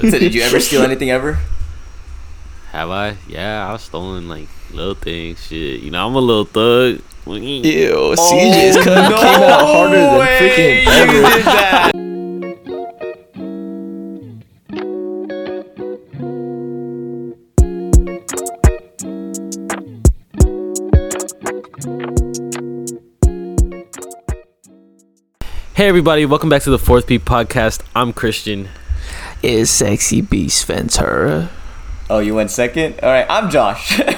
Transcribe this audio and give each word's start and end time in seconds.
So 0.00 0.18
did 0.18 0.34
you 0.34 0.40
ever 0.42 0.58
steal 0.60 0.82
anything 0.90 1.10
ever? 1.10 1.38
Have 2.72 2.88
I? 2.88 3.16
Yeah, 3.28 3.70
I've 3.70 3.82
stolen 3.82 4.28
like 4.28 4.48
little 4.72 4.94
things. 4.94 5.44
Shit, 5.46 5.80
you 5.80 5.90
know, 5.90 6.06
I'm 6.06 6.14
a 6.14 6.20
little 6.20 6.44
thug. 6.46 7.02
Ew, 7.26 7.92
oh, 7.92 8.14
CJ's 8.16 8.76
cut 8.82 9.12
came 9.12 9.42
out 9.42 9.66
harder 9.66 9.96
than 9.96 10.20
freaking 10.20 10.86
ever. 10.86 11.12
did 11.12 11.44
that. 11.44 11.90
Hey 25.74 25.88
everybody, 25.88 26.26
welcome 26.26 26.50
back 26.50 26.62
to 26.64 26.70
the 26.70 26.78
Fourth 26.78 27.06
P 27.06 27.18
podcast. 27.18 27.82
I'm 27.96 28.12
Christian. 28.12 28.68
Is 29.42 29.70
sexy 29.70 30.20
beast 30.20 30.66
Ventura? 30.66 31.48
Oh, 32.10 32.18
you 32.18 32.34
went 32.34 32.50
second. 32.50 33.00
All 33.02 33.08
right, 33.10 33.26
I'm 33.28 33.50
Josh. 33.50 34.00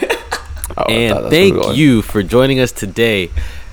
Oh, 0.75 0.85
and 0.85 1.29
thank 1.29 1.77
you 1.77 2.01
for 2.01 2.23
joining 2.23 2.59
us 2.59 2.73
today 2.73 3.31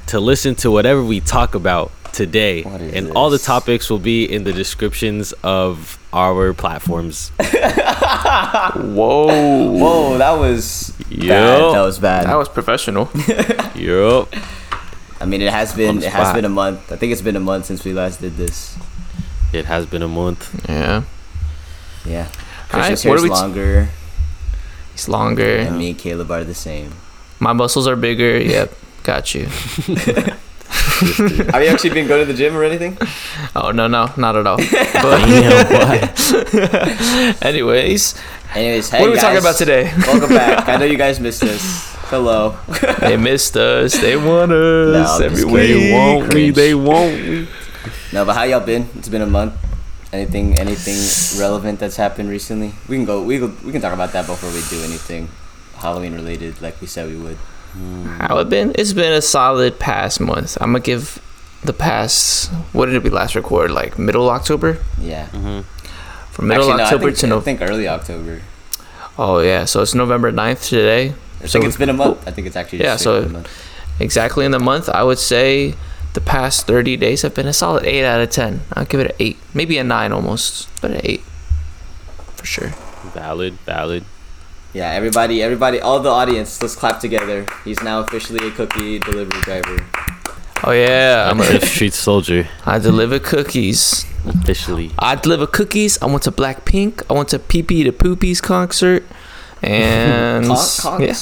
to 0.07 0.19
listen 0.19 0.53
to 0.55 0.69
whatever 0.69 1.01
we 1.01 1.21
talk 1.21 1.55
about 1.55 1.93
today. 2.11 2.63
What 2.63 2.81
is 2.81 2.93
And 2.93 3.11
all 3.13 3.29
the 3.29 3.37
topics 3.39 3.89
will 3.89 3.99
be 3.99 4.25
in 4.25 4.43
the 4.43 4.51
descriptions 4.51 5.31
of 5.41 5.97
our 6.11 6.53
platforms. 6.53 7.29
Whoa, 7.39 9.71
Whoa, 9.71 10.17
that 10.17 10.37
was 10.37 10.93
bad. 11.09 11.73
That 11.73 11.81
was 11.81 11.99
bad. 11.99 12.27
that 12.27 12.35
was 12.35 12.49
professional. 12.49 13.09
yup. 13.75 14.27
I 15.21 15.25
mean, 15.25 15.41
it 15.41 15.53
has 15.53 15.73
been 15.73 15.99
it 15.99 16.11
has 16.11 16.33
been 16.33 16.43
a 16.43 16.49
month. 16.49 16.91
I 16.91 16.97
think 16.97 17.13
it's 17.13 17.21
been 17.21 17.37
a 17.37 17.39
month 17.39 17.65
since 17.65 17.85
we 17.85 17.93
last 17.93 18.19
did 18.19 18.35
this. 18.35 18.77
It 19.53 19.65
has 19.65 19.85
been 19.85 20.03
a 20.03 20.07
month. 20.09 20.65
yeah, 20.67 21.03
Yeah. 22.05 22.27
Alright, 22.27 22.69
Christian's 22.69 23.05
what 23.05 23.09
hair's 23.11 23.21
are 23.21 23.23
we 23.23 23.29
t- 23.29 23.35
longer, 23.35 23.89
it's 24.93 25.07
longer. 25.09 25.55
and 25.57 25.77
me 25.77 25.89
and 25.91 25.97
Caleb 25.99 26.29
are 26.31 26.43
the 26.43 26.53
same. 26.55 26.91
My 27.39 27.53
muscles 27.53 27.87
are 27.87 27.95
bigger. 27.95 28.37
Yep, 28.39 28.73
got 29.03 29.33
you. 29.35 29.45
Have 30.99 31.63
you 31.63 31.69
actually 31.69 31.91
been 31.91 32.07
going 32.07 32.25
to 32.25 32.31
the 32.31 32.37
gym 32.37 32.55
or 32.55 32.63
anything? 32.63 32.97
Oh 33.55 33.71
no, 33.71 33.87
no, 33.87 34.11
not 34.17 34.35
at 34.35 34.45
all. 34.45 34.57
But 35.01 35.21
anyways, 37.43 38.15
Anyways, 38.55 38.89
hey 38.89 38.99
what 38.99 39.07
are 39.07 39.11
we 39.11 39.15
guys. 39.15 39.23
talking 39.23 39.37
about 39.39 39.55
today? 39.57 39.91
Welcome 40.05 40.29
back. 40.29 40.67
I 40.67 40.77
know 40.77 40.85
you 40.85 40.97
guys 40.97 41.19
missed 41.19 41.43
us. 41.43 41.95
Hello. 42.09 42.57
they 42.99 43.15
missed 43.17 43.55
us. 43.55 43.93
They 43.97 44.17
want 44.17 44.51
us 44.51 45.19
I'm 45.19 45.23
every 45.23 45.41
just 45.43 45.53
They 45.53 45.93
won't 45.93 46.33
me. 46.33 46.49
They 46.51 46.73
won't 46.75 47.21
me. 47.23 47.47
No, 48.11 48.25
but 48.25 48.33
how 48.35 48.43
y'all 48.43 48.59
been? 48.59 48.89
It's 48.95 49.07
been 49.09 49.21
a 49.21 49.27
month. 49.27 49.53
Anything 50.11 50.57
anything 50.57 50.97
relevant 51.39 51.79
that's 51.79 51.97
happened 51.97 52.29
recently? 52.29 52.73
We 52.87 52.95
can 52.97 53.05
go 53.05 53.21
we 53.21 53.37
go, 53.37 53.53
we 53.63 53.71
can 53.71 53.79
talk 53.81 53.93
about 53.93 54.11
that 54.13 54.25
before 54.25 54.49
we 54.49 54.61
do 54.69 54.81
anything 54.83 55.29
Halloween 55.75 56.13
related 56.15 56.61
like 56.61 56.81
we 56.81 56.87
said 56.87 57.07
we 57.09 57.15
would. 57.15 57.37
How 58.17 58.39
it 58.39 58.49
been? 58.49 58.73
It's 58.73 58.93
been 58.93 59.13
a 59.13 59.21
solid 59.21 59.77
past 59.77 60.19
month. 60.19 60.57
I'm 60.59 60.71
gonna 60.71 60.79
give 60.79 61.21
the 61.63 61.73
past. 61.73 62.49
What 62.73 62.87
did 62.87 62.95
it 62.95 63.03
be 63.03 63.11
last 63.11 63.35
record? 63.35 63.69
Like 63.69 63.99
middle 63.99 64.31
October. 64.31 64.79
Yeah. 64.99 65.27
Mm-hmm. 65.27 65.61
From 66.31 66.47
middle 66.47 66.63
Actually, 66.71 66.77
no, 66.77 66.83
October 66.85 67.03
I 67.03 67.13
think, 67.13 67.17
to 67.31 67.35
I 67.35 67.39
think 67.41 67.61
early 67.61 67.87
October. 67.87 68.41
Oh 69.19 69.39
yeah, 69.39 69.65
so 69.65 69.81
it's 69.83 69.93
November 69.93 70.31
9th 70.31 70.69
today. 70.69 71.13
I 71.43 71.45
So 71.45 71.59
think 71.59 71.65
it's 71.65 71.77
been 71.77 71.89
a 71.89 71.93
month. 71.93 72.27
I 72.27 72.31
think 72.31 72.47
it's 72.47 72.55
actually 72.55 72.79
just 72.79 72.87
Yeah, 72.87 72.95
so- 72.95 73.23
a 73.23 73.29
month. 73.29 73.47
Exactly 73.99 74.45
in 74.45 74.51
the 74.51 74.59
month, 74.59 74.87
I 74.89 75.03
would 75.03 75.19
say 75.19 75.75
the 76.13 76.21
past 76.21 76.67
30 76.67 76.97
days 76.97 77.21
have 77.21 77.35
been 77.35 77.47
a 77.47 77.53
solid 77.53 77.85
8 77.85 78.05
out 78.05 78.21
of 78.21 78.29
10. 78.29 78.61
I'll 78.73 78.85
give 78.85 78.99
it 78.99 79.11
an 79.11 79.15
8, 79.19 79.37
maybe 79.53 79.77
a 79.77 79.83
9 79.83 80.11
almost, 80.11 80.69
but 80.81 80.91
an 80.91 81.01
8 81.03 81.21
for 82.39 82.45
sure. 82.45 82.69
Valid, 83.13 83.53
valid. 83.65 84.03
Yeah, 84.73 84.91
everybody 84.91 85.41
everybody 85.41 85.81
all 85.81 85.99
the 85.99 86.09
audience, 86.09 86.61
let's 86.61 86.75
clap 86.75 86.99
together. 86.99 87.45
He's 87.65 87.81
now 87.81 88.01
officially 88.01 88.47
a 88.47 88.51
cookie 88.51 88.99
delivery 88.99 89.41
driver. 89.41 89.85
Oh 90.63 90.71
yeah, 90.71 91.29
I'm 91.29 91.41
I'm 91.41 91.55
a, 91.55 91.57
a 91.57 91.65
street 91.65 91.93
soldier 91.93 92.47
I 92.65 92.79
deliver 92.79 93.17
cookies. 93.19 94.05
officially. 94.25 94.91
I 94.99 95.15
deliver 95.15 95.47
cookies. 95.47 96.01
I 96.01 96.05
went 96.05 96.23
to 96.23 96.31
Blackpink. 96.31 97.03
I 97.09 97.13
went 97.13 97.29
to 97.29 97.39
Pee 97.39 97.63
Pee 97.63 97.83
to 97.83 97.91
Poopies 97.91 98.41
concert. 98.41 99.03
And 99.61 100.45
Con- 100.45 101.01
yeah, 101.01 101.13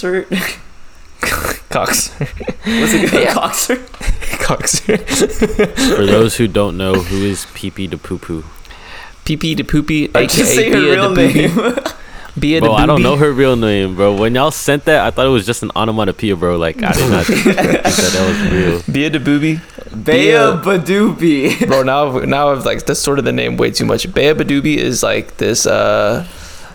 concert? 1.70 1.70
concert. 1.70 2.28
What's 2.66 2.94
it 2.94 3.10
called? 3.10 3.24
Yeah. 3.24 3.34
Concert? 3.34 3.92
concert. 4.40 5.10
For 5.98 6.06
those 6.06 6.38
who 6.38 6.48
don't 6.48 6.78
know, 6.78 6.94
who 6.96 7.24
is 7.26 7.46
Pee 7.54 7.72
Pee 7.72 7.88
to 7.88 7.98
Poo 7.98 8.18
Poo? 8.18 8.44
Pee 9.26 9.38
Pee 9.38 9.56
to 9.56 9.64
Poopy, 9.64 10.08
Like, 10.14 10.30
just 10.30 10.54
say 10.56 10.70
her 10.72 10.80
Bia 10.80 10.92
real 10.94 11.12
name. 11.14 11.76
Bia 12.40 12.62
the 12.62 12.68
Bro, 12.68 12.74
I 12.76 12.86
don't 12.86 13.02
know 13.02 13.16
her 13.18 13.32
real 13.34 13.56
name, 13.56 13.96
bro. 13.96 14.16
When 14.16 14.36
y'all 14.36 14.52
sent 14.52 14.86
that, 14.86 15.02
I 15.06 15.10
thought 15.12 15.26
it 15.26 15.30
was 15.30 15.46
just 15.46 15.64
an 15.64 15.72
onomatopoeia, 15.76 16.36
bro. 16.38 16.58
Like 16.58 16.82
I 16.84 16.94
did 16.94 17.10
not 17.10 17.26
think 17.26 17.44
that 17.56 17.84
that 17.84 18.28
was 18.30 18.52
real. 18.54 18.94
Bia 18.94 19.10
the 19.10 19.20
Boobie. 19.20 19.60
Bea 19.92 20.12
Bia. 20.32 20.62
Badoobie. 20.64 21.66
bro 21.68 21.82
now 21.82 22.20
now 22.20 22.52
i've 22.52 22.66
like 22.66 22.86
that's 22.86 23.00
sort 23.00 23.20
of 23.20 23.26
the 23.26 23.32
name 23.32 23.56
way 23.58 23.72
too 23.72 23.86
much 23.86 24.06
beabadoobee 24.08 24.76
is 24.76 25.02
like 25.02 25.38
this 25.38 25.66
uh 25.66 26.26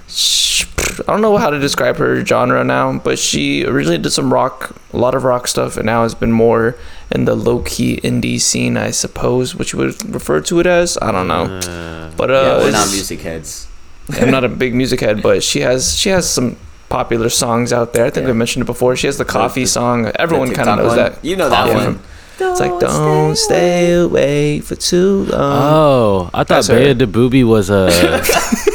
sh- 0.09 0.65
i 1.01 1.13
don't 1.13 1.21
know 1.23 1.37
how 1.37 1.51
to 1.51 1.59
describe 1.59 1.97
her 1.97 2.25
genre 2.25 2.63
now 2.65 2.99
but 2.99 3.19
she 3.19 3.65
originally 3.65 3.99
did 3.99 4.11
some 4.11 4.33
rock 4.33 4.75
a 4.93 4.97
lot 4.97 5.15
of 5.15 5.25
rock 5.25 5.47
stuff 5.47 5.77
and 5.77 5.87
now 5.87 6.03
has 6.03 6.15
been 6.15 6.33
more 6.33 6.77
in 7.11 7.25
the 7.25 7.35
low-key 7.35 7.97
indie 8.03 8.41
scene 8.41 8.77
i 8.77 8.91
suppose 8.91 9.55
which 9.55 9.73
you 9.73 9.79
would 9.79 10.15
refer 10.15 10.41
to 10.41 10.61
it 10.61 10.67
as 10.67 10.97
i 11.03 11.11
don't 11.13 11.29
know 11.29 11.45
Uh, 11.45 12.11
but 12.17 12.31
uh 12.31 12.35
yeah, 12.35 12.53
we're 12.59 12.69
it's- 12.69 12.73
not 12.87 12.91
music 12.93 13.21
heads. 13.21 13.69
i'm 14.21 14.31
not 14.31 14.45
a 14.45 14.49
big 14.49 14.75
music 14.75 15.01
head 15.01 15.23
but 15.23 15.43
she 15.43 15.61
has 15.61 15.97
she 15.97 16.09
has 16.11 16.29
some 16.29 16.57
popular 16.89 17.29
songs 17.31 17.73
out 17.73 17.93
there 17.95 18.05
i 18.05 18.11
think 18.11 18.25
Yeah. 18.27 18.31
i 18.31 18.35
mentioned 18.35 18.63
it 18.63 18.67
before 18.67 18.97
she 18.97 19.07
has 19.07 19.17
the 19.17 19.25
coffee 19.25 19.63
the- 19.63 19.69
song 19.69 20.11
everyone 20.17 20.53
kind 20.53 20.69
of 20.69 20.77
knows 20.79 20.89
one. 20.89 20.97
that 20.97 21.25
You 21.25 21.37
know 21.37 21.49
that 21.49 21.69
Yeah. 21.69 21.75
one. 21.87 22.01
it's 22.41 22.61
like 22.61 22.81
don't 22.81 23.37
stay 23.37 23.93
away 23.95 24.61
for 24.61 24.75
too 24.75 25.25
long 25.27 25.41
oh, 25.41 26.31
I 26.35 26.39
thought 26.45 26.67
That's. 26.67 26.69
Bea 26.69 26.93
the 26.93 27.07
Booby 27.07 27.45
was 27.45 27.71
a 27.71 27.89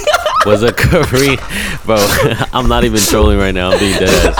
was 0.47 0.63
a 0.63 0.71
Korean, 0.73 1.37
bro. 1.85 1.97
I'm 2.53 2.67
not 2.67 2.83
even 2.83 2.99
trolling 2.99 3.37
right 3.37 3.53
now. 3.53 3.71
I'm 3.71 3.79
being 3.79 3.99
dead 3.99 4.09
ass. 4.09 4.35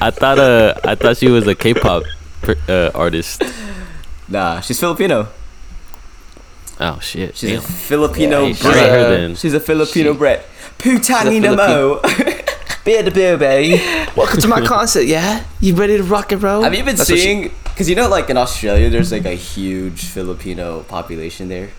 I 0.00 0.10
thought 0.10 0.38
uh 0.38 0.74
I 0.84 0.94
thought 0.94 1.16
she 1.16 1.28
was 1.28 1.46
a 1.46 1.54
K-pop 1.54 2.02
per- 2.42 2.56
uh, 2.68 2.90
artist. 2.94 3.42
Nah, 4.28 4.60
she's 4.60 4.78
Filipino. 4.78 5.28
Oh 6.80 6.98
shit. 7.00 7.36
She's 7.36 7.50
Damn. 7.50 7.58
a 7.58 7.62
Filipino 7.62 8.46
Yeah, 8.46 8.52
shout 8.54 8.66
out 8.66 8.72
bred. 8.74 8.90
her 8.92 9.10
then. 9.16 9.34
She's 9.36 9.54
a 9.54 9.60
Filipino 9.60 10.12
She- 10.12 10.18
bred. 10.18 10.44
Putang 10.78 11.30
She's 11.32 11.44
a 11.44 11.56
mo. 11.56 12.00
Beer 12.84 13.02
to 13.02 13.10
beer, 13.10 13.36
baby. 13.36 13.82
Welcome 14.16 14.40
to 14.40 14.48
my 14.48 14.60
concert, 14.74 15.02
yeah? 15.04 15.44
You 15.60 15.74
ready 15.74 15.96
to 15.98 16.02
rock 16.04 16.32
and 16.32 16.42
roll? 16.42 16.62
Have 16.62 16.72
you 16.74 16.84
been 16.84 16.96
That's 16.96 17.08
seeing? 17.08 17.50
Because 17.64 17.90
you 17.90 17.96
know, 17.96 18.08
like 18.08 18.30
in 18.30 18.36
Australia, 18.38 18.88
there's 18.88 19.12
like 19.12 19.26
a 19.26 19.34
huge 19.34 20.04
Filipino 20.04 20.84
population 20.84 21.48
there. 21.48 21.70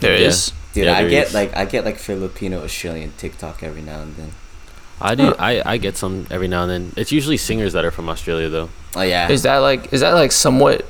There 0.00 0.16
Yeah. 0.20 0.28
is. 0.28 0.52
Dude, 0.78 0.86
Yeah, 0.86 0.98
I 0.98 1.00
there 1.02 1.10
get 1.10 1.26
is. 1.28 1.34
like 1.34 1.56
I 1.56 1.64
get 1.64 1.84
like 1.84 1.98
Filipino 1.98 2.62
Australian 2.64 3.12
TikTok 3.16 3.62
every 3.62 3.82
now 3.82 4.00
and 4.02 4.14
then. 4.16 4.30
I 5.00 5.14
do. 5.14 5.34
I, 5.38 5.62
I 5.74 5.76
get 5.76 5.96
some 5.96 6.26
every 6.30 6.48
now 6.48 6.62
and 6.62 6.70
then. 6.70 6.92
It's 6.96 7.12
usually 7.12 7.36
singers 7.36 7.72
that 7.74 7.84
are 7.84 7.90
from 7.92 8.08
Australia 8.08 8.48
though. 8.48 8.68
Oh 8.96 9.02
yeah. 9.02 9.28
Is 9.30 9.42
that 9.42 9.58
like 9.58 9.92
is 9.92 10.00
that 10.00 10.12
like 10.14 10.32
somewhat 10.32 10.84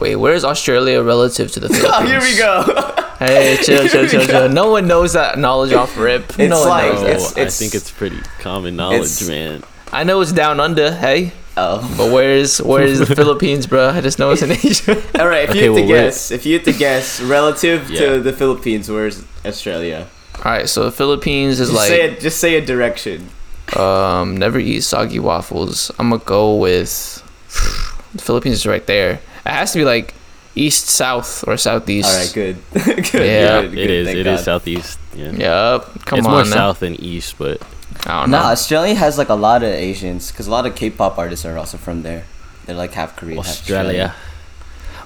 Wait, 0.00 0.16
where 0.16 0.34
is 0.34 0.44
Australia 0.44 1.00
relative 1.02 1.52
to 1.52 1.60
the 1.60 1.68
Philippines? 1.74 1.94
oh, 1.94 2.06
here 2.06 2.20
we 2.20 2.36
go. 2.36 3.06
Hey, 3.18 3.56
chill, 3.62 3.86
chill, 3.88 4.08
chill, 4.08 4.26
chill. 4.26 4.48
No 4.48 4.70
one 4.72 4.88
knows 4.88 5.12
that 5.12 5.38
knowledge 5.38 5.72
off 5.72 5.96
rip. 5.96 6.24
It's 6.30 6.50
no 6.50 6.60
one 6.60 6.68
like- 6.68 6.92
knows 6.92 6.98
Oh, 6.98 7.04
that. 7.04 7.10
it's- 7.12 7.38
oh, 7.38 7.42
I 7.42 7.48
think 7.48 7.74
it's 7.76 7.90
pretty 7.90 8.18
common 8.40 8.74
knowledge, 8.74 9.02
it's- 9.22 9.28
man. 9.28 9.62
I 9.92 10.02
know 10.04 10.20
it's 10.20 10.32
down 10.32 10.58
under, 10.58 10.90
hey, 10.92 11.32
oh. 11.56 11.94
but 11.98 12.12
where's 12.12 12.60
where's 12.62 12.98
the 12.98 13.06
Philippines, 13.20 13.66
bro? 13.66 13.90
I 13.90 14.00
just 14.00 14.18
know 14.18 14.30
it's 14.30 14.42
in 14.42 14.50
Asia. 14.64 14.96
All 15.20 15.28
right. 15.28 15.44
If 15.44 15.50
Okay, 15.50 15.64
you 15.64 15.64
had 15.64 15.70
well, 15.74 15.82
to 15.82 15.88
where- 15.92 16.04
guess, 16.06 16.30
if 16.30 16.46
you 16.46 16.54
had 16.58 16.64
to 16.66 16.72
guess, 16.72 17.20
relative 17.20 17.90
Yeah. 17.90 18.00
to 18.00 18.20
the 18.20 18.32
Philippines, 18.32 18.90
where's 18.90 19.24
Australia? 19.44 20.08
All 20.44 20.50
right, 20.50 20.68
so 20.68 20.84
the 20.84 20.92
Philippines 20.92 21.60
is 21.60 21.68
Just 21.68 21.76
like 21.78 21.88
say 21.88 22.02
it. 22.10 22.20
Just 22.20 22.38
say 22.38 22.56
a 22.56 22.64
direction. 22.64 23.28
um 23.76 24.36
never 24.36 24.58
eat 24.58 24.80
soggy 24.82 25.18
waffles. 25.20 25.90
I'm 25.98 26.10
gonna 26.10 26.22
go 26.24 26.56
with 26.56 27.22
the 28.14 28.22
Philippines 28.22 28.56
is 28.56 28.66
right 28.66 28.84
there. 28.86 29.20
It 29.46 29.50
has 29.52 29.72
to 29.72 29.78
be 29.78 29.84
like 29.84 30.14
east, 30.54 30.86
south, 30.88 31.44
or 31.46 31.56
southeast. 31.56 32.08
All 32.08 32.16
right. 32.18 32.32
Good. 32.34 32.56
good. 32.74 33.14
Yeah, 33.14 33.62
good, 33.62 33.72
It 33.72 33.74
good, 33.74 33.90
is. 33.90 34.06
thank 34.06 34.18
It 34.18 34.26
is 34.26 34.38
God. 34.40 34.44
southeast. 34.44 34.98
Yeah. 35.14 35.30
Yep. 35.32 36.04
Come 36.06 36.18
it's 36.18 36.26
on. 36.28 36.32
more 36.34 36.44
now. 36.44 36.50
south 36.50 36.80
than 36.80 36.94
east, 37.00 37.36
but 37.38 37.60
I 38.06 38.20
don't 38.22 38.30
No, 38.30 38.38
know. 38.40 38.44
Australia 38.46 38.94
has 38.94 39.18
like 39.18 39.28
a 39.28 39.34
lot 39.34 39.62
of 39.62 39.68
Asians 39.70 40.30
because 40.30 40.46
a 40.46 40.50
lot 40.50 40.66
of 40.66 40.74
K-pop 40.74 41.18
artists 41.18 41.44
are 41.44 41.56
also 41.58 41.78
from 41.78 42.02
there. 42.02 42.24
They're 42.66 42.76
like 42.76 42.92
half 42.92 43.16
Korean, 43.16 43.38
half 43.38 43.46
Australia. 43.46 44.14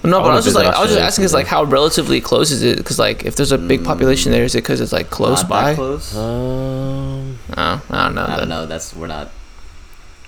No, 0.04 0.10
but 0.12 0.16
I 0.18 0.20
wanna 0.22 0.34
was 0.36 0.44
just 0.44 0.56
visit 0.56 0.66
like, 0.68 0.76
I 0.76 0.80
was 0.82 0.90
just 0.90 1.00
asking, 1.02 1.24
is 1.24 1.34
like 1.34 1.46
how 1.46 1.64
relatively 1.64 2.20
close 2.20 2.50
is 2.50 2.62
it? 2.62 2.76
Because 2.76 2.98
like, 2.98 3.24
if 3.24 3.34
there's 3.36 3.50
a 3.52 3.58
big 3.58 3.82
population 3.84 4.30
there, 4.30 4.44
is 4.44 4.54
it 4.54 4.58
because 4.62 4.80
it's 4.80 4.92
like 4.92 5.10
close 5.10 5.40
Not 5.42 5.48
by? 5.50 5.64
that 5.70 5.76
close. 5.76 6.16
Um, 6.16 7.38
Oh, 7.56 7.82
I 7.90 8.04
don't 8.04 8.14
know. 8.14 8.22
I 8.22 8.26
then. 8.26 8.38
don't 8.40 8.48
know. 8.48 8.66
That's 8.66 8.94
we're 8.94 9.06
not. 9.08 9.30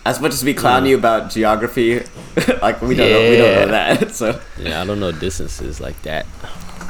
As 0.05 0.21
much 0.21 0.33
as 0.33 0.43
we 0.43 0.55
clown 0.55 0.87
you 0.87 0.97
about 0.97 1.31
geography, 1.31 2.01
like 2.63 2.81
we 2.81 2.95
don't 2.97 3.11
know, 3.11 3.31
we 3.31 3.37
don't 3.37 3.55
know 3.55 3.67
that. 3.69 4.11
So 4.15 4.41
yeah, 4.59 4.81
I 4.81 4.85
don't 4.87 5.01
know 5.01 5.13
distances 5.13 5.81
like 5.81 6.01
that. 6.03 6.27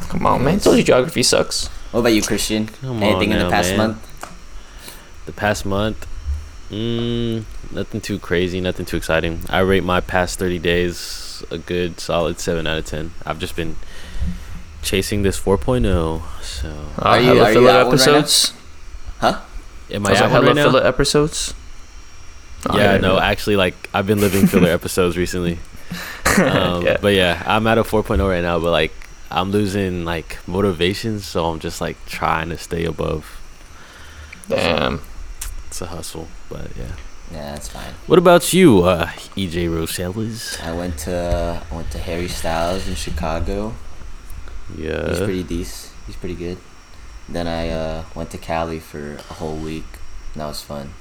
Come 0.09 0.25
on, 0.27 0.45
man. 0.45 0.55
I 0.55 0.59
told 0.59 0.77
you 0.79 0.85
geography 0.85 1.23
sucks. 1.25 1.67
What 1.91 2.01
about 2.01 2.13
you, 2.15 2.23
Christian? 2.23 2.69
Come 2.69 3.03
Anything 3.03 3.33
on 3.33 3.39
in 3.41 3.45
the 3.45 3.51
past 3.51 3.71
man. 3.71 3.79
month? 3.79 4.18
The 5.29 5.33
past 5.35 5.67
month, 5.67 6.07
mm, 6.71 7.45
nothing 7.71 8.01
too 8.01 8.19
crazy, 8.19 8.63
nothing 8.63 8.87
too 8.87 8.97
exciting. 8.97 9.41
I 9.51 9.59
rate 9.59 9.85
my 9.85 10.01
past 10.01 10.39
30 10.39 10.59
days 10.59 11.45
a 11.51 11.59
good 11.59 12.01
solid 12.01 12.41
7 12.41 12.67
out 12.67 12.79
of 12.79 12.87
10. 12.87 13.13
I've 13.27 13.39
just 13.39 13.55
been 13.55 13.77
chasing 14.81 15.21
this 15.21 15.39
4.0. 15.39 16.23
So, 16.41 16.73
Are 16.99 17.21
you- 17.21 17.27
hella 17.27 17.43
are 17.43 17.49
you 17.49 17.55
filler 17.57 17.71
at 17.71 17.75
one 17.75 17.85
right 17.85 17.93
episodes. 17.93 18.53
Huh? 19.19 19.41
am 19.91 20.07
I 20.07 20.09
I 20.09 20.13
was 20.13 20.21
at 20.23 20.25
like 20.25 20.33
one 20.33 20.33
hella 20.33 20.47
right 20.47 20.57
now? 20.57 20.65
filler 20.71 20.87
episodes. 20.87 21.55
Oh, 22.71 22.79
yeah, 22.79 22.95
yeah, 22.95 22.99
no, 23.01 23.17
yeah. 23.17 23.25
actually, 23.27 23.57
like 23.57 23.75
I've 23.93 24.07
been 24.07 24.21
living 24.21 24.47
filler 24.47 24.71
episodes 24.71 25.19
recently. 25.19 25.59
Um, 26.39 26.85
Yeah. 26.87 26.97
But 27.03 27.13
yeah, 27.15 27.43
I'm 27.47 27.67
at 27.67 27.77
a 27.79 27.83
4.0 27.85 28.27
right 28.27 28.41
now, 28.43 28.59
but 28.61 28.71
like 28.71 28.93
I'm 29.31 29.51
losing 29.51 30.05
like 30.07 30.39
motivation, 30.47 31.21
so 31.21 31.45
I'm 31.47 31.59
just 31.61 31.81
like 31.83 31.97
trying 32.07 32.49
to 32.49 32.57
stay 32.57 32.85
above. 32.87 33.39
Damn. 34.49 35.01
It's 35.69 35.81
a 35.81 35.87
hustle, 35.87 36.29
but 36.49 36.75
yeah. 36.77 36.97
Yeah, 37.31 37.53
that's 37.53 37.69
fine. 37.69 37.93
What 38.07 38.19
about 38.19 38.53
you, 38.55 38.85
uh, 38.85 39.07
EJ 39.37 39.69
Roceles? 39.71 40.59
I 40.63 40.73
went 40.73 40.97
to 41.01 41.63
I 41.71 41.75
went 41.75 41.91
to 41.93 41.99
Harry 41.99 42.29
Styles 42.29 42.89
in 42.89 42.95
Chicago. 42.95 43.75
Yeah, 44.77 45.09
he's 45.09 45.19
pretty 45.19 45.43
decent. 45.43 45.93
He's 46.07 46.17
pretty 46.17 46.35
good. 46.35 46.57
Then 47.29 47.47
I 47.47 47.69
uh, 47.69 48.05
went 48.15 48.31
to 48.31 48.39
Cali 48.39 48.81
for 48.81 49.17
a 49.17 49.35
whole 49.35 49.57
week. 49.57 49.85
That 50.37 50.47
was 50.47 50.63
fun. 50.63 50.95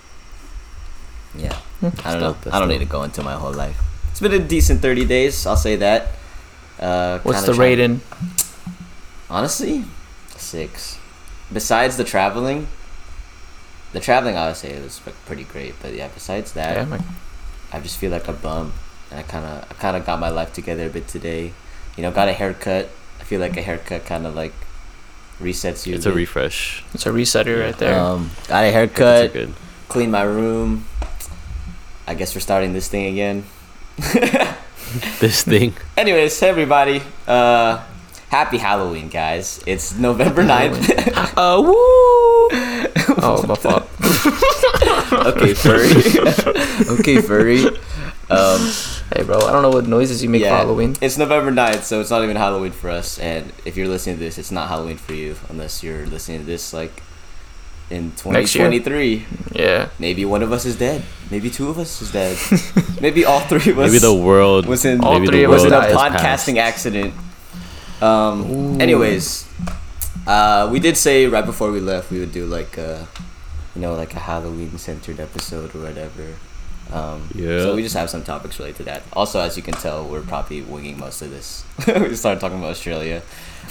Yeah. 1.35 1.57
I 2.03 2.19
don't 2.19 2.21
know. 2.21 2.51
I 2.51 2.59
don't 2.59 2.67
need 2.67 2.79
to 2.79 2.85
go 2.85 3.03
into 3.03 3.23
my 3.23 3.35
whole 3.35 3.53
life. 3.53 3.79
It's 4.11 4.19
been 4.19 4.33
a 4.33 4.39
decent 4.39 4.81
30 4.81 5.05
days. 5.05 5.45
I'll 5.45 5.55
say 5.55 5.77
that. 5.77 6.09
Uh, 6.79 7.19
What's 7.19 7.45
the 7.45 7.53
rating? 7.53 8.01
Honestly, 9.29 9.85
six. 10.35 10.97
Besides 11.53 11.97
the 11.97 12.03
traveling, 12.03 12.67
the 13.93 13.99
traveling 13.99 14.35
I 14.37 14.47
would 14.47 14.55
say 14.57 14.79
was 14.81 14.99
pretty 15.25 15.43
great. 15.45 15.75
But 15.81 15.93
yeah, 15.93 16.09
besides 16.13 16.53
that, 16.53 16.75
Yeah, 16.77 16.85
man. 16.85 17.03
I 17.71 17.79
just 17.79 17.97
feel 17.97 18.11
like 18.11 18.27
a 18.27 18.33
bum, 18.33 18.73
and 19.11 19.19
I 19.19 19.23
kind 19.23 19.45
of 19.45 19.63
I 19.69 19.73
kind 19.75 19.95
of 19.97 20.05
got 20.05 20.19
my 20.19 20.29
life 20.29 20.53
together 20.53 20.87
a 20.87 20.89
bit 20.89 21.07
today. 21.07 21.53
You 21.95 22.03
know, 22.03 22.11
got 22.11 22.27
a 22.29 22.33
haircut. 22.33 22.89
I 23.19 23.23
feel 23.23 23.41
like 23.41 23.57
a 23.57 23.61
haircut 23.61 24.05
kind 24.05 24.25
of 24.25 24.35
like 24.35 24.53
resets 25.41 25.85
you. 25.85 25.95
It's 25.95 26.05
a 26.05 26.09
bit. 26.09 26.15
refresh. 26.15 26.83
It's 26.93 27.05
a 27.05 27.09
resetter 27.11 27.61
right 27.63 27.77
there. 27.77 27.99
Um, 27.99 28.31
got 28.47 28.63
a 28.63 28.71
haircut. 28.71 29.33
good. 29.33 29.53
Clean 29.89 30.09
my 30.11 30.23
room. 30.23 30.85
I 32.07 32.13
guess 32.13 32.33
we're 32.35 32.41
starting 32.41 32.73
this 32.73 32.87
thing 32.87 33.05
again. 33.13 33.43
This 35.19 35.43
thing. 35.43 35.73
Anyways, 35.97 36.39
hey 36.39 36.47
everybody. 36.47 37.01
Uh, 37.27 37.83
happy 38.29 38.57
Halloween, 38.57 39.09
guys. 39.09 39.59
It's 39.67 39.93
November 39.97 40.43
9th. 40.43 41.33
Uh, 41.37 41.61
woo! 41.61 42.49
oh, 43.21 43.43
my 43.47 43.55
fault. 43.55 43.87
okay, 45.35 45.53
furry. 45.53 45.89
okay, 46.99 47.21
furry. 47.21 47.65
Um, 48.29 48.71
Hey, 49.15 49.23
bro, 49.23 49.39
I 49.39 49.53
don't 49.53 49.61
know 49.61 49.69
what 49.69 49.87
noises 49.87 50.21
you 50.21 50.27
make 50.29 50.43
for 50.43 50.49
Halloween. 50.49 50.97
It's 50.99 51.17
November 51.17 51.49
9th, 51.49 51.83
so 51.83 52.01
it's 52.01 52.09
not 52.09 52.23
even 52.25 52.35
Halloween 52.35 52.73
for 52.73 52.89
us. 52.89 53.17
And 53.19 53.53
if 53.63 53.77
you're 53.77 53.87
listening 53.87 54.17
to 54.17 54.19
this, 54.19 54.37
it's 54.37 54.51
not 54.51 54.67
Halloween 54.67 54.97
for 54.97 55.13
you 55.13 55.37
unless 55.47 55.81
you're 55.81 56.05
listening 56.05 56.39
to 56.41 56.45
this 56.45 56.73
like 56.73 57.01
in 57.89 58.09
Next 58.25 58.53
year. 58.53 58.67
2023. 58.69 59.25
Yeah. 59.53 59.87
Maybe 59.97 60.25
one 60.25 60.43
of 60.43 60.51
us 60.51 60.65
is 60.65 60.75
dead. 60.75 61.03
Maybe 61.31 61.49
two 61.49 61.69
of 61.69 61.79
us 61.79 62.01
is 62.01 62.11
dead. 62.11 62.37
Maybe 63.01 63.23
all 63.23 63.39
three 63.39 63.71
of 63.71 63.79
us. 63.79 63.87
Maybe 63.91 63.99
the 63.99 64.13
world 64.13 64.65
was 64.65 64.83
in 64.83 64.99
All 65.01 65.15
three 65.19 65.27
the 65.29 65.43
of 65.45 65.51
us 65.51 65.63
was 65.63 65.71
in 65.71 65.73
a 65.73 65.79
died. 65.79 66.11
has 66.11 66.21
passed. 66.21 66.47
podcasting 66.49 66.57
accident. 66.57 67.13
Um. 68.01 68.51
Ooh. 68.51 68.79
Anyways, 68.79 69.47
uh, 70.25 70.69
we 70.71 70.79
did 70.79 70.97
say 70.97 71.27
right 71.27 71.45
before 71.45 71.71
we 71.71 71.79
left 71.79 72.11
we 72.11 72.19
would 72.19 72.31
do 72.31 72.45
like 72.45 72.77
a, 72.77 73.07
you 73.75 73.81
know, 73.81 73.93
like 73.95 74.13
a 74.13 74.19
Halloween 74.19 74.77
centered 74.77 75.19
episode 75.19 75.73
or 75.75 75.79
whatever. 75.79 76.33
Um, 76.91 77.27
Yeah. 77.35 77.61
So 77.61 77.75
we 77.75 77.83
just 77.83 77.95
have 77.95 78.09
some 78.09 78.23
topics 78.23 78.57
related 78.59 78.77
to 78.77 78.83
that. 78.83 79.03
Also, 79.13 79.39
as 79.39 79.57
you 79.57 79.63
can 79.63 79.73
tell, 79.73 80.05
we're 80.07 80.21
probably 80.21 80.61
winging 80.61 80.97
most 80.97 81.21
of 81.21 81.29
this. 81.31 81.65
we 81.87 82.15
started 82.15 82.39
talking 82.39 82.57
about 82.59 82.71
Australia. 82.71 83.21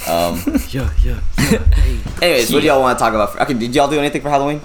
Um, 0.07 0.39
Yeah, 0.69 0.91
yeah. 1.03 1.19
anyways, 2.21 2.53
what 2.53 2.61
do 2.61 2.67
y'all 2.67 2.81
want 2.81 2.97
to 2.97 3.03
talk 3.03 3.13
about? 3.13 3.33
For, 3.33 3.41
okay, 3.41 3.53
did 3.55 3.73
y'all 3.75 3.89
do 3.89 3.97
anything 3.99 4.21
for 4.21 4.29
Halloween? 4.29 4.61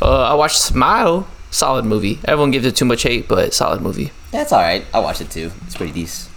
Uh, 0.00 0.22
I 0.24 0.34
watched 0.34 0.58
Smile. 0.58 1.26
Solid 1.50 1.84
movie. 1.84 2.18
Everyone 2.24 2.50
gives 2.50 2.64
it 2.64 2.74
too 2.76 2.86
much 2.86 3.02
hate, 3.02 3.28
but 3.28 3.52
solid 3.52 3.82
movie. 3.82 4.10
Yeah, 4.32 4.40
it's 4.42 4.52
all 4.52 4.60
right. 4.60 4.84
I 4.94 5.00
watched 5.00 5.20
it 5.20 5.30
too. 5.30 5.52
It's 5.66 5.76
pretty 5.76 5.92
decent. 5.92 6.30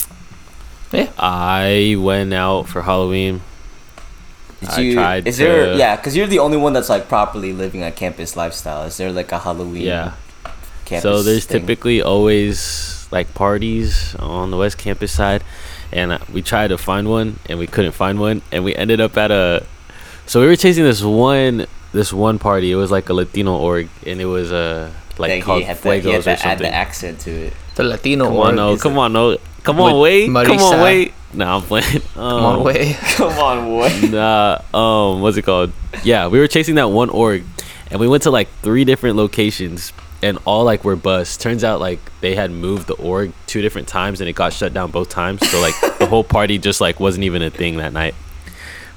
Yeah. 0.91 1.09
I 1.17 1.95
went 1.97 2.33
out 2.33 2.67
for 2.67 2.81
Halloween. 2.81 3.41
Did 4.69 4.73
I 4.77 4.81
you? 4.81 4.93
tried 4.93 5.27
is 5.27 5.37
there? 5.37 5.73
Yeah, 5.75 5.95
because 5.95 6.15
you're 6.15 6.27
the 6.27 6.39
only 6.39 6.57
one 6.57 6.73
that's 6.73 6.89
like 6.89 7.07
properly 7.07 7.53
living 7.53 7.83
a 7.83 7.91
campus 7.91 8.35
lifestyle. 8.35 8.83
Is 8.83 8.97
there 8.97 9.11
like 9.11 9.31
a 9.31 9.39
Halloween? 9.39 9.83
Yeah. 9.83 10.13
Campus 10.85 11.01
so 11.03 11.23
there's 11.23 11.45
thing? 11.45 11.61
typically 11.61 12.01
always 12.01 13.07
like 13.11 13.33
parties 13.33 14.15
on 14.19 14.51
the 14.51 14.57
West 14.57 14.77
Campus 14.77 15.11
side, 15.11 15.43
and 15.91 16.11
uh, 16.11 16.19
we 16.31 16.41
tried 16.41 16.67
to 16.67 16.77
find 16.77 17.09
one 17.09 17.39
and 17.49 17.57
we 17.59 17.65
couldn't 17.67 17.93
find 17.93 18.19
one, 18.19 18.41
and 18.51 18.63
we 18.63 18.75
ended 18.75 18.99
up 19.01 19.17
at 19.17 19.31
a. 19.31 19.65
So 20.27 20.41
we 20.41 20.47
were 20.47 20.55
chasing 20.55 20.83
this 20.83 21.01
one 21.03 21.65
this 21.91 22.11
one 22.13 22.37
party. 22.39 22.71
It 22.71 22.75
was 22.75 22.91
like 22.91 23.09
a 23.09 23.13
Latino 23.13 23.55
org, 23.57 23.89
and 24.05 24.19
it 24.21 24.25
was 24.25 24.51
uh, 24.51 24.91
like 25.17 25.29
Like 25.31 25.43
called 25.43 25.59
he 25.61 25.65
had, 25.65 25.77
to, 25.81 25.91
he 25.93 26.09
had 26.11 26.21
Fuegos 26.21 26.23
to 26.23 26.31
or 26.47 26.51
add 26.51 26.59
the 26.59 26.73
accent 26.73 27.19
to 27.21 27.31
it. 27.31 27.53
The 27.75 27.83
Latino 27.83 28.25
Come 28.25 28.33
one. 28.35 28.47
on, 28.49 28.55
no, 28.55 28.73
is 28.73 28.81
come 28.81 28.93
it- 28.93 28.99
on, 28.99 29.13
no, 29.13 29.37
come 29.65 29.79
on, 29.81 29.93
With 29.93 30.01
wait, 30.03 30.25
come 30.45 30.59
on, 30.59 30.81
wait. 30.81 31.13
No, 31.33 31.57
I'm 31.57 31.61
playing. 31.63 31.99
Come 32.13 32.23
on, 32.23 32.55
Um, 32.59 32.63
way. 32.63 32.93
Come 33.17 33.37
on, 33.37 33.71
what? 33.73 33.91
nah, 34.09 34.61
um, 34.73 35.19
what's 35.21 35.35
it 35.35 35.41
called? 35.41 35.73
Yeah, 36.01 36.27
we 36.27 36.39
were 36.39 36.47
chasing 36.47 36.75
that 36.75 36.89
one 36.91 37.09
org, 37.09 37.43
and 37.91 37.99
we 37.99 38.07
went 38.07 38.23
to 38.23 38.31
like 38.31 38.47
three 38.61 38.85
different 38.85 39.17
locations, 39.17 39.91
and 40.23 40.37
all 40.45 40.63
like 40.63 40.85
were 40.85 40.95
bust. 40.95 41.41
Turns 41.41 41.65
out 41.65 41.81
like 41.81 41.99
they 42.21 42.35
had 42.35 42.51
moved 42.51 42.87
the 42.87 42.93
org 42.93 43.33
two 43.47 43.61
different 43.61 43.89
times, 43.89 44.21
and 44.21 44.29
it 44.29 44.33
got 44.33 44.53
shut 44.53 44.73
down 44.73 44.91
both 44.91 45.09
times. 45.09 45.45
So 45.49 45.59
like 45.59 45.73
the 45.99 46.05
whole 46.05 46.23
party 46.23 46.57
just 46.57 46.79
like 46.79 47.01
wasn't 47.01 47.25
even 47.25 47.41
a 47.41 47.49
thing 47.49 47.75
that 47.77 47.91
night. 47.91 48.15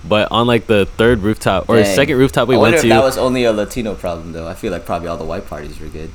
But 0.05 0.31
on 0.31 0.47
like 0.47 0.69
the 0.69 0.87
third 0.87 1.21
rooftop 1.21 1.69
or 1.69 1.77
Dang. 1.83 1.93
second 1.97 2.19
rooftop 2.19 2.47
we 2.47 2.55
I 2.55 2.59
wonder 2.59 2.77
went 2.77 2.77
if 2.77 2.83
to, 2.83 2.89
that 2.91 3.03
was 3.03 3.19
only 3.19 3.43
a 3.45 3.53
Latino 3.53 3.97
problem 3.97 4.31
though. 4.33 4.47
I 4.47 4.55
feel 4.55 4.71
like 4.71 4.87
probably 4.87 5.09
all 5.09 5.17
the 5.17 5.25
white 5.25 5.49
parties 5.49 5.81
were 5.81 5.89
good. 5.89 6.11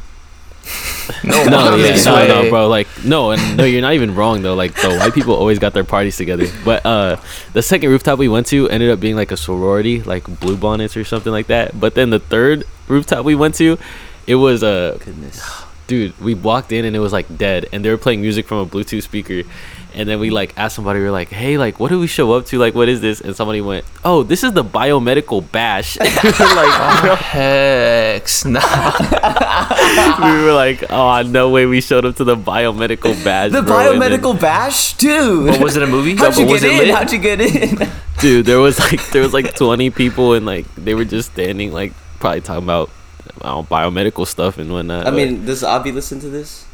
No, 1.25 1.43
no, 1.45 1.75
yeah, 1.75 1.95
no, 2.05 2.43
no, 2.43 2.49
bro. 2.49 2.67
Like, 2.67 2.87
no, 3.03 3.31
and 3.31 3.57
no, 3.57 3.63
you're 3.63 3.81
not 3.81 3.93
even 3.93 4.15
wrong 4.15 4.41
though. 4.41 4.55
Like, 4.55 4.73
the 4.73 4.89
white 4.89 5.13
people 5.13 5.35
always 5.35 5.59
got 5.59 5.73
their 5.73 5.83
parties 5.83 6.17
together. 6.17 6.47
But 6.63 6.85
uh, 6.85 7.17
the 7.53 7.61
second 7.61 7.89
rooftop 7.89 8.19
we 8.19 8.27
went 8.27 8.47
to 8.47 8.69
ended 8.69 8.89
up 8.89 8.99
being 8.99 9.15
like 9.15 9.31
a 9.31 9.37
sorority, 9.37 10.01
like 10.01 10.23
blue 10.39 10.57
bonnets 10.57 10.95
or 10.95 11.03
something 11.03 11.31
like 11.31 11.47
that. 11.47 11.77
But 11.79 11.95
then 11.95 12.09
the 12.09 12.19
third 12.19 12.65
rooftop 12.87 13.25
we 13.25 13.35
went 13.35 13.55
to, 13.55 13.77
it 14.27 14.35
was 14.35 14.63
a 14.63 14.95
uh, 14.95 14.97
Goodness. 14.97 15.62
Dude. 15.93 16.19
We 16.19 16.33
walked 16.33 16.71
in 16.71 16.85
and 16.85 16.95
it 16.95 16.99
was 16.99 17.13
like 17.13 17.37
dead, 17.37 17.67
and 17.71 17.85
they 17.85 17.89
were 17.89 17.97
playing 17.97 18.21
music 18.21 18.47
from 18.47 18.57
a 18.57 18.65
Bluetooth 18.65 19.03
speaker. 19.03 19.43
And 19.95 20.09
then 20.09 20.19
we 20.19 20.31
like 20.31 20.57
asked 20.57 20.75
somebody, 20.75 20.97
we 20.97 21.05
were 21.05 21.11
like, 21.11 21.29
"Hey, 21.29 21.59
like, 21.59 21.79
what 21.79 21.89
do 21.89 21.99
we 21.99 22.07
show 22.07 22.33
up 22.33 22.47
to? 22.47 22.57
Like, 22.57 22.73
what 22.73 22.89
is 22.89 22.99
this?" 22.99 23.21
And 23.21 23.35
somebody 23.35 23.61
went, 23.61 23.85
"Oh, 24.03 24.23
this 24.23 24.43
is 24.43 24.53
the 24.53 24.63
biomedical 24.63 25.39
bash." 25.51 25.99
we 26.01 26.07
were 26.07 26.55
like, 26.55 27.19
Heck, 27.35 28.25
nah. 28.45 28.59
we 30.25 30.43
were 30.43 30.53
like, 30.53 30.83
"Oh, 30.89 31.21
no 31.21 31.51
way, 31.51 31.67
we 31.67 31.79
showed 31.79 32.05
up 32.05 32.15
to 32.15 32.23
the 32.23 32.35
biomedical 32.35 33.13
bash." 33.23 33.51
The 33.51 33.61
bro." 33.61 33.91
And 33.91 34.01
then- 34.01 34.19
biomedical 34.19 34.39
bash, 34.39 34.93
dude. 34.97 35.45
What 35.49 35.61
was 35.61 35.75
it 35.77 35.83
a 35.83 35.87
movie? 35.87 36.15
How'd 36.15 36.37
you 36.37 36.47
get 36.47 36.63
in? 36.63 36.77
lit? 36.79 36.89
How'd 36.95 37.11
you 37.11 37.19
get 37.19 37.39
in? 37.41 37.89
dude 38.19 38.45
there 38.45 38.59
was 38.59 38.79
like 38.79 39.01
there 39.09 39.21
was 39.21 39.33
like 39.33 39.53
20 39.53 39.89
people 39.89 40.33
and 40.33 40.45
like 40.45 40.65
they 40.75 40.93
were 40.95 41.03
just 41.03 41.33
standing 41.33 41.73
like 41.73 41.91
probably 42.19 42.39
talking 42.39 42.63
about 42.63 42.89
I 43.43 43.49
don't 43.49 43.67
biomedical 43.69 44.25
stuff 44.27 44.57
and 44.57 44.71
whatnot 44.71 45.07
I 45.07 45.11
mean, 45.11 45.45
does 45.45 45.63
Abby 45.63 45.91
listen 45.91 46.19
to 46.21 46.29
this? 46.29 46.65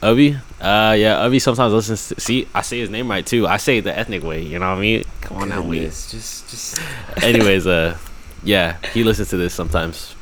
but 0.00 0.14
Ubby 0.14 0.36
uh 0.60 0.94
yeah 0.96 1.24
Ubby 1.26 1.40
sometimes 1.40 1.72
listens 1.72 2.08
to 2.08 2.20
see 2.20 2.46
I 2.54 2.60
say 2.62 2.78
his 2.80 2.90
name 2.90 3.10
right 3.10 3.24
too 3.26 3.46
I 3.46 3.56
say 3.56 3.78
it 3.78 3.82
the 3.84 3.96
ethnic 3.98 4.22
way 4.22 4.42
you 4.42 4.58
know 4.58 4.68
what 4.70 4.78
I 4.78 4.80
mean 4.80 5.04
come 5.22 5.38
on 5.38 5.48
now 5.48 5.62
wait 5.62 5.80
just, 5.80 6.12
just. 6.50 6.80
anyways 7.22 7.66
uh 7.66 7.96
yeah 8.44 8.76
he 8.92 9.02
listens 9.04 9.30
to 9.30 9.36
this 9.36 9.54
sometimes 9.54 10.14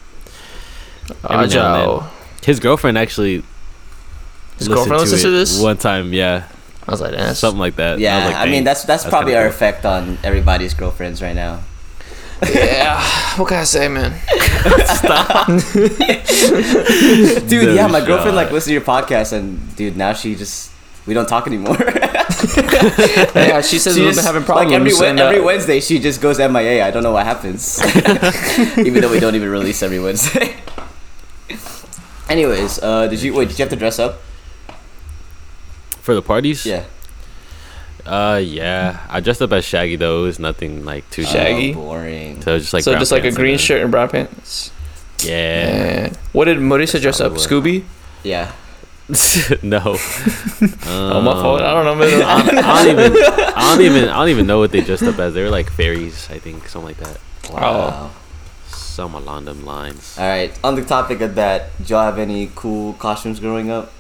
Every 1.29 1.37
now 1.37 1.43
and 1.43 1.53
Ajo. 1.53 2.11
his 2.45 2.61
girlfriend 2.61 2.97
actually 2.97 3.43
His 4.59 4.69
listened 4.69 4.75
girlfriend 4.91 5.01
listens 5.01 5.23
to 5.23 5.29
it 5.29 5.33
this? 5.33 5.61
one 5.61 5.77
time 5.77 6.13
yeah 6.13 6.49
I 6.87 6.91
was 6.91 7.01
like, 7.01 7.13
that's 7.13 7.39
something 7.39 7.59
like 7.61 7.77
that 7.77 7.99
Yeah, 7.99 8.27
was 8.27 8.35
like, 8.35 8.47
I 8.47 8.51
mean 8.51 8.65
that's 8.65 8.85
that's, 8.85 9.05
that's 9.05 9.11
probably 9.11 9.35
our 9.37 9.45
cool. 9.45 9.51
effect 9.55 9.85
on 9.87 10.19
everybody's 10.23 10.75
girlfriends 10.75 11.23
right 11.23 11.35
now. 11.35 11.61
Yeah. 12.43 13.01
What 13.37 13.49
can 13.49 13.59
I 13.59 13.65
say, 13.65 13.89
man? 13.89 14.15
Stop, 14.87 15.47
dude, 17.49 17.67
No 17.69 17.73
yeah, 17.75 17.87
my 17.87 18.05
girlfriend 18.05 18.37
like 18.37 18.49
shot. 18.49 18.55
listened 18.55 18.71
to 18.71 18.73
your 18.75 18.83
podcast, 18.83 19.33
and 19.33 19.75
dude, 19.77 19.97
now 19.97 20.13
she 20.13 20.35
just 20.35 20.71
we 21.07 21.15
don't 21.15 21.29
talk 21.29 21.47
anymore. 21.47 21.77
Yeah, 23.35 23.61
she 23.63 23.79
says 23.79 23.95
She 23.95 24.01
we've 24.03 24.11
just- 24.13 24.19
been 24.19 24.27
having 24.27 24.45
problems. 24.45 24.71
Like 24.73 24.81
every, 24.81 25.09
and, 25.09 25.21
uh, 25.21 25.25
every 25.27 25.41
Wednesday, 25.41 25.81
she 25.81 25.99
just 25.99 26.21
goes 26.21 26.39
MIA. 26.39 26.85
I 26.85 26.91
don't 26.91 27.03
know 27.03 27.13
what 27.13 27.25
happens, 27.25 27.81
even 28.79 29.01
though 29.01 29.11
we 29.11 29.21
don't 29.21 29.35
even 29.35 29.49
release 29.49 29.83
every 29.83 29.99
Wednesday. 30.01 30.57
Anyways, 32.29 32.83
uh, 32.83 33.07
did 33.09 33.23
you 33.23 33.33
wait? 33.35 33.49
Did 33.49 33.59
you 33.59 33.63
have 33.65 33.71
to 33.71 33.77
dress 33.77 33.99
up? 33.99 34.21
for 36.01 36.15
the 36.15 36.21
parties 36.21 36.67
Yeah. 36.67 36.85
Uh, 38.07 38.41
yeah. 38.43 39.07
I 39.09 39.21
dressed 39.21 39.43
up 39.43 39.53
as 39.53 39.65
Shaggy 39.65 39.97
though. 39.97 40.23
It 40.23 40.27
was 40.27 40.39
nothing 40.39 40.85
like 40.85 41.09
too 41.11 41.25
Shaggy? 41.25 41.73
Oh, 41.73 41.75
boring. 41.75 42.43
So 42.43 42.53
it 42.53 42.55
was 42.55 42.63
just 42.65 42.75
like 42.75 42.85
so 42.85 42.99
just 42.99 43.13
like 43.13 43.25
a 43.25 43.33
green 43.33 43.59
shirt 43.59 43.83
and 43.83 43.91
brown 43.91 44.09
pants. 44.09 44.73
Yeah. 45.21 45.77
Yeah. 45.77 46.13
What 46.33 46.47
did 46.47 46.59
Marisa 46.59 47.01
dress 47.01 47.21
up? 47.21 47.33
probably 47.35 47.81
Scooby? 47.81 47.85
Yeah. 48.23 48.53
no. 49.63 49.81
oh 50.87 51.21
my 51.21 51.35
fault. 51.35 51.61
I 51.61 51.75
don't 51.75 51.85
know. 51.85 51.95
Man. 51.95 52.23
I, 52.23 52.81
I 52.81 52.85
don't 52.85 52.99
even. 52.99 53.23
I 53.23 53.77
don't 53.77 53.85
even. 53.85 54.09
I 54.09 54.17
don't 54.17 54.29
even 54.31 54.47
know 54.47 54.59
what 54.59 54.73
they 54.73 54.81
dressed 54.81 55.03
up 55.03 55.19
as. 55.19 55.35
They 55.35 55.43
were 55.43 55.51
like 55.51 55.71
fairies, 55.71 56.31
I 56.31 56.39
think, 56.39 56.69
something 56.69 56.89
like 56.89 56.97
that. 56.99 57.21
Wow. 57.53 58.11
Some 58.69 59.15
along 59.15 59.45
them 59.45 59.67
lines. 59.67 60.17
All 60.19 60.27
right. 60.27 60.59
On 60.65 60.75
the 60.75 60.85
topic 60.85 61.21
of 61.21 61.35
that, 61.35 61.77
do 61.85 61.93
y'all 61.93 62.05
have 62.05 62.19
any 62.19 62.51
cool 62.55 62.95
costumes 62.95 63.41
growing 63.41 63.71
up? 63.71 63.93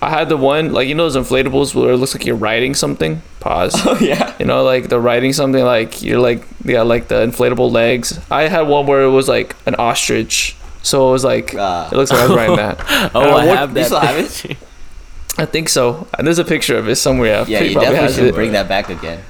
I 0.00 0.10
had 0.10 0.28
the 0.28 0.36
one 0.36 0.72
like 0.72 0.86
you 0.88 0.94
know 0.94 1.08
those 1.08 1.16
inflatables 1.28 1.74
where 1.74 1.90
it 1.92 1.96
looks 1.96 2.14
like 2.14 2.24
you're 2.24 2.36
riding 2.36 2.74
something. 2.74 3.20
Pause. 3.40 3.74
Oh 3.86 3.98
yeah. 4.00 4.34
You 4.38 4.46
know, 4.46 4.62
like 4.62 4.88
the 4.88 5.00
riding 5.00 5.32
something 5.32 5.64
like 5.64 6.02
you're 6.02 6.20
like 6.20 6.44
yeah, 6.64 6.82
like 6.82 7.08
the 7.08 7.16
inflatable 7.26 7.70
legs. 7.72 8.18
I 8.30 8.42
had 8.48 8.62
one 8.62 8.86
where 8.86 9.02
it 9.02 9.10
was 9.10 9.28
like 9.28 9.56
an 9.66 9.74
ostrich. 9.76 10.54
So 10.82 11.08
it 11.08 11.12
was 11.12 11.24
like 11.24 11.54
Ah. 11.58 11.88
it 11.90 11.96
looks 11.96 12.10
like 12.12 12.20
I 12.20 12.26
was 12.28 12.36
riding 12.36 12.56
that. 12.56 12.78
Oh, 13.14 13.20
And 13.22 13.30
I 13.30 13.46
what- 13.46 13.58
have 13.58 13.68
you 13.70 13.74
that. 13.76 13.86
still 13.86 14.00
have 14.00 14.16
it? 14.50 14.56
I 15.38 15.44
think 15.46 15.68
so. 15.68 16.06
And 16.16 16.26
there's 16.26 16.38
a 16.40 16.44
picture 16.44 16.76
of 16.78 16.88
it 16.88 16.96
somewhere. 16.96 17.44
Yeah, 17.46 17.60
you 17.62 17.72
probably 17.74 17.92
definitely 17.92 18.16
should 18.26 18.34
bring 18.34 18.52
that 18.52 18.68
back 18.68 18.88
again. 18.90 19.22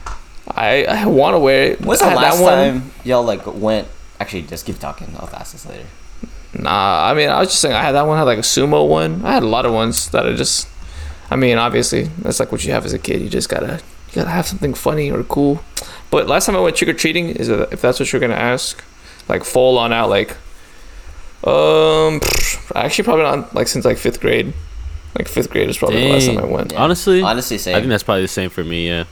I, 0.51 0.85
I 0.85 1.07
want 1.07 1.35
to 1.35 1.39
wear 1.39 1.65
it. 1.73 1.81
When's 1.83 2.01
the 2.01 2.07
last 2.07 2.41
one- 2.41 2.53
time 2.53 2.93
y'all 3.05 3.23
like 3.25 3.47
went? 3.47 3.89
Actually, 4.21 4.43
just 4.43 4.65
keep 4.67 4.79
talking. 4.79 5.15
I'll 5.19 5.29
ask 5.35 5.53
this 5.53 5.67
later. 5.67 5.85
Nah, 6.55 7.07
I 7.11 7.15
mean, 7.15 7.29
I 7.29 7.41
was 7.41 7.49
just 7.49 7.61
saying 7.61 7.75
I 7.75 7.83
had 7.83 7.93
that 7.93 8.07
one. 8.07 8.17
I 8.17 8.21
had 8.21 8.25
like 8.27 8.39
a 8.39 8.43
sumo 8.43 8.89
one. 8.89 9.25
I 9.25 9.33
had 9.35 9.43
a 9.43 9.47
lot 9.49 9.67
of 9.67 9.73
ones 9.73 10.09
that 10.11 10.27
I 10.27 10.33
just. 10.35 10.69
I 11.31 11.37
mean, 11.37 11.59
obviously, 11.59 12.05
that's 12.23 12.41
like 12.41 12.51
what 12.51 12.65
you 12.65 12.73
have 12.73 12.87
as 12.87 12.93
a 12.95 12.99
kid. 12.99 13.21
You 13.21 13.29
just 13.29 13.49
gotta, 13.51 13.81
you 14.09 14.15
gotta 14.15 14.31
have 14.31 14.47
something 14.47 14.73
funny 14.75 15.11
or 15.11 15.23
cool. 15.25 15.63
But 16.11 16.27
last 16.27 16.47
time 16.47 16.57
I 16.57 16.61
went 16.61 16.75
trick 16.77 16.89
or 16.89 16.95
treating 16.95 17.29
is 17.29 17.49
it- 17.51 17.69
if 17.71 17.83
that's 17.83 18.01
what 18.01 18.11
you're 18.13 18.21
gonna 18.21 18.33
ask, 18.35 18.83
like 19.29 19.45
full 19.45 19.77
on 19.79 19.93
out, 19.93 20.09
like, 20.09 20.37
um, 21.45 22.21
actually 22.75 23.05
probably 23.05 23.25
not 23.25 23.55
like 23.55 23.69
since 23.69 23.85
like 23.85 23.99
fifth 23.99 24.21
grade. 24.21 24.53
Like 25.19 25.29
fifth 25.29 25.51
grade 25.51 25.69
is 25.69 25.77
probably 25.79 26.01
the 26.03 26.13
last 26.13 26.27
time 26.27 26.39
I 26.39 26.45
went 26.45 26.73
Yeah. 26.73 26.83
Honestly, 26.83 27.23
Honestly, 27.23 27.59
same. 27.59 27.75
I 27.77 27.79
think 27.81 27.91
that's 27.91 28.03
probably 28.03 28.23
the 28.23 28.29
same 28.29 28.51
for 28.51 28.65
me. 28.65 28.89
Yeah. 28.89 29.05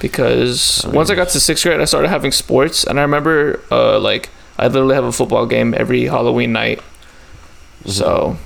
because 0.00 0.84
Oh, 0.84 0.90
once 0.90 1.10
I 1.10 1.14
got 1.14 1.28
to 1.30 1.40
sixth 1.40 1.62
grade, 1.64 1.80
I 1.80 1.84
started 1.84 2.08
having 2.08 2.32
sports, 2.32 2.84
and 2.84 2.98
I 2.98 3.02
remember 3.02 3.60
uh 3.70 3.98
like 3.98 4.28
I 4.58 4.66
literally 4.68 4.94
have 4.94 5.04
a 5.04 5.12
football 5.12 5.46
game 5.46 5.74
every 5.76 6.04
Halloween 6.04 6.52
night. 6.52 6.80
So 7.86 8.36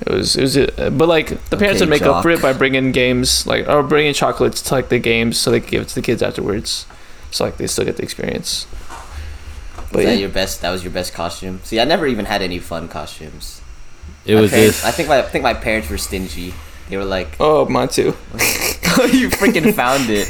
it 0.00 0.10
was 0.12 0.36
it 0.36 0.42
was 0.42 0.56
but 0.96 1.06
like 1.08 1.28
the 1.50 1.56
parents 1.56 1.80
Okay, 1.80 1.90
would 1.90 1.90
make 1.90 2.02
up 2.02 2.22
for 2.22 2.30
it 2.30 2.40
by 2.42 2.52
bringing 2.52 2.92
games 2.92 3.46
like 3.46 3.68
or 3.68 3.82
bringing 3.82 4.14
chocolates 4.14 4.62
to 4.62 4.74
like 4.74 4.88
the 4.88 4.98
games 4.98 5.36
so 5.38 5.50
they 5.50 5.60
could 5.60 5.70
give 5.70 5.82
it 5.82 5.88
to 5.88 5.94
the 5.94 6.02
kids 6.02 6.22
afterwards. 6.22 6.86
So 7.30 7.44
like 7.44 7.56
they 7.58 7.66
still 7.66 7.84
get 7.84 7.96
the 7.96 8.02
experience. 8.02 8.66
But 9.76 9.92
Was 9.96 10.04
yeah, 10.04 10.10
that 10.12 10.18
your 10.18 10.28
best? 10.30 10.60
That 10.62 10.70
was 10.70 10.82
your 10.84 10.92
best 10.92 11.12
costume. 11.14 11.60
See, 11.64 11.80
I 11.80 11.84
never 11.84 12.06
even 12.06 12.24
had 12.24 12.42
any 12.42 12.58
fun 12.58 12.88
costumes. 12.88 13.60
It 14.24 14.34
My 14.34 14.40
was 14.42 14.50
parents- 14.50 14.82
this. 14.82 14.84
I 14.84 14.90
think 14.92 15.08
my 15.08 15.18
I 15.18 15.22
think 15.22 15.42
my 15.44 15.54
parents 15.54 15.90
were 15.90 15.98
stingy. 15.98 16.54
They 16.88 16.96
were 16.96 17.04
like, 17.04 17.36
oh 17.38 17.66
mine 17.68 17.88
too. 17.88 18.16
"Oh, 18.98 19.08
you 19.12 19.28
freaking 19.30 19.72
found 19.74 20.10
it! 20.10 20.26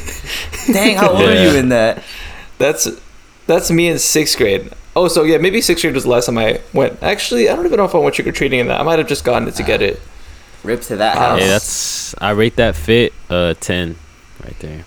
Dang, 0.67 0.97
how 0.97 1.11
old 1.13 1.23
are 1.23 1.43
you 1.43 1.57
in 1.59 1.71
that?" 1.71 2.03
That's 2.59 2.87
that's 3.47 3.71
me 3.71 3.89
in 3.89 3.99
sixth 3.99 4.37
grade. 4.37 4.71
Oh, 4.97 5.07
so 5.09 5.23
yeah, 5.23 5.39
maybe 5.39 5.61
sixth 5.61 5.83
grade 5.83 5.95
was 5.95 6.05
the 6.05 6.11
last 6.11 6.27
time 6.27 6.39
I 6.39 6.61
went. 6.75 7.03
Actually, 7.03 7.49
I 7.49 7.55
don't 7.57 7.65
even 7.67 7.77
know 7.79 7.85
if 7.85 7.95
I 7.95 7.99
went 7.99 8.15
trick 8.15 8.27
or 8.27 8.33
treating 8.33 8.61
in 8.61 8.69
that. 8.69 8.81
I 8.81 8.83
might 8.83 8.99
have 8.99 9.09
just 9.09 9.25
gotten 9.25 9.47
it 9.49 9.55
to 9.55 9.63
get 9.63 9.83
it. 9.83 10.01
Rip 10.65 10.81
to 10.83 10.97
that 10.97 11.17
house. 11.17 11.41
Yeah, 11.41 11.47
that's. 11.47 12.15
I 12.21 12.31
rate 12.31 12.57
that 12.57 12.75
fit 12.77 13.13
uh 13.31 13.55
ten, 13.61 13.97
right 14.45 14.59
there. 14.59 14.85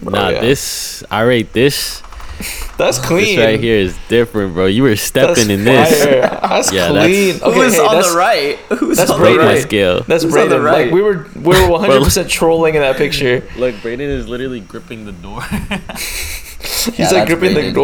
Bro, 0.00 0.12
nah, 0.12 0.28
yeah. 0.28 0.40
this 0.40 1.02
I 1.10 1.22
rate 1.22 1.52
this. 1.52 2.00
that's 2.78 2.98
clean. 3.00 3.36
This 3.36 3.44
right 3.44 3.58
here 3.60 3.74
is 3.78 3.98
different, 4.08 4.54
bro. 4.54 4.66
You 4.66 4.84
were 4.84 4.90
That's 4.90 5.02
stepping 5.02 5.50
in 5.50 5.64
this. 5.64 6.04
fire. 6.04 6.20
That's 6.20 6.72
Yeah, 6.72 6.88
clean. 6.88 7.34
Who 7.40 7.44
Okay, 7.46 7.58
was 7.58 7.74
hey, 7.74 7.80
on 7.80 7.94
that's, 7.96 8.10
the 8.12 8.16
right? 8.16 8.56
Who's 8.78 8.96
that's 8.96 9.10
on 9.10 9.18
great, 9.18 9.30
the 9.32 9.36
Break 9.38 9.46
my 9.46 9.52
right? 9.54 9.62
scale. 9.62 10.02
That's 10.04 10.22
Who's 10.22 10.36
on 10.36 10.48
the 10.48 10.54
Brayden. 10.54 10.64
right? 10.64 10.84
Like 10.86 10.92
we 10.94 11.02
were 11.02 11.26
we 11.34 11.60
were 11.60 11.68
100 11.70 12.04
percent 12.04 12.30
trolling 12.30 12.76
in 12.76 12.80
that 12.82 12.96
picture. 12.96 13.40
Look, 13.56 13.74
Brayden 13.76 13.98
is 13.98 14.28
literally 14.28 14.60
gripping 14.60 15.04
the 15.04 15.12
door. 15.12 15.42
He's 15.42 16.98
Yeah, 16.98 17.10
like 17.10 17.26
that's 17.28 17.28
gripping 17.28 17.54
the 17.54 17.72
Brayden. 17.72 17.74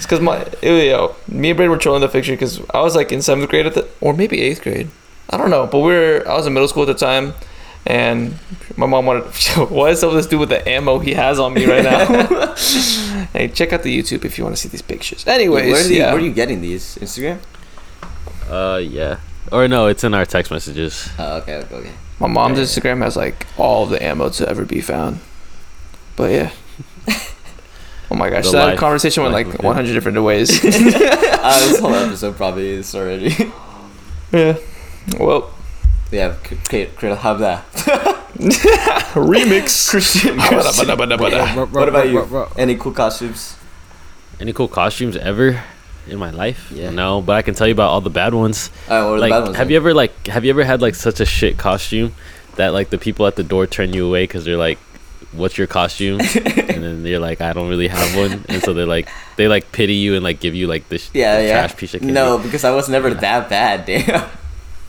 Door. 0.00 0.06
It's 0.06 0.06
because 0.06 0.20
my 0.20 0.46
ew, 0.62 0.74
yo, 0.74 1.16
me 1.28 1.50
and 1.50 1.58
Brayden 1.58 1.70
were 1.70 1.76
trolling 1.78 2.00
the 2.00 2.08
picture 2.08 2.32
because 2.32 2.60
I 2.70 2.80
was 2.80 2.96
like 2.96 3.12
in 3.12 3.22
seventh 3.22 3.50
grade 3.50 3.66
at 3.66 3.74
the 3.74 3.88
or 4.00 4.14
maybe 4.14 4.40
eighth 4.40 4.62
grade. 4.62 4.88
I 5.28 5.36
don't 5.36 5.50
know, 5.50 5.66
but 5.66 5.78
we 5.78 5.92
were 5.92 6.24
I 6.26 6.34
was 6.34 6.46
in 6.46 6.52
middle 6.52 6.68
school 6.68 6.82
at 6.82 6.86
the 6.86 6.94
time, 6.94 7.34
and 7.86 8.34
my 8.76 8.86
mom 8.86 9.06
wanted. 9.06 9.24
What 9.70 9.92
is 9.92 10.02
up 10.02 10.12
with 10.12 10.18
this 10.18 10.26
dude 10.26 10.40
with 10.40 10.48
the 10.48 10.68
ammo 10.68 10.98
he 10.98 11.14
has 11.14 11.38
on 11.38 11.54
me 11.54 11.66
right 11.66 11.84
now? 11.84 12.54
hey, 13.32 13.48
check 13.48 13.72
out 13.72 13.82
the 13.82 13.96
YouTube 13.96 14.24
if 14.24 14.38
you 14.38 14.44
want 14.44 14.56
to 14.56 14.62
see 14.62 14.68
these 14.68 14.82
pictures. 14.82 15.26
Anyways, 15.26 15.72
where, 15.72 15.84
are 15.84 15.88
you, 15.88 15.96
yeah. 15.98 16.06
where 16.12 16.16
are 16.16 16.24
you 16.24 16.32
getting 16.32 16.60
these? 16.60 16.96
Instagram? 16.96 17.38
uh, 18.50 18.78
yeah. 18.78 19.20
Or 19.52 19.68
no, 19.68 19.86
it's 19.86 20.04
in 20.04 20.14
our 20.14 20.24
text 20.26 20.50
messages. 20.50 21.08
Oh, 21.18 21.38
okay, 21.38 21.56
okay, 21.56 21.74
okay. 21.74 21.92
My 22.20 22.28
mom's 22.28 22.58
Yeah. 22.58 22.64
Instagram 22.64 23.02
has 23.02 23.16
like 23.16 23.46
all 23.56 23.86
the 23.86 24.02
ammo 24.02 24.28
to 24.30 24.48
ever 24.48 24.64
be 24.64 24.80
found. 24.80 25.20
But 26.16 26.30
yeah. 26.32 26.50
Oh 28.10 28.16
my 28.16 28.28
gosh, 28.30 28.46
The 28.46 28.52
that 28.52 28.64
life- 28.70 28.78
conversation 28.78 29.22
went 29.22 29.32
like 29.34 29.46
within. 29.46 29.66
100 29.66 29.92
different 29.92 30.22
ways. 30.22 30.50
Uh, 31.42 31.58
this 31.68 31.80
whole 31.80 31.94
episode 32.06 32.36
probably 32.36 32.68
is 32.68 32.94
already. 32.94 33.34
yeah. 34.30 34.58
Well, 35.18 35.50
yeah, 36.10 36.34
create, 36.68 36.94
create, 36.96 37.16
have 37.16 37.38
that. 37.38 37.64
remix. 39.14 39.88
Christian. 39.88 40.36
What 40.38 41.88
about 41.88 42.10
you? 42.10 42.46
Any 42.58 42.76
cool 42.76 42.92
costumes? 42.92 43.56
Any 44.38 44.52
cool 44.52 44.68
costumes 44.68 45.16
ever 45.16 45.62
in 46.06 46.18
my 46.18 46.30
life? 46.30 46.70
Yeah. 46.70 46.90
No, 46.90 47.22
but 47.22 47.36
I 47.36 47.42
can 47.42 47.54
tell 47.54 47.66
you 47.66 47.72
about 47.72 47.88
all 47.90 48.00
the 48.02 48.10
bad 48.10 48.34
ones. 48.34 48.70
Alright, 48.88 49.04
what 49.08 49.14
are 49.14 49.18
like, 49.18 49.30
the 49.30 49.34
bad 49.34 49.44
ones? 49.46 49.56
have 49.56 49.66
then? 49.68 49.70
you 49.72 49.76
ever 49.76 49.94
like 49.94 50.26
have 50.26 50.44
you 50.44 50.50
ever 50.50 50.64
had 50.64 50.82
like 50.82 50.94
such 50.94 51.20
a 51.20 51.26
shit 51.26 51.56
costume 51.58 52.14
that 52.56 52.72
like 52.74 52.90
the 52.90 52.98
people 52.98 53.26
at 53.26 53.36
the 53.36 53.42
door 53.44 53.66
turn 53.66 53.92
you 53.92 54.06
away 54.06 54.24
because 54.24 54.44
they're 54.44 54.56
like, 54.56 54.78
"What's 55.32 55.56
your 55.58 55.66
costume?" 55.66 56.20
and 56.44 56.82
then 56.84 57.04
you're 57.06 57.20
like, 57.20 57.40
"I 57.40 57.52
don't 57.52 57.68
really 57.68 57.88
have 57.88 58.16
one," 58.16 58.44
and 58.48 58.62
so 58.62 58.74
they're 58.74 58.86
like, 58.86 59.08
they 59.36 59.48
like 59.48 59.72
pity 59.72 59.94
you 59.94 60.14
and 60.14 60.24
like 60.24 60.40
give 60.40 60.54
you 60.54 60.66
like 60.66 60.88
this 60.88 61.10
Yeah, 61.14 61.36
the 61.38 61.46
yeah. 61.46 61.52
trash 61.52 61.76
piece 61.76 61.94
of 61.94 62.00
candy. 62.00 62.14
No, 62.14 62.38
because 62.38 62.64
I 62.64 62.70
was 62.70 62.88
never 62.88 63.12
that 63.14 63.48
bad. 63.48 63.86
Damn. 63.86 64.28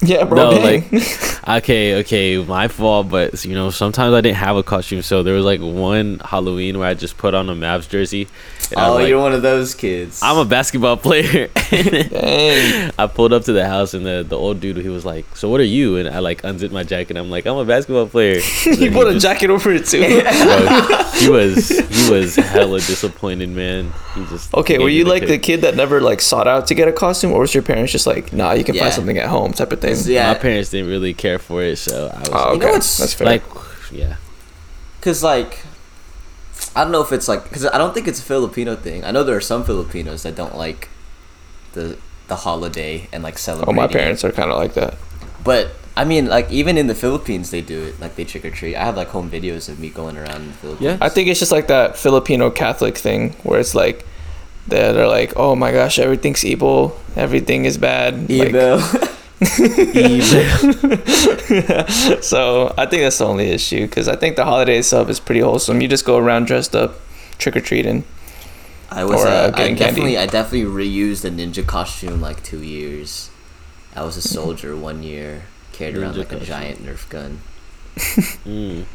Yeah, 0.04 0.24
bro. 0.24 0.52
No, 0.52 0.52
dang. 0.58 0.90
like 0.92 1.48
okay, 1.64 2.00
okay, 2.00 2.44
my 2.44 2.68
fault, 2.68 3.10
but 3.10 3.46
you 3.46 3.54
know, 3.54 3.70
sometimes 3.70 4.16
I 4.16 4.22
didn't 4.22 4.38
have 4.38 4.58
a 4.58 4.64
costume, 4.64 5.04
so 5.04 5.22
there 5.22 5.36
was 5.36 5.46
like 5.46 5.62
one 5.62 6.20
Halloween 6.26 6.80
where 6.80 6.88
I 6.88 6.96
just 6.96 7.18
put 7.20 7.36
on 7.36 7.50
a 7.50 7.54
Mavs 7.54 7.88
jersey. 7.88 8.28
And 8.72 8.80
Oh, 8.80 8.94
like, 8.96 9.08
you're 9.10 9.20
one 9.22 9.34
of 9.34 9.42
those 9.42 9.76
kids. 9.76 10.22
I'm 10.24 10.38
a 10.38 10.46
basketball 10.46 10.98
player. 10.98 11.48
Dang. 11.72 12.92
I 12.98 13.08
pulled 13.08 13.34
up 13.34 13.44
to 13.46 13.54
the 13.54 13.68
house 13.68 13.94
and 13.94 14.06
the, 14.06 14.26
the 14.28 14.38
old 14.38 14.60
dude 14.60 14.78
he 14.78 14.90
was 14.90 15.06
like, 15.06 15.26
"So 15.36 15.50
what 15.50 15.60
are 15.60 15.64
you?" 15.66 15.98
And 15.98 16.08
I 16.10 16.20
like 16.20 16.44
unzipped 16.44 16.74
my 16.74 16.84
jacket. 16.84 17.18
I'm 17.18 17.30
like, 17.30 17.46
"I'm 17.46 17.58
a 17.58 17.66
basketball 17.66 18.08
player." 18.08 18.40
he 18.64 18.86
you 18.86 18.92
put 18.92 19.08
a 19.08 19.14
just- 19.14 19.24
jacket 19.26 19.50
over 19.50 19.72
it 19.74 19.86
too. 19.86 20.00
bro, 20.02 21.04
he 21.20 21.30
was 21.36 21.68
he 21.70 22.12
was 22.12 22.36
hella 22.36 22.80
disappointed, 22.80 23.50
man. 23.50 23.92
He 24.16 24.26
just 24.26 24.54
Okay, 24.54 24.78
were 24.78 24.86
me 24.86 24.94
you 24.98 25.06
like 25.06 25.28
the 25.28 25.38
kid 25.38 25.62
that 25.62 25.76
never 25.76 26.02
like 26.02 26.22
sought 26.22 26.48
out 26.48 26.68
to 26.68 26.76
get 26.76 26.88
a 26.88 26.94
costume, 26.94 27.32
or 27.32 27.42
was 27.42 27.54
your 27.54 27.64
parents 27.64 27.92
just 27.92 28.08
like, 28.08 28.32
nah, 28.34 28.54
you 28.54 28.64
can 28.64 28.76
Yeah. 28.76 28.84
find 28.84 28.94
something 28.94 29.18
at 29.18 29.28
home 29.28 29.54
type 29.54 29.72
of 29.72 29.82
thing? 29.82 29.96
yeah, 30.06 30.32
My 30.34 30.40
parents 30.40 30.70
didn't 30.70 30.90
really 30.90 31.14
care 31.14 31.40
for 31.40 31.62
it, 31.64 31.78
so 31.78 32.08
I 32.14 32.20
was 32.20 32.30
Oh, 32.30 32.34
You 32.34 32.38
like, 32.38 32.46
know 32.62 32.66
okay, 32.68 32.72
what's- 32.74 32.98
that's 32.98 33.14
fair. 33.14 33.28
like, 33.28 33.44
yeah. 33.92 34.16
Cause 35.02 35.24
like, 35.24 35.64
I 36.76 36.84
don't 36.84 36.92
know 36.92 37.02
if 37.02 37.12
it's 37.12 37.28
like, 37.28 37.50
cause 37.52 37.66
I 37.66 37.78
don't 37.78 37.94
think 37.94 38.08
it's 38.08 38.20
a 38.20 38.24
Filipino 38.24 38.76
thing. 38.76 39.04
I 39.04 39.12
know 39.12 39.24
there 39.24 39.36
are 39.36 39.42
some 39.42 39.64
Filipinos 39.64 40.24
that 40.24 40.36
don't 40.36 40.56
like 40.58 40.90
the 41.74 41.98
the 42.28 42.38
holiday 42.38 43.10
and 43.12 43.24
like 43.24 43.38
celebrate. 43.38 43.72
oh, 43.72 43.76
my 43.76 43.88
parents 43.88 44.24
are 44.24 44.32
kind 44.32 44.52
of 44.52 44.58
like 44.58 44.74
that. 44.76 44.96
But 45.44 45.72
I 45.98 46.06
mean, 46.06 46.28
like 46.28 46.50
even 46.50 46.78
in 46.78 46.88
the 46.88 46.96
Philippines, 46.96 47.52
they 47.52 47.62
do 47.62 47.84
it. 47.84 48.00
Like 48.00 48.16
they 48.16 48.24
trick 48.24 48.46
or 48.46 48.52
treat. 48.52 48.76
I 48.76 48.86
have 48.86 48.96
like 48.96 49.10
home 49.10 49.30
videos 49.30 49.68
of 49.68 49.80
me 49.80 49.90
going 49.90 50.18
around 50.18 50.42
in 50.44 50.48
the 50.48 50.54
Philippines. 50.54 51.00
Yeah. 51.00 51.06
I 51.06 51.10
think 51.10 51.28
it's 51.28 51.40
just 51.40 51.52
like 51.52 51.68
that 51.68 51.98
Filipino 51.98 52.50
Catholic 52.50 52.98
thing 52.98 53.32
where 53.44 53.60
it's 53.60 53.76
like 53.76 54.06
they're, 54.68 54.94
they're 54.94 55.08
like, 55.08 55.34
oh 55.36 55.56
my 55.56 55.72
gosh, 55.72 56.00
everything's 56.00 56.46
evil, 56.46 56.98
everything 57.16 57.66
is 57.66 57.78
bad. 57.78 58.30
Like, 58.30 58.50
Evil. 58.50 58.80
so 62.22 62.74
I 62.78 62.86
think 62.86 63.02
that's 63.04 63.18
the 63.18 63.26
only 63.26 63.50
issue 63.50 63.88
because 63.88 64.08
I 64.08 64.16
think 64.16 64.36
the 64.36 64.46
holiday 64.46 64.78
itself 64.78 65.10
is 65.10 65.20
pretty 65.20 65.42
wholesome. 65.42 65.82
You 65.82 65.88
just 65.88 66.06
go 66.06 66.18
around 66.18 66.46
dressed 66.46 66.76
up, 66.76 66.96
trick 67.38 67.56
or 67.56 67.62
treating. 67.62 68.04
I 68.90 69.04
was. 69.06 69.24
Or, 69.24 69.28
uh, 69.28 69.32
Uh, 69.32 69.52
I 69.56 69.74
definitely. 69.74 70.14
candy. 70.14 70.18
I 70.18 70.26
definitely 70.28 70.70
reused 70.70 71.26
a 71.26 71.32
ninja 71.32 71.66
costume 71.66 72.22
like 72.22 72.44
two 72.44 72.62
years. 72.62 73.30
I 73.96 74.04
was 74.04 74.18
a 74.18 74.22
soldier 74.22 74.76
one 74.76 75.04
year. 75.04 75.44
Carried 75.74 75.98
around 75.98 76.14
Ninja 76.16 76.20
like 76.20 76.32
a 76.34 76.40
giant 76.40 76.84
Nerf 76.86 77.10
gun. 77.10 77.40
Mm. 78.46 78.86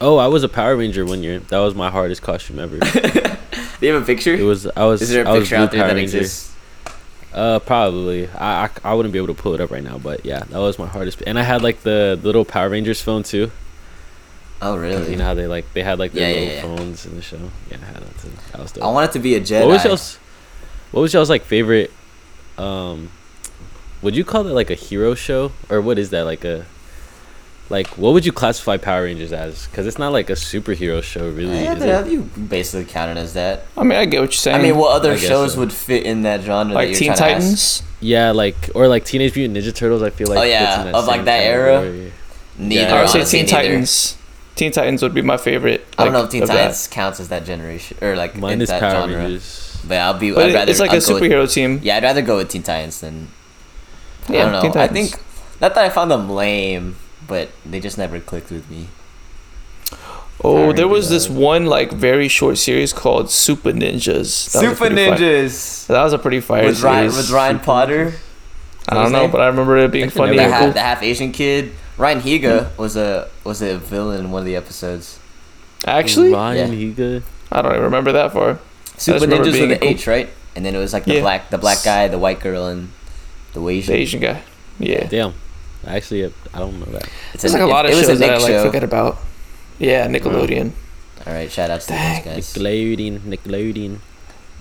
Oh, 0.00 0.16
I 0.18 0.26
was 0.28 0.42
a 0.42 0.48
Power 0.48 0.76
Ranger 0.76 1.04
one 1.04 1.22
year. 1.22 1.38
That 1.40 1.58
was 1.58 1.74
my 1.74 1.90
hardest 1.90 2.22
costume 2.22 2.58
ever. 2.58 2.78
Do 2.80 3.86
you 3.86 3.92
have 3.94 4.02
a 4.02 4.06
picture? 4.06 4.34
It 4.34 4.42
was 4.42 4.66
I 4.76 4.84
was 4.84 5.02
Is 5.02 5.10
there 5.10 5.24
a 5.24 5.28
I 5.28 5.32
was 5.32 5.42
picture 5.48 5.56
out 5.56 5.70
there 5.72 5.80
Power 5.80 5.88
that 5.90 5.96
Ranger. 5.96 6.18
exists? 6.18 6.53
Uh, 7.34 7.58
probably. 7.58 8.28
I, 8.28 8.66
I 8.66 8.70
I 8.84 8.94
wouldn't 8.94 9.12
be 9.12 9.18
able 9.18 9.34
to 9.34 9.42
pull 9.42 9.54
it 9.54 9.60
up 9.60 9.70
right 9.70 9.82
now, 9.82 9.98
but 9.98 10.24
yeah, 10.24 10.44
that 10.44 10.58
was 10.58 10.78
my 10.78 10.86
hardest. 10.86 11.20
And 11.26 11.36
I 11.38 11.42
had 11.42 11.62
like 11.62 11.80
the, 11.82 12.18
little 12.22 12.44
Power 12.44 12.68
Rangers 12.70 13.02
phone 13.02 13.24
too. 13.24 13.50
Oh 14.62 14.76
really? 14.76 15.10
You 15.10 15.16
know 15.16 15.24
how 15.24 15.34
they 15.34 15.48
like 15.48 15.72
they 15.74 15.82
had 15.82 15.98
like 15.98 16.12
their 16.12 16.30
Yeah, 16.30 16.36
yeah, 16.36 16.40
little 16.62 16.70
yeah. 16.70 16.76
phones 16.76 17.06
in 17.06 17.16
the 17.16 17.22
show. 17.22 17.50
Yeah, 17.70 17.78
I 17.82 17.86
had 17.86 17.96
that 18.02 18.18
too. 18.18 18.30
That 18.52 18.60
was 18.60 18.72
dope. 18.72 18.84
I 18.84 18.86
want 18.86 19.10
it 19.10 19.12
to 19.14 19.18
be 19.18 19.34
a 19.34 19.40
Jedi. 19.40 19.60
What 19.66 19.68
was 19.68 19.84
y'all's 19.84 20.16
What 20.92 21.00
was 21.00 21.12
y'all's 21.12 21.28
like 21.28 21.42
favorite? 21.42 21.92
Um, 22.56 23.10
would 24.00 24.14
you 24.14 24.24
call 24.24 24.46
it 24.46 24.52
like 24.52 24.70
a 24.70 24.74
hero 24.76 25.14
show 25.14 25.50
or 25.68 25.80
what 25.80 25.98
is 25.98 26.10
that 26.10 26.22
like 26.22 26.44
a? 26.44 26.66
Like, 27.70 27.86
what 27.96 28.12
would 28.12 28.26
you 28.26 28.32
classify 28.32 28.76
Power 28.76 29.04
Rangers 29.04 29.32
as? 29.32 29.66
Because 29.66 29.86
it's 29.86 29.98
not 29.98 30.12
like 30.12 30.28
a 30.28 30.34
superhero 30.34 31.02
show, 31.02 31.30
really. 31.30 31.62
Yeah, 31.62 31.74
is 31.74 31.82
it? 31.82 32.12
you 32.12 32.22
basically 32.22 32.84
count 32.84 33.16
it 33.16 33.20
as 33.20 33.32
that. 33.34 33.62
I 33.76 33.82
mean, 33.84 33.98
I 33.98 34.04
get 34.04 34.20
what 34.20 34.26
you're 34.26 34.32
saying. 34.32 34.58
I 34.60 34.62
mean, 34.62 34.76
what 34.76 34.94
other 34.94 35.16
shows 35.16 35.54
so. 35.54 35.60
would 35.60 35.72
fit 35.72 36.04
in 36.04 36.22
that 36.22 36.42
genre? 36.42 36.68
that 36.68 36.74
like 36.74 36.88
you're 36.90 36.98
Teen 36.98 37.06
trying 37.14 37.18
to 37.18 37.24
ask? 37.24 37.40
Titans. 37.42 37.82
Yeah, 38.00 38.32
like 38.32 38.70
or 38.74 38.86
like 38.86 39.04
Teenage 39.06 39.34
Mutant 39.34 39.56
Ninja 39.58 39.74
Turtles. 39.74 40.02
I 40.02 40.10
feel 40.10 40.28
like 40.28 40.38
Oh, 40.38 40.42
fits 40.42 40.52
yeah, 40.52 40.88
in 40.88 40.94
of, 40.94 41.06
like, 41.06 41.24
that 41.24 41.40
era? 41.42 41.78
category. 41.78 42.12
Neither. 42.58 42.82
Yeah, 42.82 42.94
I 42.94 43.00
would 43.00 43.10
say 43.10 43.24
Teen 43.24 43.46
neither. 43.46 43.56
Titans. 43.68 44.16
Teen 44.56 44.70
Titans 44.70 45.02
would 45.02 45.14
be 45.14 45.22
my 45.22 45.38
favorite. 45.38 45.86
I 45.98 46.04
don't 46.04 46.12
know 46.12 46.24
if 46.24 46.30
Teen 46.30 46.42
of 46.42 46.48
that. 46.48 46.54
Titans 46.54 46.86
counts 46.88 47.18
as 47.18 47.28
that 47.30 47.46
generation 47.46 47.96
or 48.02 48.14
like 48.14 48.36
Mine 48.36 48.52
in 48.52 48.60
is 48.62 48.68
that 48.68 48.80
Power 48.80 48.90
genre. 49.08 49.16
Rangers. 49.16 49.80
But 49.88 49.98
I'll 49.98 50.18
be. 50.18 50.32
But 50.32 50.50
I'd 50.50 50.54
rather, 50.54 50.70
it's 50.70 50.80
like 50.80 50.90
I'll 50.90 50.98
a 50.98 51.00
go 51.00 51.14
with- 51.14 51.22
superhero 51.22 51.50
team. 51.52 51.80
yeah, 51.82 51.96
I'd 51.96 52.02
rather 52.02 52.20
go 52.22 52.36
with 52.36 52.50
Teen 52.50 52.62
Titans 52.62 53.00
than. 53.00 53.28
I 54.28 54.32
don't 54.32 54.52
know. 54.52 54.60
Teen 54.60 54.76
I 54.76 54.86
think 54.86 55.14
not 55.62 55.74
that 55.74 55.84
I 55.84 55.88
found 55.88 56.10
them 56.10 56.28
lame, 56.30 56.96
but 57.26 57.50
they 57.64 57.80
just 57.80 57.98
never 57.98 58.20
clicked 58.20 58.50
with 58.50 58.70
me. 58.70 58.88
Oh, 60.42 60.72
there 60.72 60.88
was 60.88 61.08
this 61.08 61.28
one 61.28 61.66
like 61.66 61.92
very 61.92 62.28
short 62.28 62.58
series 62.58 62.92
called 62.92 63.26
Supah 63.26 63.72
Ninjas. 63.72 64.52
That 64.52 64.64
Supah 64.64 64.76
pretty 64.76 64.96
fi- 64.96 65.16
Ninjas 65.16 65.86
that 65.86 66.02
was 66.02 66.12
a 66.12 66.18
pretty 66.18 66.40
fire 66.40 66.66
with 66.66 66.82
Ryan 66.82 67.10
series. 67.10 67.26
with 67.26 67.34
Ryan 67.34 67.58
Potter. 67.60 68.14
I 68.88 68.94
don't 68.94 69.12
know, 69.12 69.22
name? 69.22 69.30
but 69.30 69.40
I 69.40 69.46
remember 69.46 69.78
it 69.78 69.92
being 69.92 70.10
funny 70.10 70.36
the 70.36 70.42
and 70.42 70.52
half, 70.52 70.62
cool. 70.62 70.72
the 70.72 70.80
half 70.80 71.02
Asian 71.02 71.32
kid. 71.32 71.72
Ryan 71.96 72.20
Higa 72.20 72.66
hmm. 72.66 72.82
was 72.82 72.96
a 72.96 73.30
was 73.44 73.62
a 73.62 73.78
villain 73.78 74.20
in 74.20 74.30
one 74.30 74.40
of 74.40 74.46
the 74.46 74.56
episodes. 74.56 75.18
Actually, 75.86 76.32
Ryan 76.32 76.72
Yeah. 76.72 76.78
Higa. 76.78 77.22
I 77.52 77.62
don't 77.62 77.72
even 77.72 77.84
remember 77.84 78.12
that 78.12 78.32
far. 78.32 78.58
Supah 78.96 79.20
remember 79.22 79.44
Ninjas 79.44 79.52
being 79.52 79.68
with 79.68 79.78
an 79.78 79.78
cool. 79.78 79.88
H, 79.88 80.06
right? 80.06 80.28
And 80.56 80.64
then 80.64 80.74
it 80.74 80.78
was 80.78 80.92
like 80.92 81.04
the 81.04 81.14
Yeah. 81.14 81.20
black 81.20 81.50
the 81.50 81.58
black 81.58 81.82
guy, 81.84 82.08
the 82.08 82.18
white 82.18 82.40
girl, 82.40 82.66
and 82.66 82.90
the 83.52 83.60
The 83.60 83.68
Asian. 83.68 83.94
Asian 83.94 84.20
guy. 84.20 84.42
Yeah. 84.78 85.06
Damn. 85.06 85.34
Actually, 85.86 86.26
I 86.52 86.58
don't 86.58 86.78
know 86.80 86.86
that. 86.86 87.08
It's 87.32 87.42
There's 87.42 87.54
like 87.54 87.62
a 87.62 87.66
lot 87.66 87.84
of 87.86 87.92
it 87.92 87.96
was 87.96 88.06
shows 88.06 88.16
a 88.16 88.18
that 88.20 88.30
I 88.30 88.38
like 88.38 88.46
show. 88.48 88.64
forget 88.66 88.84
about. 88.84 89.18
Yeah, 89.78 90.06
Nickelodeon. 90.06 90.72
All 91.26 91.32
right, 91.32 91.50
shout 91.50 91.70
outs 91.70 91.86
to 91.86 91.92
Dang. 91.92 92.24
those 92.24 92.34
guys. 92.34 92.54
Nickelodeon, 92.54 93.18
Nickelodeon. 93.20 93.98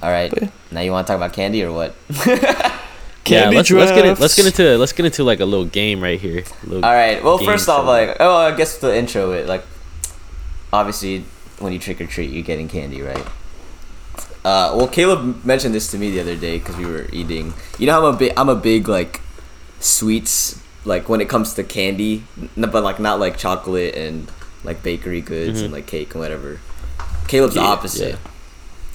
All 0.02 0.10
right, 0.12 0.30
But- 0.32 0.50
now 0.72 0.82
you 0.82 0.92
want 0.92 1.08
to 1.08 1.14
talk 1.14 1.18
about 1.18 1.34
candy 1.34 1.64
or 1.64 1.72
what? 1.72 1.96
yeah, 2.28 2.80
Candy 3.24 3.56
let's 3.56 3.72
let's 3.72 3.92
get 3.92 4.06
it. 4.06 4.20
Let's 4.20 4.36
get 4.36 4.46
into 4.48 4.78
let's 4.78 4.92
get 4.92 5.06
into 5.06 5.24
like 5.24 5.40
a 5.40 5.46
little 5.46 5.66
game 5.66 6.02
right 6.02 6.20
here. 6.20 6.44
All 6.70 6.82
right. 6.82 7.24
Well, 7.24 7.38
first 7.38 7.70
off, 7.70 7.86
like, 7.86 8.18
oh, 8.20 8.36
I 8.36 8.56
guess 8.56 8.78
the 8.80 8.96
intro 8.96 9.32
it 9.32 9.48
like, 9.48 9.64
obviously, 10.74 11.24
when 11.60 11.72
you 11.72 11.80
trick 11.80 12.02
or 12.02 12.06
treat, 12.08 12.32
you're 12.32 12.44
getting 12.44 12.68
candy, 12.68 13.02
right? 13.02 13.26
Uh, 14.44 14.76
well, 14.76 14.90
Caleb 14.90 15.46
mentioned 15.46 15.74
this 15.74 15.90
to 15.92 15.98
me 15.98 16.12
the 16.12 16.20
other 16.20 16.36
day 16.36 16.60
because 16.60 16.76
we 16.76 16.86
were 16.86 17.08
eating. 17.14 17.54
You 17.80 17.88
know, 17.88 18.06
I'm 18.06 18.14
a 18.14 18.18
big, 18.18 18.34
I'm 18.36 18.50
a 18.50 18.56
big 18.56 18.90
like, 18.90 19.22
sweets 19.80 20.62
like 20.86 21.08
when 21.10 21.22
it 21.22 21.30
comes 21.30 21.54
to 21.56 21.64
candy, 21.64 22.24
but 22.58 22.84
like 22.84 23.00
not 23.00 23.20
like 23.20 23.38
chocolate 23.38 23.96
and 23.96 24.30
like 24.64 24.84
bakery 24.84 25.22
goods 25.22 25.60
Mhm. 25.62 25.66
and 25.66 25.74
like 25.74 25.86
cake 25.88 26.14
and 26.14 26.22
whatever. 26.22 26.60
Caleb's 27.28 27.56
the 27.56 27.62
opposite. 27.62 28.10
yeah. 28.12 28.16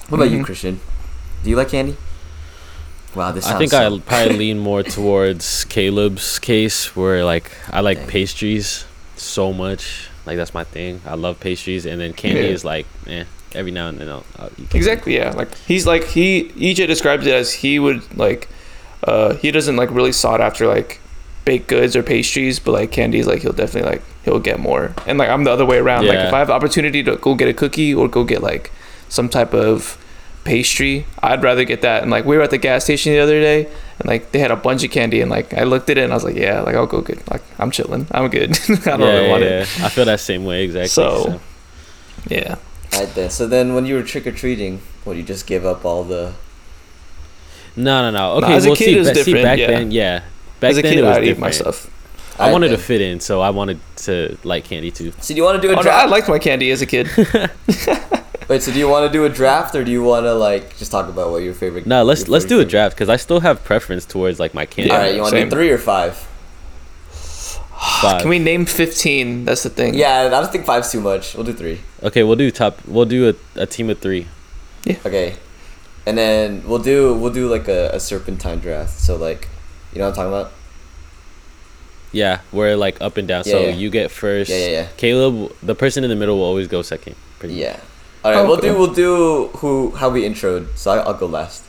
What 0.09 0.17
about 0.19 0.31
you, 0.31 0.39
Mhm. 0.39 0.45
Christian? 0.45 0.79
Do 1.43 1.49
you 1.49 1.55
like 1.55 1.69
candy? 1.69 1.95
Wow, 3.15 3.31
this. 3.31 3.45
I 3.45 3.49
Sounds 3.49 3.59
think 3.59 3.71
so- 3.71 3.95
I 3.95 3.99
probably 3.99 4.37
lean 4.45 4.59
more 4.59 4.83
towards 4.83 5.63
Caleb's 5.65 6.37
case, 6.39 6.95
where 6.95 7.25
like 7.25 7.49
I 7.71 7.79
like 7.81 7.97
Dang. 7.99 8.07
pastries 8.07 8.85
so 9.17 9.51
much. 9.51 10.07
Like 10.25 10.37
that's 10.37 10.53
my 10.53 10.63
thing. 10.63 11.01
I 11.07 11.15
love 11.15 11.39
pastries, 11.39 11.85
and 11.85 11.99
then 11.99 12.13
candy 12.13 12.41
Yeah. 12.41 12.47
is 12.53 12.63
like, 12.63 12.85
eh. 13.07 13.23
Every 13.55 13.71
now 13.71 13.87
and 13.87 13.97
then 13.97 14.09
I'll, 14.09 14.23
I'll 14.37 14.51
eat. 14.61 14.75
Exactly, 14.75 15.15
yeah. 15.15 15.31
Like 15.35 15.49
he's 15.67 15.87
like 15.87 16.03
he 16.05 16.51
EJ 16.55 16.85
describes 16.85 17.25
it 17.25 17.33
as 17.33 17.51
he 17.51 17.79
would 17.79 18.03
like 18.15 18.47
uh 19.07 19.33
he 19.35 19.49
doesn't 19.49 19.75
like 19.75 19.89
really 19.89 20.11
sought 20.11 20.39
after 20.39 20.67
like 20.67 20.99
baked 21.49 21.67
goods 21.67 21.95
or 21.95 22.03
pastries, 22.03 22.59
but 22.59 22.73
like 22.73 22.91
candies 22.91 23.25
like 23.25 23.41
he'll 23.41 23.53
definitely 23.63 23.89
like 23.89 24.03
he'll 24.23 24.39
get 24.49 24.59
more. 24.59 24.93
And 25.07 25.17
like 25.17 25.29
I'm 25.29 25.43
the 25.45 25.51
other 25.51 25.65
way 25.65 25.77
around. 25.79 26.05
Like 26.05 26.19
if 26.19 26.33
I 26.33 26.37
have 26.39 26.47
the 26.47 26.53
opportunity 26.53 27.01
to 27.03 27.15
go 27.17 27.33
get 27.33 27.47
a 27.47 27.53
cookie 27.53 27.91
or 27.93 28.07
go 28.07 28.23
get 28.23 28.43
like 28.43 28.71
some 29.09 29.29
type 29.29 29.53
of 29.55 29.97
pastry, 30.43 31.05
I'd 31.23 31.41
rather 31.41 31.63
get 31.63 31.81
that. 31.81 32.03
And 32.03 32.11
like 32.11 32.25
we 32.25 32.37
were 32.37 32.43
at 32.43 32.51
the 32.51 32.59
gas 32.59 32.83
station 32.83 33.13
the 33.13 33.19
other 33.19 33.39
day 33.41 33.65
and 33.97 34.05
like 34.07 34.31
they 34.31 34.37
had 34.45 34.51
a 34.51 34.55
bunch 34.55 34.83
of 34.83 34.91
candy 34.91 35.21
and 35.21 35.31
like 35.31 35.53
I 35.55 35.63
looked 35.63 35.89
at 35.89 35.97
it 35.97 36.03
and 36.03 36.13
I 36.13 36.15
was 36.15 36.23
like, 36.23 36.35
Yeah, 36.35 36.61
like 36.61 36.75
I'll 36.75 36.85
go 36.85 37.01
get 37.01 37.17
like 37.31 37.41
I'm 37.57 37.71
chilling. 37.71 38.05
I'm 38.11 38.29
good. 38.29 38.51
I 38.69 38.75
don't 38.75 38.99
yeah, 38.99 39.05
really 39.07 39.23
yeah, 39.25 39.31
want 39.31 39.43
yeah. 39.43 39.61
it. 39.61 39.81
I 39.81 39.89
feel 39.89 40.05
that 40.05 40.19
same 40.19 40.45
way 40.45 40.63
exactly. 40.65 40.89
So- 40.89 41.23
so. 41.23 41.39
Yeah. 42.29 42.55
Right 42.93 43.07
then. 43.15 43.29
So 43.29 43.47
then, 43.47 43.73
when 43.75 43.85
you 43.85 43.95
were 43.95 44.03
trick 44.03 44.25
or 44.27 44.31
treating, 44.31 44.81
what 45.03 45.15
you 45.15 45.23
just 45.23 45.47
give 45.47 45.65
up 45.65 45.85
all 45.85 46.03
the? 46.03 46.33
No, 47.75 48.01
no, 48.01 48.11
no. 48.11 48.39
No, 48.39 48.45
Okay, 48.45 48.53
as 48.55 48.65
a 48.65 48.69
well, 48.69 48.75
kid, 48.75 48.85
see, 48.85 48.95
it 48.95 48.99
was 48.99 49.07
ba- 49.09 49.15
see, 49.15 49.23
different, 49.23 49.43
back 49.45 49.59
yeah. 49.59 49.67
then, 49.67 49.91
yeah. 49.91 50.23
Back 50.59 50.71
As 50.71 50.77
a 50.77 50.81
then, 50.81 50.91
kid 50.93 50.99
it 50.99 51.03
was 51.03 51.17
I'd 51.17 51.23
eat 51.23 51.27
different. 51.27 51.41
my 51.41 51.51
stuff. 51.51 51.89
I 52.39 52.45
Right 52.47 52.51
wanted 52.53 52.69
to 52.69 52.77
fit 52.77 53.01
in, 53.01 53.19
so 53.19 53.41
I 53.41 53.49
wanted 53.49 53.79
to 53.97 54.37
like 54.43 54.63
candy 54.65 54.91
too. 54.91 55.11
So 55.19 55.33
do 55.33 55.37
you 55.37 55.43
want 55.43 55.61
to 55.61 55.67
do 55.67 55.73
a 55.73 55.77
Oh, 55.77 55.81
no, 55.81 55.81
I 55.81 55.83
draft? 55.83 56.09
liked 56.09 56.29
my 56.29 56.39
candy 56.39 56.71
as 56.71 56.81
a 56.81 56.85
kid. 56.85 57.09
Wait, 58.47 58.63
so 58.63 58.71
do 58.71 58.79
you 58.79 58.87
want 58.87 59.05
to 59.05 59.11
do 59.11 59.25
a 59.25 59.29
draft 59.29 59.75
or 59.75 59.83
do 59.83 59.91
you 59.91 60.01
want 60.01 60.25
to 60.25 60.33
like 60.33 60.75
just 60.77 60.89
talk 60.91 61.07
about 61.09 61.31
what 61.31 61.43
your 61.43 61.53
favorite? 61.53 61.85
No, 61.85 62.03
let's 62.03 62.27
let's 62.27 62.45
do 62.45 62.55
a 62.55 62.57
favorite- 62.59 62.71
draft 62.71 62.95
because 62.95 63.09
I 63.09 63.17
still 63.17 63.41
have 63.41 63.63
preference 63.63 64.05
towards 64.05 64.39
like 64.39 64.53
my 64.53 64.65
candy. 64.65 64.91
All 64.91 64.97
right, 64.97 65.13
you 65.15 65.21
want 65.21 65.33
to 65.33 65.43
do 65.43 65.49
three 65.49 65.69
or 65.69 65.77
five? 65.77 66.15
Five. 68.01 68.21
Can 68.21 68.29
we 68.29 68.39
name 68.39 68.65
15? 68.65 69.45
That's 69.45 69.63
the 69.63 69.69
thing. 69.69 69.93
Yeah, 69.93 70.21
I 70.21 70.29
don't 70.29 70.51
think 70.51 70.65
five's 70.65 70.91
too 70.91 70.99
much. 71.01 71.35
We'll 71.35 71.45
do 71.45 71.53
three. 71.53 71.79
Okay, 72.03 72.23
we'll 72.23 72.35
do 72.35 72.51
top. 72.51 72.79
We'll 72.85 73.05
do 73.05 73.29
a, 73.29 73.61
a 73.61 73.65
team 73.65 73.89
of 73.89 73.99
three. 73.99 74.27
Yeah. 74.85 74.97
Okay, 75.05 75.35
and 76.05 76.17
then 76.17 76.63
we'll 76.67 76.79
do 76.79 77.13
we'll 77.13 77.31
do 77.33 77.47
like 77.49 77.67
a, 77.67 77.89
a 77.93 77.99
serpentine 77.99 78.59
draft. 78.59 78.99
So 78.99 79.15
like, 79.15 79.47
you 79.93 79.99
know 79.99 80.05
what 80.05 80.09
I'm 80.09 80.15
talking 80.15 80.33
about? 80.33 80.51
Yeah, 82.11 82.41
we're 82.51 82.75
like 82.75 82.99
up 83.01 83.17
and 83.17 83.27
down. 83.27 83.43
Yeah, 83.45 83.51
so 83.51 83.59
yeah. 83.61 83.75
you 83.75 83.89
get 83.89 84.09
first. 84.11 84.49
Yeah, 84.49 84.57
yeah, 84.57 84.69
yeah. 84.69 84.87
Caleb, 84.97 85.53
the 85.61 85.75
person 85.75 86.03
in 86.03 86.09
the 86.09 86.15
middle 86.15 86.37
will 86.37 86.45
always 86.45 86.67
go 86.67 86.81
second. 86.81 87.15
pretty 87.37 87.55
much. 87.55 87.61
Yeah. 87.61 87.79
All 88.23 88.31
right, 88.33 88.41
we'll 88.41 88.57
Okay. 88.57 88.69
do 88.69 88.77
we'll 88.77 88.93
do 88.93 89.47
who 89.57 89.91
how 89.91 90.09
we 90.09 90.23
introed. 90.23 90.75
So 90.75 90.91
I, 90.91 90.97
I'll 90.97 91.13
go 91.13 91.25
last. 91.27 91.63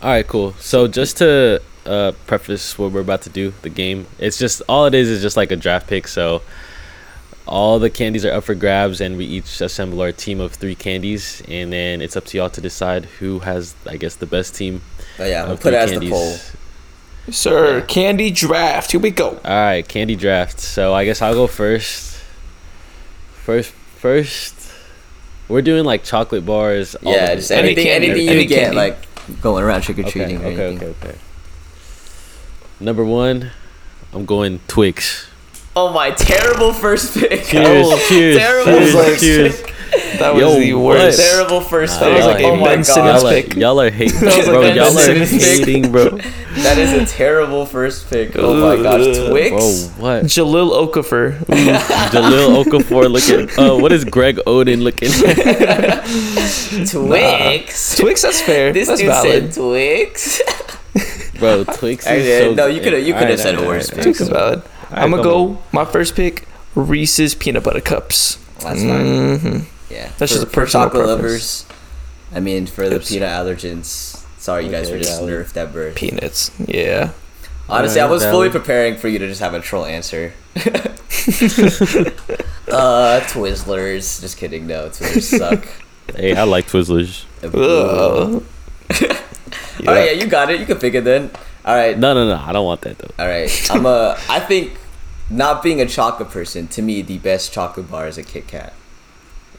All 0.00 0.10
right, 0.10 0.26
cool. 0.26 0.52
So 0.60 0.86
just 0.86 1.16
to 1.18 1.60
uh, 1.84 2.12
preface 2.26 2.78
what 2.78 2.92
we're 2.92 3.00
about 3.00 3.22
to 3.22 3.30
do, 3.30 3.52
the 3.62 3.68
game, 3.68 4.06
it's 4.18 4.38
just 4.38 4.62
all 4.68 4.86
it 4.86 4.94
is 4.94 5.08
is 5.08 5.20
just 5.22 5.36
like 5.36 5.50
a 5.50 5.56
draft 5.56 5.88
pick. 5.88 6.06
So 6.08 6.42
all 7.46 7.78
the 7.78 7.90
candies 7.90 8.24
are 8.24 8.32
up 8.32 8.44
for 8.44 8.54
grabs, 8.54 9.00
and 9.00 9.16
we 9.16 9.24
each 9.24 9.60
assemble 9.60 10.00
our 10.00 10.12
team 10.12 10.40
of 10.40 10.54
three 10.54 10.74
candies, 10.74 11.42
and 11.48 11.72
then 11.72 12.00
it's 12.00 12.16
up 12.16 12.24
to 12.26 12.38
y'all 12.38 12.50
to 12.50 12.60
decide 12.60 13.04
who 13.18 13.40
has, 13.40 13.74
I 13.86 13.96
guess, 13.96 14.16
the 14.16 14.26
best 14.26 14.54
team. 14.54 14.82
But 15.18 15.28
yeah, 15.30 15.46
we'll 15.46 15.56
put 15.56 15.74
it 15.74 15.76
three 15.76 15.76
as 15.76 15.90
candies. 15.90 16.10
the 16.10 16.14
poll. 16.14 16.36
Sir, 17.30 17.78
Yeah. 17.78 17.84
candy 17.86 18.30
draft. 18.30 18.92
Here 18.92 19.00
we 19.00 19.10
go. 19.10 19.30
All 19.44 19.50
right, 19.56 19.86
candy 19.86 20.14
draft. 20.16 20.60
So 20.60 20.94
I 20.94 21.04
guess 21.04 21.20
I'll 21.22 21.34
go 21.34 21.46
first. 21.46 22.14
First, 23.44 23.72
first, 23.98 24.54
we're 25.48 25.62
doing 25.62 25.84
like 25.84 26.04
chocolate 26.04 26.44
bars. 26.46 26.94
Yeah, 27.02 27.34
just 27.34 27.50
Any 27.50 27.68
anything 27.68 27.84
candy, 27.86 28.10
anything 28.10 28.28
any 28.28 28.42
you 28.42 28.48
get 28.48 28.60
candy. 28.72 28.76
like 28.76 29.40
going 29.40 29.64
around 29.64 29.82
trick 29.82 29.98
or 29.98 30.02
Okay, 30.02 30.10
treating 30.10 30.36
or 30.42 30.46
okay, 30.46 30.66
anything. 30.66 30.88
okay, 30.88 31.08
okay. 31.08 31.18
Number 32.80 33.04
one, 33.04 33.50
I'm 34.12 34.24
going 34.24 34.60
Twix. 34.68 35.26
Oh 35.74 35.92
my 35.92 36.10
terrible 36.12 36.72
first 36.72 37.14
pick. 37.18 37.44
Cheers, 37.44 37.86
Oh, 37.90 38.06
cheers, 38.08 38.36
terrible 38.38 38.78
cheers, 38.78 38.94
first 38.94 39.20
cheers. 39.22 39.62
pick. 39.62 39.72
That 40.18 40.34
was 40.34 40.40
Yo, 40.42 40.58
the 40.60 40.72
what? 40.74 40.96
worst. 40.96 41.18
Terrible 41.20 41.60
first 41.60 42.00
Nah, 42.00 42.06
pick. 42.08 42.16
that 42.18 42.26
was 42.26 42.34
like 42.34 42.44
oh 42.44 42.52
a 42.52 42.56
my 42.56 42.64
Ben 42.68 42.78
god. 42.78 42.86
Simmons 42.86 43.22
Y'all 43.22 43.26
are, 43.26 43.30
pick. 43.42 43.54
y'all 43.56 43.80
are 43.80 43.90
hating, 43.90 44.20
That 44.20 44.36
was 44.38 44.46
like 44.48 44.56
bro. 44.56 44.60
Y'all 44.72 44.86
are 44.86 44.90
Simmons 44.90 45.30
pick. 45.30 45.40
hating, 45.66 45.92
bro. 45.92 46.08
That 46.64 46.78
is 46.78 46.92
a 46.92 47.04
terrible 47.06 47.66
first 47.66 48.08
pick. 48.08 48.32
Oh 48.36 48.76
my 48.76 48.82
gosh, 48.82 49.28
Twix. 49.28 49.50
Bro, 49.50 50.02
what? 50.02 50.24
Jahlil 50.24 50.70
Okafor. 50.88 51.38
Jahlil 51.46 52.64
Okafor 52.64 53.10
looking. 53.10 53.50
Uh, 53.58 53.76
what 53.78 53.92
is 53.92 54.04
Greg 54.04 54.36
Oden 54.46 54.82
looking? 54.82 55.10
Twix. 56.86 57.96
Twix, 57.96 58.22
that's 58.22 58.40
fair. 58.42 58.72
This 58.72 58.88
that's 58.88 59.00
dude 59.00 59.08
valid. 59.10 59.52
said 59.54 59.62
Twix. 59.62 60.42
bro, 61.38 61.64
Twix 61.64 62.06
is 62.06 62.44
so. 62.44 62.54
no, 62.54 62.66
you 62.66 62.80
coulda- 62.80 63.00
you 63.00 63.12
coulda 63.12 63.24
Alright, 63.26 63.38
said 63.38 63.54
alright, 63.56 63.68
worse, 63.68 63.90
alright, 63.90 64.02
Twix 64.04 64.20
is 64.20 64.28
valid. 64.28 64.60
Alright, 64.62 64.92
I'm 64.92 65.10
gonna 65.10 65.22
go. 65.22 65.48
on. 65.48 65.58
My 65.72 65.84
first 65.84 66.14
pick: 66.16 66.46
Reese's 66.74 67.34
peanut 67.34 67.64
butter 67.64 67.80
cups. 67.82 68.38
That's 68.60 68.82
fine. 68.82 69.38
hmm 69.38 69.58
Yeah. 69.90 70.10
That's 70.18 70.32
for, 70.32 70.38
just 70.38 70.42
a 70.42 70.46
personal 70.46 70.86
chocolate 70.86 71.04
preference. 71.06 71.64
lovers. 71.64 71.66
I 72.34 72.40
mean, 72.40 72.66
for 72.66 72.88
the 72.88 73.00
peanut 73.00 73.28
allergens. 73.28 74.22
Sorry, 74.38 74.64
you 74.64 74.70
guys 74.70 74.90
were 74.90 74.98
just 74.98 75.18
valid. 75.20 75.46
nerfed 75.46 75.56
at 75.56 75.72
birth. 75.72 75.94
Peanuts. 75.96 76.50
Yeah. 76.66 77.10
Honestly, 77.68 78.00
I 78.00 78.06
was 78.06 78.24
fully 78.24 78.48
preparing 78.50 78.96
for 78.96 79.08
you 79.08 79.18
to 79.18 79.26
just 79.26 79.40
have 79.40 79.54
a 79.54 79.60
troll 79.60 79.86
answer. 79.86 80.32
uh, 80.56 80.60
Twizzlers. 83.26 84.20
Just 84.20 84.38
kidding. 84.38 84.66
No, 84.66 84.88
Twizzlers 84.88 85.38
suck. 85.38 85.66
Hey, 86.14 86.36
I 86.36 86.44
like 86.44 86.68
Twizzlers. 86.68 87.24
Ugh. 87.42 88.40
All 89.88 89.92
right, 89.92 90.06
yeah, 90.06 90.12
you 90.22 90.28
got 90.28 90.50
it. 90.50 90.60
You 90.60 90.66
can 90.66 90.78
pick 90.78 90.94
it 90.94 91.02
then. 91.02 91.32
All 91.64 91.74
right, 91.74 91.98
No, 91.98 92.14
no, 92.14 92.28
no. 92.28 92.36
I 92.36 92.52
don't 92.52 92.64
want 92.64 92.82
that 92.82 92.96
though. 92.98 93.10
all 93.18 93.26
right. 93.28 93.50
I'm 93.72 93.84
a. 93.86 94.16
I 94.28 94.38
think 94.38 94.78
not 95.28 95.64
being 95.64 95.80
a 95.80 95.86
chocolate 95.86 96.30
person, 96.30 96.68
to 96.68 96.82
me, 96.82 97.02
the 97.02 97.18
best 97.18 97.52
chocolate 97.52 97.90
bar 97.90 98.06
is 98.06 98.18
a 98.18 98.22
Kit 98.22 98.46
Kat. 98.46 98.72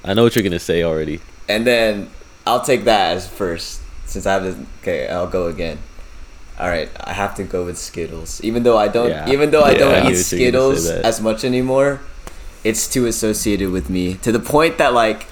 I 0.07 0.13
know 0.13 0.23
what 0.23 0.35
you're 0.35 0.43
gonna 0.43 0.59
say 0.59 0.83
already. 0.83 1.19
And 1.49 1.67
then 1.67 2.09
I'll 2.45 2.61
take 2.61 2.85
that 2.85 3.15
as 3.17 3.27
first, 3.27 3.81
since 4.05 4.25
I 4.25 4.33
have 4.33 4.43
this. 4.43 4.55
Okay, 4.81 5.07
I'll 5.07 5.27
go 5.27 5.47
again. 5.47 5.79
All 6.59 6.67
right, 6.69 6.89
I 6.99 7.13
have 7.13 7.35
to 7.35 7.43
go 7.43 7.65
with 7.65 7.77
Skittles. 7.77 8.41
Even 8.43 8.63
though 8.63 8.77
I 8.77 8.87
don't, 8.87 9.09
Yeah. 9.09 9.29
even 9.29 9.51
though 9.51 9.61
I 9.61 9.71
Yeah, 9.71 9.77
don't 9.77 9.93
I 9.93 9.97
eat 9.99 10.03
knew 10.03 10.09
you 10.09 10.09
were 10.09 10.13
gonna 10.13 10.23
say 10.23 10.37
Skittles 10.37 10.87
as 10.89 11.21
much 11.21 11.43
anymore, 11.43 11.99
it's 12.63 12.87
too 12.87 13.05
associated 13.05 13.69
with 13.69 13.89
me 13.89 14.15
to 14.15 14.31
the 14.31 14.39
point 14.39 14.77
that 14.79 14.93
like. 14.93 15.27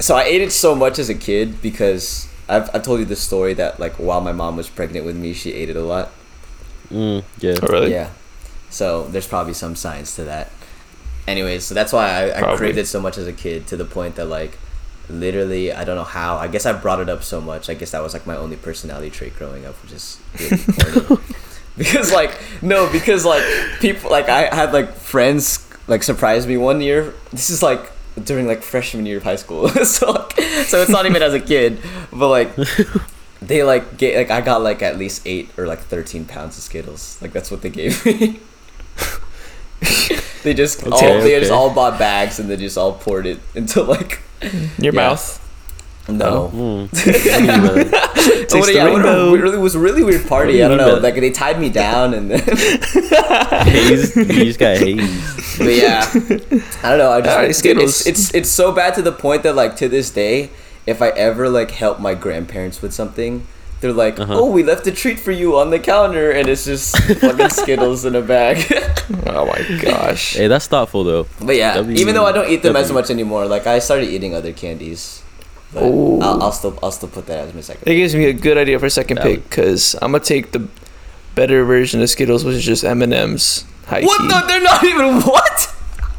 So 0.00 0.16
I 0.16 0.24
ate 0.24 0.42
it 0.42 0.50
so 0.50 0.74
much 0.74 0.98
as 0.98 1.08
a 1.08 1.14
kid 1.14 1.62
because 1.62 2.26
I've 2.48 2.68
I've 2.74 2.82
told 2.82 2.98
you 2.98 3.06
the 3.06 3.14
story 3.16 3.54
that 3.54 3.78
like 3.78 3.94
while 3.94 4.20
my 4.20 4.32
mom 4.32 4.56
was 4.56 4.68
pregnant 4.68 5.06
with 5.06 5.16
me, 5.16 5.32
she 5.34 5.52
ate 5.52 5.70
it 5.70 5.76
a 5.76 5.82
lot. 5.84 6.10
Mm, 6.90 7.22
yeah. 7.38 7.54
Oh, 7.62 7.68
really? 7.68 7.92
Yeah. 7.92 8.10
So 8.70 9.06
there's 9.06 9.28
probably 9.28 9.54
some 9.54 9.76
science 9.76 10.16
to 10.16 10.24
that. 10.24 10.50
Anyways, 11.26 11.64
so 11.64 11.74
that's 11.74 11.92
why 11.92 12.30
I, 12.30 12.52
I 12.52 12.56
craved 12.56 12.78
it 12.78 12.86
so 12.86 13.00
much 13.00 13.16
as 13.16 13.26
a 13.26 13.32
kid 13.32 13.66
to 13.68 13.76
the 13.76 13.84
point 13.84 14.16
that 14.16 14.26
like 14.26 14.58
literally 15.08 15.72
I 15.72 15.84
don't 15.84 15.96
know 15.96 16.04
how. 16.04 16.36
I 16.36 16.48
guess 16.48 16.66
I 16.66 16.72
brought 16.72 17.00
it 17.00 17.08
up 17.08 17.22
so 17.22 17.40
much. 17.40 17.70
I 17.70 17.74
guess 17.74 17.90
that 17.92 18.02
was 18.02 18.12
like 18.12 18.26
my 18.26 18.36
only 18.36 18.56
personality 18.56 19.10
trait 19.10 19.36
growing 19.36 19.64
up, 19.64 19.74
which 19.82 19.92
is 19.92 20.20
really 20.38 21.18
because 21.76 22.12
like 22.12 22.38
no, 22.62 22.90
because 22.90 23.24
like 23.24 23.42
people 23.80 24.10
like 24.10 24.28
I 24.28 24.54
had 24.54 24.72
like 24.72 24.94
friends 24.94 25.66
like 25.86 26.02
surprise 26.02 26.46
me 26.46 26.56
one 26.56 26.80
year. 26.80 27.14
This 27.30 27.50
is 27.50 27.62
like 27.62 27.92
during 28.22 28.46
like 28.46 28.62
freshman 28.62 29.06
year 29.06 29.18
of 29.18 29.24
high 29.24 29.36
school. 29.36 29.68
so 29.84 30.12
like, 30.12 30.40
so 30.66 30.82
it's 30.82 30.90
not 30.90 31.06
even 31.06 31.22
as 31.22 31.34
a 31.34 31.40
kid, 31.40 31.80
but 32.12 32.28
like 32.28 32.54
they 33.42 33.62
like 33.62 33.96
get 33.96 34.16
like 34.16 34.30
I 34.30 34.40
got 34.44 34.62
like 34.62 34.82
at 34.82 34.98
least 34.98 35.22
eight 35.26 35.50
or 35.58 35.66
like 35.66 35.80
thirteen 35.80 36.24
pounds 36.24 36.56
of 36.58 36.64
Skittles. 36.64 37.20
Like 37.20 37.32
that's 37.32 37.50
what 37.50 37.62
they 37.62 37.70
gave 37.70 38.04
me. 38.04 38.40
They 40.44 40.54
just 40.54 40.86
all 40.86 40.94
Okay, 40.94 41.20
they 41.20 41.40
just 41.40 41.50
all 41.50 41.74
bought 41.74 41.98
bags 41.98 42.38
and 42.38 42.48
they 42.48 42.56
just 42.56 42.78
all 42.78 42.92
poured 42.92 43.26
it 43.26 43.40
into 43.56 43.82
like 43.82 44.20
Your 44.78 44.92
Yeah. 44.94 45.08
mouth. 45.08 45.40
no. 46.06 46.50
Mm. 46.54 46.90
Taste 46.92 48.54
Oh, 48.54 48.60
the 48.66 48.72
yeah, 48.74 48.84
what 48.84 49.00
a 49.00 49.04
rainbow. 49.08 49.32
really, 49.34 49.56
it 49.56 49.60
was 49.60 49.74
a 49.74 49.78
really 49.78 50.02
weird 50.04 50.26
party. 50.28 50.62
I 50.62 50.68
don't 50.68 50.76
know. 50.76 50.96
Like 50.96 51.14
they 51.14 51.30
tied 51.30 51.58
me 51.58 51.70
down 51.70 52.12
and 52.14 52.30
then, 52.30 52.40
haze. 53.66 54.14
You 54.16 54.24
just 54.44 54.58
got 54.60 54.76
haze. 54.76 55.58
but 55.58 55.72
yeah, 55.74 56.04
I 56.82 56.90
don't 56.90 56.98
know. 56.98 57.10
I 57.10 57.20
just 57.20 57.30
Alright, 57.34 57.46
dude, 57.48 57.56
Skittles. 57.56 58.06
it's, 58.06 58.28
it's 58.28 58.34
it's 58.34 58.48
so 58.50 58.70
bad 58.72 58.94
to 58.96 59.02
the 59.02 59.12
point 59.12 59.42
that 59.44 59.54
like 59.56 59.76
to 59.76 59.88
this 59.88 60.10
day, 60.10 60.50
if 60.86 61.00
I 61.00 61.08
ever 61.10 61.48
like 61.48 61.70
help 61.70 62.00
my 62.00 62.14
grandparents 62.14 62.82
with 62.82 62.92
something, 62.92 63.46
they're 63.84 63.92
like, 63.92 64.18
Uh-huh. 64.18 64.40
"Oh, 64.40 64.48
we 64.50 64.62
left 64.64 64.86
a 64.86 64.92
treat 64.92 65.20
for 65.20 65.30
you 65.30 65.58
on 65.60 65.68
the 65.68 65.78
counter," 65.78 66.30
and 66.32 66.48
it's 66.48 66.64
just 66.64 66.96
fucking 67.20 67.50
Skittles 67.60 68.06
in 68.08 68.16
a 68.16 68.22
bag. 68.22 68.64
Oh 69.28 69.44
my 69.44 69.60
gosh. 69.82 70.36
Hey, 70.40 70.48
that's 70.48 70.66
thoughtful 70.66 71.04
though. 71.04 71.26
But 71.40 71.56
yeah, 71.56 71.74
W- 71.74 71.94
even 72.00 72.14
though 72.14 72.24
I 72.24 72.32
don't 72.32 72.48
eat 72.48 72.62
them 72.62 72.76
as 72.76 72.90
much 72.90 73.10
anymore, 73.10 73.44
like 73.44 73.66
I 73.66 73.78
started 73.78 74.08
eating 74.08 74.34
other 74.34 74.52
candies. 74.56 75.20
But 75.74 75.82
I'll, 75.84 76.42
I'll 76.48 76.52
still 76.52 76.78
I'll 76.82 76.92
still 76.92 77.10
put 77.10 77.26
that 77.26 77.38
as 77.44 77.52
my 77.52 77.60
second. 77.60 77.84
It 77.86 77.96
gives 77.96 78.14
me 78.14 78.24
a 78.24 78.32
good 78.32 78.56
idea 78.56 78.78
for 78.78 78.88
second 78.88 79.16
That 79.18 79.24
pick 79.26 79.44
because 79.50 79.94
I'm 80.00 80.12
gonna 80.12 80.24
take 80.24 80.52
the 80.56 80.66
better 81.34 81.64
version 81.64 82.00
of 82.00 82.08
Skittles, 82.08 82.42
which 82.44 82.56
is 82.56 82.64
just 82.64 82.84
M 82.84 83.02
and 83.02 83.12
M's. 83.12 83.64
What 83.90 84.24
No, 84.24 84.40
They're 84.46 84.62
not 84.62 84.82
even 84.82 85.20
what? 85.28 85.73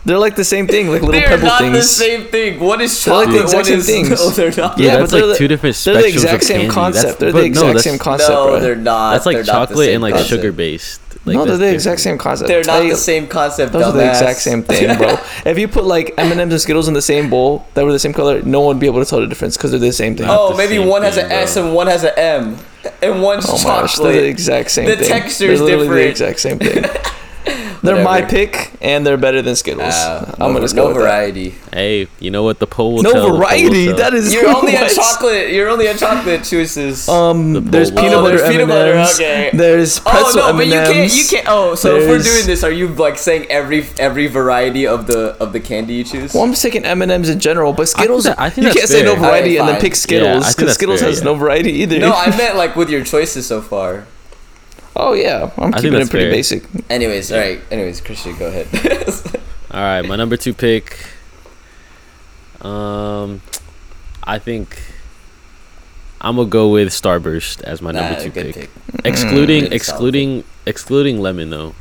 They're 0.05 0.19
like 0.19 0.35
the 0.35 0.43
same 0.45 0.67
thing, 0.67 0.87
like 0.89 1.01
little 1.01 1.19
They're 1.19 1.37
not 1.39 1.61
the 1.71 1.81
same 1.81 2.25
thing. 2.25 2.59
One 2.59 2.79
is 2.79 3.03
They're 3.03 3.15
like 3.15 3.29
the 3.29 3.41
exact 3.41 3.55
one 3.55 3.65
same 3.65 3.79
is 3.79 3.85
things. 3.87 4.09
no, 4.11 4.15
oh, 4.19 4.29
they're 4.29 4.51
not. 4.55 4.77
Yeah, 4.77 4.85
Yeah, 4.85 4.97
that's 4.97 5.11
but 5.11 5.17
they're 5.17 5.25
like 5.27 5.33
the- 5.33 5.37
two 5.39 5.47
different 5.47 5.75
They're 5.77 5.93
the 6.01 6.07
exact 6.07 6.33
of 6.35 6.43
same 6.43 6.59
candy. 6.61 6.73
concept. 6.75 7.05
That's, 7.05 7.15
they're 7.19 7.31
the 7.31 7.39
exact 7.43 7.73
no, 7.73 7.79
same 7.79 7.93
that's, 7.93 8.03
concept, 8.03 8.29
no, 8.29 8.45
bro. 8.47 8.59
they're 8.59 8.75
not. 8.75 9.11
That's 9.13 9.25
like 9.25 9.35
They're 9.37 9.45
not 9.45 9.69
the 9.69 9.73
chocolate 9.73 9.85
same 9.87 9.93
and 9.95 10.03
like 10.03 10.13
concept. 10.13 10.29
sugar 10.29 10.51
based. 10.51 11.01
Like, 11.25 11.37
no, 11.37 11.45
they're 11.45 11.57
that's 11.57 11.59
the 11.59 11.73
exact 11.73 12.01
same 12.01 12.17
concept. 12.19 12.47
They're 12.49 12.63
not 12.63 12.81
They- 12.83 12.89
the 12.91 12.95
same 12.97 13.25
concept. 13.25 13.71
Those 13.73 13.83
are 13.85 13.91
the 13.93 14.07
exact 14.07 14.39
same 14.41 14.61
thing, 14.61 14.95
bro. 14.95 15.17
if 15.45 15.57
you 15.57 15.67
put 15.67 15.85
like 15.85 16.13
M 16.19 16.31
and 16.31 16.39
M's 16.39 16.53
and 16.53 16.61
Skittles 16.61 16.87
in 16.87 16.93
the 16.93 17.01
same 17.01 17.31
bowl 17.31 17.65
that 17.73 17.83
were 17.83 17.91
the 17.91 17.97
same 17.97 18.13
color, 18.13 18.43
no 18.43 18.61
one 18.61 18.75
would 18.75 18.79
be 18.79 18.85
able 18.85 19.03
to 19.03 19.09
tell 19.09 19.21
the 19.21 19.25
difference 19.27 19.57
because 19.57 19.71
they're 19.71 19.79
the 19.79 19.91
same 19.91 20.15
thing. 20.15 20.27
Oh, 20.29 20.55
maybe 20.55 20.75
same 20.77 20.87
one 20.87 21.01
has 21.01 21.15
thing, 21.15 21.25
an 21.25 21.31
S 21.31 21.55
and 21.57 21.73
one 21.73 21.87
has 21.87 22.03
an 22.03 22.11
M, 22.15 22.57
and 23.01 23.23
one's 23.23 23.45
Oh 23.49 23.57
my 23.57 23.63
gosh, 23.63 23.95
they're 23.95 24.05
chocolate. 24.05 24.13
the 24.21 24.25
exact 24.27 24.69
same 24.69 24.87
The 24.87 24.97
thing. 24.97 25.07
texture's 25.09 25.59
they're 25.61 25.77
literally 25.77 26.03
the 26.03 26.09
exact 26.09 26.39
same 26.41 26.59
thing. 26.59 26.83
they're 27.83 28.03
my 28.03 28.21
pick, 28.21 28.71
and 28.81 29.05
they're 29.05 29.17
better 29.17 29.41
than 29.41 29.55
Skittles. 29.55 29.93
Uh, 29.93 30.33
I'm 30.39 30.39
no, 30.39 30.47
gonna 30.47 30.59
just 30.61 30.75
no 30.75 30.83
go 30.83 30.87
with 30.89 30.97
that. 30.97 31.01
variety. 31.03 31.53
Hey, 31.71 32.07
you 32.19 32.31
know 32.31 32.43
what? 32.43 32.59
The 32.59 32.67
poll 32.67 32.93
will 32.95 33.03
No 33.03 33.11
tell. 33.11 33.21
the 33.21 33.27
poll 33.29 33.31
will 33.37 33.45
variety. 33.45 33.85
tell. 33.87 33.97
That 33.97 34.13
is 34.13 34.33
You're 34.33 34.47
only 34.49 34.75
a 34.75 34.89
chocolate. 34.89 35.51
You're 35.51 35.69
only 35.69 35.87
a 35.87 35.95
chocolate 35.97 36.43
choices. 36.43 37.07
Um, 37.07 37.53
The 37.53 37.59
there's 37.61 37.91
peanut 37.91 38.13
Oh, 38.13 38.21
butter 38.23 38.37
there's 38.37 38.49
peanut 38.49 38.67
butter, 38.67 38.93
M&Ms. 38.93 39.15
okay. 39.15 39.49
There's 39.53 39.99
Oh 39.99 40.09
pretzel 40.09 40.41
no, 40.41 40.53
but 40.53 40.65
you 40.67 40.73
can't. 40.73 41.13
You 41.13 41.23
can't. 41.29 41.45
Oh, 41.47 41.75
so 41.75 41.95
if 41.97 42.07
we're 42.07 42.19
doing 42.19 42.45
this, 42.45 42.63
are 42.63 42.71
you 42.71 42.87
like 42.89 43.17
saying 43.17 43.45
every 43.49 43.85
every 43.99 44.27
variety 44.27 44.87
of 44.87 45.05
the 45.07 45.35
of 45.39 45.53
the 45.53 45.59
candy 45.59 45.95
you 45.95 46.03
choose? 46.03 46.33
Well, 46.33 46.43
I'm 46.43 46.51
just 46.51 46.63
taking 46.63 46.85
M 46.85 47.01
and 47.01 47.11
M's 47.11 47.29
in 47.29 47.39
general, 47.39 47.73
but 47.73 47.87
Skittles. 47.87 48.23
that- 48.25 48.39
I 48.39 48.49
think 48.49 48.67
you 48.67 48.73
that's 48.73 48.77
can't 48.79 48.89
say 48.89 49.03
no 49.03 49.15
variety 49.15 49.59
Alright, 49.59 49.59
and 49.59 49.69
then 49.69 49.81
pick 49.81 49.95
Skittles 49.95 50.47
because 50.47 50.55
that's 50.67 50.73
Skittles 50.73 50.99
fair, 51.01 51.09
has 51.09 51.19
yeah. 51.19 51.25
no 51.25 51.35
variety 51.35 51.71
either. 51.83 51.99
no, 51.99 52.11
I 52.13 52.35
meant 52.35 52.55
like 52.57 52.75
with 52.75 52.89
your 52.89 53.03
choices 53.03 53.45
so 53.45 53.61
far. 53.61 54.05
Oh 54.95 55.13
yeah, 55.13 55.51
I'm 55.57 55.73
I 55.73 55.77
keeping 55.81 55.99
it 55.99 56.09
pretty 56.09 56.25
fair. 56.25 56.31
basic. 56.31 56.63
Anyways, 56.89 57.31
all 57.31 57.39
right. 57.39 57.59
Anyways, 57.71 58.01
Christian, 58.01 58.37
go 58.37 58.47
ahead. 58.47 58.67
All 59.71 59.81
right, 59.81 60.03
my 60.03 60.15
number 60.15 60.37
two 60.37 60.53
pick. 60.53 61.05
Um, 62.61 63.41
I 64.23 64.39
think 64.39 64.81
I'm 66.21 66.37
gonna 66.37 66.47
go 66.49 66.69
with 66.69 66.89
Starburst 66.89 67.61
as 67.63 67.81
my 67.81 67.91
number 67.91 68.19
two 68.21 68.29
good 68.29 68.53
pick. 68.53 68.69
Mm, 68.73 69.05
Excluding 69.05 69.35
Really 69.47 69.59
solid 69.59 69.73
excluding 69.73 70.43
excluding 70.65 71.19
lemon 71.21 71.49
though. 71.49 71.75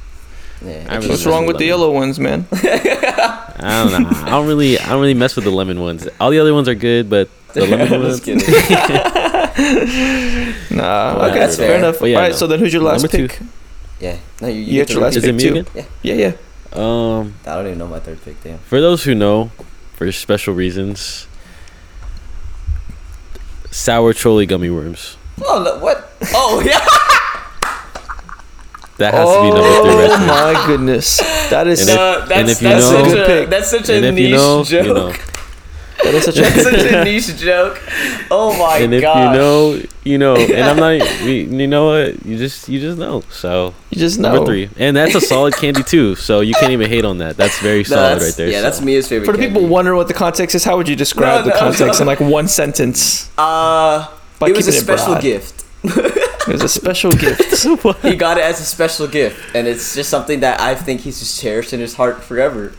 Yeah. 0.64 0.86
I 0.88 0.96
really 0.96 1.08
What's 1.10 1.26
wrong 1.26 1.46
with 1.46 1.58
the 1.58 1.66
yellow 1.66 1.92
ones, 1.92 2.18
man? 2.18 2.46
I 2.52 3.88
don't 3.88 4.02
know. 4.02 4.08
I 4.10 4.30
don't 4.30 4.46
really 4.48 4.78
I 4.78 4.88
don't 4.88 5.00
really 5.00 5.14
mess 5.14 5.36
with 5.36 5.44
the 5.44 5.50
lemon 5.52 5.80
ones. 5.80 6.08
All 6.20 6.30
the 6.30 6.38
other 6.40 6.52
ones 6.52 6.68
are 6.68 6.74
good, 6.74 7.08
but 7.08 7.28
the 7.54 7.66
lemon 7.66 7.88
Just 7.88 8.26
ones. 8.26 9.14
Kidding. 9.56 10.76
Nah, 10.76 11.16
Well, 11.18 11.30
okay, 11.30 11.38
that's 11.38 11.56
fair, 11.56 11.68
fair. 11.68 11.78
enough. 11.78 11.98
But 12.00 12.06
yeah, 12.06 12.16
All 12.16 12.22
right, 12.22 12.30
no. 12.32 12.36
so 12.36 12.46
then 12.46 12.58
who's 12.58 12.72
your 12.72 12.82
last 12.82 13.02
Number 13.02 13.16
two. 13.16 13.28
pick? 13.28 13.40
Yeah. 14.00 14.18
No, 14.40 14.48
you, 14.48 14.54
you, 14.54 14.60
You 14.60 14.72
get 14.80 14.88
get 14.88 14.94
your 14.94 15.02
last 15.02 15.16
Is 15.16 15.22
pick. 15.22 15.30
it 15.30 15.32
me 15.34 15.42
too. 15.42 15.56
again? 15.70 15.86
Yeah, 16.02 16.14
yeah. 16.14 16.32
Um, 16.72 17.34
I 17.46 17.54
don't 17.54 17.66
even 17.66 17.78
know 17.78 17.86
my 17.86 18.00
third 18.00 18.22
pick. 18.24 18.42
Damn. 18.42 18.58
for 18.58 18.80
those 18.80 19.04
who 19.04 19.14
know, 19.14 19.52
for 19.94 20.10
special 20.10 20.54
reasons, 20.54 21.28
sour 23.70 24.12
Trolli 24.12 24.46
gummy 24.48 24.70
worms. 24.70 25.16
Oh 25.44 25.62
no, 25.62 25.78
what? 25.78 26.10
Oh 26.34 26.60
yeah. 26.64 26.84
That 28.98 29.12
has 29.14 29.28
to 29.28 29.42
be 29.42 29.50
number 29.50 29.82
three 29.82 30.02
right 30.04 30.10
Oh 30.12 30.26
my 30.54 30.66
goodness, 30.66 31.16
that 31.50 31.66
is 31.66 31.80
And 31.80 31.90
if- 31.90 31.96
No, 31.96 32.26
that's, 32.26 32.50
if 32.52 32.62
you 32.62 32.68
that's 32.68 32.90
know- 32.90 33.04
such 33.08 33.18
a 33.18 33.26
pick. 33.26 33.48
that's 33.50 33.70
such 33.70 33.88
a 33.88 34.00
niche 34.12 34.20
you 34.20 34.30
know, 34.36 34.64
joke. 34.64 34.86
you 34.86 34.94
know. 34.94 35.12
That 36.04 36.14
is 36.14 36.24
such 36.24 36.38
a 36.38 36.44
such 36.44 36.92
a 36.92 37.04
niche 37.04 37.36
joke. 37.36 37.80
Oh 38.30 38.52
my 38.52 38.78
god! 38.78 38.82
and 38.82 38.94
if 38.94 39.02
gosh. 39.02 39.32
you 39.34 39.38
know, 39.38 39.82
you 40.04 40.18
know. 40.18 40.36
And 40.36 40.64
I'm 40.64 40.76
not. 40.76 40.94
You 41.24 41.66
know 41.66 41.86
what? 41.86 42.24
You 42.26 42.36
just 42.38 42.68
you 42.68 42.78
just 42.80 42.98
know. 42.98 43.22
So 43.30 43.74
you 43.90 43.98
just 43.98 44.18
know. 44.18 44.32
number 44.32 44.46
three, 44.46 44.68
and 44.78 44.96
that's 44.96 45.14
a 45.14 45.20
solid 45.20 45.54
candy 45.54 45.82
too. 45.94 46.14
So 46.14 46.40
you 46.40 46.54
can't 46.54 46.72
even 46.72 46.88
hate 46.90 47.04
on 47.04 47.18
that. 47.18 47.36
That's 47.36 47.58
very 47.60 47.78
No, 47.78 47.82
solid 47.84 48.02
that's- 48.16 48.22
right 48.30 48.36
there. 48.36 48.48
Yeah, 48.48 48.60
that's 48.60 48.78
so. 48.78 48.84
Mia's 48.84 49.08
favorite. 49.08 49.26
For 49.26 49.32
the 49.32 49.38
people 49.46 49.66
wondering 49.66 49.96
what 49.96 50.08
the 50.08 50.14
context 50.14 50.54
is, 50.54 50.64
how 50.64 50.76
would 50.76 50.88
you 50.88 50.96
describe 50.96 51.44
No, 51.44 51.50
the 51.50 51.54
no, 51.54 51.58
context 51.58 52.00
no. 52.00 52.02
in 52.02 52.06
like 52.06 52.20
one 52.20 52.48
sentence? 52.48 53.30
Uh, 53.38 54.08
By 54.38 54.48
it 54.48 54.56
was 54.56 54.66
a 54.68 54.70
it 54.70 54.74
special 54.74 55.12
broad. 55.14 55.22
gift. 55.22 55.64
It 56.46 56.48
was 56.52 56.62
a 56.62 56.68
special 56.68 57.10
gift. 57.12 57.62
He 58.02 58.16
got 58.16 58.36
it 58.38 58.44
as 58.44 58.60
a 58.60 58.64
special 58.64 59.06
gift, 59.06 59.54
and 59.54 59.66
it's 59.66 59.94
just 59.94 60.10
something 60.10 60.40
that 60.40 60.60
I 60.60 60.74
think 60.74 61.00
he's 61.00 61.18
just 61.18 61.40
cherished 61.40 61.72
in 61.72 61.80
his 61.80 61.94
heart 61.94 62.22
forever. 62.22 62.72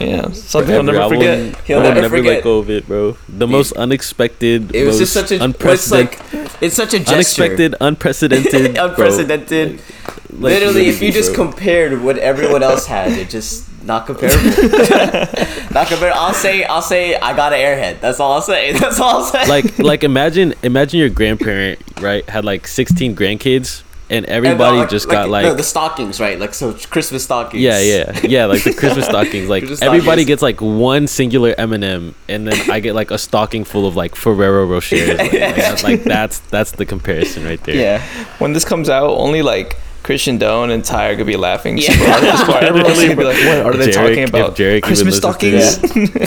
Yeah, 0.00 0.30
something 0.32 0.74
I'll 0.74 0.82
never 0.82 1.08
forget. 1.08 1.56
He'll 1.66 1.82
never 1.82 2.00
never 2.00 2.16
forget. 2.16 2.36
let 2.36 2.44
go 2.44 2.58
of 2.58 2.70
it, 2.70 2.86
bro. 2.86 3.18
The 3.28 3.46
most 3.46 3.72
unexpected. 3.72 4.74
It 4.74 4.86
was 4.86 4.98
just 4.98 5.12
such 5.12 5.30
a 5.30 5.34
it's 5.34 5.44
unprecedented, 5.44 6.20
like 6.32 6.62
it's 6.62 6.74
such 6.74 6.94
a 6.94 6.98
gesture. 6.98 7.14
unexpected, 7.14 7.74
unprecedented, 7.80 8.78
unprecedented. 8.78 9.82
Like, 10.30 10.54
literally, 10.54 10.86
if 10.88 11.02
you 11.02 11.12
just 11.12 11.34
compared 11.34 12.02
what 12.02 12.16
everyone 12.16 12.62
else 12.62 12.86
had, 12.86 13.12
it 13.12 13.28
just 13.28 13.68
not 13.84 14.06
comparable. 14.06 14.36
not 15.70 15.88
comparable. 15.88 16.14
I'll 16.14 16.32
say, 16.34 16.64
I'll 16.64 16.80
say, 16.80 17.16
I 17.16 17.36
got 17.36 17.52
an 17.52 17.58
airhead. 17.58 18.00
That's 18.00 18.20
all 18.20 18.32
I'll 18.32 18.42
say. 18.42 18.72
That's 18.72 18.98
all 18.98 19.18
I'll 19.18 19.24
say. 19.24 19.46
like 19.48 19.78
like 19.78 20.02
imagine 20.02 20.54
imagine 20.62 20.98
your 20.98 21.10
grandparent 21.10 21.78
right 22.00 22.26
had 22.28 22.46
like 22.46 22.66
16 22.66 23.14
grandkids 23.14 23.82
and 24.10 24.26
And, 24.26 24.26
uh, 24.26 24.36
everybody 24.36 24.78
like- 24.78 24.90
just 24.90 25.08
got 25.08 25.28
like 25.30 25.44
no, 25.46 25.54
the 25.54 25.62
stockings, 25.62 26.20
right? 26.20 26.38
Like 26.38 26.52
so, 26.52 26.72
Christmas 26.90 27.22
stockings. 27.24 27.62
yeah 27.62 27.78
yeah 27.80 28.20
yeah 28.24 28.44
like 28.46 28.64
the 28.64 28.74
christmas 28.74 29.06
stockings 29.12 29.48
like 29.48 29.62
Christmas 29.62 29.82
everybody 29.82 30.22
stockings. 30.24 30.26
gets 30.26 30.42
like 30.42 30.60
one 30.60 31.06
singular 31.06 31.54
m&m 31.56 32.14
and 32.28 32.46
then 32.48 32.70
i 32.70 32.80
get 32.80 32.94
like 32.94 33.10
a 33.10 33.18
stocking 33.18 33.64
full 33.64 33.86
of 33.86 33.94
like 33.96 34.14
ferrero 34.16 34.66
rochers 34.66 35.08
like, 35.18 35.18
like, 35.18 35.32
that's- 35.32 35.82
like 35.84 36.02
that's 36.04 36.38
that's 36.50 36.72
the 36.72 36.84
comparison 36.84 37.44
right 37.44 37.62
there 37.64 37.76
Yeah. 37.76 38.02
When 38.38 38.52
this 38.52 38.64
comes 38.64 38.88
out, 38.88 39.10
only 39.10 39.42
like 39.42 39.76
Christian 40.02 40.38
Doan 40.38 40.70
and 40.70 40.82
Ty 40.82 41.08
are 41.10 41.12
gonna 41.14 41.24
be 41.26 41.36
laughing. 41.36 41.76
Yeah. 41.78 41.92
super 41.92 42.10
hard 42.10 42.24
at 42.24 42.32
this 42.32 42.44
part. 42.44 42.64
Everyone's 42.64 42.98
gonna 42.98 43.16
be 43.16 43.24
like, 43.24 43.36
"What 43.64 43.74
are 43.74 43.76
they 43.76 43.88
Jarek- 43.88 43.94
talking 44.08 44.24
about? 44.24 44.56
Jarek 44.56 44.82
Christmas 44.82 45.18
stockings?" 45.18 45.78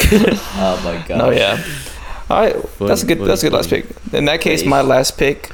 Oh 0.56 0.82
my 0.86 1.04
god. 1.08 1.22
Oh 1.22 1.30
yeah. 1.32 1.62
All 2.30 2.40
right, 2.42 2.56
that's 2.80 3.04
a 3.04 3.06
good. 3.08 3.20
That's 3.22 3.42
a 3.44 3.48
good 3.48 3.54
last 3.54 3.70
pick. 3.70 3.86
In 4.14 4.26
that 4.26 4.42
case, 4.42 4.64
my 4.64 4.82
last 4.82 5.18
pick. 5.18 5.50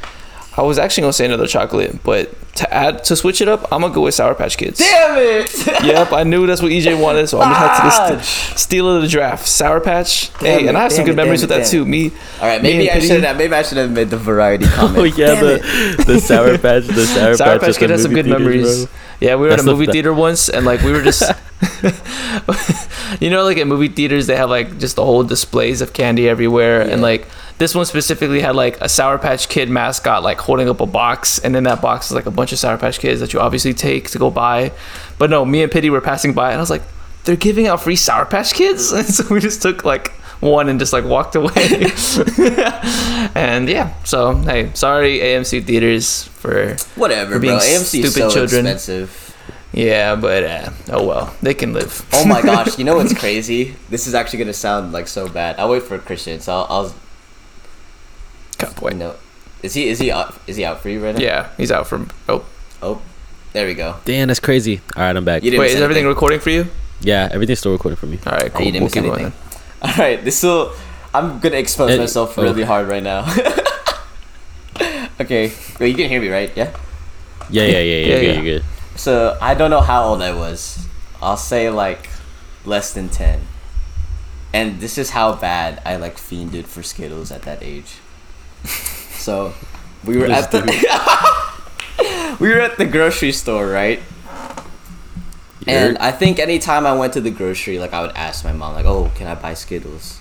I 0.59 0.63
was 0.63 0.77
actually 0.77 1.01
gonna 1.01 1.13
say 1.13 1.25
another 1.25 1.47
chocolate, 1.47 2.03
but 2.03 2.29
to 2.55 2.73
add 2.73 3.03
to 3.05 3.15
switch 3.15 3.39
it 3.41 3.47
up, 3.47 3.71
I'm 3.71 3.79
gonna 3.81 3.93
go 3.93 4.01
with 4.01 4.13
Sour 4.13 4.35
Patch 4.35 4.57
Kids. 4.57 4.79
Damn 4.79 5.17
it! 5.17 5.55
yep, 5.85 6.11
I 6.11 6.23
knew 6.23 6.45
that's 6.47 6.61
what 6.61 6.71
EJ 6.71 6.99
wanted, 7.01 7.27
so 7.29 7.39
I'm 7.39 7.45
gonna 7.51 7.55
have 7.55 7.75
to 7.77 8.15
Fudge. 8.17 8.25
st- 8.25 8.59
steal 8.59 8.89
it 8.89 8.95
of 8.97 9.01
the 9.03 9.07
draft. 9.07 9.47
Sour 9.47 9.79
Patch. 9.79 10.31
Damn 10.39 10.59
hey, 10.59 10.65
it, 10.65 10.67
and 10.67 10.77
I 10.77 10.81
have 10.83 10.91
some 10.91 11.05
good 11.05 11.13
it, 11.13 11.15
memories 11.15 11.41
with 11.41 11.51
it, 11.51 11.59
that 11.59 11.67
too. 11.67 11.85
Me, 11.85 12.11
All 12.41 12.47
right, 12.47 12.61
maybe 12.61 12.91
I 12.91 12.99
should 12.99 13.23
have. 13.23 13.37
Maybe 13.37 13.53
I 13.53 13.61
should 13.63 13.77
have 13.77 13.91
made 13.91 14.09
the 14.09 14.17
variety 14.17 14.65
comment. 14.75 14.97
Oh 14.99 15.03
yeah, 15.05 15.35
Damn 15.35 15.45
it. 15.45 15.61
the 15.97 16.03
the 16.13 16.19
sour 16.19 16.57
patch, 16.57 16.85
the 16.87 17.05
sour, 17.05 17.35
Sour 17.37 17.47
patch, 17.53 17.61
Patch 17.61 17.69
at 17.75 17.79
Kid 17.79 17.89
has 17.91 18.01
some 18.03 18.13
good 18.13 18.25
theaters, 18.25 18.39
memories. 18.41 18.85
bro. 18.85 18.95
Yeah, 19.19 19.35
we 19.35 19.43
were 19.43 19.49
That's 19.49 19.63
at 19.63 19.67
a 19.67 19.71
movie 19.71 19.85
that- 19.85 19.91
theater 19.91 20.13
once, 20.13 20.47
and 20.49 20.65
like 20.65 20.81
we 20.81 20.91
were 20.91 21.01
just, 21.01 21.23
you 23.19 23.29
know, 23.29 23.43
like 23.43 23.57
at 23.57 23.67
movie 23.67 23.89
theaters 23.89 24.27
they 24.27 24.35
have 24.35 24.49
like 24.49 24.77
just 24.79 24.95
the 24.95 25.03
whole 25.03 25.23
displays 25.23 25.81
of 25.81 25.93
candy 25.93 26.29
everywhere, 26.29 26.81
and 26.81 27.01
like 27.01 27.27
this 27.57 27.75
one 27.75 27.85
specifically 27.85 28.39
had 28.41 28.55
like 28.55 28.79
a 28.79 28.87
Sour 28.87 29.17
Patch 29.17 29.49
Kid 29.49 29.69
mascot 29.69 30.23
like 30.23 30.37
holding 30.39 30.69
up 30.69 30.79
a 30.79 30.85
box, 30.85 31.39
and 31.39 31.55
in 31.55 31.63
that 31.65 31.81
box 31.81 32.07
is 32.07 32.11
like 32.13 32.25
a 32.25 32.31
bunch 32.31 32.51
of 32.53 32.59
Sour 32.59 32.77
Patch 32.77 32.99
Kids 32.99 33.19
that 33.19 33.33
you 33.33 33.39
obviously 33.39 33.73
take 33.73 34.09
to 34.11 34.19
go 34.19 34.31
buy. 34.31 34.71
But 35.17 35.29
no, 35.29 35.43
me 35.43 35.63
and 35.63 35.71
Pity 35.71 35.89
were 35.89 36.01
passing 36.01 36.33
by, 36.33 36.51
and 36.51 36.57
I 36.57 36.61
was 36.61 36.69
like, 36.69 36.83
they're 37.25 37.35
giving 37.35 37.67
out 37.67 37.81
free 37.81 37.97
Sour 37.97 38.25
Patch 38.25 38.53
Kids, 38.53 38.91
and 38.93 39.05
so 39.05 39.25
we 39.33 39.39
just 39.41 39.61
took 39.61 39.83
like 39.83 40.13
one 40.39 40.69
and 40.69 40.79
just 40.79 40.93
like 40.93 41.05
walked 41.05 41.35
away. 41.35 41.51
and 43.35 43.67
yeah, 43.69 43.93
so 44.03 44.35
hey, 44.35 44.71
sorry 44.73 45.19
AMC 45.19 45.65
theaters 45.65 46.23
for 46.25 46.75
Whatever, 46.95 47.33
For 47.33 47.39
being 47.39 47.57
bro. 47.57 47.61
AMC 47.65 47.71
is 47.81 47.89
stupid 47.89 48.11
so 48.13 48.29
children. 48.29 48.65
expensive. 48.65 49.35
yeah, 49.73 50.15
but 50.15 50.43
uh, 50.43 50.69
oh 50.91 51.05
well, 51.07 51.35
they 51.41 51.53
can 51.53 51.73
live. 51.73 52.05
Oh 52.13 52.25
my 52.25 52.41
gosh! 52.51 52.77
You 52.79 52.85
know 52.85 52.95
what's 52.95 53.13
crazy? 53.17 53.75
This 53.89 54.07
is 54.07 54.15
actually 54.15 54.39
gonna 54.39 54.53
sound 54.53 54.91
like 54.93 55.07
so 55.07 55.27
bad. 55.27 55.59
I'll 55.59 55.69
wait 55.69 55.83
for 55.83 55.97
Christian. 55.99 56.39
So 56.39 56.53
I'll. 56.53 56.67
I'll 56.69 56.95
Cut 58.57 58.75
point. 58.75 58.97
no. 58.97 59.15
Is 59.63 59.73
he? 59.73 59.87
Is 59.87 59.99
he? 59.99 60.11
Out, 60.11 60.35
is 60.47 60.55
he 60.57 60.65
out 60.65 60.81
for 60.81 60.89
you 60.89 61.03
right 61.03 61.15
now? 61.15 61.21
Yeah, 61.21 61.49
he's 61.57 61.71
out 61.71 61.87
from. 61.87 62.09
Oh, 62.27 62.45
Oh, 62.81 63.01
there 63.53 63.65
we 63.67 63.73
go. 63.73 63.95
Dan, 64.05 64.27
that's 64.29 64.39
crazy. 64.39 64.79
All 64.95 65.03
right, 65.03 65.15
I'm 65.15 65.25
back. 65.25 65.43
Wait, 65.43 65.57
miss 65.57 65.73
is 65.73 65.81
everything 65.81 66.05
recording 66.07 66.39
for 66.39 66.49
you? 66.49 66.67
Yeah, 67.01 67.27
everything's 67.31 67.59
still 67.59 67.71
recording 67.73 67.95
for 67.97 68.05
me. 68.05 68.19
All 68.25 68.33
right, 68.33 68.51
cool. 68.53 68.65
you 68.65 68.71
didn't 68.71 68.83
We'll 68.83 68.85
miss 68.87 68.93
keep 68.93 69.03
going 69.03 69.19
anything. 69.25 69.48
All 69.81 69.93
right. 69.97 70.23
This 70.23 70.43
will. 70.43 70.73
I'm 71.13 71.39
gonna 71.39 71.57
expose 71.57 71.91
It- 71.91 71.99
myself 71.99 72.37
really 72.37 72.63
hard 72.63 72.87
right 72.87 73.01
now. 73.03 73.25
okay. 75.19 75.51
Wait, 75.79 75.89
you 75.89 75.95
can 75.95 76.09
hear 76.09 76.21
me, 76.21 76.29
right? 76.29 76.51
Yeah. 76.55 76.75
Yeah, 77.49 77.63
yeah, 77.63 77.79
yeah, 77.79 77.79
yeah. 77.79 78.15
Yeah, 78.15 78.21
you're 78.21 78.35
good, 78.35 78.43
good. 78.43 78.63
So 78.99 79.37
I 79.41 79.55
don't 79.55 79.71
know 79.71 79.81
how 79.81 80.03
old 80.03 80.21
I 80.21 80.33
was. 80.33 80.85
I'll 81.21 81.37
say 81.37 81.69
like 81.69 82.09
less 82.65 82.93
than 82.93 83.09
ten. 83.09 83.41
And 84.53 84.79
this 84.79 84.97
is 84.97 85.11
how 85.11 85.33
bad 85.35 85.81
I 85.85 85.95
like 85.97 86.17
fiended 86.17 86.65
for 86.65 86.81
Skittles 86.83 87.31
at 87.31 87.43
that 87.43 87.61
age. 87.61 87.97
So 88.65 89.53
we 90.05 90.17
were 90.17 90.25
at 90.25 90.51
the 90.51 90.61
we 92.39 92.49
were 92.49 92.59
at 92.59 92.77
the 92.77 92.85
grocery 92.85 93.31
store, 93.31 93.67
right? 93.67 94.01
And 95.67 95.97
I 95.97 96.11
think 96.11 96.39
anytime 96.39 96.85
I 96.87 96.93
went 96.95 97.13
to 97.13 97.21
the 97.21 97.29
grocery, 97.31 97.79
like 97.79 97.93
I 97.93 98.01
would 98.01 98.15
ask 98.15 98.43
my 98.43 98.53
mom, 98.53 98.73
like, 98.73 98.85
"Oh, 98.85 99.11
can 99.15 99.27
I 99.27 99.35
buy 99.35 99.53
Skittles?" 99.53 100.19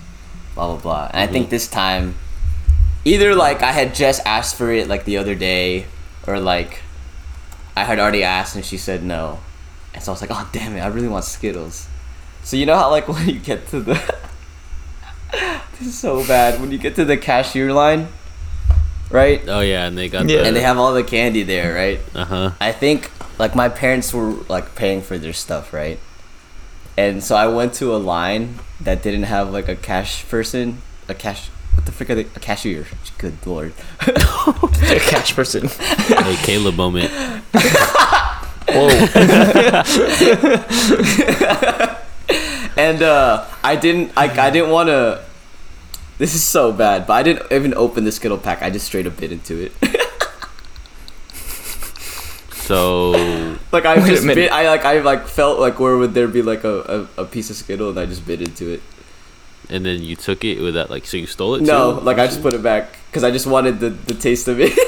Blah 0.54 0.66
blah 0.74 0.76
blah. 0.76 1.10
And 1.12 1.20
I 1.20 1.24
Mm-hmm. 1.24 1.32
think 1.32 1.50
this 1.50 1.68
time, 1.68 2.14
either 3.04 3.34
like 3.34 3.62
I 3.62 3.72
had 3.72 3.94
just 3.94 4.20
asked 4.26 4.56
for 4.56 4.70
it 4.72 4.88
like 4.88 5.04
the 5.04 5.16
other 5.16 5.34
day, 5.34 5.86
or 6.26 6.38
like 6.40 6.82
I 7.76 7.84
had 7.84 7.98
already 7.98 8.24
asked 8.24 8.56
and 8.56 8.64
she 8.64 8.76
said 8.76 9.02
no, 9.04 9.38
and 9.94 10.02
so 10.02 10.10
I 10.10 10.14
was 10.14 10.20
like, 10.20 10.30
"Oh 10.32 10.48
damn 10.52 10.76
it, 10.76 10.80
I 10.80 10.88
really 10.88 11.08
want 11.08 11.24
Skittles." 11.24 11.86
So 12.42 12.56
you 12.56 12.66
know 12.66 12.76
how 12.76 12.90
like 12.90 13.06
when 13.12 13.28
you 13.28 13.38
get 13.38 13.68
to 13.68 13.80
the 13.80 13.94
this 15.78 15.88
is 15.88 15.98
so 15.98 16.26
bad 16.26 16.60
when 16.60 16.70
you 16.72 16.78
get 16.78 16.96
to 16.96 17.04
the 17.04 17.16
cashier 17.16 17.72
line, 17.72 18.08
right? 19.10 19.40
oh 19.46 19.60
yeah, 19.60 19.86
and 19.86 19.96
they 19.96 20.08
got 20.08 20.28
Yeah. 20.28 20.42
And 20.44 20.56
they 20.56 20.62
have 20.62 20.78
all 20.78 20.92
the 20.92 21.04
candy 21.04 21.42
there, 21.44 21.74
right? 21.74 22.00
uh 22.14 22.24
huh. 22.24 22.50
I 22.60 22.72
think 22.72 23.10
like 23.38 23.54
my 23.54 23.68
parents 23.68 24.12
were 24.12 24.32
like 24.48 24.74
paying 24.74 25.00
for 25.02 25.18
their 25.18 25.32
stuff, 25.32 25.72
right? 25.72 25.98
And 26.96 27.22
so 27.22 27.36
I 27.36 27.46
went 27.46 27.74
to 27.74 27.94
a 27.94 27.98
line 27.98 28.58
that 28.80 29.02
didn't 29.02 29.24
have 29.24 29.50
like 29.52 29.68
a 29.68 29.76
cash 29.76 30.28
person, 30.28 30.82
a 31.08 31.14
cash. 31.14 31.48
What 31.74 31.86
the 31.86 31.92
frick 31.92 32.10
are 32.10 32.16
they? 32.16 32.22
A 32.22 32.40
cashier. 32.40 32.86
Good 33.18 33.34
lord. 33.46 33.72
A 34.00 34.98
cash 34.98 35.34
person. 35.34 35.68
Hey, 35.78 36.36
Caleb 36.42 36.74
moment. 36.74 37.10
Whoa. 38.70 38.88
And 42.76 43.02
uh, 43.02 43.44
I 43.64 43.74
didn't. 43.76 44.12
I 44.16 44.28
I 44.46 44.50
didn't 44.50 44.70
want 44.70 44.88
to. 44.88 45.24
This 46.18 46.34
is 46.34 46.44
so 46.44 46.72
bad, 46.72 47.06
but 47.06 47.14
I 47.14 47.22
didn't 47.24 47.52
even 47.52 47.74
open 47.74 48.04
the 48.04 48.12
Skittle 48.12 48.38
pack. 48.38 48.62
I 48.62 48.70
just 48.70 48.86
straight 48.86 49.06
up 49.06 49.16
bit 49.16 49.32
into 49.32 49.66
it. 49.66 49.72
So 52.68 53.10
like 53.72 53.86
I 53.86 53.96
just 54.12 54.26
bit. 54.26 54.52
I 54.52 54.68
like 54.68 54.84
I 54.84 55.00
like 55.00 55.26
felt 55.26 55.58
like 55.58 55.80
where 55.80 55.96
would 55.96 56.12
there 56.12 56.28
be 56.28 56.42
like 56.42 56.64
a, 56.64 57.08
a, 57.16 57.22
a 57.22 57.24
piece 57.24 57.48
of 57.48 57.56
Skittle, 57.56 57.88
and 57.90 57.98
I 57.98 58.04
just 58.04 58.26
bit 58.26 58.42
into 58.42 58.68
it. 58.68 58.82
and 59.70 59.84
then 59.86 60.02
you 60.02 60.16
took 60.16 60.44
it 60.44 60.60
with 60.60 60.74
that 60.74 60.90
like 60.90 61.06
so 61.06 61.16
you 61.16 61.26
stole 61.26 61.54
it 61.56 61.62
No, 61.62 61.98
too? 61.98 62.04
like 62.04 62.18
I 62.18 62.26
just 62.26 62.42
put 62.42 62.52
it 62.52 62.62
back 62.62 62.96
because 63.08 63.24
I 63.24 63.30
just 63.30 63.46
wanted 63.46 63.80
the, 63.80 63.88
the 63.90 64.12
taste 64.14 64.48
of 64.48 64.60
it. 64.60 64.72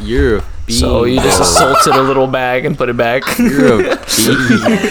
You're 0.00 0.36
a 0.36 0.40
fiend. 0.42 0.78
so 0.78 1.02
you 1.04 1.18
just 1.20 1.40
assaulted 1.40 1.94
a 1.94 2.02
little 2.02 2.28
bag 2.28 2.64
and 2.64 2.78
put 2.78 2.88
it 2.88 2.96
back. 2.96 3.22
You're 3.38 3.82
a. 3.94 3.98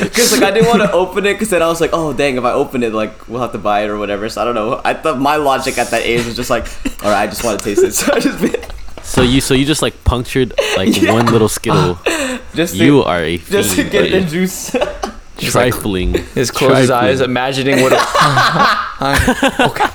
Because 0.07 0.31
like 0.33 0.43
I 0.43 0.51
didn't 0.51 0.67
want 0.67 0.81
to 0.81 0.91
open 0.91 1.25
it 1.25 1.33
because 1.33 1.49
then 1.49 1.61
I 1.63 1.67
was 1.67 1.79
like, 1.79 1.91
oh 1.93 2.11
dang, 2.11 2.35
if 2.37 2.43
I 2.43 2.51
open 2.51 2.83
it, 2.83 2.91
like 2.93 3.27
we'll 3.29 3.41
have 3.41 3.51
to 3.53 3.57
buy 3.57 3.83
it 3.83 3.89
or 3.89 3.97
whatever. 3.97 4.27
So 4.29 4.41
I 4.41 4.45
don't 4.45 4.55
know. 4.55 4.81
I 4.83 4.93
thought 4.93 5.19
my 5.19 5.35
logic 5.37 5.77
at 5.77 5.91
that 5.91 6.01
age 6.03 6.25
was 6.25 6.35
just 6.35 6.49
like, 6.49 6.67
all 7.03 7.11
right, 7.11 7.23
I 7.23 7.27
just 7.27 7.43
want 7.43 7.59
to 7.59 7.63
taste 7.63 7.83
it. 7.83 7.93
So 7.93 8.11
I 8.13 8.19
just 8.19 8.39
bit, 8.41 8.66
So 9.07 9.21
you 9.23 9.39
so 9.41 9.53
you 9.53 9.65
just 9.65 9.81
like 9.81 10.03
punctured 10.03 10.53
like 10.75 10.95
Yeah. 11.01 11.13
one 11.13 11.25
little 11.27 11.47
skittle. 11.49 11.97
just 12.53 12.75
to, 12.75 12.83
you 12.85 13.03
are 13.03 13.23
a 13.23 13.37
fiend. 13.37 13.63
just 13.63 13.75
to 13.77 13.83
get 13.89 14.11
the 14.11 14.21
juice. 14.21 14.75
Just 15.37 15.53
like- 15.55 15.71
trifling. 15.71 16.13
Just 16.33 16.51
close 16.55 16.77
his 16.79 16.89
eyes, 16.89 17.19
Trifling. 17.19 17.29
imagining 17.29 17.81
what. 17.83 17.93
A, 17.93 17.99
okay. 19.69 19.87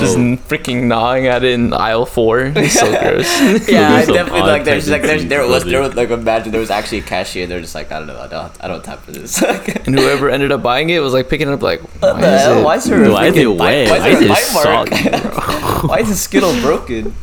Just 0.00 0.16
oh. 0.16 0.36
freaking 0.48 0.84
gnawing 0.84 1.26
at 1.26 1.44
it 1.44 1.52
in 1.52 1.72
aisle 1.72 2.06
four. 2.06 2.40
It's 2.56 2.74
so 2.74 2.88
gross. 3.00 3.68
yeah, 3.68 3.94
I 3.94 4.04
definitely 4.06 4.40
like 4.40 4.64
there's 4.64 4.88
like 4.88 5.02
there's 5.02 5.26
there 5.26 5.46
was 5.46 5.64
there 5.64 5.80
was 5.82 5.94
like 5.94 6.10
imagine 6.10 6.52
there 6.52 6.60
was 6.60 6.70
actually 6.70 6.98
a 6.98 7.02
cashier. 7.02 7.46
They're 7.46 7.60
just 7.60 7.74
like 7.74 7.92
I 7.92 7.98
don't 7.98 8.08
know, 8.08 8.18
I 8.18 8.26
don't 8.28 8.64
I 8.64 8.68
don't 8.68 8.84
have 8.84 8.96
time 8.96 8.98
for 9.04 9.12
this. 9.12 9.42
and 9.86 9.98
whoever 9.98 10.30
ended 10.30 10.52
up 10.52 10.62
buying 10.62 10.88
it 10.90 11.00
was 11.00 11.12
like 11.12 11.28
picking 11.28 11.48
it 11.48 11.52
up 11.52 11.62
like, 11.62 11.80
why 12.00 12.20
the 12.20 12.34
is 12.34 12.42
hell? 12.42 12.58
it? 12.60 12.64
Why 12.64 12.76
is 12.76 12.84
there 12.84 13.04
a 13.04 13.12
Why 13.12 13.26
is 13.26 13.36
it 13.36 13.46
wet? 13.46 13.90
Why 13.90 13.98
Why 13.98 14.08
is 14.08 14.20
is 14.20 14.20
there 14.20 14.28
a 14.28 14.32
it 14.32 14.34
bite 14.34 14.52
mark? 14.54 14.88
soggy, 14.88 15.86
Why 15.88 15.98
is 16.00 16.08
the 16.08 16.14
Skittle 16.14 16.60
broken? 16.62 17.14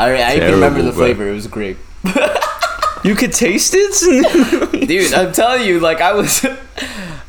I 0.00 0.22
I 0.22 0.36
even 0.36 0.52
remember 0.54 0.82
the 0.82 0.90
bro. 0.92 1.04
flavor. 1.06 1.28
It 1.28 1.32
was 1.34 1.46
grape. 1.46 1.78
You 3.04 3.14
could 3.14 3.32
taste 3.32 3.74
it. 3.76 4.88
Dude, 4.88 5.14
I'm 5.14 5.32
telling 5.32 5.66
you, 5.66 5.78
like 5.80 6.00
I 6.00 6.12
was. 6.12 6.44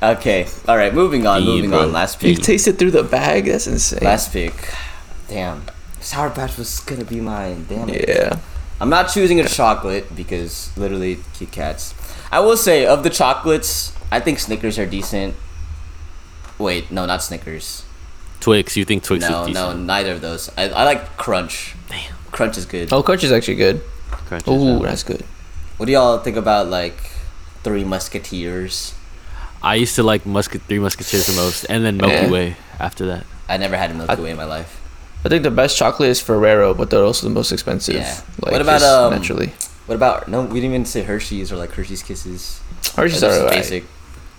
Okay, 0.02 0.48
all 0.68 0.78
right. 0.78 0.94
Moving 0.94 1.26
on. 1.28 1.42
Fiend, 1.42 1.56
moving 1.56 1.70
bro. 1.70 1.84
on. 1.84 1.92
Last 1.92 2.20
pick. 2.20 2.30
you 2.30 2.36
pick. 2.36 2.46
tasted 2.46 2.80
through 2.80 2.92
the 2.92 3.04
bag. 3.04 3.46
That's 3.46 3.68
insane. 3.68 4.00
Last 4.02 4.34
pick. 4.34 4.74
Damn. 5.28 5.64
Sour 6.00 6.30
Patch 6.30 6.58
was 6.58 6.80
gonna 6.82 7.06
be 7.06 7.22
mine. 7.22 7.66
Damn 7.68 7.90
it. 7.90 8.08
yeah. 8.08 8.40
I'm 8.82 8.90
not 8.90 9.10
choosing 9.10 9.40
a 9.40 9.48
chocolate 9.48 10.16
because 10.16 10.76
literally 10.78 11.20
Kit 11.34 11.52
Kats. 11.52 11.94
I 12.32 12.40
will 12.40 12.56
say 12.56 12.86
of 12.86 13.04
the 13.04 13.10
chocolates, 13.10 13.94
I 14.12 14.20
think 14.20 14.40
Snickers 14.40 14.80
are 14.80 14.86
decent. 14.86 15.36
Wait, 16.58 16.90
no, 16.90 17.06
not 17.06 17.22
Snickers. 17.22 17.84
Twix, 18.40 18.78
you 18.78 18.86
think 18.86 19.04
Twix 19.04 19.30
no, 19.30 19.46
is 19.46 19.54
no, 19.54 19.76
neither 19.76 20.14
of 20.14 20.22
those. 20.22 20.50
I, 20.58 20.70
I 20.70 20.84
like 20.86 21.18
Crunch. 21.18 21.76
Damn. 21.90 22.14
Crunch 22.32 22.58
is 22.58 22.66
good. 22.66 22.94
Oh, 22.94 23.04
Crunch 23.04 23.24
is 23.24 23.32
actually 23.32 23.56
good. 23.56 23.82
Crunch 24.10 24.48
Ooh, 24.48 24.78
out. 24.78 24.84
that's 24.84 25.04
good. 25.04 25.26
What 25.78 25.88
do 25.88 25.92
y'all 25.92 26.20
think 26.20 26.38
about 26.38 26.68
like 26.68 26.98
Three 27.64 27.84
Musketeers? 27.84 28.94
I 29.62 29.76
used 29.76 29.96
to 29.96 30.04
like 30.04 30.26
Musket 30.26 30.62
Three 30.64 30.80
Musketeers 30.80 31.28
the 31.28 31.34
most, 31.34 31.66
and 31.70 31.84
then 31.84 31.98
Milky 31.98 32.14
Yeah. 32.16 32.30
Way 32.32 32.56
after 32.80 33.06
that. 33.08 33.26
I 33.48 33.58
never 33.58 33.76
had 33.78 33.92
a 33.92 33.94
Milky 33.94 34.14
I- 34.14 34.20
Way 34.22 34.32
in 34.32 34.38
my 34.38 34.46
life. 34.46 34.76
I 35.26 35.28
think 35.28 35.44
the 35.44 35.52
best 35.52 35.76
chocolate 35.78 36.10
is 36.10 36.22
Ferrero, 36.22 36.74
but 36.74 36.90
they're 36.90 37.04
also 37.04 37.28
the 37.28 37.34
most 37.34 37.52
expensive. 37.52 37.96
Yeah. 37.96 38.22
Like, 38.42 38.54
What 38.54 38.62
about, 38.62 38.80
just 38.80 38.86
um, 38.90 39.12
naturally? 39.14 39.52
What 39.86 39.96
about 39.96 40.30
no? 40.30 40.44
We 40.44 40.62
didn't 40.62 40.76
even 40.76 40.86
say 40.86 41.04
Hershey's 41.04 41.52
or 41.52 41.58
like 41.58 41.72
Hershey's 41.74 42.02
Kisses. 42.04 42.62
Hershey's 42.96 43.22
are 43.24 43.28
just 43.28 43.40
alright. 43.42 43.56
basic. 43.58 43.84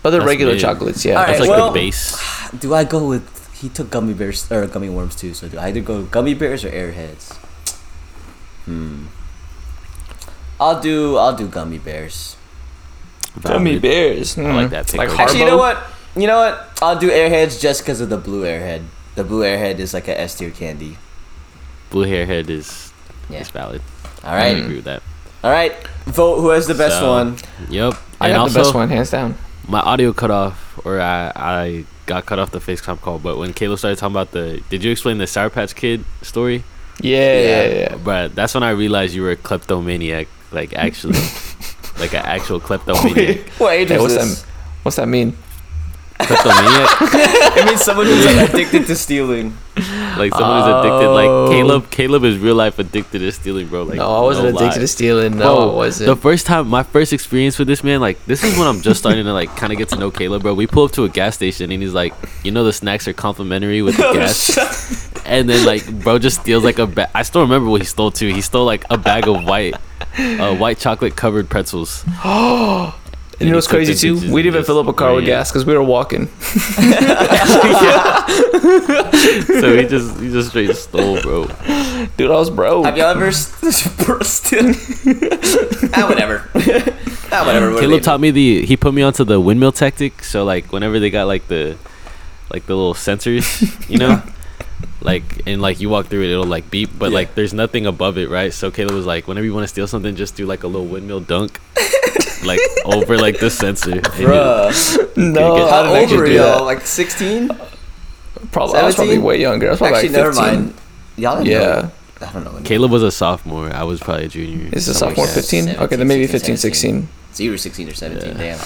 But 0.03 0.11
they're 0.11 0.23
regular 0.25 0.53
mid. 0.53 0.61
chocolates, 0.63 1.05
yeah. 1.05 1.17
Alright, 1.21 1.37
That's 1.37 1.41
like 1.41 1.51
well- 1.51 1.69
the 1.71 1.75
base. 1.75 2.17
Do 2.59 2.73
I 2.75 2.85
go 2.85 3.07
with? 3.07 3.29
He 3.61 3.69
took 3.69 3.91
gummy 3.91 4.15
bears 4.15 4.51
or 4.51 4.67
gummy 4.67 4.89
worms 4.89 5.15
too. 5.17 5.35
So 5.35 5.47
do 5.47 5.59
I 5.59 5.67
either 5.69 5.83
go 5.83 6.03
gummy 6.05 6.33
bears 6.33 6.65
or 6.65 6.71
Airheads? 6.71 7.37
Hmm. 8.65 9.07
I'll 10.59 10.81
do. 10.81 11.19
I'll 11.19 11.37
do 11.37 11.47
gummy 11.47 11.77
bears. 11.77 12.37
Gummy 13.43 13.77
Valid. 13.77 13.83
bears. 13.83 14.39
I 14.39 14.43
mm. 14.43 14.55
like 14.55 14.71
that 14.71 14.87
pick 14.87 14.99
Like 14.99 15.09
right 15.11 15.19
Haribo. 15.19 15.23
Actually, 15.23 15.41
you 15.41 15.47
know 15.47 15.57
what? 15.59 15.83
You 16.17 16.27
know 16.27 16.39
what? 16.39 16.79
I'll 16.83 16.99
do 16.99 17.11
Airheads 17.11 17.61
just 17.61 17.83
because 17.83 18.01
of 18.01 18.09
the 18.09 18.17
blue 18.19 18.45
Airhead. 18.45 18.83
The 19.15 19.25
blue 19.25 19.43
Airhead 19.43 19.79
is 19.79 19.95
like 19.95 20.09
a 20.09 20.19
S 20.21 20.35
tier 20.35 20.51
candy. 20.51 20.99
Blue 21.91 22.07
Airhead 22.07 22.49
is 22.51 22.93
Yeah. 23.29 23.41
is 23.41 23.51
valid. 23.51 23.83
All 24.25 24.35
right. 24.35 24.57
I 24.57 24.59
agree 24.61 24.77
with 24.77 24.85
that. 24.85 25.03
All 25.45 25.51
right. 25.51 25.73
Vote 26.07 26.41
who 26.41 26.49
has 26.51 26.67
the 26.67 26.75
best 26.75 26.99
So- 26.99 27.11
one. 27.11 27.37
Yep. 27.69 27.95
I 28.21 28.29
and 28.29 28.35
got 28.37 28.41
also, 28.43 28.53
the 28.53 28.59
best 28.61 28.75
one, 28.75 28.89
hands 28.91 29.11
down. 29.11 29.35
my 29.69 29.81
audio 29.81 30.13
cut 30.13 30.31
off 30.31 30.79
or 30.85 31.01
I 31.01 31.33
I 31.37 31.85
got 32.07 32.27
cut 32.27 32.39
off 32.39 32.51
the 32.51 32.59
FaceTime 32.59 33.01
call, 33.01 33.19
but 33.19 33.39
when 33.39 33.53
Caleb 33.53 33.79
started 33.79 33.97
talking 33.99 34.13
about 34.15 34.33
the, 34.33 34.61
did 34.69 34.83
you 34.83 34.91
explain 34.91 35.19
the 35.19 35.27
Sour 35.29 35.49
Patch 35.49 35.75
Kid 35.77 36.05
story? 36.23 36.65
Yeah, 37.01 37.41
yeah, 37.41 37.67
yeah. 37.67 37.97
But 37.97 38.35
that's 38.35 38.53
when 38.53 38.63
I 38.65 38.71
realized 38.71 39.15
you 39.15 39.23
were 39.23 39.31
a 39.31 39.37
kleptomaniac, 39.37 40.27
like 40.53 40.75
actually, 40.75 41.15
like 42.01 42.15
an 42.15 42.25
actual 42.25 42.59
kleptomaniac. 42.61 43.49
What 43.59 43.75
age 43.75 43.89
Hey, 43.89 43.99
was 43.99 44.15
what's 44.15 44.25
this? 44.27 44.43
that? 44.43 44.51
What's 44.83 44.97
that 44.97 45.07
mean? 45.09 45.37
kleptomaniac, 46.19 46.99
it 47.57 47.65
means 47.65 47.81
someone 47.83 48.05
who's 48.05 48.27
like 48.27 48.51
addicted 48.51 48.87
to 48.87 48.95
stealing. 48.95 49.57
like 50.19 50.33
someone 50.35 50.61
who's 50.61 50.69
addicted. 50.69 51.09
Like 51.09 51.29
Oh. 51.31 51.49
Caleb, 51.51 51.91
Caleb 51.91 52.25
is 52.25 52.37
real 52.39 52.55
life 52.55 52.79
addicted 52.79 53.21
to 53.21 53.33
stealing, 53.33 53.69
bro. 53.69 53.85
Like 53.85 53.97
no, 53.97 54.07
I 54.17 54.21
wasn't 54.21 54.51
no 54.51 54.57
addicted 54.57 54.77
lie. 54.77 54.83
to 54.83 54.89
stealing. 54.89 55.39
No, 55.39 55.57
Bro, 55.57 55.71
I 55.71 55.75
wasn't. 55.75 56.07
The 56.09 56.17
first 56.17 56.45
time, 56.45 56.69
my 56.69 56.83
first 56.83 57.15
experience 57.15 57.59
with 57.59 57.69
this 57.69 57.83
man, 57.83 58.01
like 58.03 58.23
this 58.27 58.45
is 58.45 58.59
when 58.59 58.67
I'm 58.67 58.83
just 58.83 59.01
starting 59.01 59.25
to 59.25 59.33
like 59.33 59.49
kind 59.57 59.73
of 59.73 59.79
get 59.79 59.89
to 59.91 59.97
know 59.97 60.11
Caleb, 60.11 60.43
bro. 60.43 60.53
We 60.53 60.67
pull 60.67 60.85
up 60.85 60.93
to 60.93 61.05
a 61.05 61.09
gas 61.09 61.37
station 61.37 61.73
and 61.73 61.83
he's 61.83 61.95
like, 61.95 62.13
you 62.45 62.51
know, 62.51 62.65
the 62.65 62.73
snacks 62.75 63.09
are 63.09 63.15
complimentary 63.15 63.81
with 63.81 63.97
the 63.97 64.05
Oh, 64.11 64.13
gas, 64.13 65.11
and 65.25 65.49
then 65.49 65.65
like, 65.65 65.91
bro 66.03 66.19
just 66.19 66.43
steals 66.43 66.65
like 66.65 66.79
a 66.79 66.87
bag. 66.87 67.09
I 67.15 67.23
still 67.23 67.41
remember 67.41 67.71
what 67.71 67.81
he 67.81 67.87
stole 67.87 68.11
too. 68.11 68.29
He 68.29 68.43
stole 68.43 68.67
like 68.67 68.85
a 68.91 68.99
bag 68.99 69.27
of 69.27 69.43
white, 69.45 69.75
uh, 70.19 70.55
white 70.57 70.79
chocolate 70.79 71.17
covered 71.17 71.49
pretzels. 71.49 72.05
And 72.07 72.15
you 73.41 73.51
know 73.51 73.57
what's 73.57 73.67
crazy 73.67 73.95
too? 73.95 74.15
pictures 74.15 74.33
We 74.33 74.43
didn't 74.43 74.55
even 74.57 74.65
fill 74.67 74.79
up 74.79 74.87
a 74.89 74.93
car 74.93 75.15
with 75.15 75.25
ran. 75.25 75.39
gas 75.39 75.51
because 75.51 75.65
we 75.65 75.75
were 75.75 75.83
walking. 75.83 76.29
So 79.61 79.77
he 79.77 79.87
just 79.87 80.19
he 80.21 80.31
just 80.31 80.51
straight 80.51 80.75
stole, 80.77 81.21
bro. 81.23 81.47
Dude, 82.17 82.31
I 82.31 82.35
was 82.35 82.49
broke. 82.51 82.85
Have 82.87 82.97
y'all 82.97 83.09
ever 83.09 83.31
st- 83.33 83.73
still? 84.25 84.67
ah, 85.95 86.07
whatever. 86.09 86.49
ah, 87.33 87.45
whatever. 87.45 87.73
what 87.73 87.81
Caleb 87.81 88.01
they- 88.01 88.05
taught 88.05 88.21
me 88.21 88.31
the. 88.31 88.65
He 88.65 88.77
put 88.77 88.95
me 88.95 89.03
onto 89.03 89.25
the 89.25 89.39
windmill 89.41 89.73
tactic. 89.73 90.25
So 90.25 90.45
like 90.45 90.73
whenever 90.73 90.99
they 90.99 91.11
got 91.11 91.27
like 91.27 91.49
the, 91.49 91.77
like 92.53 92.67
the 92.67 92.75
little 92.75 92.95
sensors, 92.95 93.89
you 93.91 93.99
know, 93.99 94.23
like 95.03 95.43
and 95.47 95.63
like 95.63 95.81
you 95.81 95.89
walk 95.89 96.07
through 96.07 96.23
it, 96.23 96.31
it'll 96.31 96.45
like 96.45 96.71
beep, 96.71 96.91
but 96.99 97.11
Yeah. 97.11 97.15
like 97.17 97.35
there's 97.35 97.55
nothing 97.55 97.87
above 97.87 98.19
it, 98.19 98.29
right? 98.29 98.53
So 98.53 98.71
Caleb 98.71 98.95
was 98.95 99.07
like, 99.07 99.27
whenever 99.29 99.45
you 99.47 99.55
want 99.55 99.65
to 99.65 99.69
steal 99.69 99.87
something, 99.87 100.15
just 100.17 100.37
do 100.37 100.47
like 100.47 100.63
a 100.63 100.67
little 100.67 100.87
windmill 100.87 101.21
dunk, 101.21 101.61
like 102.45 102.61
over 102.85 103.17
like 103.19 103.39
the 103.41 103.51
sensor. 103.51 103.93
And 103.93 104.19
you- 104.19 104.27
no, 105.17 105.67
How 105.69 105.83
I 105.83 105.87
How 105.87 105.95
didn't 105.95 106.11
old 106.13 106.21
were 106.21 106.27
do 106.27 106.33
y'all? 106.33 106.59
that. 106.59 106.65
Like 106.65 106.83
16? 106.87 107.51
Probably, 108.53 108.79
I 108.79 108.85
was 108.85 108.95
probably 108.95 109.19
way 109.19 109.41
younger. 109.41 109.69
I 109.69 109.71
was 109.71 109.79
probably 109.79 109.99
Actually, 109.99 110.15
like 110.15 110.25
never 110.25 110.35
mind. 110.35 110.75
Y'all 111.17 111.37
didn't 111.37 111.49
Yeah. 111.51 111.59
know. 111.59 111.91
I 112.23 112.33
don't 112.33 112.45
know. 112.45 112.61
Caleb 112.65 112.91
was 112.91 113.03
a 113.03 113.11
sophomore. 113.11 113.73
I 113.75 113.83
was 113.85 114.01
probably 114.01 114.27
a 114.27 114.29
junior. 114.29 114.69
Is 114.73 114.89
it 114.89 114.95
Something 114.95 115.17
sophomore 115.25 115.35
15? 115.35 115.69
Okay, 115.77 115.97
then 115.97 116.07
maybe 116.07 116.27
15, 116.27 116.57
16. 116.59 117.09
So 117.33 117.43
you 117.45 117.51
were 117.53 117.59
16 117.59 117.89
or 117.89 117.95
17, 117.95 118.29
Yeah. 118.29 118.35
damn. 118.57 118.59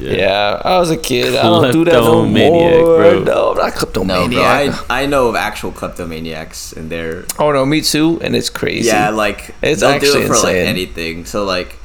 Yeah. 0.00 0.62
I 0.64 0.78
was 0.78 0.90
a 0.90 0.96
kid. 0.96 1.34
I 1.36 1.42
don't 1.42 1.72
do 1.72 1.84
that 1.84 1.92
no 1.92 2.24
more. 2.26 2.96
bro. 2.96 3.18
No, 3.24 3.50
I'm 3.52 3.64
not 3.64 4.04
No, 4.06 4.28
bro, 4.28 4.42
I, 4.42 5.02
I 5.02 5.06
know 5.06 5.28
of 5.28 5.36
actual 5.36 5.72
kleptomaniacs, 5.72 6.72
and 6.76 6.90
they're 6.90 7.24
oh 7.38 7.52
no, 7.52 7.64
me 7.66 7.80
too, 7.80 8.18
and 8.22 8.34
it's 8.36 8.50
crazy. 8.50 8.88
yeah, 8.88 9.10
like 9.10 9.54
It's 9.62 9.80
they'll 9.80 9.90
do 9.90 9.96
actually 9.96 10.22
it 10.22 10.26
for 10.28 10.34
like 10.34 10.56
insane. 10.56 10.66
anything. 10.66 11.24
So 11.26 11.44
like, 11.44 11.76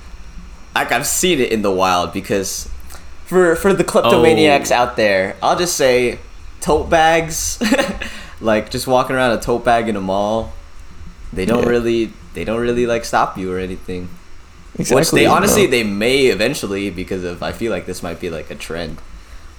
like 0.75 0.91
I've 0.91 1.05
seen 1.07 1.39
it 1.39 1.51
in 1.51 1.61
the 1.63 1.71
wild 1.71 2.13
because 2.13 2.69
for 3.25 3.55
for 3.55 3.73
the 3.73 3.83
kleptomaniacs 3.83 4.71
Oh. 4.71 4.75
out 4.75 4.95
there, 4.95 5.35
I'll 5.41 5.57
just 5.57 5.75
say 5.75 6.19
tote 6.61 6.89
bags, 6.89 7.59
like 8.41 8.69
just 8.69 8.87
walking 8.87 9.15
around 9.15 9.37
a 9.37 9.41
tote 9.41 9.63
bag 9.65 9.89
in 9.89 9.95
a 9.95 10.01
mall. 10.01 10.53
They 11.33 11.45
don't 11.45 11.63
Yeah. 11.63 11.69
really 11.69 12.13
they 12.33 12.43
don't 12.45 12.59
really 12.61 12.85
like 12.85 13.03
stop 13.05 13.37
you 13.37 13.51
or 13.53 13.59
anything. 13.59 14.09
Which 14.77 15.11
they 15.11 15.25
honestly 15.25 15.65
no. 15.65 15.71
they 15.71 15.83
may 15.83 16.27
eventually 16.27 16.89
because 16.91 17.23
of 17.23 17.41
I 17.41 17.51
feel 17.51 17.71
like 17.71 17.85
this 17.85 18.03
might 18.03 18.19
be 18.19 18.29
like 18.29 18.51
a 18.51 18.55
trend. 18.55 18.99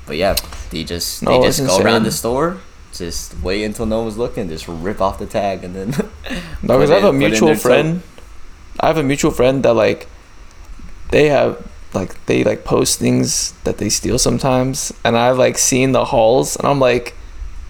But 0.07 0.17
yeah, 0.17 0.37
they 0.71 0.85
just 0.85 1.21
they 1.21 1.33
oh, 1.33 1.43
just 1.43 1.59
it's 1.59 1.69
go 1.69 1.83
around 1.83 2.05
the 2.05 2.13
store, 2.13 2.59
just 2.93 3.39
wait 3.41 3.65
until 3.65 3.85
no 3.85 4.03
one's 4.03 4.17
looking, 4.17 4.49
just 4.49 4.67
rip 4.69 5.01
off 5.01 5.19
the 5.19 5.27
tag 5.27 5.65
and 5.65 5.75
then. 5.75 6.11
No, 6.61 6.77
because 6.77 6.91
I 6.91 6.95
have 6.97 7.05
a 7.05 7.07
put 7.07 7.23
it 7.23 7.25
in 7.25 7.31
mutual 7.31 7.55
friend. 7.55 8.03
I 8.81 8.89
have 8.89 8.97
a 8.97 9.03
mutual 9.03 9.31
friend 9.31 9.63
that 9.63 9.75
like 9.75 10.09
they 11.11 11.29
have 11.29 11.67
like 11.95 12.25
they 12.27 12.45
like 12.45 12.65
post 12.65 12.99
things 12.99 13.53
that 13.65 13.79
they 13.79 13.89
steal 13.89 14.19
sometimes, 14.19 14.93
and 15.05 15.17
I've 15.17 15.39
like 15.39 15.59
seen 15.59 15.93
the 15.93 16.07
hauls, 16.07 16.57
and 16.57 16.67
I'm 16.67 16.81
like, 16.81 17.15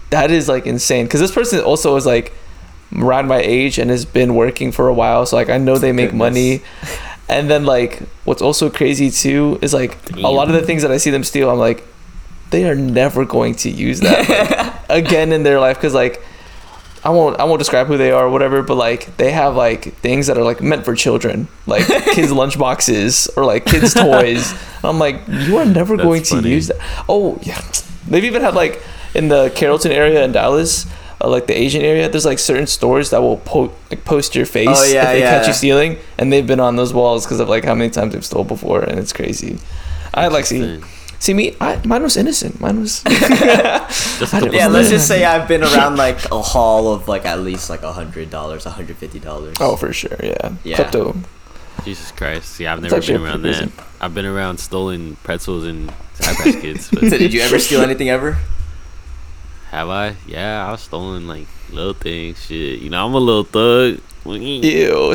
that 0.09 0.31
is 0.31 0.49
like 0.49 0.65
insane. 0.65 1.05
Because 1.05 1.19
this 1.19 1.31
person 1.31 1.59
also 1.61 1.95
is 1.95 2.05
like 2.05 2.33
around 2.95 3.27
my 3.27 3.39
age 3.39 3.77
and 3.77 3.89
has 3.89 4.05
been 4.05 4.35
working 4.35 4.71
for 4.71 4.87
a 4.87 4.93
while, 4.93 5.25
so 5.25 5.35
like 5.35 5.49
I 5.49 5.57
know 5.57 5.77
they 5.77 5.91
make 5.91 6.11
Goodness. 6.11 6.19
money. 6.19 6.61
And 7.29 7.49
then 7.49 7.65
like 7.65 7.99
what's 8.25 8.41
also 8.41 8.69
crazy 8.69 9.11
too 9.11 9.59
is 9.61 9.73
like 9.73 9.97
a 10.17 10.29
lot 10.29 10.47
of 10.47 10.55
the 10.55 10.63
things 10.63 10.81
that 10.81 10.91
I 10.91 10.97
see 10.97 11.11
them 11.11 11.23
steal, 11.23 11.49
I'm 11.49 11.59
like, 11.59 11.83
they 12.49 12.67
are 12.67 12.75
never 12.75 13.23
going 13.23 13.55
to 13.55 13.69
use 13.69 13.99
that 13.99 14.27
like, 14.27 14.89
again 15.05 15.31
in 15.31 15.43
their 15.43 15.59
life 15.59 15.77
because 15.77 15.93
like 15.93 16.23
I 17.03 17.11
won't 17.11 17.39
I 17.39 17.45
won't 17.45 17.59
describe 17.59 17.87
who 17.87 17.97
they 17.97 18.11
are 18.11 18.25
or 18.25 18.29
whatever, 18.29 18.61
but 18.61 18.75
like 18.75 19.15
they 19.17 19.31
have 19.31 19.55
like 19.55 19.93
things 19.97 20.27
that 20.27 20.37
are 20.37 20.43
like 20.43 20.61
meant 20.61 20.83
for 20.83 20.95
children, 20.95 21.47
like 21.65 21.87
kids' 22.13 22.31
lunch 22.31 22.57
boxes 22.57 23.27
or 23.37 23.45
like 23.45 23.65
kids' 23.65 23.93
toys. 23.93 24.53
I'm 24.83 24.99
like, 24.99 25.21
you 25.27 25.57
are 25.57 25.65
never 25.65 25.95
That's 25.95 26.05
going 26.05 26.23
to 26.23 26.49
use 26.49 26.67
that. 26.67 26.77
Oh 27.07 27.39
yeah, 27.43 27.61
they've 28.07 28.25
even 28.25 28.41
had 28.41 28.53
like 28.53 28.81
in 29.15 29.29
the 29.29 29.51
Carrollton 29.55 29.91
area 29.91 30.23
in 30.25 30.31
Dallas, 30.31 30.85
uh, 31.21 31.27
like 31.29 31.47
the 31.47 31.57
Asian 31.57 31.81
area. 31.81 32.07
There's 32.09 32.25
like 32.25 32.39
certain 32.39 32.67
stores 32.67 33.09
that 33.11 33.21
will 33.21 33.37
po- 33.37 33.73
like 33.89 34.05
post 34.05 34.35
your 34.35 34.45
face 34.45 34.67
Oh, 34.69 34.83
yeah, 34.83 35.03
if 35.03 35.07
they 35.13 35.21
catch 35.21 35.43
yeah. 35.43 35.47
you 35.47 35.53
stealing, 35.53 35.97
and 36.17 36.31
they've 36.31 36.45
been 36.47 36.59
on 36.59 36.75
those 36.75 36.93
walls 36.93 37.25
because 37.25 37.39
of 37.39 37.49
like 37.49 37.65
how 37.65 37.75
many 37.75 37.89
times 37.89 38.13
they've 38.13 38.25
stole 38.25 38.43
before, 38.43 38.81
and 38.81 38.99
it's 38.99 39.13
crazy. 39.13 39.59
I 40.13 40.27
like 40.27 40.45
see 40.45 40.81
see 41.19 41.33
me. 41.33 41.55
I, 41.59 41.79
mine 41.85 42.01
was 42.03 42.15
innocent. 42.17 42.59
Mine 42.61 42.79
was 42.79 43.03
Just 43.03 43.21
a 43.21 43.25
I 43.35 44.19
don't- 44.19 44.29
couple 44.29 44.53
Yeah, 44.55 44.67
let's 44.67 44.89
just 44.89 45.07
say 45.07 45.23
I've 45.25 45.47
been 45.47 45.63
around 45.63 45.97
like 46.07 46.31
a 46.31 46.41
haul 46.41 46.93
of 46.93 47.07
like 47.07 47.25
at 47.25 47.39
least 47.41 47.69
like 47.69 47.83
a 47.83 47.91
hundred 47.93 48.29
dollars, 48.29 48.65
a 48.65 48.71
hundred 48.71 48.97
fifty 48.97 49.19
dollars. 49.19 49.57
oh 49.59 49.75
for 49.75 49.91
sure 49.93 50.17
yeah. 50.23 50.53
Yeah. 50.63 50.77
Klepto. 50.77 51.15
Jesus 51.85 52.11
Christ. 52.11 52.59
Yeah, 52.59 52.73
I've 52.73 52.79
It's 52.79 52.83
never 52.91 52.95
actually 52.97 53.17
been 53.19 53.25
around 53.27 53.41
that. 53.43 53.71
I've 54.01 54.13
been 54.13 54.25
around 54.25 54.57
stolen 54.59 55.15
pretzels 55.23 55.63
and 55.65 55.89
Sour 56.15 56.35
Patch 56.35 56.61
Kids. 56.61 56.85
So 56.87 56.99
But 56.99 57.09
did 57.19 57.33
you 57.33 57.39
ever 57.41 57.57
steal 57.57 57.81
anything 57.81 58.09
ever? 58.09 58.37
Have 59.71 59.89
I? 59.89 60.15
Yeah, 60.27 60.71
I've 60.71 60.79
stolen 60.79 61.27
like 61.27 61.47
little 61.71 61.93
things. 61.93 62.43
Shit. 62.45 62.79
You 62.79 62.89
know, 62.89 63.05
I'm 63.05 63.13
a 63.13 63.17
little 63.19 63.43
thug. 63.43 63.99
Ew, 64.25 64.33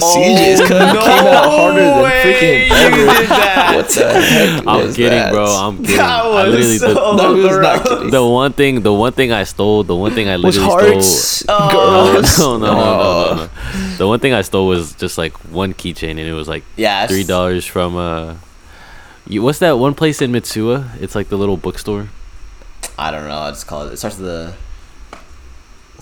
CJ's 0.00 0.60
cut 0.66 0.72
Oh, 0.72 0.92
no 0.94 1.00
came 1.04 1.26
out 1.26 1.50
harder 1.52 1.80
than 1.80 2.04
freaking 2.04 2.66
you 2.66 2.72
ever. 2.74 2.96
did 3.20 3.28
that. 3.28 3.72
What 3.76 3.88
the 3.90 4.20
heck 4.20 4.66
I'm 4.66 4.86
was 4.86 4.96
kidding, 4.96 5.10
that? 5.18 5.32
bro. 5.32 5.44
I'm 5.44 5.76
kidding. 5.78 5.96
That 5.98 6.24
I 6.24 6.44
literally 6.46 6.78
so 6.78 6.94
the, 6.94 7.16
No, 7.16 7.34
was 7.34 7.58
not 7.58 7.84
kidding. 7.86 8.10
the 8.10 8.26
one 8.26 8.52
thing, 8.54 8.80
the 8.82 8.92
one 8.92 9.12
thing 9.12 9.30
I 9.30 9.44
stole, 9.44 9.84
the 9.84 9.94
one 9.94 10.12
thing 10.14 10.28
I 10.28 10.36
was 10.36 10.58
literally 10.58 10.94
hearts, 10.94 11.06
stole. 11.06 11.56
Oh. 11.60 12.12
girls. 12.14 12.38
No, 12.44 12.56
no, 12.58 12.66
no, 12.66 12.74
no, 12.74 13.34
no, 13.36 13.42
no. 13.44 13.96
The 13.98 14.08
one 14.08 14.18
thing 14.20 14.32
I 14.32 14.42
stole 14.42 14.66
was 14.66 14.94
just 14.94 15.16
like 15.18 15.34
one 15.52 15.74
keychain, 15.74 16.10
and 16.12 16.20
it 16.20 16.32
was 16.32 16.48
like 16.48 16.64
Yeah, 16.76 17.06
three 17.06 17.24
dollars 17.24 17.66
from 17.66 17.96
uh. 17.96 18.34
You, 19.28 19.42
what's 19.42 19.58
that 19.60 19.78
one 19.78 19.94
place 19.94 20.20
in 20.22 20.32
Mitsuwa? 20.32 21.00
It's 21.00 21.14
like 21.14 21.28
the 21.28 21.36
little 21.38 21.56
bookstore. 21.56 22.08
I 22.98 23.11
don't 23.11 23.26
know. 23.28 23.38
I 23.38 23.50
just 23.50 23.66
call 23.66 23.87
it. 23.87 23.92
It 23.92 23.96
starts 23.98 24.18
with 24.18 24.26
the. 24.26 24.54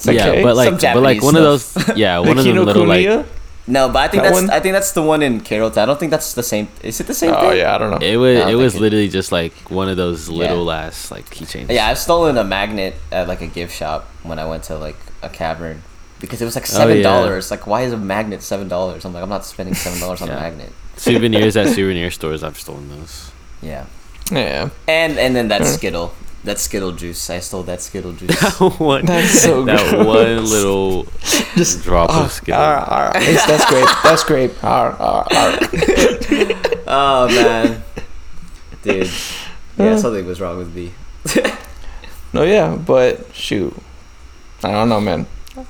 Okay. 0.08 0.38
Yeah, 0.38 0.42
but 0.42 0.56
like, 0.56 0.66
Some 0.80 0.94
but 0.94 1.02
like 1.02 1.16
Japanese 1.20 1.22
one 1.22 1.36
of 1.36 1.42
those. 1.42 1.96
Yeah, 1.96 2.18
one 2.30 2.38
of 2.38 2.44
them 2.44 2.56
little 2.64 2.86
like. 2.86 3.26
No, 3.68 3.88
but 3.88 3.98
I 3.98 4.08
think 4.08 4.24
That 4.24 4.30
that's 4.30 4.42
one? 4.42 4.50
I 4.50 4.58
think 4.58 4.72
that's 4.72 4.90
the 4.90 5.02
one 5.02 5.22
in 5.22 5.40
Carrollton. 5.40 5.80
I 5.80 5.86
don't 5.86 5.98
think 6.00 6.10
that's 6.10 6.34
the 6.34 6.42
same. 6.42 6.66
Is 6.82 6.98
it 6.98 7.06
the 7.06 7.14
same 7.14 7.30
thing? 7.30 7.38
Oh 7.44 7.50
thing? 7.50 7.58
yeah, 7.58 7.74
I 7.74 7.78
don't 7.78 7.90
know. 7.92 7.98
It 8.04 8.16
was 8.16 8.38
I 8.40 8.50
it 8.50 8.54
was 8.56 8.72
think 8.72 8.80
it- 8.80 8.84
literally 8.84 9.08
just 9.08 9.30
like 9.30 9.52
one 9.70 9.88
of 9.88 9.96
those 9.96 10.28
little 10.28 10.70
ass 10.72 11.12
like 11.12 11.26
keychains. 11.30 11.70
Yeah, 11.70 11.86
I've 11.86 11.98
stolen 11.98 12.36
a 12.38 12.42
magnet 12.42 12.96
at 13.12 13.28
like 13.28 13.40
a 13.40 13.46
gift 13.46 13.76
shop 13.76 14.08
when 14.24 14.40
I 14.40 14.46
went 14.46 14.64
to 14.64 14.76
like 14.78 14.96
a 15.22 15.28
cavern 15.28 15.82
because 16.18 16.42
it 16.42 16.44
was 16.44 16.56
like 16.56 16.64
Oh, 16.64 16.74
seven 16.82 16.96
yeah. 16.96 17.02
dollars. 17.04 17.52
Like, 17.52 17.68
why 17.68 17.82
is 17.82 17.92
a 17.92 17.96
magnet 17.96 18.42
seven 18.42 18.66
dollars? 18.66 19.04
I'm 19.04 19.12
like, 19.14 19.22
I'm 19.22 19.28
not 19.28 19.44
spending 19.44 19.76
seven 19.76 20.00
dollars 20.00 20.20
on 20.22 20.28
Yeah. 20.34 20.38
a 20.38 20.40
magnet. 20.40 20.72
Souvenirs 20.96 21.56
at 21.56 21.68
souvenir 21.74 22.10
stores. 22.10 22.42
I've 22.42 22.58
stolen 22.58 22.88
those. 22.88 23.30
Yeah, 23.62 23.86
Yeah, 24.32 24.70
and 24.88 25.16
and 25.20 25.36
then 25.36 25.46
that. 25.48 25.64
Skittle, 25.66 26.12
that 26.44 26.58
Skittle 26.58 26.92
juice. 26.92 27.30
I 27.30 27.40
stole 27.40 27.62
that 27.64 27.80
Skittle 27.80 28.12
juice. 28.12 28.40
one, 28.78 29.06
That's 29.06 29.40
so 29.40 29.64
that 29.64 29.90
gross. 29.90 30.06
one 30.06 30.44
little 30.46 31.04
just 31.56 31.82
drop 31.82 32.10
oh, 32.12 32.24
of 32.24 32.32
Skittle. 32.32 32.60
Ar, 32.60 32.76
ar. 32.76 33.16
It's- 33.16 33.46
that's 33.46 33.66
great. 33.66 33.86
That's 34.02 34.24
great. 34.24 34.64
Ar, 34.64 34.92
ar, 34.92 35.26
ar. 35.30 35.58
oh 36.86 37.26
man, 37.28 37.82
dude. 38.82 39.06
Yeah, 39.78 39.84
Yeah. 39.84 39.96
something 39.96 40.26
was 40.26 40.40
wrong 40.40 40.58
with 40.58 40.74
me. 40.74 40.92
No, 42.32 42.44
yeah, 42.44 42.76
but 42.76 43.34
shoot, 43.34 43.74
I 44.64 44.70
don't 44.72 44.88
know, 44.88 45.00
man. 45.00 45.26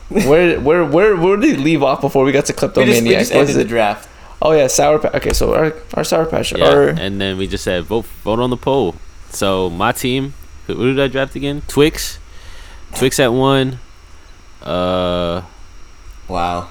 Where, 0.09 0.61
where, 0.61 0.85
where, 0.85 1.17
where 1.17 1.37
did 1.37 1.57
he 1.57 1.57
leave 1.57 1.83
off 1.83 2.01
before 2.01 2.25
we 2.25 2.31
got 2.31 2.47
to 2.47 2.53
We 2.77 2.85
just, 2.87 3.03
we 3.03 3.09
just 3.11 3.35
Was 3.35 3.51
ended 3.51 3.57
the 3.57 3.69
draft. 3.69 4.09
Oh 4.41 4.53
yeah, 4.53 4.67
sour 4.67 4.99
patch. 4.99 5.15
Okay, 5.15 5.33
so 5.33 5.55
our 5.55 5.73
our 5.95 6.05
sour 6.05 6.27
patch. 6.27 6.53
Yeah, 6.53 6.67
Our, 6.69 6.89
and 6.89 7.21
then 7.21 7.37
we 7.39 7.47
just 7.47 7.63
said 7.65 7.85
vote 7.85 8.07
vote 8.25 8.41
on 8.41 8.51
the 8.51 8.57
poll. 8.57 8.97
So 9.31 9.71
my 9.71 9.93
team, 9.93 10.35
who, 10.73 10.81
who 10.81 10.95
did 10.95 11.01
I 11.01 11.09
draft 11.09 11.37
again? 11.37 11.63
Twix, 11.69 12.19
Twix 12.95 13.19
at 13.21 13.33
one. 13.33 13.79
Uh, 14.63 15.43
Wow. 16.29 16.69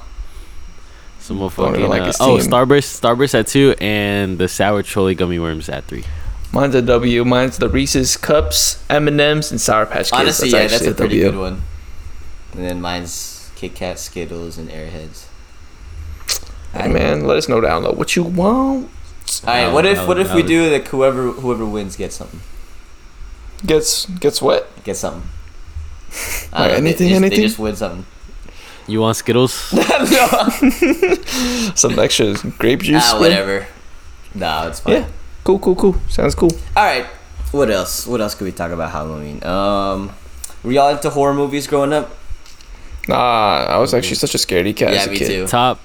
some 1.19 1.37
Don't 1.37 1.51
motherfucking 1.51 1.87
like 1.87 2.01
uh, 2.01 2.13
oh. 2.19 2.37
Starburst, 2.37 2.99
Starburst 2.99 3.37
at 3.37 3.47
two, 3.47 3.75
and 3.79 4.37
the 4.37 4.47
sour 4.47 4.81
Trolli 4.81 5.15
gummy 5.15 5.39
worms 5.39 5.69
at 5.69 5.83
three. 5.85 6.03
Mine's 6.53 6.75
a 6.75 6.81
W. 6.81 7.23
Mine's 7.23 7.57
the 7.57 7.69
Reese's 7.69 8.17
Cups, 8.17 8.83
M 8.89 9.07
and 9.07 9.21
M's, 9.21 9.51
and 9.51 9.61
Sour 9.61 9.85
Patch 9.85 10.09
Kids. 10.09 10.13
Honestly, 10.13 10.49
yeah, 10.49 10.61
that's 10.61 10.73
actually 10.73 10.91
a 10.91 10.95
pretty 10.95 11.19
W. 11.19 11.31
good 11.31 11.39
one. 11.39 11.61
And 12.53 12.65
then 12.65 12.81
mine's 12.81 13.51
Kit 13.55 13.75
Kat, 13.75 13.99
Skittles, 13.99 14.57
and 14.57 14.69
Airheads. 14.69 15.27
Hey 16.73 16.87
man, 16.87 17.25
let 17.25 17.37
us 17.37 17.47
know 17.47 17.61
down 17.61 17.83
low 17.83 17.91
what 17.91 18.15
you 18.15 18.23
want. 18.23 18.89
All 19.45 19.53
right, 19.53 19.71
what 19.71 19.85
if 19.85 20.07
what 20.07 20.19
if 20.19 20.33
we 20.33 20.43
do 20.43 20.71
like 20.71 20.87
whoever 20.87 21.31
whoever 21.31 21.65
wins 21.65 21.95
gets 21.95 22.15
something 22.15 22.41
Gets 23.65 24.05
gets 24.07 24.41
what? 24.41 24.83
gets 24.83 24.99
something. 24.99 25.23
Like 26.11 26.53
I 26.53 26.67
don't 26.67 26.67
know, 26.67 26.67
they- 26.67 26.75
anything, 26.77 27.07
they 27.07 27.09
just, 27.09 27.21
anything? 27.21 27.37
They 27.39 27.47
just 27.47 27.59
win 27.59 27.75
something. 27.75 28.05
You 28.87 28.99
want 29.01 29.15
Skittles? 29.15 29.71
no. 29.73 29.83
Some 31.75 31.97
extra 31.99 32.33
grape 32.57 32.81
juice. 32.81 33.03
ah, 33.05 33.11
bro? 33.13 33.21
whatever. 33.21 33.67
No, 34.33 34.67
it's 34.67 34.79
fine. 34.81 34.93
Yeah. 34.93 35.07
Cool, 35.43 35.59
cool, 35.59 35.75
cool. 35.75 35.95
Sounds 36.09 36.35
cool. 36.35 36.51
All 36.75 36.83
right. 36.83 37.05
What 37.51 37.69
else? 37.69 38.07
What 38.07 38.19
else 38.21 38.35
could 38.35 38.45
we 38.45 38.51
talk 38.51 38.71
about 38.71 38.91
Halloween? 38.91 39.43
Um, 39.43 40.11
were 40.63 40.71
y'all 40.71 40.89
into 40.89 41.09
horror 41.09 41.33
movies 41.33 41.67
growing 41.67 41.93
up? 41.93 42.11
Nah, 43.07 43.65
I 43.69 43.77
was 43.77 43.93
actually 43.93 44.15
such 44.15 44.35
a 44.35 44.37
scaredy 44.37 44.75
cat 44.75 44.93
yeah, 44.93 44.99
as 45.01 45.07
a 45.07 45.11
me 45.11 45.17
kid. 45.19 45.27
too. 45.27 45.47
top 45.47 45.79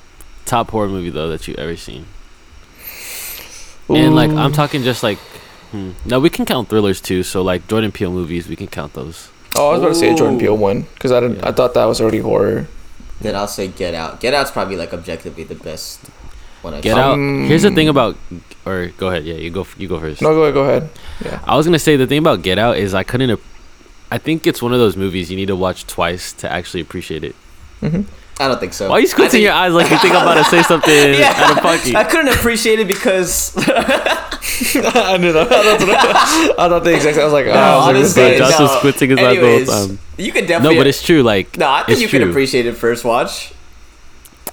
top 0.45 0.71
horror 0.71 0.89
movie 0.89 1.11
though 1.11 1.29
that 1.29 1.47
you 1.47 1.55
ever 1.57 1.77
seen? 1.77 2.07
And 3.89 4.15
like 4.15 4.31
I'm 4.31 4.53
talking 4.53 4.83
just 4.83 5.03
like 5.03 5.19
hmm. 5.77 6.09
no, 6.09 6.21
we 6.21 6.31
can 6.31 6.45
count 6.45 6.69
thrillers 6.69 7.01
too. 7.01 7.23
So 7.23 7.43
like 7.43 7.67
Jordan 7.69 7.93
Peele 7.93 8.13
movies, 8.13 8.49
we 8.49 8.57
can 8.57 8.67
count 8.67 8.95
those. 8.95 9.31
Oh, 9.57 9.69
I 9.69 9.73
was 9.73 9.81
about 9.81 9.89
to 9.89 9.95
say 9.95 10.13
a 10.13 10.15
Jordan 10.15 10.39
Peele 10.39 10.57
one 10.57 10.83
because 10.83 11.13
I 11.13 11.21
didn't. 11.21 11.45
I 11.45 11.53
thought 11.53 11.75
that 11.75 11.85
was 11.85 12.01
already 12.01 12.19
horror. 12.19 12.67
Then 13.21 13.35
I'll 13.35 13.49
say 13.49 13.69
Get 13.69 13.95
Out. 13.95 14.21
Get 14.21 14.35
Out's 14.35 14.51
probably 14.51 14.77
like 14.77 14.93
objectively 14.93 15.45
the 15.45 15.55
best 15.55 16.01
one. 16.61 16.75
I've 16.75 16.83
Get 16.83 16.99
out. 16.99 17.15
Um, 17.15 17.47
Here's 17.47 17.63
the 17.63 17.71
thing 17.71 17.89
about, 17.89 18.17
or 18.67 18.89
go 18.99 19.09
ahead. 19.09 19.25
Yeah, 19.25 19.35
you 19.35 19.51
go. 19.51 19.67
You 19.79 19.89
go 19.89 19.99
first. 19.99 20.21
No, 20.21 20.35
go 20.35 20.43
ahead. 20.43 20.55
Go 20.55 20.63
ahead. 20.65 20.91
Yeah. 21.25 21.43
I 21.47 21.57
was 21.57 21.67
gonna 21.67 21.79
say 21.79 21.97
the 21.97 22.07
thing 22.07 22.19
about 22.19 22.43
Get 22.43 22.59
Out 22.59 22.77
is 22.77 22.93
I 22.93 23.03
couldn't. 23.03 23.41
I 24.11 24.19
think 24.19 24.47
it's 24.47 24.61
one 24.61 24.73
of 24.73 24.79
those 24.79 24.97
movies 24.97 25.31
you 25.31 25.37
need 25.37 25.47
to 25.47 25.57
watch 25.57 25.87
twice 25.87 26.33
to 26.35 26.53
actually 26.53 26.81
appreciate 26.81 27.25
it. 27.25 27.35
hmm 27.81 28.03
I 28.39 28.49
don't 28.49 28.61
think 28.61 28.75
so. 28.75 28.89
Why 28.91 28.97
are 28.97 29.01
you 29.01 29.07
squinting 29.07 29.31
think- 29.33 29.45
your 29.45 29.53
eyes 29.55 29.73
like 29.73 29.91
you 29.91 29.99
think 29.99 30.15
I'm 30.15 30.23
about 30.23 30.35
to 30.35 30.45
say 30.45 30.63
something 30.63 30.93
Yeah. 31.19 31.33
out 31.37 31.57
of 31.57 31.63
pocket? 31.63 31.95
I 31.95 32.05
couldn't 32.05 32.35
appreciate 32.35 32.81
it 32.81 32.87
because 32.89 33.53
I 33.57 35.17
knew 35.19 35.33
that. 35.33 35.49
That's 35.49 35.85
what 35.85 35.95
I, 35.97 36.67
I 36.67 36.69
thought 36.69 36.85
the 36.85 36.95
exact. 36.95 37.19
I 37.19 37.25
was 37.25 37.33
like, 37.33 37.47
oh, 37.47 37.53
No, 37.55 37.59
I 37.59 37.77
was 37.77 37.83
oh, 37.83 37.87
like, 37.87 37.97
honestly, 37.97 38.23
this 38.23 38.39
Josh 38.39 38.51
guy's- 38.51 38.61
was 38.61 38.79
squinting 38.79 39.11
his 39.11 39.19
eyes 39.19 39.35
the 39.37 39.41
whole 39.41 39.49
anyways, 39.49 39.69
time. 39.69 39.99
you 40.19 40.33
could 40.33 40.47
definitely. 40.47 40.75
No, 40.77 40.81
but 40.81 40.87
it's 40.87 41.03
true. 41.03 41.23
Like 41.23 41.57
no. 41.57 41.69
I 41.71 41.83
think 41.85 41.99
it's 41.99 42.01
you 42.13 42.19
can 42.21 42.29
appreciate 42.29 42.67
it 42.67 42.73
first 42.75 43.05
watch. 43.05 43.53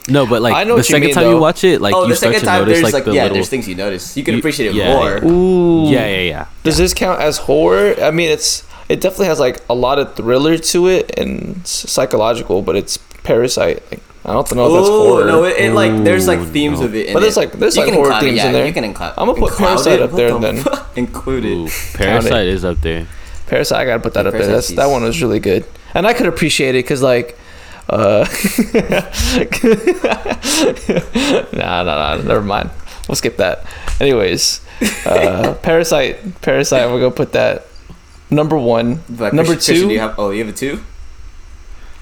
no, 0.10 0.26
but 0.26 0.42
like 0.42 0.54
I 0.54 0.64
know 0.64 0.76
the 0.78 0.84
second 0.84 1.08
mean, 1.08 1.14
time 1.16 1.24
though. 1.26 1.32
you 1.36 1.40
watch 1.40 1.64
it, 1.64 1.82
like 1.82 1.94
oh, 1.94 2.04
you 2.04 2.10
the 2.10 2.16
start 2.16 2.34
second 2.36 2.40
to 2.42 2.46
time 2.52 2.62
notice 2.62 2.74
there's 2.82 2.84
like, 2.86 2.94
like, 2.94 3.06
the 3.06 3.14
yeah, 3.14 3.24
little. 3.24 3.36
there's 3.36 3.50
things 3.50 3.68
you 3.68 3.76
notice. 3.76 4.16
You 4.18 4.24
can 4.24 4.34
You- 4.36 4.40
appreciate 4.40 4.68
it 4.70 4.76
yeah, 4.76 4.94
more. 4.94 5.18
yeah. 5.18 5.26
Ooh. 5.26 5.90
Yeah, 5.92 6.08
yeah, 6.08 6.22
yeah. 6.22 6.46
Does 6.64 6.78
this 6.78 6.94
count 6.94 7.22
as 7.22 7.38
horror? 7.40 7.96
I 8.02 8.12
mean, 8.12 8.30
it's 8.30 8.66
it 8.90 9.00
definitely 9.02 9.28
has 9.28 9.40
like 9.40 9.62
a 9.70 9.74
lot 9.76 10.00
of 10.00 10.16
thriller 10.16 10.58
to 10.58 10.88
it 10.88 11.18
and 11.18 11.58
s- 11.62 11.90
psychological, 11.90 12.62
but 12.62 12.76
it's 12.76 12.98
Parasite. 13.24 13.84
Like, 13.92 14.02
I 14.26 14.32
don't 14.34 14.56
know 14.56 14.68
if 14.68 14.74
that's 14.74 14.88
Oh 14.90 15.08
horror. 15.10 15.26
no! 15.26 15.44
It, 15.44 15.58
it 15.58 15.74
like 15.74 16.04
there's 16.04 16.28
like 16.28 16.40
themes 16.50 16.80
no. 16.80 16.86
of 16.86 16.96
it. 16.96 17.08
In 17.08 17.14
But 17.14 17.20
there's 17.22 17.36
like- 17.38 17.52
there's 17.54 17.76
You 17.76 17.82
like 17.84 17.90
can 17.92 17.96
horror 18.00 18.12
include 18.14 18.24
it, 18.24 18.26
themes 18.32 18.38
yeah, 18.38 18.48
in 18.48 18.54
there. 18.54 18.66
You 18.68 18.74
can 18.74 18.84
include. 18.86 19.12
I'm 19.18 19.28
gonna 19.28 19.40
put 19.40 19.58
Parasite 19.58 19.94
it? 19.94 20.02
up 20.02 20.12
What 20.12 20.18
there 20.18 20.32
the 20.32 20.40
then. 20.40 20.58
fuck? 20.64 20.98
include 20.98 21.46
Ooh. 21.46 21.68
Parasite 21.96 22.48
is 22.48 22.64
up 22.64 22.80
there. 22.82 23.08
Parasite, 23.48 23.80
I 23.80 23.86
gotta 23.86 24.00
put 24.00 24.14
that 24.14 24.24
Yeah, 24.24 24.30
up 24.30 24.34
there. 24.34 24.42
That's, 24.48 24.68
Parasite's- 24.68 24.78
that 24.78 24.86
one 24.90 25.04
was 25.04 25.22
really 25.22 25.40
good, 25.40 25.66
and 25.94 26.08
I 26.08 26.14
could 26.14 26.28
appreciate 26.28 26.76
it 26.76 26.86
because 26.86 27.02
like, 27.02 27.38
uh, 27.90 28.26
nah, 31.54 31.84
nah, 31.84 31.84
nah, 31.84 32.16
never 32.24 32.42
mind. 32.42 32.70
We'll 33.08 33.16
skip 33.16 33.38
that. 33.38 33.66
Anyways, 34.00 34.62
uh, 35.06 35.56
Parasite, 35.62 36.42
Parasite. 36.42 36.90
We're 36.90 37.00
gonna 37.00 37.12
put 37.12 37.34
that 37.34 37.66
number 38.30 38.58
one. 38.58 39.02
But 39.10 39.34
Number 39.34 39.54
Christian, 39.54 39.74
Christian, 39.76 39.88
two? 39.90 39.94
you 39.94 40.00
have, 40.00 40.16
oh, 40.18 40.30
you 40.32 40.46
have 40.46 40.54
a 40.54 40.58
two. 40.58 40.82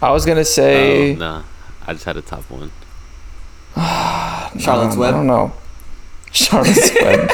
I 0.02 0.12
was 0.12 0.26
gonna 0.26 0.46
say 0.46 1.16
Oh, 1.16 1.20
nah, 1.20 1.44
I 1.86 1.94
just 1.94 2.06
had 2.06 2.18
a 2.18 2.22
top 2.22 2.44
one. 2.50 2.72
Charlotte's 4.60 4.98
Web. 4.98 5.14
I 5.14 5.18
don't 5.18 5.28
know. 5.28 5.54
Charlotte's 6.32 6.92
Web. 7.02 7.30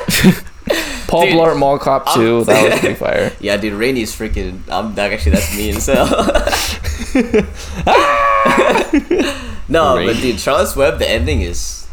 Paul 1.08 1.26
Dude, 1.26 1.36
Blart 1.36 1.58
Mall 1.58 1.80
Cop 1.80 2.04
I'm- 2.08 2.20
2. 2.20 2.44
That 2.46 2.70
was 2.72 2.80
pretty 2.80 2.96
fire. 2.96 3.32
Yeah, 3.40 3.58
dude, 3.58 3.74
Rainy's 3.74 4.14
freaking. 4.14 4.62
I'm 4.70 4.94
that 4.96 5.14
actually 5.14 5.32
that's 5.34 5.56
me 5.56 5.70
and 5.72 5.82
Sel. 5.82 6.06
no, 9.70 9.98
Rainy. 9.98 10.14
but 10.14 10.22
dude, 10.22 10.40
Charlotte's 10.40 10.76
Web. 10.76 11.00
The 11.00 11.10
ending 11.10 11.42
is 11.42 11.88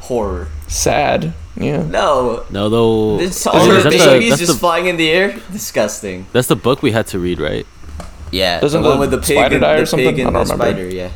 horror. 0.00 0.48
Sad. 0.68 1.34
Yeah. 1.56 1.82
No, 1.82 2.44
No, 2.50 2.68
though. 2.70 3.20
it's 3.20 3.46
Oh, 3.46 3.50
all 3.50 3.66
her 3.66 3.76
is 3.78 3.84
that 3.84 3.92
the- 3.92 3.98
babies 3.98 4.38
just 4.38 4.52
the- 4.52 4.58
flying 4.58 4.86
in 4.86 4.96
the 4.96 5.10
air. 5.10 5.38
Disgusting. 5.52 6.26
That's 6.32 6.48
the 6.48 6.56
book 6.56 6.82
we 6.82 6.92
had 6.92 7.06
to 7.08 7.18
read, 7.18 7.38
right? 7.40 7.66
Yeah, 8.30 8.60
Doesn't 8.60 8.82
the 8.82 8.88
one 8.88 8.98
with 9.00 9.10
the 9.10 9.18
pig 9.18 9.36
spider 9.36 9.54
and 9.56 9.62
die 9.62 9.74
or 9.74 9.80
the 9.80 9.86
something? 9.86 10.08
pig 10.14 10.18
and 10.20 10.28
I 10.28 10.32
don't 10.32 10.46
the 10.48 10.52
remember. 10.54 10.80
spider. 10.82 10.94
Yeah. 10.94 11.10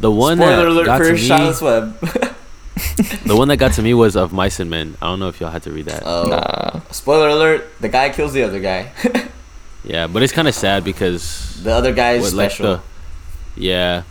The 0.00 0.10
one 0.10 0.36
Spoiler 0.38 0.56
that 0.56 0.66
alert 0.66 0.86
got 0.86 0.98
for 0.98 1.04
to 1.06 1.12
me, 1.12 1.18
Charlotte's 1.18 1.60
Web. 1.62 1.98
the 3.26 3.36
one 3.36 3.48
that 3.48 3.56
got 3.56 3.72
to 3.74 3.82
me 3.82 3.94
was 3.94 4.16
of 4.16 4.32
Mice 4.32 4.60
and 4.60 4.70
Men. 4.70 4.96
I 5.02 5.06
don't 5.06 5.18
know 5.20 5.28
if 5.28 5.40
y'all 5.40 5.50
had 5.50 5.62
to 5.64 5.72
read 5.72 5.86
that. 5.86 6.02
Oh, 6.06 6.28
Nah. 6.28 6.80
spoiler 6.90 7.28
alert! 7.28 7.66
The 7.80 7.88
guy 7.88 8.10
kills 8.10 8.32
the 8.32 8.42
other 8.44 8.60
guy. 8.60 8.92
yeah, 9.84 10.06
but 10.06 10.22
it's 10.22 10.32
kind 10.32 10.46
of 10.48 10.54
sad 10.54 10.84
because 10.84 11.62
the 11.62 11.72
other 11.72 11.92
guy 11.92 12.12
is 12.12 12.22
what, 12.22 12.32
like 12.34 12.50
special. 12.52 12.76
the, 12.76 13.60
yeah. 13.60 14.02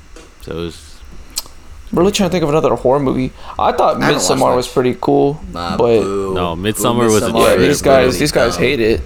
So 0.42 0.52
it 0.52 0.56
was 0.62 1.00
I'm 1.92 2.00
really 2.00 2.12
trying 2.12 2.30
to 2.30 2.32
think 2.32 2.44
of 2.44 2.50
another 2.50 2.76
horror 2.76 3.00
movie. 3.00 3.32
I 3.58 3.72
thought 3.72 4.02
I 4.02 4.06
haven't 4.08 4.20
Midsommar 4.22 4.56
was 4.56 4.68
pretty 4.68 4.98
cool, 5.00 5.40
Nah, 5.54 5.78
but 5.78 6.02
boo. 6.02 6.34
No, 6.34 6.56
Boo, 6.56 6.62
Midsommar 6.64 7.06
was 7.12 7.24
a 7.24 7.28
Midsommar 7.32 7.50
yeah, 7.52 7.56
these 7.56 7.82
guys, 7.82 8.06
really 8.08 8.20
these 8.20 8.32
guys 8.34 8.54
dumb. 8.56 8.64
hate 8.64 8.80
it. 8.82 9.02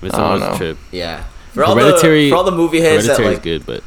Midsommar 0.00 0.32
was 0.40 0.42
a 0.42 0.56
trip. 0.56 0.78
Yeah. 0.92 1.24
For 1.54 1.64
all 1.64 1.74
Hereditary- 1.74 2.24
the 2.24 2.30
for 2.30 2.36
all 2.36 2.44
the 2.44 2.52
movie 2.52 2.80
heads 2.80 3.06
that 3.06 3.18
Hereditary 3.18 3.28
is 3.32 3.34
like, 3.36 3.42
good, 3.42 3.66
but 3.66 3.82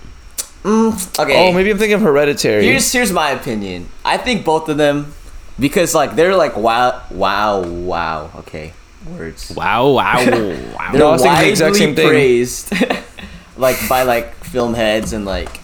mm, 0.64 1.20
okay. 1.20 1.50
Oh, 1.50 1.54
maybe 1.54 1.72
I'm 1.72 1.78
thinking 1.78 1.96
of 1.96 2.02
Hereditary. 2.02 2.66
Here's 2.66 2.92
here's 2.92 3.12
my 3.12 3.30
opinion. 3.32 3.90
I 4.04 4.18
think 4.18 4.44
both 4.46 4.68
of 4.70 4.78
them, 4.78 5.14
because 5.60 5.96
like 5.96 6.16
they're 6.16 6.36
like 6.36 6.56
wow 6.58 7.02
wow 7.12 7.62
wow. 7.62 8.32
Okay, 8.40 8.74
words. 9.08 9.52
wow, 9.56 9.90
wow, 9.90 10.18
wow. 10.26 10.92
They're 10.92 11.00
No, 11.00 11.10
I 11.10 11.12
was 11.12 11.22
thinking 11.22 11.22
the 11.22 11.28
widely 11.28 11.50
exact 11.50 11.76
same 11.78 11.96
thing. 11.96 12.08
praised, 12.10 12.74
like 13.58 13.78
by 13.88 14.04
like 14.04 14.34
film 14.44 14.74
heads 14.74 15.14
and 15.14 15.26
like 15.26 15.62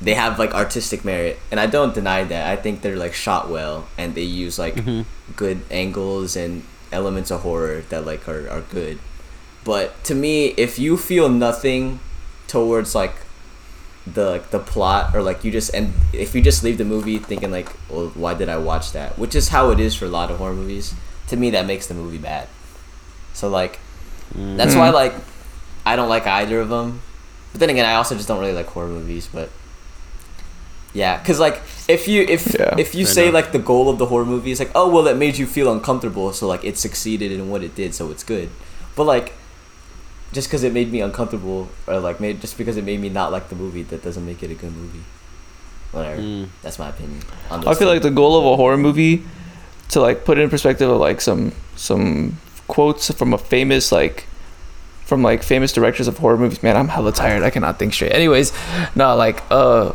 they 0.00 0.14
have 0.14 0.38
like 0.38 0.54
artistic 0.54 1.04
merit, 1.04 1.38
and 1.50 1.60
I 1.60 1.66
don't 1.66 1.92
deny 1.94 2.24
that. 2.24 2.48
I 2.48 2.56
think 2.56 2.80
they're 2.80 2.96
like 2.96 3.12
shot 3.12 3.50
well, 3.50 3.88
and 3.98 4.14
they 4.14 4.22
use 4.24 4.58
like 4.58 4.76
Mhm. 4.76 5.04
good 5.36 5.60
angles 5.70 6.36
and 6.36 6.62
elements 6.92 7.30
of 7.30 7.42
horror 7.42 7.82
that 7.90 8.06
like 8.06 8.26
are, 8.26 8.48
are 8.48 8.62
good. 8.62 8.98
But 9.64 10.02
to 10.04 10.14
me, 10.14 10.46
if 10.56 10.78
you 10.78 10.96
feel 10.96 11.28
nothing 11.28 12.00
towards 12.48 12.94
like 12.94 13.14
the 14.06 14.30
like 14.30 14.50
the 14.50 14.58
plot 14.58 15.14
or 15.14 15.22
like 15.22 15.44
you 15.44 15.50
just 15.52 15.72
and 15.74 15.92
if 16.12 16.34
you 16.34 16.40
just 16.40 16.64
leave 16.64 16.78
the 16.78 16.84
movie 16.84 17.18
thinking 17.18 17.50
like 17.52 17.68
well 17.90 18.08
why 18.14 18.34
did 18.34 18.48
I 18.48 18.56
watch 18.56 18.92
that? 18.92 19.18
Which 19.18 19.34
is 19.34 19.48
how 19.48 19.70
it 19.70 19.78
is 19.78 19.94
for 19.94 20.06
a 20.06 20.08
lot 20.08 20.30
of 20.30 20.38
horror 20.38 20.54
movies. 20.54 20.94
To 21.28 21.36
me 21.36 21.50
that 21.50 21.66
makes 21.66 21.86
the 21.86 21.94
movie 21.94 22.18
bad. 22.18 22.48
So 23.34 23.48
like 23.48 23.78
that's 24.34 24.74
why 24.74 24.90
Mm. 24.90 24.94
like 24.94 25.14
I 25.84 25.96
don't 25.96 26.08
like 26.08 26.26
either 26.26 26.60
of 26.60 26.68
them 26.68 27.02
but 27.52 27.60
then 27.60 27.70
again 27.70 27.84
I 27.84 27.94
also 27.94 28.14
just 28.14 28.26
don't 28.28 28.40
really 28.40 28.52
like 28.52 28.66
horror 28.66 28.88
movies 28.88 29.28
but 29.32 29.50
yeah 30.92 31.18
because 31.18 31.38
like 31.38 31.60
if 31.88 32.08
you 32.08 32.22
if 32.22 32.54
Yeah, 32.58 32.74
if 32.78 32.94
you 32.94 33.06
say 33.06 33.30
like 33.30 33.52
the 33.52 33.58
goal 33.58 33.88
of 33.88 33.98
the 33.98 34.06
horror 34.06 34.24
movie 34.24 34.50
is 34.50 34.58
like 34.58 34.70
oh 34.74 34.88
well 34.90 35.06
it 35.06 35.16
made 35.16 35.38
you 35.38 35.46
feel 35.46 35.70
uncomfortable 35.70 36.32
so 36.32 36.46
like 36.48 36.64
it 36.64 36.76
succeeded 36.78 37.30
in 37.32 37.48
what 37.50 37.62
it 37.62 37.74
did 37.76 37.94
so 37.94 38.10
it's 38.10 38.24
good. 38.24 38.50
But 38.96 39.04
like 39.04 39.32
just 40.32 40.48
because 40.48 40.62
it 40.64 40.72
made 40.72 40.90
me 40.92 41.00
uncomfortable 41.00 41.68
or 41.86 41.98
like 42.00 42.20
made 42.20 42.40
just 42.40 42.56
because 42.58 42.76
it 42.76 42.84
made 42.84 43.00
me 43.00 43.08
not 43.08 43.32
like 43.32 43.48
the 43.48 43.56
movie 43.56 43.82
that 43.84 44.02
doesn't 44.02 44.24
make 44.24 44.42
it 44.42 44.50
a 44.50 44.54
good 44.54 44.74
movie 44.74 45.04
whatever 45.92 46.20
Mm. 46.22 46.48
that's 46.62 46.78
my 46.78 46.88
opinion 46.88 47.20
I 47.50 47.74
feel 47.74 47.88
like 47.88 48.02
the 48.02 48.10
goal 48.10 48.38
of 48.38 48.44
a 48.46 48.56
horror 48.56 48.76
movie 48.78 49.22
to 49.88 50.00
like 50.00 50.24
put 50.24 50.38
in 50.38 50.48
perspective 50.48 50.88
of 50.88 50.98
like 51.00 51.20
some 51.20 51.52
some 51.74 52.38
quotes 52.68 53.10
from 53.12 53.32
a 53.34 53.38
famous 53.38 53.90
like 53.90 54.26
from 55.04 55.22
like 55.24 55.42
famous 55.42 55.72
directors 55.72 56.06
of 56.06 56.18
horror 56.18 56.36
movies. 56.36 56.62
Man, 56.62 56.76
I'm 56.76 56.86
hella 56.86 57.10
tired. 57.10 57.42
I 57.42 57.50
cannot 57.50 57.80
think 57.80 57.92
straight. 57.92 58.12
Anyways, 58.12 58.52
no, 58.94 59.16
like 59.16 59.42
uh 59.50 59.92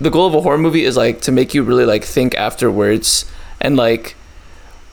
the 0.00 0.10
goal 0.10 0.26
of 0.26 0.34
a 0.34 0.40
horror 0.40 0.58
movie 0.58 0.82
is 0.84 0.96
like 0.96 1.20
to 1.20 1.30
make 1.30 1.54
you 1.54 1.62
really 1.62 1.84
like 1.84 2.02
think 2.02 2.34
afterwards 2.34 3.30
and 3.60 3.76
like 3.76 4.16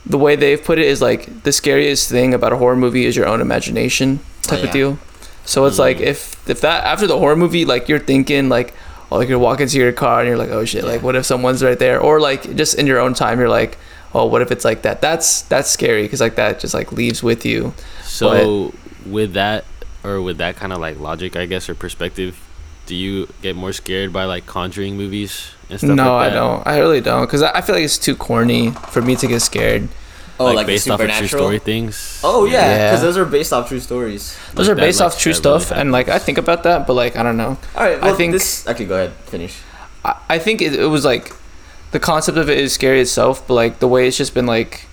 the 0.05 0.17
way 0.17 0.35
they've 0.35 0.63
put 0.63 0.79
it 0.79 0.85
is 0.87 1.01
like 1.01 1.43
the 1.43 1.51
scariest 1.51 2.09
thing 2.09 2.33
about 2.33 2.51
a 2.53 2.57
horror 2.57 2.75
movie 2.75 3.05
is 3.05 3.15
your 3.15 3.27
own 3.27 3.41
imagination 3.41 4.19
type 4.43 4.59
Oh, 4.61 4.63
of 4.63 4.71
deal. 4.71 4.99
So 5.45 5.65
it's 5.65 5.79
like 5.79 5.97
Mm. 5.97 6.01
if 6.13 6.49
if 6.49 6.61
that 6.61 6.83
after 6.83 7.07
the 7.07 7.17
horror 7.17 7.35
movie 7.35 7.65
like 7.65 7.87
you're 7.89 7.99
thinking 7.99 8.49
like 8.49 8.73
oh 9.11 9.17
like 9.17 9.29
you're 9.29 9.39
walking 9.39 9.67
to 9.67 9.77
your 9.77 9.91
car 9.91 10.19
and 10.21 10.27
you're 10.27 10.37
like 10.37 10.49
oh 10.49 10.65
shit 10.65 10.83
like 10.83 11.01
what 11.03 11.15
if 11.15 11.25
someone's 11.25 11.63
right 11.63 11.77
there 11.79 11.99
or 11.99 12.19
like 12.19 12.55
just 12.55 12.75
in 12.75 12.87
your 12.87 12.99
own 12.99 13.13
time 13.13 13.39
you're 13.39 13.49
like 13.49 13.77
oh 14.13 14.25
what 14.25 14.41
if 14.41 14.51
it's 14.51 14.63
like 14.65 14.81
that 14.83 15.01
that's 15.01 15.41
that's 15.43 15.69
scary 15.69 16.03
because 16.03 16.19
like 16.21 16.35
that 16.35 16.59
just 16.59 16.73
like 16.73 16.91
leaves 16.91 17.21
with 17.23 17.45
you. 17.45 17.73
So 18.03 18.73
with 19.05 19.33
that 19.33 19.65
or 20.03 20.21
with 20.21 20.37
that 20.37 20.55
kind 20.55 20.73
of 20.73 20.79
like 20.79 20.99
logic, 20.99 21.35
I 21.35 21.45
guess, 21.45 21.69
or 21.69 21.75
perspective, 21.75 22.37
do 22.85 22.95
you 22.95 23.27
get 23.41 23.55
more 23.55 23.73
scared 23.73 24.11
by 24.11 24.25
like 24.25 24.45
Conjuring 24.45 24.97
movies 24.97 25.51
and 25.69 25.79
stuff 25.79 25.89
like 25.89 25.97
that? 25.97 26.03
no, 26.03 26.13
like 26.15 26.31
I 26.31 26.35
don't. 26.35 26.67
I 26.67 26.79
really 26.79 27.01
don't 27.01 27.25
because 27.25 27.41
I 27.41 27.51
I 27.57 27.61
feel 27.61 27.75
like 27.75 27.83
it's 27.85 27.97
too 27.97 28.15
corny 28.15 28.71
for 28.91 29.01
me 29.01 29.15
to 29.17 29.27
get 29.27 29.39
scared. 29.41 29.87
Oh, 30.39 30.45
like, 30.45 30.55
like 30.55 30.67
based 30.67 30.89
off 30.89 30.99
of 30.99 31.05
true 31.05 31.13
supernatural? 31.27 31.41
story 31.43 31.59
things. 31.59 32.19
Oh 32.23 32.45
yeah, 32.45 32.51
Yeah. 32.65 32.89
because 32.89 33.01
those 33.03 33.17
are 33.17 33.25
based 33.25 33.53
off 33.53 33.67
true 33.69 33.79
stories. 33.79 34.35
Those 34.55 34.67
Like 34.67 34.71
are 34.73 34.75
that, 34.75 34.81
based 34.87 34.99
like, 34.99 35.07
off 35.07 35.19
true 35.19 35.33
that 35.33 35.43
really 35.45 35.59
stuff, 35.61 35.77
and 35.77 35.91
like 35.91 36.09
I 36.09 36.17
think 36.17 36.37
about 36.39 36.63
that, 36.63 36.87
but 36.87 36.93
like 36.93 37.15
I 37.15 37.21
don't 37.21 37.37
know. 37.37 37.57
All 37.75 37.83
right, 37.85 37.99
I 38.01 38.05
well, 38.07 38.15
think- 38.15 38.33
this. 38.33 38.67
Okay, 38.67 38.85
go 38.85 38.95
ahead. 38.95 39.11
Finish. 39.29 39.59
I, 40.03 40.15
I 40.29 40.39
think 40.39 40.61
it, 40.63 40.73
it 40.73 40.87
was 40.87 41.05
like 41.05 41.31
the 41.91 41.99
concept 41.99 42.37
of 42.39 42.49
it 42.49 42.57
is 42.57 42.73
scary 42.73 43.01
itself, 43.01 43.47
but 43.47 43.53
like 43.53 43.77
the 43.79 43.87
way 43.87 44.07
it's 44.07 44.17
just 44.17 44.33
been 44.33 44.47
like 44.47 44.87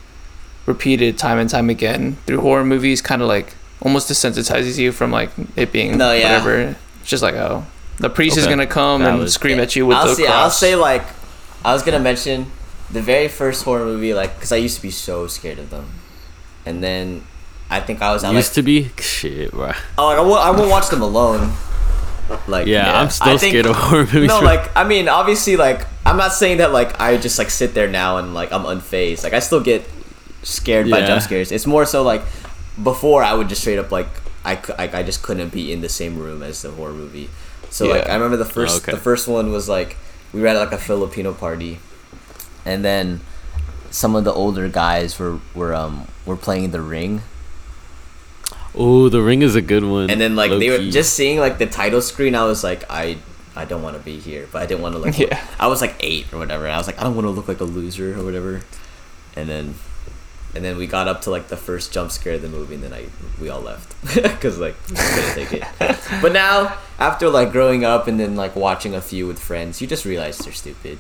repeated 0.67 1.17
time 1.17 1.39
and 1.39 1.49
time 1.49 1.71
again 1.71 2.17
through 2.27 2.41
horror 2.43 2.65
movies, 2.65 3.01
kind 3.01 3.23
of 3.23 3.29
like 3.29 3.55
almost 3.81 4.11
desensitizes 4.11 4.77
you 4.79 4.93
from 4.93 5.11
like 5.11 5.31
it 5.57 5.73
being 5.73 5.97
No, 5.97 6.13
yeah. 6.13 6.25
whatever. 6.25 6.77
It's 7.01 7.09
just 7.09 7.23
like 7.23 7.37
oh, 7.37 7.65
the 7.99 8.11
priest 8.11 8.37
is 8.37 8.47
gonna 8.47 8.67
come 8.67 9.03
That 9.03 9.11
and 9.11 9.19
was- 9.21 9.35
scream 9.35 9.59
at 9.61 9.75
you 9.77 9.87
with 9.87 9.97
I'll 9.97 10.07
the 10.09 10.15
see. 10.15 10.25
cross. 10.25 10.35
I'll 10.37 10.51
say 10.51 10.75
like, 10.77 11.05
I 11.65 11.73
was 11.73 11.83
gonna 11.83 11.99
mention 12.01 12.51
the 12.91 13.03
very 13.03 13.29
first 13.29 13.65
horror 13.65 13.85
movie, 13.85 14.15
like, 14.15 14.35
because 14.37 14.53
I 14.53 14.57
used 14.57 14.77
to 14.77 14.83
be 14.83 14.91
so 14.91 15.27
scared 15.27 15.59
of 15.59 15.71
them, 15.71 15.87
and 16.65 16.83
then 16.83 17.25
I 17.71 17.81
think 17.81 18.01
I 18.01 18.13
was 18.13 18.25
at 18.25 18.29
like, 18.29 18.37
Used 18.37 18.55
to 18.55 18.63
be 18.63 18.91
shit, 18.99 19.51
bro. 19.51 19.73
oh, 19.99 20.07
like 20.07 20.19
I 20.19 20.21
won't, 20.23 20.41
I 20.41 20.51
won't 20.53 20.71
watch 20.71 20.89
them 20.89 21.03
alone. 21.03 21.53
Like, 22.47 22.67
Yeah, 22.67 22.87
Yeah. 22.87 23.01
I'm 23.01 23.11
still 23.11 23.37
think- 23.39 23.53
scared 23.53 23.67
of 23.67 23.77
horror 23.77 24.05
movies. 24.05 24.29
no, 24.29 24.39
bro. 24.41 24.47
like 24.49 24.71
I 24.77 24.85
mean, 24.85 25.09
obviously, 25.09 25.57
like 25.57 25.87
I'm 26.07 26.17
not 26.17 26.33
saying 26.35 26.59
that 26.59 26.73
like 26.73 26.99
I 27.01 27.17
just 27.17 27.39
like 27.39 27.51
sit 27.51 27.75
there 27.75 27.89
now 27.89 28.19
and 28.19 28.35
like 28.35 28.53
I'm 28.53 28.65
unfazed. 28.65 29.25
Like 29.25 29.33
I 29.35 29.41
still 29.41 29.61
get 29.61 29.85
scared 30.43 30.91
by 30.91 31.01
jump 31.05 31.23
scares. 31.23 31.51
It's 31.53 31.67
more 31.67 31.85
so 31.85 32.03
like 32.03 32.23
before 32.83 33.23
I 33.25 33.33
would 33.35 33.49
just 33.49 33.61
straight 33.63 33.79
up 33.79 33.91
like 33.91 34.09
I 34.45 34.57
cou- 34.57 34.75
like 34.79 34.95
I 34.95 35.03
just 35.03 35.23
couldn't 35.23 35.51
be 35.53 35.73
in 35.73 35.81
the 35.81 35.89
same 35.89 36.19
room 36.19 36.43
as 36.43 36.63
the 36.63 36.71
horror 36.71 36.93
movie. 36.93 37.29
So 37.71 37.87
like 37.87 38.09
I 38.09 38.15
remember 38.15 38.37
the 38.37 38.45
first 38.45 38.83
okay. 38.83 38.93
the 38.93 38.99
first 38.99 39.29
one 39.29 39.53
was 39.53 39.69
like 39.69 39.97
we 40.33 40.41
were 40.41 40.49
at 40.49 40.57
like 40.57 40.73
a 40.73 40.79
Filipino 40.79 41.33
party, 41.33 41.79
and 42.65 42.85
then 42.85 43.21
some 43.91 44.15
of 44.17 44.25
the 44.25 44.33
older 44.33 44.69
guys 44.69 45.19
were 45.19 45.39
were 45.55 45.75
um 45.75 46.07
were 46.27 46.37
playing 46.37 46.71
the 46.71 46.81
ring 46.81 47.23
oh, 48.75 49.09
The 49.09 49.23
Ring 49.23 49.43
is 49.43 49.55
a 49.55 49.63
good 49.63 49.85
one. 49.85 50.11
and 50.11 50.21
then 50.21 50.37
like 50.37 50.51
they 50.51 50.71
were 50.71 50.91
just 50.91 51.15
seeing 51.15 51.39
like 51.39 51.59
the 51.59 51.67
title 51.67 52.03
screen 52.03 52.35
i 52.35 52.45
was 52.45 52.63
like 52.63 52.85
i 52.91 53.17
i 53.57 53.65
don't 53.65 53.83
want 53.83 53.97
to 53.97 54.03
be 54.03 54.19
here 54.21 54.47
but 54.53 54.63
i 54.63 54.67
didn't 54.67 54.83
want 54.83 54.95
to 54.95 54.99
like 55.07 55.19
Yeah. 55.19 55.41
i 55.59 55.67
was 55.67 55.81
like 55.81 55.97
eight 56.01 56.33
or 56.33 56.39
whatever 56.39 56.65
and 56.67 56.75
i 56.75 56.79
was 56.79 56.87
like 56.87 56.99
i 57.01 57.03
don't 57.05 57.15
want 57.17 57.25
to 57.27 57.31
look 57.31 57.49
like 57.49 57.61
a 57.61 57.65
loser 57.65 58.19
or 58.19 58.25
whatever 58.25 58.63
and 59.35 59.49
then 59.49 59.75
and 60.55 60.65
then 60.65 60.77
we 60.77 60.87
got 60.87 61.07
up 61.07 61.21
to 61.23 61.31
like 61.31 61.49
the 61.49 61.57
first 61.57 61.93
jump 61.93 62.11
scare 62.11 62.35
of 62.35 62.43
the 62.43 62.49
movie 62.49 62.75
and 62.75 62.83
then 62.83 62.93
i 62.93 63.05
we 63.41 63.49
all 63.49 63.61
left 63.61 63.95
because 64.15 64.59
like 64.59 64.75
we 64.89 64.97
couldn't 64.97 65.35
take 65.35 65.53
it 65.53 65.65
but 66.23 66.33
now 66.33 66.77
after 66.99 67.29
like 67.29 67.53
growing 67.53 67.85
up 67.85 68.07
and 68.09 68.19
then 68.19 68.35
like 68.35 68.57
watching 68.57 68.95
a 68.95 69.01
few 69.01 69.27
with 69.27 69.39
friends 69.39 69.81
you 69.81 69.87
just 69.87 70.05
realize 70.05 70.39
they're 70.39 70.53
stupid 70.53 70.99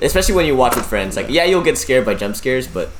especially 0.00 0.34
when 0.34 0.46
you 0.46 0.54
watch 0.56 0.76
with 0.76 0.86
friends 0.86 1.16
like 1.16 1.28
yeah 1.28 1.44
you'll 1.44 1.62
get 1.62 1.78
scared 1.78 2.04
by 2.04 2.14
jump 2.14 2.36
scares 2.36 2.66
but 2.68 2.90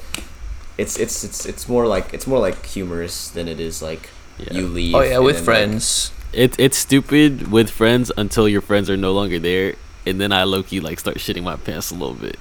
it's 0.78 0.98
it's 0.98 1.22
it's 1.24 1.44
it's 1.44 1.68
more 1.68 1.86
like 1.86 2.14
it's 2.14 2.26
more 2.26 2.38
like 2.38 2.64
humorous 2.64 3.28
than 3.30 3.48
it 3.48 3.60
is 3.60 3.82
like 3.82 4.08
Yeah. 4.38 4.54
you 4.54 4.64
oh, 4.64 4.68
leave 4.68 4.94
oh 4.94 5.02
yeah, 5.02 5.18
with 5.18 5.36
then, 5.36 5.44
like, 5.44 5.44
friends. 5.44 6.12
It, 6.32 6.58
it's 6.58 6.78
stupid 6.78 7.50
with 7.50 7.68
friends 7.68 8.10
until 8.16 8.48
your 8.48 8.62
friends 8.62 8.88
are 8.88 8.96
no 8.96 9.12
longer 9.12 9.38
there, 9.38 9.74
and 10.06 10.20
then 10.20 10.32
I 10.32 10.44
low 10.44 10.62
key 10.62 10.80
like 10.80 10.98
start 11.00 11.18
shitting 11.18 11.42
my 11.42 11.56
pants 11.56 11.90
a 11.90 11.94
little 11.94 12.14
bit. 12.14 12.38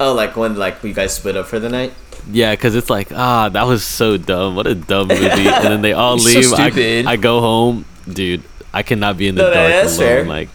Oh, 0.00 0.12
like 0.12 0.36
when 0.36 0.56
like 0.56 0.82
you 0.82 0.92
guys 0.92 1.14
split 1.14 1.36
up 1.36 1.46
for 1.46 1.58
the 1.60 1.68
night? 1.70 1.94
Yeah, 2.30 2.52
because 2.52 2.74
it's 2.76 2.88
like 2.90 3.10
ah, 3.12 3.48
that 3.48 3.64
was 3.66 3.82
so 3.84 4.16
dumb. 4.16 4.54
What 4.56 4.66
a 4.66 4.74
dumb 4.74 5.08
movie. 5.08 5.24
and 5.48 5.64
then 5.64 5.82
they 5.82 5.92
all 5.92 6.18
So 6.18 6.28
leave. 6.38 6.46
stupid. 6.46 7.06
I, 7.06 7.12
I 7.12 7.16
go 7.16 7.40
home, 7.40 7.84
dude. 8.08 8.42
I 8.72 8.82
cannot 8.82 9.16
be 9.18 9.28
in 9.28 9.34
the 9.34 9.42
No, 9.42 9.52
dark 9.52 9.70
that's 9.70 9.96
alone. 9.98 10.06
fair. 10.08 10.24
Like, 10.24 10.48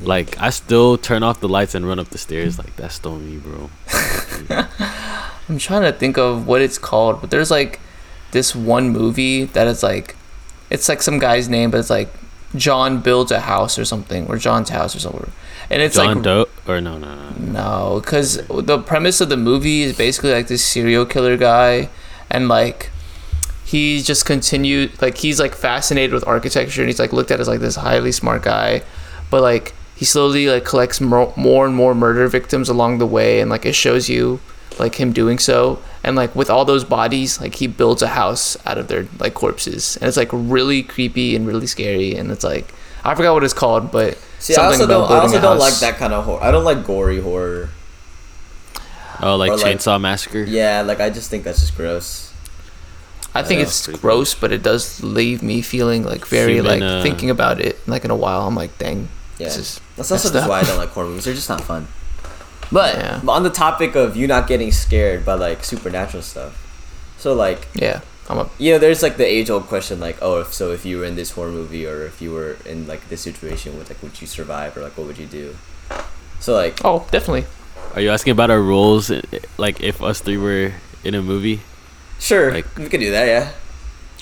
like 0.00 0.38
I 0.38 0.50
still 0.50 0.98
turn 0.98 1.22
off 1.22 1.40
the 1.40 1.48
lights 1.48 1.74
and 1.74 1.86
run 1.86 1.98
up 1.98 2.08
the 2.10 2.18
stairs. 2.18 2.58
Like 2.58 2.74
that's 2.76 2.94
still 2.94 3.16
me, 3.18 3.38
bro. 3.38 3.70
I'm 5.48 5.58
trying 5.58 5.82
to 5.82 5.92
think 5.92 6.18
of 6.18 6.46
what 6.46 6.60
it's 6.60 6.78
called, 6.78 7.20
but 7.20 7.30
there's 7.30 7.50
like 7.50 7.80
this 8.32 8.54
one 8.54 8.90
movie 8.90 9.44
that 9.44 9.66
is 9.66 9.82
like, 9.82 10.16
it's 10.70 10.88
like 10.88 11.00
some 11.02 11.18
guy's 11.18 11.48
name, 11.48 11.70
but 11.70 11.78
it's 11.78 11.90
like 11.90 12.12
John 12.54 13.00
builds 13.00 13.30
a 13.30 13.40
house 13.40 13.78
or 13.78 13.84
something, 13.84 14.26
or 14.26 14.36
John's 14.38 14.68
house 14.70 14.94
or 14.96 14.98
something, 14.98 15.30
and 15.70 15.82
it's 15.82 15.96
John 15.96 16.16
like 16.16 16.22
Doe? 16.22 16.48
Or 16.66 16.80
no, 16.80 16.98
no, 16.98 17.14
no. 17.14 17.30
no, 17.38 18.00
because 18.00 18.38
the 18.48 18.78
premise 18.78 19.20
of 19.20 19.28
the 19.28 19.36
movie 19.36 19.82
is 19.82 19.96
basically 19.96 20.32
like 20.32 20.48
this 20.48 20.64
serial 20.64 21.06
killer 21.06 21.36
guy, 21.36 21.88
and 22.30 22.48
like 22.48 22.90
he 23.64 24.00
just 24.00 24.24
continued 24.24 25.00
like 25.02 25.18
he's 25.18 25.40
like 25.40 25.54
fascinated 25.54 26.12
with 26.12 26.26
architecture, 26.26 26.82
and 26.82 26.88
he's 26.88 26.98
like 26.98 27.12
looked 27.12 27.30
at 27.30 27.40
as 27.40 27.48
like 27.48 27.60
this 27.60 27.76
highly 27.76 28.12
smart 28.12 28.42
guy, 28.42 28.82
but 29.30 29.42
like 29.42 29.74
he 29.96 30.04
slowly 30.04 30.48
like 30.48 30.64
collects 30.64 31.00
more, 31.00 31.32
more 31.36 31.66
and 31.66 31.74
more 31.74 31.94
murder 31.94 32.28
victims 32.28 32.68
along 32.68 32.98
the 32.98 33.06
way, 33.06 33.40
and 33.40 33.50
like 33.50 33.64
it 33.66 33.74
shows 33.74 34.08
you 34.08 34.40
like 34.78 34.96
him 34.96 35.12
doing 35.12 35.38
so, 35.38 35.82
and 36.04 36.16
like 36.16 36.36
with 36.36 36.50
all 36.50 36.64
those 36.64 36.84
bodies, 36.84 37.40
like 37.40 37.54
he 37.56 37.66
builds 37.66 38.02
a 38.02 38.08
house 38.08 38.56
out 38.66 38.78
of 38.78 38.88
their 38.88 39.06
like 39.18 39.34
corpses, 39.34 39.96
and 39.96 40.06
it's 40.06 40.16
like 40.16 40.28
really 40.32 40.82
creepy 40.82 41.34
and 41.34 41.46
really 41.46 41.66
scary, 41.66 42.14
and 42.14 42.30
it's 42.30 42.44
like 42.44 42.72
I 43.06 43.14
forgot 43.14 43.34
what 43.34 43.44
it's 43.44 43.54
called, 43.54 43.90
but 43.92 44.18
See, 44.38 44.54
I 44.54 44.64
also 44.64 44.78
something 44.78 44.84
about 44.94 45.08
don't. 45.08 45.18
I 45.18 45.20
also 45.22 45.38
a 45.38 45.40
don't 45.40 45.58
like 45.58 45.74
that 45.80 45.96
kind 45.96 46.12
of 46.12 46.24
horror. 46.24 46.42
I 46.42 46.50
don't 46.50 46.64
like 46.64 46.84
gory 46.84 47.20
horror. 47.20 47.70
Oh, 49.22 49.36
like 49.36 49.52
Or, 49.52 49.56
like- 49.56 49.78
Chainsaw 49.78 50.00
Massacre. 50.00 50.42
Yeah, 50.44 50.82
like 50.82 51.00
I 51.00 51.10
just 51.10 51.30
think 51.30 51.44
that's 51.44 51.60
just 51.60 51.76
gross. 51.76 52.32
I 53.34 53.42
think 53.42 53.58
Yeah, 53.58 53.66
it's 53.66 53.84
pretty 53.84 54.00
gross, 54.00 54.34
but 54.34 54.50
it 54.52 54.62
does 54.62 55.02
leave 55.02 55.42
me 55.42 55.60
feeling 55.62 56.04
like 56.04 56.26
very 56.26 56.54
Human, 56.54 56.80
like 56.80 56.82
uh, 56.82 57.02
thinking 57.02 57.28
about 57.30 57.60
it 57.60 57.76
like 57.86 58.04
in 58.04 58.10
a 58.10 58.16
while. 58.16 58.46
I'm 58.46 58.54
like, 58.54 58.76
dang, 58.78 59.08
Yeah, 59.38 59.46
this 59.48 59.56
is 59.58 59.80
that's 59.96 60.10
also 60.10 60.28
messed 60.28 60.34
just 60.34 60.48
why 60.48 60.60
I 60.60 60.62
don't 60.64 60.78
like 60.78 60.88
horror 60.90 61.06
movies. 61.08 61.24
They're 61.24 61.34
just 61.34 61.48
not 61.48 61.60
fun. 61.60 61.86
But 62.72 62.96
Yeah. 62.96 63.20
on 63.28 63.42
the 63.42 63.50
topic 63.50 63.94
of 63.94 64.16
you 64.16 64.26
not 64.26 64.46
getting 64.48 64.72
scared 64.72 65.24
by 65.24 65.34
like 65.34 65.64
supernatural 65.64 66.22
stuff, 66.22 66.56
so 67.18 67.34
like 67.34 67.68
yeah. 67.74 68.00
I'm 68.28 68.38
a 68.38 68.50
you 68.58 68.72
know, 68.72 68.78
there's 68.78 69.02
like 69.02 69.16
the 69.18 69.26
age 69.26 69.50
old 69.50 69.66
question, 69.68 70.00
like, 70.00 70.18
oh, 70.20 70.40
if 70.40 70.52
so, 70.52 70.72
if 70.72 70.84
you 70.84 70.98
were 70.98 71.04
in 71.04 71.14
this 71.16 71.30
horror 71.32 71.50
movie 71.52 71.86
or 71.86 72.04
if 72.06 72.20
you 72.20 72.32
were 72.32 72.56
in 72.66 72.86
like 72.86 73.08
this 73.08 73.20
situation, 73.22 73.76
would 73.78 73.88
like 73.88 74.02
would 74.02 74.20
you 74.20 74.26
survive 74.26 74.76
or 74.76 74.82
like 74.82 74.96
what 74.98 75.06
would 75.06 75.18
you 75.18 75.26
do? 75.26 75.56
So 76.40 76.54
like, 76.54 76.80
oh 76.84 77.06
definitely. 77.10 77.46
Are 77.94 78.00
you 78.00 78.10
asking 78.10 78.32
about 78.32 78.50
our 78.50 78.60
roles? 78.60 79.10
Like 79.58 79.80
if 79.80 80.02
us 80.02 80.20
three 80.20 80.36
were 80.36 80.72
in 81.04 81.14
a 81.14 81.22
movie? 81.22 81.60
sure, 82.18 82.50
Like- 82.52 82.66
we 82.76 82.88
could 82.88 83.00
do 83.00 83.10
that. 83.12 83.26
Yeah, 83.26 83.50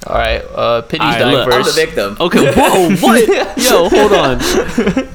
All 0.07 0.17
right, 0.19 0.43
uh, 0.53 0.83
Piddy's 0.83 1.01
Alright, 1.01 1.21
dying 1.21 1.37
look, 1.39 1.55
I'm 1.55 1.63
the 1.65 1.73
victim. 1.73 2.17
Okay. 2.21 2.53
Whoa. 2.53 2.91
What? 3.01 3.23
Yo, 3.59 3.89
hold 3.89 4.13
on. 4.13 4.37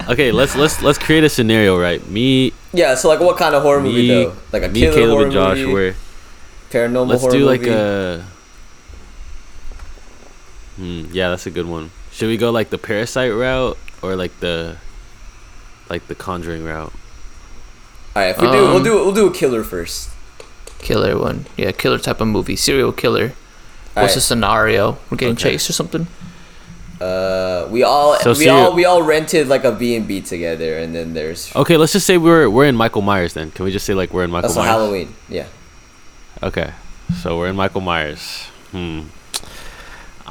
Okay, 0.09 0.31
let's 0.31 0.55
let's 0.55 0.81
let's 0.81 0.97
create 0.97 1.23
a 1.23 1.29
scenario, 1.29 1.77
right? 1.79 2.01
Me, 2.09 2.51
Yeah, 2.73 2.95
so 2.95 3.07
like, 3.07 3.19
what 3.19 3.37
kind 3.37 3.53
of 3.53 3.61
horror 3.61 3.81
movie 3.81 4.07
me, 4.07 4.07
though? 4.07 4.33
Like 4.51 4.63
a 4.63 4.69
me, 4.69 4.79
killer 4.81 4.95
Caleb, 4.95 5.09
horror 5.11 5.23
and 5.25 5.31
Josh. 5.33 5.57
movie, 5.59 5.73
We're 5.73 5.95
paranormal 6.71 7.07
let's 7.07 7.21
horror 7.21 7.37
do 7.37 7.45
like 7.45 7.67
a. 7.67 8.25
Hmm, 10.79 11.05
yeah, 11.11 11.29
that's 11.29 11.45
a 11.45 11.51
good 11.51 11.67
one. 11.67 11.91
Should 12.11 12.29
we 12.29 12.37
go 12.37 12.51
like 12.51 12.69
the 12.69 12.77
Parasite 12.77 13.33
route 13.33 13.77
or 14.01 14.15
like 14.15 14.31
the, 14.39 14.77
like 15.89 16.07
the 16.07 16.15
Conjuring 16.15 16.63
route? 16.63 16.93
All 18.15 18.23
right, 18.23 18.29
if 18.29 18.39
we 18.41 18.47
do, 18.47 18.53
we'll 18.53 18.77
Um, 18.77 18.83
do 18.83 18.93
we'll 18.95 19.11
do 19.13 19.27
a 19.27 19.33
killer 19.33 19.63
first. 19.63 20.09
Killer 20.79 21.19
one, 21.19 21.45
yeah, 21.57 21.71
killer 21.71 21.99
type 21.99 22.21
of 22.21 22.27
movie, 22.27 22.55
serial 22.55 22.93
killer. 22.93 23.33
All 23.95 24.03
What's 24.03 24.15
the 24.15 24.21
scenario? 24.21 24.97
We're 25.09 25.17
getting 25.17 25.35
Okay. 25.35 25.51
chased 25.51 25.69
or 25.69 25.73
something. 25.73 26.07
Uh, 27.01 27.65
we 27.69 27.83
all 27.83 28.17
So 28.19 28.29
we 28.31 28.35
serial- 28.45 28.55
all 28.57 28.73
we 28.73 28.85
all 28.85 29.01
rented 29.03 29.47
like 29.47 29.63
a 29.65 29.71
B 29.71 29.95
and 29.95 30.07
B 30.07 30.21
together, 30.21 30.77
and 30.77 30.95
then 30.95 31.13
there's 31.13 31.53
Okay, 31.55 31.75
let's 31.77 31.91
just 31.93 32.05
say 32.07 32.17
we're 32.17 32.49
we're 32.49 32.65
in 32.65 32.75
Michael 32.75 33.01
Myers 33.01 33.33
then. 33.33 33.51
Can 33.51 33.65
we 33.65 33.71
just 33.71 33.85
say 33.85 33.93
like 33.93 34.13
we're 34.13 34.23
in 34.23 34.31
Michael 34.31 34.49
that's 34.49 34.57
on 34.57 34.65
Myers? 34.65 34.75
Halloween. 34.79 35.15
Yeah. 35.27 35.45
Okay, 36.41 36.71
so 37.21 37.37
we're 37.37 37.47
in 37.49 37.55
Michael 37.55 37.81
Myers. 37.81 38.43
Hmm. 38.71 39.01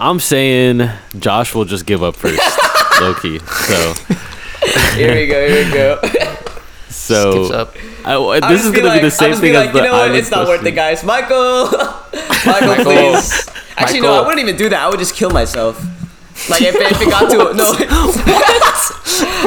I'm 0.01 0.20
saying 0.20 0.88
Josh 1.18 1.57
will 1.57 1.64
just 1.64 1.84
give 1.84 2.05
up 2.05 2.14
first, 2.14 2.40
low 3.01 3.14
key. 3.14 3.40
So 3.40 3.94
Here 4.94 5.12
we 5.12 5.26
go. 5.26 5.49
Here 5.49 5.64
we 5.64 5.72
go. 5.72 6.01
so 6.88 7.32
Skips 7.32 7.51
up. 7.51 7.74
I, 8.05 8.49
this 8.49 8.64
is 8.64 8.70
gonna 8.70 8.86
like, 8.86 9.03
be 9.03 9.07
the 9.07 9.11
same 9.11 9.32
thing 9.32 9.42
be 9.42 9.57
as 9.57 9.66
like, 9.66 9.72
the 9.72 9.80
you 9.80 9.84
know 9.86 9.92
what? 9.94 10.14
It's 10.14 10.30
not 10.30 10.46
worth 10.46 10.64
it, 10.64 10.70
guys. 10.70 11.03
Michael, 11.03 11.64
Michael, 12.46 12.68
Michael. 12.68 12.84
please. 12.84 13.51
Actually, 13.76 14.01
no, 14.03 14.14
I 14.14 14.20
wouldn't 14.20 14.38
even 14.40 14.57
do 14.57 14.68
that. 14.68 14.80
I 14.80 14.88
would 14.88 15.01
just 15.01 15.16
kill 15.16 15.30
myself. 15.30 15.84
Like 16.49 16.62
if, 16.62 16.76
if 16.76 17.03
it 17.03 17.11
got 17.11 17.28
to 17.32 17.49
a, 17.49 17.55
no, 17.55 17.72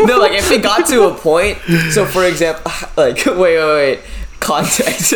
no, 0.06 0.20
like 0.20 0.34
if 0.34 0.52
it 0.52 0.62
got 0.62 0.86
to 0.88 1.04
a 1.06 1.16
point. 1.16 1.60
So 1.92 2.06
for 2.06 2.26
example, 2.26 2.70
like 2.98 3.26
wait, 3.26 3.38
wait, 3.38 3.58
wait, 3.58 4.00
context. 4.42 5.14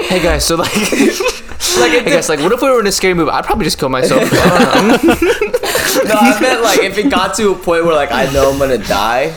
Hey 0.00 0.22
guys, 0.22 0.44
so 0.46 0.56
like, 0.56 0.74
like 0.76 0.92
if 0.92 2.04
hey 2.04 2.10
guys, 2.12 2.28
like, 2.28 2.40
what 2.40 2.52
if 2.52 2.62
we 2.62 2.70
were 2.70 2.80
in 2.80 2.86
a 2.86 2.92
scary 2.92 3.14
movie? 3.14 3.30
I'd 3.30 3.44
probably 3.44 3.64
just 3.64 3.78
kill 3.78 3.88
myself. 3.88 4.22
no, 4.32 4.38
I 4.40 6.38
meant 6.40 6.62
like 6.62 6.80
if 6.80 6.96
it 6.98 7.10
got 7.10 7.34
to 7.34 7.50
a 7.52 7.54
point 7.54 7.84
where 7.84 7.94
like 7.94 8.10
I 8.12 8.30
know 8.32 8.50
I'm 8.50 8.58
gonna 8.58 8.78
die. 8.78 9.34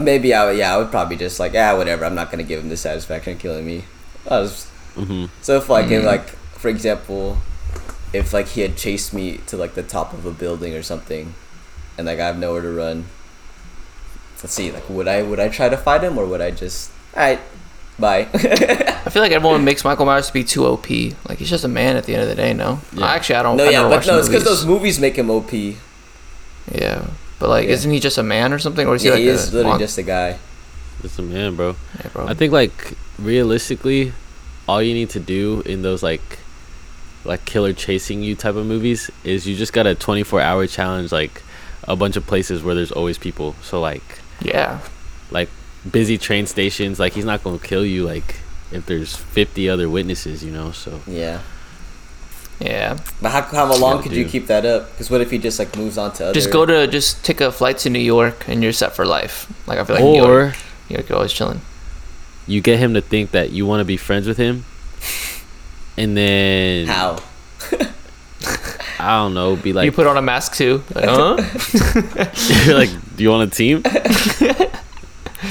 Maybe 0.00 0.34
I 0.34 0.44
would, 0.46 0.58
yeah, 0.58 0.74
I 0.74 0.78
would 0.78 0.90
probably 0.90 1.16
just 1.16 1.38
like, 1.40 1.52
yeah, 1.52 1.72
whatever. 1.74 2.04
I'm 2.04 2.14
not 2.14 2.30
gonna 2.30 2.42
give 2.42 2.60
him 2.62 2.68
the 2.68 2.76
satisfaction 2.76 3.34
of 3.34 3.38
killing 3.38 3.64
me. 3.66 3.84
I 4.28 4.40
was, 4.40 4.70
Mhm. 4.96 5.28
so 5.42 5.56
if 5.56 5.68
like, 5.68 5.90
if, 5.90 6.04
like 6.04 6.28
for 6.28 6.68
example, 6.68 7.38
if 8.12 8.32
like 8.32 8.48
he 8.48 8.60
had 8.60 8.76
chased 8.76 9.12
me 9.14 9.38
to 9.48 9.56
like 9.56 9.74
the 9.74 9.82
top 9.82 10.12
of 10.12 10.24
a 10.26 10.30
building 10.30 10.74
or 10.74 10.82
something, 10.82 11.34
and 11.98 12.06
like 12.06 12.18
I 12.20 12.26
have 12.26 12.38
nowhere 12.38 12.62
to 12.62 12.70
run. 12.70 13.06
Let's 14.42 14.52
see, 14.54 14.70
like 14.70 14.88
would 14.90 15.08
I 15.08 15.22
would 15.22 15.40
I 15.40 15.48
try 15.48 15.68
to 15.68 15.76
fight 15.76 16.02
him 16.04 16.18
or 16.18 16.26
would 16.26 16.40
I 16.42 16.50
just, 16.50 16.90
alright, 17.14 17.40
Bye. 17.98 18.26
I 18.34 19.10
feel 19.10 19.22
like 19.22 19.32
everyone 19.32 19.64
makes 19.64 19.84
Michael 19.84 20.04
Myers 20.06 20.26
to 20.28 20.32
be 20.32 20.42
too 20.44 20.66
OP. 20.66 20.88
Like 21.28 21.38
he's 21.38 21.48
just 21.50 21.64
a 21.64 21.68
man 21.68 21.96
at 21.96 22.04
the 22.04 22.14
end 22.14 22.22
of 22.24 22.28
the 22.28 22.34
day. 22.34 22.52
No, 22.52 22.80
Yeah. 22.92 23.06
actually, 23.06 23.36
I 23.36 23.42
don't. 23.44 23.56
no, 23.56 23.66
I 23.66 23.70
yeah, 23.70 23.88
but 23.88 24.06
no, 24.06 24.18
it's 24.18 24.28
because 24.28 24.44
those 24.44 24.66
movies 24.66 24.98
make 24.98 25.16
him 25.16 25.30
OP. 25.30 25.52
Yeah, 26.72 27.06
but 27.38 27.48
like, 27.48 27.66
Yeah. 27.66 27.74
isn't 27.74 27.90
he 27.90 28.00
just 28.00 28.18
a 28.18 28.22
man 28.22 28.52
or 28.52 28.58
something? 28.58 28.86
Or 28.86 28.96
is 28.96 29.02
he 29.02 29.08
Yeah, 29.08 29.14
like 29.14 29.22
he 29.22 29.28
is 29.28 29.52
literally 29.52 29.68
monk? 29.70 29.80
just 29.80 29.98
a 29.98 30.02
guy. 30.02 30.38
Just 31.02 31.18
a 31.18 31.22
man, 31.22 31.54
bro. 31.54 31.76
Yeah, 32.02 32.08
bro. 32.12 32.26
I 32.26 32.34
think 32.34 32.52
like 32.52 32.94
realistically, 33.18 34.12
all 34.68 34.82
you 34.82 34.94
need 34.94 35.10
to 35.10 35.20
do 35.20 35.62
in 35.66 35.82
those 35.82 36.02
like 36.02 36.38
like 37.24 37.44
killer 37.44 37.72
chasing 37.72 38.22
you 38.22 38.34
type 38.34 38.54
of 38.54 38.66
movies 38.66 39.10
is 39.24 39.46
you 39.46 39.56
just 39.56 39.72
got 39.72 39.86
a 39.86 39.94
24 39.94 40.40
hour 40.42 40.66
challenge 40.66 41.10
like 41.12 41.42
a 41.86 41.96
bunch 41.96 42.16
of 42.16 42.26
places 42.26 42.62
where 42.62 42.74
there's 42.74 42.92
always 42.92 43.18
people. 43.18 43.54
So 43.62 43.80
like 43.80 44.02
yeah, 44.40 44.80
like 45.30 45.48
busy 45.90 46.18
train 46.18 46.46
stations, 46.46 46.98
like 46.98 47.12
he's 47.14 47.24
not 47.24 47.42
gonna 47.44 47.58
kill 47.58 47.84
you 47.84 48.04
like 48.04 48.36
if 48.72 48.86
there's 48.86 49.14
50 49.16 49.68
other 49.68 49.88
witnesses, 49.88 50.42
you 50.44 50.50
know. 50.50 50.72
So 50.72 51.00
Yeah. 51.06 51.40
yeah. 52.60 52.98
But 53.20 53.30
how, 53.32 53.42
how 53.42 53.74
long 53.76 53.96
Yeah, 53.96 54.02
could 54.02 54.12
you 54.12 54.24
keep 54.24 54.46
that 54.48 54.64
up? 54.66 54.90
Because 54.92 55.10
what 55.10 55.20
if 55.20 55.30
he 55.30 55.38
just 55.38 55.58
like 55.58 55.76
moves 55.76 55.98
on 55.98 56.12
to 56.14 56.24
other? 56.24 56.34
Just 56.34 56.50
go 56.50 56.64
to 56.66 56.86
just 56.86 57.24
take 57.24 57.40
a 57.40 57.52
flight 57.52 57.78
to 57.78 57.90
New 57.90 57.98
York 58.00 58.44
and 58.48 58.62
you're 58.62 58.72
set 58.72 58.94
for 58.96 59.04
life. 59.06 59.46
Like 59.66 59.78
I 59.78 59.84
feel 59.84 59.96
like 59.96 60.04
New 60.04 60.16
York, 60.16 60.28
or 60.28 60.54
New 60.90 60.94
York, 60.96 61.08
you're 61.08 61.16
always 61.16 61.32
chilling. 61.32 61.60
you 62.46 62.60
get 62.60 62.78
him 62.78 62.94
to 62.94 63.00
think 63.00 63.30
that 63.32 63.50
you 63.50 63.66
want 63.66 63.80
to 63.80 63.84
be 63.84 63.96
friends 63.96 64.26
with 64.26 64.36
him, 64.38 64.64
and 65.96 66.16
then 66.16 66.86
how? 66.96 67.18
I 68.98 69.18
don't 69.18 69.34
know, 69.34 69.56
be 69.56 69.72
like 69.72 69.84
you 69.84 69.92
put 69.92 70.06
on 70.06 70.16
a 70.16 70.22
mask 70.22 70.54
too. 70.54 70.82
Like, 70.94 71.04
huh? 71.06 71.36
You're 72.66 72.78
like, 72.78 72.90
do 73.16 73.22
you 73.22 73.30
want 73.30 73.52
a 73.52 73.54
team? 73.54 73.82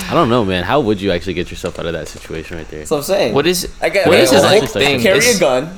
I 0.10 0.14
don't 0.14 0.30
know, 0.30 0.44
man. 0.46 0.64
How 0.64 0.80
would 0.82 1.02
you 1.02 1.12
actually 1.12 1.34
get 1.34 1.50
yourself 1.50 1.80
out 1.80 1.86
of 1.86 1.94
that 1.94 2.08
situation 2.08 2.58
right 2.58 2.68
there? 2.70 2.80
That's 2.80 2.92
what 2.92 2.98
I'm 2.98 3.04
saying. 3.04 3.34
what 3.34 3.48
is 3.48 3.72
I 3.82 3.90
get, 3.90 4.08
what 4.08 4.16
okay, 4.16 4.24
is 4.24 4.32
his 4.32 4.42
well, 4.42 4.60
like 4.60 4.70
thing? 4.70 5.00
Carry 5.02 5.20
is, 5.20 5.38
a 5.38 5.40
gun, 5.40 5.78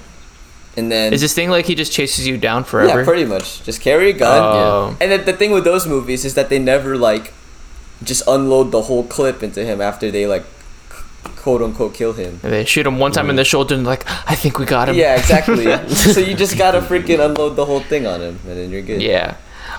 and 0.77 0.91
then 0.91 1.13
is 1.13 1.21
this 1.21 1.33
thing 1.33 1.49
like 1.49 1.65
he 1.65 1.75
just 1.75 1.91
chases 1.91 2.27
you 2.27 2.37
down 2.37 2.63
forever? 2.63 2.99
yeah, 2.99 3.05
pretty 3.05 3.25
much 3.25 3.63
just 3.63 3.81
carry 3.81 4.09
a 4.09 4.13
gun. 4.13 4.41
Oh. 4.41 4.97
And 4.99 5.11
then 5.11 5.25
the 5.25 5.33
thing 5.33 5.51
with 5.51 5.63
those 5.63 5.87
movies 5.87 6.25
is 6.25 6.33
that 6.35 6.49
they 6.49 6.59
never 6.59 6.97
like 6.97 7.33
just 8.03 8.23
unload 8.27 8.71
the 8.71 8.83
whole 8.83 9.03
clip 9.03 9.41
into 9.43 9.63
him 9.63 9.81
after 9.81 10.11
they 10.11 10.27
like 10.27 10.45
quote 11.45 11.61
unquote 11.61 11.93
kill 11.93 12.13
him. 12.13 12.39
And 12.43 12.51
they 12.51 12.65
shoot 12.65 12.85
him 12.87 12.97
one 12.99 13.11
time 13.11 13.29
in 13.29 13.35
the 13.35 13.45
shoulder 13.45 13.75
and 13.75 13.85
like, 13.85 14.03
I 14.29 14.35
think 14.35 14.57
we 14.57 14.65
got 14.65 14.89
him. 14.89 14.95
Yeah, 14.95 15.15
exactly. 15.15 15.65
so 15.95 16.19
you 16.19 16.35
just 16.35 16.57
gotta 16.57 16.81
freaking 16.81 17.23
unload 17.23 17.55
the 17.55 17.65
whole 17.65 17.81
thing 17.81 18.07
on 18.07 18.19
him, 18.21 18.39
and 18.47 18.57
then 18.57 18.71
you're 18.71 18.81
good. 18.81 19.01
Yeah. 19.01 19.37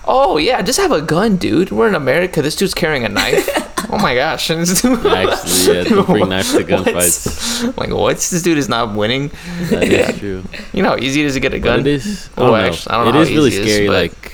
Oh 0.08 0.36
yeah, 0.36 0.62
just 0.62 0.78
have 0.78 0.92
a 0.92 1.02
gun, 1.02 1.36
dude. 1.36 1.70
We're 1.70 1.88
in 1.88 1.94
America. 1.94 2.40
This 2.42 2.54
dude's 2.56 2.74
carrying 2.74 3.04
a 3.04 3.08
knife. 3.08 3.48
oh 3.90 3.98
my 3.98 4.14
gosh. 4.14 4.50
Actually, 4.50 5.04
yeah, 5.04 5.84
don't 5.84 6.06
bring 6.06 6.28
knives 6.28 6.52
to 6.52 6.62
gunfights. 6.64 7.76
like 7.76 7.90
what? 7.90 8.16
This 8.16 8.42
dude 8.42 8.58
is 8.58 8.68
not 8.68 8.94
winning. 8.94 9.30
That 9.70 9.82
is 9.84 10.18
true. 10.18 10.44
You 10.72 10.82
know 10.82 10.90
how 10.90 10.96
easy 10.98 11.22
it 11.22 11.26
is 11.26 11.34
to 11.34 11.40
get 11.40 11.54
a 11.54 11.58
But 11.58 11.64
gun. 11.64 11.80
it 11.80 11.86
is. 11.88 12.28
I 12.36 12.40
Oh, 12.40 12.46
don't 12.46 12.60
actually, 12.60 12.92
I 12.92 12.96
don't 12.96 13.04
know 13.06 13.10
It 13.10 13.14
how 13.14 13.20
is 13.22 13.30
really 13.30 13.48
easy 13.50 13.60
it 13.62 13.66
is, 13.66 13.72
scary, 13.74 13.86
but- 13.88 13.94
like 13.94 14.32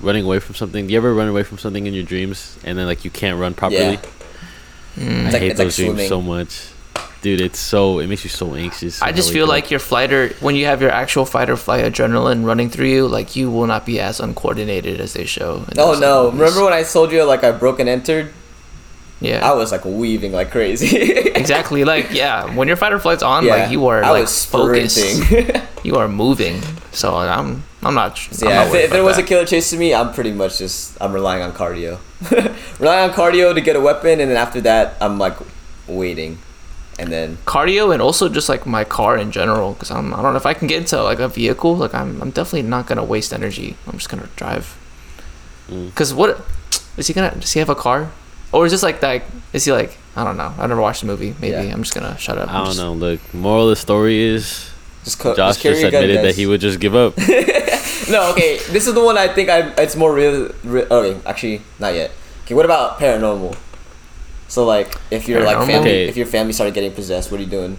running 0.00 0.24
away 0.24 0.38
from 0.38 0.54
something. 0.54 0.86
Do 0.86 0.92
you 0.92 0.98
ever 0.98 1.14
run 1.14 1.28
away 1.28 1.42
from 1.42 1.58
something 1.58 1.86
in 1.86 1.94
your 1.94 2.04
dreams 2.04 2.58
and 2.64 2.78
then 2.78 2.86
like 2.86 3.04
you 3.04 3.10
can't 3.10 3.38
run 3.38 3.54
properly? 3.54 3.80
Yeah. 3.94 4.00
Mm. 4.96 5.20
I 5.26 5.30
like- 5.30 5.42
hate 5.42 5.50
it's 5.50 5.58
like 5.58 5.66
those 5.66 5.76
dreams 5.76 5.92
swimming. 5.92 6.08
so 6.08 6.22
much. 6.22 6.68
Dude, 7.22 7.40
it's 7.40 7.58
so 7.58 8.00
it 8.00 8.06
makes 8.06 8.22
you 8.22 8.30
so 8.30 8.54
anxious. 8.54 9.00
I 9.00 9.10
just 9.10 9.32
feel 9.32 9.44
up. 9.44 9.50
like 9.50 9.70
your 9.70 9.80
fight 9.80 10.12
or 10.12 10.28
when 10.40 10.56
you 10.56 10.66
have 10.66 10.82
your 10.82 10.90
actual 10.90 11.24
fight 11.24 11.48
or 11.48 11.56
flight 11.56 11.84
adrenaline 11.84 12.44
running 12.44 12.68
through 12.68 12.88
you, 12.88 13.08
like 13.08 13.34
you 13.34 13.50
will 13.50 13.66
not 13.66 13.86
be 13.86 13.98
as 13.98 14.20
uncoordinated 14.20 15.00
as 15.00 15.14
they 15.14 15.24
show. 15.24 15.64
Oh 15.78 15.92
those 15.92 16.00
no! 16.00 16.24
movies. 16.24 16.40
Remember 16.40 16.64
when 16.64 16.74
I 16.74 16.82
told 16.82 17.12
you 17.12 17.24
like 17.24 17.42
I 17.42 17.52
broke 17.52 17.80
and 17.80 17.88
entered? 17.88 18.32
Yeah. 19.20 19.48
I 19.48 19.54
was 19.54 19.72
like 19.72 19.86
weaving 19.86 20.32
like 20.32 20.50
crazy. 20.50 21.12
exactly. 21.34 21.84
Like 21.84 22.12
yeah, 22.12 22.54
when 22.54 22.68
your 22.68 22.76
fight 22.76 22.92
or 22.92 22.98
flight's 22.98 23.22
on, 23.22 23.46
yeah, 23.46 23.56
like 23.56 23.70
you 23.70 23.86
are 23.86 24.04
I 24.04 24.10
like 24.10 24.22
was 24.22 24.44
focused. 24.44 25.00
You 25.84 25.96
are 25.96 26.08
moving. 26.08 26.62
So 26.92 27.14
I'm 27.14 27.62
I'm 27.82 27.94
not. 27.94 28.16
So, 28.16 28.46
I'm 28.46 28.50
yeah, 28.50 28.56
not 28.56 28.66
if, 28.66 28.72
worried 28.72 28.84
if 28.84 28.90
there 28.90 29.00
about 29.00 29.08
was 29.08 29.18
a 29.18 29.20
that. 29.20 29.28
killer 29.28 29.44
chasing 29.44 29.78
me, 29.78 29.94
I'm 29.94 30.14
pretty 30.14 30.32
much 30.32 30.58
just 30.58 30.96
I'm 31.00 31.12
relying 31.12 31.42
on 31.42 31.52
cardio, 31.52 31.98
relying 32.80 33.10
on 33.10 33.14
cardio 33.14 33.54
to 33.54 33.60
get 33.60 33.76
a 33.76 33.80
weapon, 33.80 34.20
and 34.20 34.30
then 34.30 34.36
after 34.38 34.62
that, 34.62 34.96
I'm 35.02 35.18
like 35.18 35.36
waiting, 35.86 36.38
and 36.98 37.10
then 37.10 37.36
cardio 37.44 37.92
and 37.92 38.00
also 38.00 38.28
just 38.28 38.48
like 38.48 38.66
my 38.66 38.84
car 38.84 39.16
in 39.18 39.30
general 39.32 39.72
because 39.74 39.90
I'm 39.90 40.14
I 40.14 40.22
don't 40.22 40.32
know 40.32 40.36
if 40.38 40.46
I 40.46 40.54
can 40.54 40.68
get 40.68 40.78
into 40.78 41.02
like 41.02 41.18
a 41.18 41.28
vehicle 41.28 41.76
like 41.76 41.94
I'm 41.94 42.20
I'm 42.22 42.30
definitely 42.30 42.62
not 42.68 42.86
gonna 42.86 43.04
waste 43.04 43.32
energy 43.32 43.76
I'm 43.86 43.98
just 43.98 44.08
gonna 44.08 44.28
drive 44.36 44.76
Mm. 45.70 45.86
because 45.90 46.12
what 46.12 46.44
is 46.98 47.06
he 47.06 47.14
gonna 47.14 47.34
does 47.40 47.52
he 47.52 47.58
have 47.58 47.70
a 47.70 47.74
car 47.74 48.10
or 48.52 48.66
is 48.66 48.72
this 48.72 48.82
like 48.82 49.00
like 49.02 49.24
is 49.54 49.64
he 49.64 49.72
like 49.72 49.96
I 50.14 50.22
don't 50.22 50.36
know 50.36 50.52
I've 50.58 50.68
never 50.68 50.80
watched 50.80 51.00
the 51.00 51.06
movie 51.06 51.34
maybe 51.40 51.52
Yeah. 51.66 51.72
I'm 51.74 51.82
just 51.82 51.94
gonna 51.94 52.18
shut 52.18 52.36
up 52.36 52.50
I 52.50 52.58
don't 52.58 52.66
Just- 52.66 52.78
know. 52.78 52.92
Look, 52.92 53.20
moral 53.32 53.64
of 53.64 53.70
the 53.70 53.76
story 53.76 54.20
is 54.22 54.70
just, 55.04 55.18
co- 55.18 55.34
Josh 55.34 55.54
just 55.56 55.62
just 55.62 55.84
a 55.84 55.90
gun, 55.90 56.04
admitted 56.04 56.24
that 56.24 56.34
he 56.34 56.46
would 56.46 56.60
just 56.60 56.78
give 56.80 56.94
up. 56.94 57.14
No, 58.10 58.30
okay, 58.32 58.58
this 58.68 58.86
is 58.86 58.92
the 58.92 59.02
one 59.02 59.16
I 59.16 59.28
think 59.28 59.48
I 59.48 59.72
it's 59.80 59.96
more 59.96 60.12
real. 60.12 60.50
Re- 60.62 60.84
okay, 60.90 61.18
actually, 61.24 61.62
not 61.78 61.94
yet. 61.94 62.10
Okay, 62.44 62.52
what 62.54 62.66
about 62.66 62.98
paranormal? 62.98 63.56
So 64.48 64.64
like, 64.64 64.94
if 65.10 65.26
your 65.28 65.42
like 65.42 65.58
family, 65.58 65.74
Okay. 65.80 66.08
if 66.08 66.16
your 66.16 66.26
family 66.26 66.52
started 66.52 66.74
getting 66.74 66.92
possessed, 66.92 67.30
what 67.30 67.40
are 67.40 67.42
you 67.44 67.50
doing? 67.50 67.78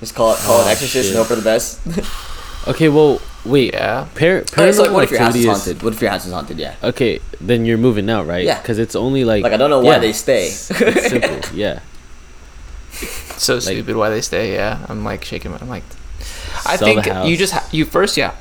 Just 0.00 0.14
call 0.14 0.32
it 0.32 0.38
call 0.40 0.60
an 0.60 0.68
Oh, 0.68 0.70
exorcist 0.70 0.92
shit. 0.92 1.06
and 1.08 1.16
hope 1.16 1.26
for 1.28 1.36
the 1.36 1.42
best. 1.42 1.80
Okay, 2.64 2.88
well, 2.88 3.20
wait. 3.44 3.74
yeah 3.74 4.06
Par- 4.14 4.28
oh, 4.28 4.62
okay, 4.62 4.70
so 4.70 4.82
like, 4.84 4.92
what 4.92 5.02
if 5.02 5.10
your 5.10 5.18
house 5.18 5.34
is 5.34 5.44
activity 5.44 5.48
haunted? 5.48 5.82
What 5.82 5.94
if 5.94 6.00
your 6.00 6.10
house 6.12 6.26
is 6.26 6.32
haunted? 6.32 6.58
Yeah. 6.60 6.76
Okay, 6.84 7.18
then 7.40 7.64
you're 7.64 7.76
moving 7.76 8.08
out, 8.08 8.24
right? 8.28 8.44
Yeah. 8.44 8.60
Because 8.62 8.78
it's 8.78 8.94
only 8.94 9.24
like. 9.24 9.42
Like 9.42 9.52
I 9.52 9.56
don't 9.56 9.68
know 9.68 9.80
why 9.80 9.94
yeah, 9.94 9.98
they 9.98 10.12
stay. 10.12 10.46
It's, 10.46 10.70
it's 10.80 11.08
simple. 11.08 11.56
Yeah. 11.58 11.80
so 13.36 13.58
stupid 13.58 13.96
why 13.96 14.10
they 14.10 14.20
stay 14.20 14.54
yeah 14.54 14.86
I'm 14.88 15.02
like 15.02 15.24
shaking 15.24 15.50
my 15.50 15.58
I'm 15.60 15.68
like 15.68 15.82
I 16.64 16.76
think 16.76 17.06
house. 17.06 17.26
you 17.28 17.36
just 17.36 17.52
ha- 17.54 17.68
you 17.72 17.84
first 17.84 18.16
yeah 18.16 18.34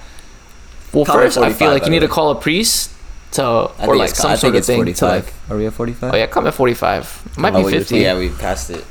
well 0.93 1.05
Comment 1.05 1.23
first 1.33 1.37
I 1.39 1.51
feel 1.53 1.71
like 1.71 1.81
you 1.83 1.85
the 1.85 1.91
need 1.91 1.99
to 2.01 2.07
call 2.07 2.29
a 2.29 2.35
priest 2.35 2.90
to 3.31 3.43
I 3.43 3.85
or 3.87 3.95
like 3.95 4.09
some 4.15 4.31
I 4.31 4.35
sort 4.35 4.53
of 4.53 4.57
it's 4.59 4.67
thing 4.67 4.85
to 4.93 5.05
like 5.05 5.33
Are 5.49 5.57
we 5.57 5.65
at 5.65 5.73
45? 5.73 6.13
oh 6.13 6.17
yeah 6.17 6.27
come 6.27 6.47
at 6.47 6.53
45 6.53 7.37
might 7.37 7.53
Oh, 7.53 7.63
be 7.65 7.71
50 7.71 7.97
Yeah, 7.97 8.17
we 8.17 8.29
passed 8.29 8.69
it. 8.69 8.85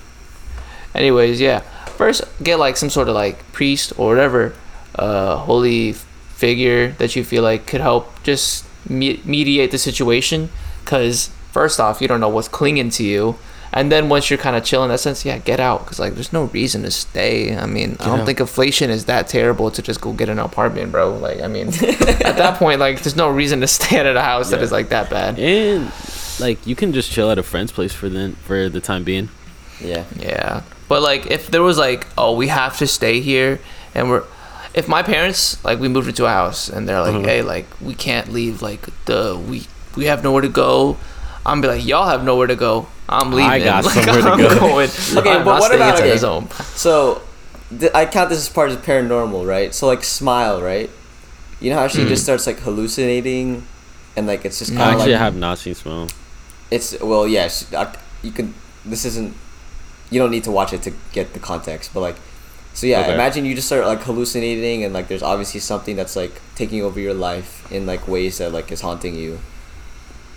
anyways 0.95 1.41
yeah. 1.41 1.61
First 2.01 2.25
get 2.43 2.59
like 2.59 2.77
some 2.77 2.89
sort 2.91 3.09
of 3.09 3.15
like 3.15 3.51
priest 3.53 3.93
or 3.99 4.09
whatever 4.09 4.55
uh 4.97 5.37
holy 5.37 5.93
figure 5.93 6.93
that 6.93 7.15
you 7.17 7.23
feel 7.25 7.43
like 7.43 7.67
could 7.67 7.81
help 7.83 8.23
just 8.23 8.65
me- 8.89 9.21
mediate 9.25 9.71
the 9.71 9.79
situation. 9.79 10.49
Because 10.85 11.29
first 11.53 11.79
off 11.81 12.01
you 12.01 12.09
don't 12.09 12.21
know 12.21 12.29
what's 12.31 12.49
clinging 12.49 12.89
to 12.91 13.05
you 13.05 13.37
and 13.73 13.91
then 13.93 14.09
once 14.09 14.31
you're 14.31 14.39
kind 14.39 14.57
of 14.57 14.65
chill 14.65 14.83
in 14.83 14.89
that 14.91 14.99
sense 15.01 15.25
yeah 15.25 15.39
get 15.39 15.61
out 15.61 15.81
because 15.85 15.99
like 16.01 16.15
there's 16.15 16.33
no 16.33 16.45
reason 16.47 16.83
to 16.83 16.91
stay 16.91 17.57
i 17.57 17.67
mean 17.67 17.97
i 18.01 18.07
don't 18.07 18.21
out. 18.21 18.27
think 18.27 18.41
inflation 18.41 18.91
is 18.91 19.05
that 19.05 19.29
terrible 19.29 19.71
to 19.71 19.81
just 19.83 20.01
go 20.01 20.13
get 20.13 20.29
an 20.29 20.39
apartment 20.39 20.91
bro 20.91 21.17
like 21.17 21.41
i 21.41 21.47
mean 21.47 21.69
at 21.83 22.37
that 22.37 22.57
point 22.59 22.81
like 22.81 23.01
there's 23.03 23.17
no 23.17 23.29
reason 23.31 23.61
to 23.61 23.67
stay 23.79 23.97
at 23.99 24.07
a 24.07 24.21
house 24.21 24.51
that 24.51 24.59
Yeah. 24.59 24.63
is 24.65 24.73
like 24.73 24.89
that 24.91 25.09
bad 25.11 25.39
And 25.39 25.91
like 26.41 26.67
you 26.67 26.75
can 26.75 26.93
just 26.93 27.11
chill 27.13 27.31
at 27.31 27.39
a 27.39 27.43
friend's 27.43 27.71
place 27.73 27.93
for 27.93 28.09
then 28.09 28.33
for 28.47 28.69
the 28.71 28.81
time 28.81 29.05
being. 29.05 29.29
Yeah. 29.79 30.05
Yeah. 30.19 30.63
But 30.89 31.03
like 31.03 31.27
if 31.31 31.49
there 31.49 31.63
was 31.63 31.77
like, 31.77 32.07
oh, 32.17 32.35
we 32.35 32.49
have 32.49 32.79
to 32.79 32.87
stay 32.87 33.21
here 33.21 33.61
and 33.95 34.09
we're 34.09 34.25
if 34.73 34.89
my 34.89 35.03
parents 35.03 35.63
like 35.65 35.79
we 35.81 35.89
moved 35.89 36.09
into 36.09 36.25
a 36.25 36.31
house 36.31 36.71
and 36.71 36.89
they're 36.89 37.01
like, 37.03 37.13
Mhm. 37.15 37.25
hey, 37.27 37.43
like 37.43 37.67
we 37.81 37.95
can't 37.95 38.33
leave 38.33 38.63
like 38.63 38.87
the 39.05 39.39
we 39.49 39.67
we 39.97 40.07
have 40.07 40.25
nowhere 40.25 40.41
to 40.43 40.49
go. 40.49 40.97
I'm 41.45 41.61
be 41.61 41.69
like, 41.69 41.85
y'all 41.85 42.09
have 42.09 42.25
nowhere 42.25 42.47
to 42.47 42.57
go. 42.57 42.87
I'm 43.11 43.33
leaving. 43.33 43.51
I 43.51 43.59
got 43.59 43.85
Like, 43.87 43.95
somewhere 44.05 44.23
to 44.23 44.31
I'm 44.31 44.39
go. 44.39 44.59
Going. 44.61 44.89
Okay, 45.17 45.31
I'm 45.33 45.45
but 45.45 45.61
what 45.61 45.75
about- 45.75 45.91
inside 45.95 46.03
okay. 46.05 46.13
his 46.13 46.23
home. 46.23 46.49
So, 46.77 47.23
th- 47.79 47.93
I 47.95 48.07
count 48.07 48.31
this 48.31 48.39
as 48.39 48.49
part 48.49 48.71
of 48.71 48.81
paranormal, 48.83 49.47
right? 49.47 49.75
So 49.75 49.87
like 49.89 50.05
smile, 50.05 50.63
right? 50.63 50.89
You 51.61 51.71
know 51.71 51.77
how 51.79 51.89
she 51.89 51.99
Mm. 52.05 52.09
just 52.09 52.23
starts 52.23 52.47
like 52.47 52.59
hallucinating, 52.61 53.67
and 54.17 54.27
like 54.27 54.45
it's 54.45 54.59
just 54.61 54.71
kind 54.71 54.83
of 54.83 54.89
Actually, 55.01 55.13
like 55.13 55.21
I 55.21 55.25
have 55.25 55.37
not 55.37 55.59
seen 55.59 55.75
Smell. 55.75 56.09
it's 56.71 56.99
well, 57.01 57.27
yeah. 57.27 57.49
She, 57.49 57.67
I, 57.77 57.95
you 58.23 58.31
can. 58.33 58.55
This 58.85 59.05
isn't. 59.05 59.35
You 60.11 60.19
don't 60.21 60.31
need 60.31 60.45
to 60.45 60.51
watch 60.51 60.73
it 60.73 60.83
to 60.83 60.93
get 61.13 61.35
the 61.35 61.39
context, 61.41 61.93
but 61.95 62.01
like, 62.01 62.17
so 62.75 62.87
yeah. 62.87 63.01
Okay. 63.01 63.15
Imagine 63.15 63.45
you 63.45 63.55
just 63.55 63.67
start 63.67 63.85
like 63.87 64.03
hallucinating, 64.03 64.85
and 64.85 64.95
like 64.95 65.09
there's 65.09 65.23
obviously 65.23 65.61
something 65.61 65.97
that's 65.97 66.17
like 66.17 66.41
taking 66.55 66.83
over 66.83 66.99
your 66.99 67.15
life 67.15 67.71
in 67.71 67.87
like 67.87 68.09
ways 68.09 68.39
that 68.39 68.53
like 68.53 68.73
is 68.73 68.81
haunting 68.81 69.15
you. 69.17 69.39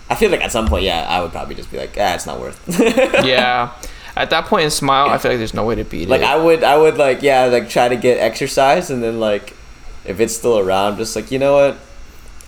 I 0.08 0.14
feel 0.16 0.30
like 0.30 0.42
at 0.42 0.52
some 0.52 0.66
point, 0.66 0.84
yeah, 0.84 1.06
I 1.08 1.22
would 1.22 1.32
probably 1.32 1.54
just 1.54 1.70
be 1.70 1.78
like, 1.78 1.96
ah, 1.98 2.14
it's 2.14 2.26
not 2.26 2.38
worth. 2.38 2.62
yeah. 3.24 3.72
At 4.16 4.30
that 4.30 4.46
point 4.46 4.64
in 4.64 4.70
smile, 4.70 5.08
I 5.08 5.18
feel 5.18 5.32
like 5.32 5.38
there's 5.38 5.54
no 5.54 5.64
way 5.64 5.74
to 5.74 5.84
beat 5.84 6.08
like 6.08 6.20
it. 6.20 6.24
Like 6.24 6.30
I 6.30 6.36
would, 6.36 6.62
I 6.62 6.76
would 6.76 6.96
like, 6.98 7.22
yeah, 7.22 7.46
like 7.46 7.68
try 7.68 7.88
to 7.88 7.96
get 7.96 8.18
exercise, 8.18 8.90
and 8.90 9.02
then 9.02 9.18
like, 9.18 9.54
if 10.04 10.20
it's 10.20 10.36
still 10.36 10.58
around, 10.58 10.98
just 10.98 11.16
like 11.16 11.32
you 11.32 11.38
know 11.38 11.54
what, 11.54 11.78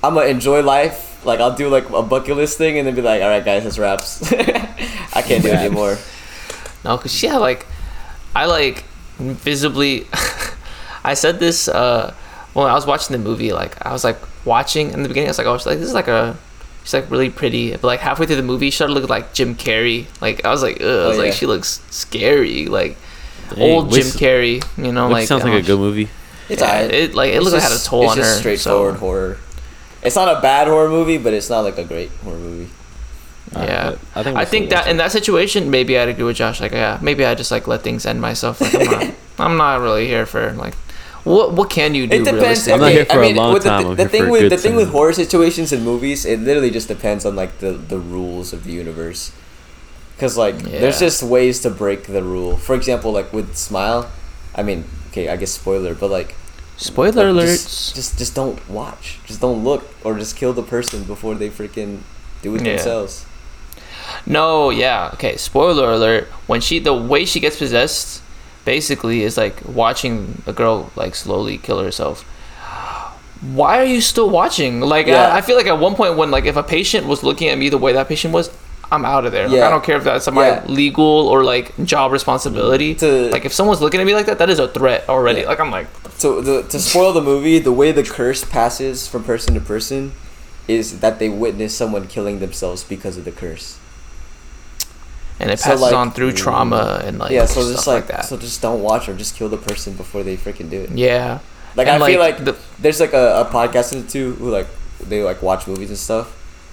I'm 0.05 0.15
gonna 0.15 0.27
enjoy 0.27 0.63
life. 0.63 1.25
Like 1.25 1.41
I'll 1.41 1.57
do 1.57 1.69
like 1.69 1.91
a 1.91 2.03
bucket 2.03 2.37
list 2.37 2.57
thing, 2.59 2.79
and 2.79 2.87
then 2.87 2.95
be 2.95 3.03
like, 3.03 3.21
all 3.21 3.29
right, 3.29 3.45
guys, 3.45 3.65
this 3.65 3.79
wraps. 3.79 4.33
I 4.33 5.23
can't 5.23 5.43
do 5.43 5.49
it 5.49 5.55
anymore. 5.55 5.99
No, 6.85 6.97
cause 6.99 7.21
yeah, 7.21 7.39
like 7.39 7.67
I 8.35 8.45
like 8.45 8.85
visibly. 9.19 10.07
I 11.05 11.15
said 11.15 11.41
this 11.41 11.67
uh, 11.67 12.15
when 12.53 12.69
I 12.69 12.75
was 12.75 12.87
watching 12.87 13.17
the 13.17 13.23
movie. 13.23 13.53
Like 13.53 13.85
I 13.85 13.93
was 13.93 14.05
like 14.05 14.19
watching 14.45 14.93
in 14.93 15.03
the 15.03 15.09
beginning. 15.09 15.29
I 15.29 15.31
was 15.31 15.39
like, 15.39 15.49
oh, 15.49 15.55
like 15.55 15.79
this 15.79 15.89
is 15.89 15.95
like 15.95 16.07
a 16.07 16.37
she's 16.87 16.95
like 16.95 17.11
really 17.11 17.29
pretty, 17.29 17.73
but 17.73 17.85
like 17.85 17.99
halfway 18.01 18.25
through 18.27 18.37
the 18.37 18.43
movie, 18.43 18.71
she 18.71 18.77
started 18.77 18.95
looking 18.95 19.11
like 19.11 19.35
Jim 19.35 19.57
Carrey. 19.57 20.07
Like 20.23 20.45
I 20.47 20.51
was 20.51 20.63
like, 20.63 20.77
Ugh, 20.81 20.87
I 20.87 21.07
was 21.09 21.17
Oh, 21.17 21.21
like, 21.21 21.27
yeah. 21.29 21.35
she 21.35 21.47
looks 21.47 21.83
scary, 21.91 22.67
like 22.67 22.97
Dang, 23.51 23.61
old 23.61 23.91
which- 23.93 24.05
Jim 24.05 24.13
Carrey. 24.13 24.65
You 24.83 24.93
know, 24.93 25.09
like 25.09 25.27
sounds 25.27 25.45
like 25.45 25.53
a 25.53 25.67
good 25.67 25.79
movie. 25.79 26.09
It's 26.49 26.63
yeah, 26.63 26.69
alright. 26.71 26.95
it 26.95 27.15
like 27.15 27.33
it 27.33 27.41
looks 27.43 27.53
like 27.55 27.61
it 27.61 27.65
had 27.65 27.73
a 27.73 27.75
just- 27.75 27.87
toll 27.87 28.05
it's 28.05 28.13
on 28.13 28.17
just 28.19 28.35
her. 28.35 28.39
straightforward 28.39 28.95
so, 28.95 29.01
horror. 29.01 29.39
It's 30.03 30.15
not 30.15 30.39
a 30.39 30.41
bad 30.41 30.69
horror 30.69 30.89
movie, 30.89 31.19
but 31.19 31.35
it's 31.35 31.51
not 31.51 31.61
like 31.65 31.77
a 31.79 31.85
great 31.85 32.11
horror 32.23 32.39
movie. 32.39 32.71
yeah. 33.53 33.59
Uh, 33.59 33.97
I 34.15 34.23
think 34.23 34.37
I 34.37 34.41
we'll 34.41 34.47
think 34.51 34.71
that 34.71 34.87
in 34.87 34.97
that 34.99 35.11
situation, 35.11 35.71
maybe 35.71 35.99
I'd 35.99 36.09
agree 36.09 36.25
with 36.25 36.37
Josh. 36.37 36.61
Like, 36.61 36.73
yeah, 36.73 36.99
maybe 37.03 37.25
I 37.25 37.35
just 37.35 37.51
like 37.51 37.67
let 37.67 37.83
things 37.83 38.07
end 38.07 38.21
myself. 38.21 38.61
Like, 38.61 38.75
I'm 38.77 38.85
not, 38.91 39.15
I'm 39.39 39.57
not 39.57 39.81
really 39.81 40.07
here 40.07 40.25
for 40.27 40.53
like, 40.53 40.75
what 41.27 41.53
what 41.53 41.69
can 41.71 41.95
you 41.95 42.07
do? 42.07 42.17
It 42.17 42.19
depends. 42.25 42.67
realistically? 42.67 42.73
I'm 42.75 42.81
not 42.81 42.93
here 42.93 43.05
for 43.05 43.13
I 43.13 43.17
a 43.17 43.27
mean, 43.27 43.37
long 43.37 43.53
with 43.53 43.63
the, 43.65 43.69
time, 43.69 43.89
The, 43.91 44.05
the 44.05 44.09
thing 44.09 44.29
with 44.31 44.41
good 44.43 44.53
the 44.53 44.59
thing 44.59 44.77
with 44.77 44.91
horror 44.91 45.13
situations 45.13 45.73
in 45.73 45.83
movies, 45.85 46.25
it 46.25 46.41
literally 46.41 46.71
just 46.71 46.89
depends 46.89 47.25
on 47.27 47.35
like 47.37 47.59
the 47.59 47.73
the 47.73 47.99
rules 47.99 48.53
of 48.53 48.65
the 48.65 48.73
universe. 48.73 49.33
Because 50.15 50.39
like, 50.39 50.57
there's 50.59 50.99
just 50.99 51.23
ways 51.23 51.61
to 51.61 51.69
break 51.69 52.05
the 52.05 52.23
rule. 52.23 52.57
For 52.57 52.75
example, 52.75 53.13
like 53.13 53.35
with 53.35 53.55
Smile, 53.55 54.11
I 54.55 54.63
mean, 54.63 54.85
okay, 55.11 55.29
I 55.29 55.37
guess 55.37 55.51
spoiler, 55.53 55.95
but 55.95 56.09
like, 56.11 56.35
Spoiler 56.79 57.33
like, 57.33 57.45
alerts. 57.45 57.65
Just, 57.69 57.95
just 57.97 58.19
just 58.19 58.35
don't 58.35 58.57
watch. 58.69 59.19
Just 59.27 59.41
don't 59.43 59.63
look, 59.63 59.85
or 60.05 60.17
just 60.19 60.35
kill 60.37 60.55
the 60.55 60.63
person 60.63 61.05
before 61.05 61.35
they 61.35 61.51
freaking 61.51 62.01
do 62.41 62.55
it 62.55 62.63
Yeah. 62.65 62.77
themselves. 62.77 63.27
No, 64.25 64.71
yeah. 64.71 65.11
Okay, 65.15 65.37
spoiler 65.37 65.93
alert. 65.93 66.29
When 66.47 66.61
she 66.61 66.79
the 66.79 66.95
way 66.95 67.25
she 67.27 67.41
gets 67.41 67.59
possessed 67.59 68.23
basically 68.67 69.23
is 69.23 69.39
like 69.39 69.57
watching 69.65 70.43
a 70.47 70.53
girl 70.53 70.91
like 70.97 71.15
slowly 71.15 71.57
kill 71.57 71.83
herself. 71.83 72.25
Why 73.41 73.79
are 73.79 73.85
you 73.85 74.01
still 74.03 74.29
watching? 74.29 74.81
Like 74.81 75.07
Yeah. 75.07 75.29
I, 75.29 75.39
I 75.39 75.41
feel 75.41 75.57
like 75.57 75.67
at 75.67 75.79
one 75.79 75.95
point 75.95 76.17
when 76.19 76.31
like 76.31 76.45
if 76.45 76.57
a 76.57 76.63
patient 76.63 77.07
was 77.07 77.23
looking 77.23 77.49
at 77.49 77.57
me 77.57 77.69
the 77.71 77.79
way 77.79 77.93
that 77.95 78.09
patient 78.09 78.35
was, 78.35 78.51
I'm 78.91 79.05
out 79.05 79.27
of 79.27 79.33
there. 79.33 79.49
Like, 79.49 79.63
I 79.63 79.71
don't 79.71 79.83
care 79.85 79.97
if 79.97 80.05
that's 80.05 80.31
my 80.31 80.49
Yeah. 80.49 80.65
legal 80.67 81.05
or 81.29 81.45
like 81.45 81.73
job 81.85 82.13
responsibility. 82.13 82.95
To- 82.97 83.31
like 83.31 83.45
if 83.45 83.53
someone's 83.53 83.81
looking 83.81 84.01
at 84.01 84.07
me 84.07 84.15
like 84.15 84.27
that, 84.27 84.39
that 84.39 84.51
is 84.51 84.59
a 84.59 84.69
threat 84.69 85.09
already. 85.09 85.41
Yeah. 85.41 85.49
Like 85.49 85.61
I'm 85.61 85.71
like 85.71 85.87
So 86.19 86.41
the, 86.41 86.63
to 86.63 86.79
spoil 86.81 87.13
the 87.13 87.23
movie, 87.23 87.59
the 87.59 87.73
way 87.73 87.93
the 87.93 88.03
curse 88.03 88.45
passes 88.45 89.07
from 89.09 89.25
person 89.25 89.55
to 89.55 89.61
person 89.61 90.13
is 90.67 91.01
that 91.01 91.19
they 91.21 91.29
witness 91.29 91.75
someone 91.77 92.09
killing 92.09 92.41
themselves 92.41 92.83
because 92.85 93.17
of 93.17 93.25
the 93.25 93.33
curse. 93.33 93.79
And 95.41 95.51
it 95.51 95.59
So, 95.59 95.65
passes 95.71 95.83
like- 95.83 95.95
on 95.95 96.13
through 96.13 96.33
trauma 96.33 97.03
and 97.05 97.19
like 97.19 97.31
yeah, 97.31 97.45
so 97.47 97.61
stuff 97.63 97.75
just 97.75 97.87
like, 97.87 97.95
like, 97.97 98.07
that. 98.09 98.25
so 98.27 98.37
just 98.37 98.61
don't 98.63 98.83
watch 98.83 99.09
or 99.09 99.15
just 99.15 99.37
kill 99.37 99.49
the 99.49 99.57
person 99.59 99.95
before 99.95 100.23
they 100.23 100.37
freaking 100.37 100.71
do 100.71 100.81
it. 100.83 100.91
yeah. 100.91 101.41
Like 101.77 101.89
And, 101.89 102.03
I 102.03 102.07
feel 102.07 102.21
like 102.21 102.45
the- 102.45 102.57
there's 102.79 103.01
like 103.01 103.13
a, 103.13 103.41
a 103.43 103.45
podcast 103.45 103.93
or 103.93 104.09
two 104.09 104.33
who 104.35 104.51
like 104.51 104.67
they 105.01 105.23
like 105.23 105.43
watch 105.43 105.67
movies 105.67 105.91
and 105.91 105.99
stuff, 105.99 106.33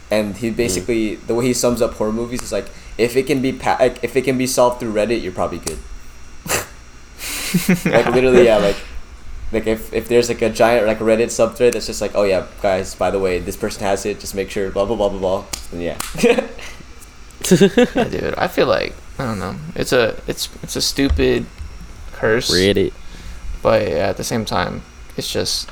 and 0.10 0.38
he 0.38 0.50
mm. 0.50 0.56
basically 0.56 1.16
the 1.16 1.36
way 1.36 1.46
he 1.46 1.54
sums 1.54 1.82
up 1.82 1.94
horror 1.96 2.14
movies 2.14 2.42
is 2.42 2.52
like 2.54 2.68
if 2.98 3.18
it 3.18 3.24
can 3.24 3.42
be 3.42 3.52
pa- 3.52 3.78
like, 3.80 4.02
if 4.02 4.16
it 4.16 4.22
can 4.24 4.38
be 4.38 4.48
solved 4.48 4.80
through 4.80 4.94
Reddit, 4.94 5.22
you're 5.22 5.34
probably 5.34 5.58
good. 5.60 5.78
like 7.86 8.06
literally, 8.16 8.46
yeah, 8.46 8.58
like 8.58 8.78
like 9.52 9.68
if, 9.68 9.94
if 9.94 10.08
there's 10.08 10.30
like 10.30 10.42
a 10.42 10.50
giant 10.50 10.88
like 10.88 11.00
Reddit 11.00 11.28
subthread 11.28 11.74
that's 11.74 11.86
just 11.88 12.02
like 12.02 12.12
oh 12.16 12.24
yeah 12.24 12.48
guys 12.62 12.96
by 12.96 13.12
the 13.12 13.20
way 13.20 13.40
this 13.40 13.56
person 13.56 13.84
has 13.84 14.06
it 14.06 14.20
just 14.20 14.34
make 14.34 14.50
sure 14.50 14.72
blah 14.72 14.86
blah 14.86 14.96
blah 14.96 15.10
blah 15.10 15.20
blah 15.20 15.46
then 15.72 15.82
yeah 15.82 15.98
yeah, 17.96 18.04
dude. 18.06 18.36
I 18.36 18.48
feel 18.48 18.68
like 18.68 18.94
I 19.20 19.26
don't 19.26 19.40
know. 19.40 19.56
It's 19.76 19.94
a 19.94 20.20
it's 20.28 20.50
it's 20.64 20.76
a 20.76 20.82
stupid 20.82 21.46
curse, 22.14 22.52
Reddit. 22.52 22.94
but 23.62 23.88
yeah, 23.88 24.10
at 24.10 24.18
the 24.18 24.24
same 24.24 24.46
time, 24.46 24.82
it's 25.18 25.32
just 25.32 25.70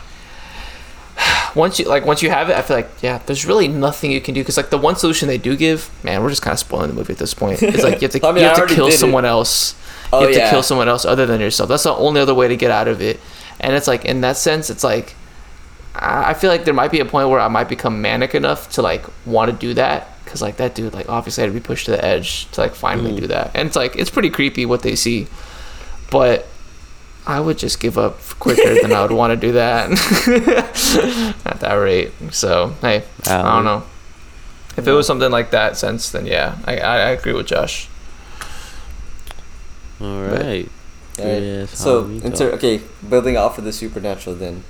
once 1.55 1.79
you 1.79 1.85
like 1.85 2.05
once 2.05 2.21
you 2.21 2.29
have 2.29 2.49
it, 2.49 2.55
I 2.55 2.61
feel 2.61 2.77
like 2.77 2.89
yeah, 3.01 3.19
there's 3.25 3.45
really 3.45 3.67
nothing 3.67 4.11
you 4.11 4.21
can 4.21 4.33
do 4.33 4.41
because 4.41 4.57
like 4.57 4.69
the 4.69 4.77
one 4.77 4.95
solution 4.95 5.27
they 5.27 5.37
do 5.37 5.55
give, 5.55 5.89
man, 6.03 6.21
we're 6.21 6.29
just 6.29 6.41
kind 6.41 6.53
of 6.53 6.59
spoiling 6.59 6.89
the 6.89 6.93
movie 6.93 7.13
at 7.13 7.19
this 7.19 7.33
point. 7.33 7.61
It's 7.63 7.83
like 7.83 8.01
you 8.01 8.07
have 8.07 8.11
to 8.11 8.27
I 8.27 8.31
mean, 8.31 8.43
you 8.43 8.49
have 8.49 8.67
to 8.67 8.73
kill 8.73 8.87
did 8.87 8.95
it. 8.95 8.99
someone 8.99 9.25
else. 9.25 9.75
Oh, 10.13 10.21
you 10.21 10.27
have 10.27 10.35
yeah. 10.35 10.45
to 10.45 10.51
kill 10.51 10.63
someone 10.63 10.89
else 10.89 11.05
other 11.05 11.25
than 11.25 11.39
yourself. 11.39 11.69
That's 11.69 11.83
the 11.83 11.93
only 11.95 12.19
other 12.21 12.33
way 12.33 12.47
to 12.47 12.57
get 12.57 12.69
out 12.69 12.87
of 12.87 13.01
it. 13.01 13.19
And 13.59 13.75
it's 13.75 13.87
like 13.87 14.05
in 14.05 14.21
that 14.21 14.37
sense, 14.37 14.69
it's 14.69 14.83
like 14.83 15.15
I 15.95 16.31
I 16.31 16.33
feel 16.33 16.49
like 16.49 16.65
there 16.65 16.73
might 16.73 16.91
be 16.91 16.99
a 16.99 17.05
point 17.05 17.29
where 17.29 17.39
I 17.39 17.47
might 17.47 17.69
become 17.69 18.01
manic 18.01 18.35
enough 18.35 18.69
to 18.71 18.81
like 18.81 19.05
want 19.25 19.51
to 19.51 19.57
do 19.57 19.73
that 19.75 20.09
because 20.31 20.41
like 20.41 20.55
that 20.57 20.73
dude 20.75 20.93
like 20.93 21.09
obviously 21.09 21.41
had 21.41 21.47
to 21.47 21.53
be 21.53 21.59
pushed 21.59 21.85
to 21.85 21.91
the 21.91 22.03
edge 22.05 22.49
to 22.51 22.61
like 22.61 22.73
finally 22.73 23.11
Mm. 23.11 23.19
do 23.19 23.27
that, 23.27 23.51
and 23.53 23.67
it's 23.67 23.75
like 23.75 23.97
it's 23.97 24.09
pretty 24.09 24.29
creepy 24.29 24.65
what 24.65 24.81
they 24.81 24.95
see, 24.95 25.27
but 26.09 26.47
I 27.27 27.41
would 27.41 27.57
just 27.57 27.81
give 27.81 27.97
up 27.97 28.17
quicker 28.39 28.81
than 28.81 28.93
I 28.93 29.01
would 29.01 29.11
want 29.11 29.31
to 29.31 29.37
do 29.47 29.51
that 29.53 29.91
at 31.45 31.59
that 31.59 31.73
rate. 31.75 32.11
So 32.31 32.73
hey, 32.79 33.03
I 33.27 33.41
don't 33.55 33.65
know. 33.65 33.83
If 34.77 34.87
it 34.87 34.91
was 34.93 35.05
something 35.05 35.29
like 35.31 35.51
that 35.51 35.75
sense, 35.75 36.09
then 36.11 36.25
yeah, 36.25 36.57
I 36.65 36.77
I, 36.77 36.95
I 36.97 37.09
agree 37.09 37.33
with 37.33 37.47
Josh. 37.47 37.89
All 39.99 40.21
But- 40.29 40.41
right. 40.41 40.69
Alright, 41.19 41.43
Yes, 41.43 41.77
so 41.77 42.05
inter- 42.05 42.51
okay 42.53 42.81
building 43.07 43.35
off 43.35 43.57
of 43.57 43.65
the 43.65 43.73
supernatural 43.73 44.33
then 44.33 44.63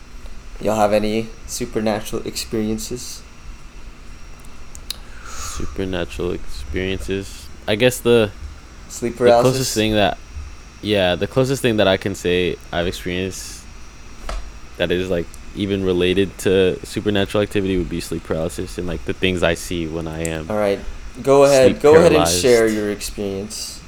y'all 0.59 0.76
have 0.76 0.91
any 0.91 1.28
supernatural 1.45 2.26
experiences 2.28 3.22
supernatural 5.66 6.32
experiences. 6.32 7.47
I 7.68 7.76
guess 7.76 7.99
the 7.99 8.32
sleep 8.89 9.14
the 9.14 9.18
paralysis 9.20 9.51
closest 9.51 9.74
thing 9.76 9.93
that 9.93 10.18
yeah 10.82 11.16
the 11.16 11.28
closest 11.28 11.62
thing 11.62 11.78
that 11.78 11.88
i 11.88 11.95
can 11.95 12.14
say 12.14 12.57
i've 12.74 12.88
experienced 12.88 13.64
that 14.78 14.91
is 14.91 15.09
like 15.09 15.26
even 15.55 15.86
related 15.86 16.36
to 16.39 16.78
supernatural 16.86 17.41
activity 17.41 17.78
would 17.78 17.88
be 17.89 18.01
sleep 18.01 18.22
paralysis 18.24 18.78
and 18.78 18.88
like 18.88 19.05
the 19.05 19.14
things 19.14 19.43
i 19.43 19.53
see 19.53 19.88
when 19.88 20.07
i 20.07 20.20
am 20.28 20.49
all 20.51 20.57
right 20.57 20.80
go 21.24 21.45
ahead 21.45 21.72
Sleep 21.72 21.82
go 21.82 21.95
ahead 21.95 22.12
and 22.12 22.28
share 22.28 22.68
your 22.68 22.91
experience 22.91 23.80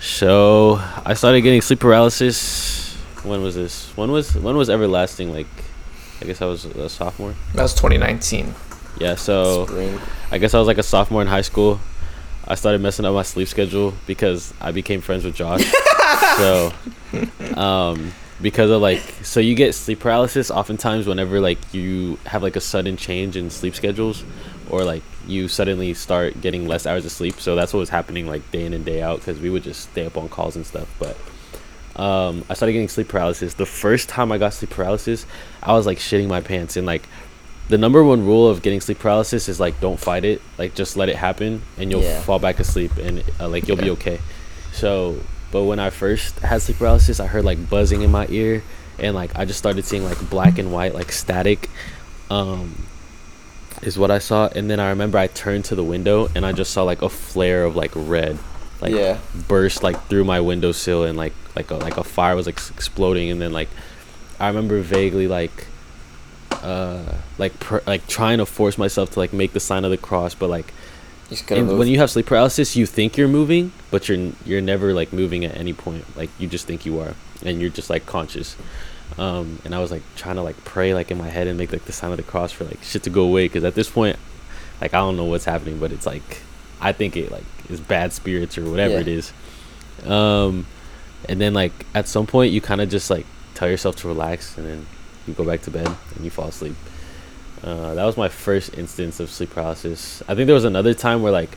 so 0.00 0.80
i 1.04 1.14
started 1.14 1.40
getting 1.40 1.60
sleep 1.60 1.80
paralysis 1.80 2.94
when 3.24 3.42
was 3.42 3.54
this 3.56 3.88
when 3.96 4.12
was 4.12 4.36
when 4.36 4.56
was 4.56 4.70
everlasting 4.70 5.32
like 5.32 5.46
i 6.20 6.24
guess 6.24 6.40
i 6.42 6.44
was 6.46 6.66
a 6.66 6.88
sophomore 6.88 7.34
That 7.54 7.62
was 7.62 7.74
2019. 7.74 8.54
yeah 9.00 9.14
so 9.16 9.66
Spring. 9.66 9.98
I 10.34 10.38
guess 10.38 10.52
I 10.52 10.58
was 10.58 10.66
like 10.66 10.78
a 10.78 10.82
sophomore 10.82 11.22
in 11.22 11.28
high 11.28 11.42
school. 11.42 11.78
I 12.44 12.56
started 12.56 12.80
messing 12.80 13.04
up 13.04 13.14
my 13.14 13.22
sleep 13.22 13.46
schedule 13.46 13.94
because 14.04 14.52
I 14.60 14.72
became 14.72 15.00
friends 15.00 15.24
with 15.24 15.36
Josh. 15.36 15.64
so, 16.36 16.72
um, 17.56 18.12
because 18.42 18.68
of 18.72 18.82
like, 18.82 18.98
so 19.22 19.38
you 19.38 19.54
get 19.54 19.76
sleep 19.76 20.00
paralysis 20.00 20.50
oftentimes 20.50 21.06
whenever 21.06 21.38
like 21.38 21.58
you 21.72 22.18
have 22.26 22.42
like 22.42 22.56
a 22.56 22.60
sudden 22.60 22.96
change 22.96 23.36
in 23.36 23.48
sleep 23.48 23.76
schedules, 23.76 24.24
or 24.70 24.82
like 24.82 25.04
you 25.28 25.46
suddenly 25.46 25.94
start 25.94 26.40
getting 26.40 26.66
less 26.66 26.84
hours 26.84 27.04
of 27.04 27.12
sleep. 27.12 27.36
So 27.36 27.54
that's 27.54 27.72
what 27.72 27.78
was 27.78 27.90
happening 27.90 28.26
like 28.26 28.50
day 28.50 28.64
in 28.64 28.72
and 28.72 28.84
day 28.84 29.02
out 29.02 29.20
because 29.20 29.38
we 29.38 29.50
would 29.50 29.62
just 29.62 29.82
stay 29.92 30.04
up 30.04 30.16
on 30.16 30.28
calls 30.28 30.56
and 30.56 30.66
stuff. 30.66 30.92
But 30.98 31.16
um, 31.96 32.44
I 32.50 32.54
started 32.54 32.72
getting 32.72 32.88
sleep 32.88 33.06
paralysis. 33.06 33.54
The 33.54 33.66
first 33.66 34.08
time 34.08 34.32
I 34.32 34.38
got 34.38 34.52
sleep 34.52 34.70
paralysis, 34.70 35.26
I 35.62 35.74
was 35.74 35.86
like 35.86 35.98
shitting 35.98 36.26
my 36.26 36.40
pants 36.40 36.76
and 36.76 36.86
like 36.86 37.08
the 37.68 37.78
number 37.78 38.04
one 38.04 38.26
rule 38.26 38.48
of 38.48 38.60
getting 38.62 38.80
sleep 38.80 38.98
paralysis 38.98 39.48
is 39.48 39.58
like 39.58 39.80
don't 39.80 39.98
fight 39.98 40.24
it. 40.24 40.42
Like 40.58 40.74
just 40.74 40.96
let 40.96 41.08
it 41.08 41.16
happen 41.16 41.62
and 41.78 41.90
you'll 41.90 42.02
Yeah. 42.02 42.20
fall 42.20 42.38
back 42.38 42.60
asleep 42.60 42.96
and 42.98 43.22
uh, 43.40 43.48
like 43.48 43.66
you'll 43.68 43.76
be 43.78 43.90
okay. 43.90 44.18
So 44.72 45.16
but 45.52 45.62
when 45.64 45.78
i 45.78 45.88
first 45.88 46.36
had 46.40 46.60
sleep 46.60 46.78
paralysis 46.78 47.20
i 47.20 47.26
heard 47.28 47.44
like 47.44 47.70
buzzing 47.70 48.02
in 48.02 48.10
my 48.10 48.26
ear 48.28 48.60
and 48.98 49.14
like 49.14 49.30
i 49.38 49.44
just 49.44 49.56
started 49.58 49.84
seeing 49.84 50.02
like 50.04 50.18
black 50.28 50.58
and 50.58 50.72
white 50.72 50.92
like 50.94 51.12
static 51.12 51.70
um 52.28 52.84
is 53.82 53.96
what 53.98 54.10
i 54.10 54.18
saw. 54.18 54.48
And 54.48 54.68
then 54.68 54.80
i 54.80 54.88
remember 54.88 55.16
i 55.18 55.28
turned 55.28 55.64
to 55.66 55.74
the 55.76 55.84
window 55.84 56.28
and 56.34 56.44
i 56.44 56.52
just 56.52 56.72
saw 56.72 56.82
like 56.82 57.02
a 57.02 57.08
flare 57.08 57.64
of 57.64 57.76
like 57.76 57.92
red 57.94 58.36
like 58.80 58.92
Yeah. 58.94 59.18
burst 59.48 59.82
like 59.82 60.00
through 60.08 60.24
my 60.24 60.40
windowsill 60.40 61.04
and 61.04 61.16
like 61.16 61.32
like 61.54 61.70
a, 61.70 61.76
like 61.76 61.96
a 61.96 62.04
fire 62.04 62.34
was 62.34 62.46
like 62.46 62.58
exploding. 62.70 63.30
And 63.30 63.40
then 63.40 63.52
like 63.52 63.68
i 64.40 64.48
remember 64.48 64.80
vaguely 64.80 65.28
like 65.28 65.66
uh 66.62 67.14
like 67.38 67.58
pr- 67.60 67.78
like 67.86 68.06
trying 68.06 68.38
to 68.38 68.46
force 68.46 68.76
myself 68.78 69.10
to 69.10 69.18
like 69.18 69.32
make 69.32 69.52
the 69.52 69.60
sign 69.60 69.84
of 69.84 69.90
the 69.90 69.96
cross 69.96 70.34
but 70.34 70.48
like 70.50 70.72
You 71.30 71.36
just 71.36 71.46
gotta 71.46 71.60
and 71.62 71.78
when 71.78 71.88
you 71.88 71.98
have 71.98 72.10
sleep 72.10 72.26
paralysis 72.26 72.76
you 72.76 72.86
think 72.86 73.16
you're 73.16 73.28
moving 73.28 73.72
but 73.90 74.08
you're 74.08 74.32
you're 74.44 74.60
never 74.60 74.92
like 74.94 75.12
moving 75.12 75.44
at 75.44 75.56
any 75.56 75.72
point. 75.72 76.04
Like 76.16 76.30
you 76.38 76.46
just 76.48 76.66
think 76.66 76.84
you 76.86 76.98
are 77.00 77.14
and 77.44 77.60
you're 77.60 77.70
just 77.70 77.90
like 77.90 78.06
conscious. 78.06 78.56
Um 79.18 79.58
and 79.64 79.74
i 79.74 79.78
was 79.78 79.90
like 79.90 80.02
trying 80.16 80.36
to 80.36 80.42
like 80.42 80.56
pray 80.64 80.92
like 80.94 81.10
in 81.10 81.18
my 81.18 81.28
head 81.28 81.46
and 81.46 81.56
make 81.58 81.72
like 81.72 81.84
the 81.84 81.92
sign 81.92 82.10
of 82.10 82.16
the 82.16 82.22
cross 82.22 82.50
for 82.52 82.64
like 82.64 82.82
shit 82.82 83.02
to 83.04 83.10
go 83.10 83.22
away 83.24 83.44
because 83.46 83.62
at 83.64 83.74
this 83.74 83.88
point 83.90 84.16
like 84.80 84.92
i 84.94 84.98
don't 84.98 85.16
know 85.16 85.24
what's 85.26 85.44
happening 85.44 85.78
but 85.78 85.92
it's 85.92 86.06
like 86.06 86.40
i 86.80 86.90
think 86.92 87.16
it 87.16 87.30
like 87.30 87.44
is 87.70 87.80
bad 87.80 88.12
spirits 88.12 88.58
or 88.58 88.68
whatever 88.68 88.94
Yeah. 88.94 89.00
it 89.00 89.08
is. 89.08 89.32
Um 90.06 90.66
and 91.28 91.40
then 91.40 91.54
like 91.54 91.72
at 91.94 92.08
some 92.08 92.26
point 92.26 92.52
you 92.52 92.60
kind 92.60 92.80
of 92.80 92.88
just 92.90 93.08
like 93.10 93.26
tell 93.54 93.68
yourself 93.68 93.94
to 93.96 94.08
relax 94.08 94.58
and 94.58 94.66
then 94.66 94.86
you 95.26 95.34
go 95.34 95.44
back 95.44 95.62
to 95.62 95.70
bed 95.70 95.86
and 96.16 96.24
you 96.24 96.30
fall 96.30 96.48
asleep 96.48 96.74
uh, 97.62 97.94
that 97.94 98.04
was 98.04 98.16
my 98.16 98.28
first 98.28 98.76
instance 98.76 99.20
of 99.20 99.30
sleep 99.30 99.50
paralysis 99.50 100.22
i 100.28 100.34
think 100.34 100.46
there 100.46 100.54
was 100.54 100.64
another 100.64 100.94
time 100.94 101.22
where 101.22 101.32
like 101.32 101.56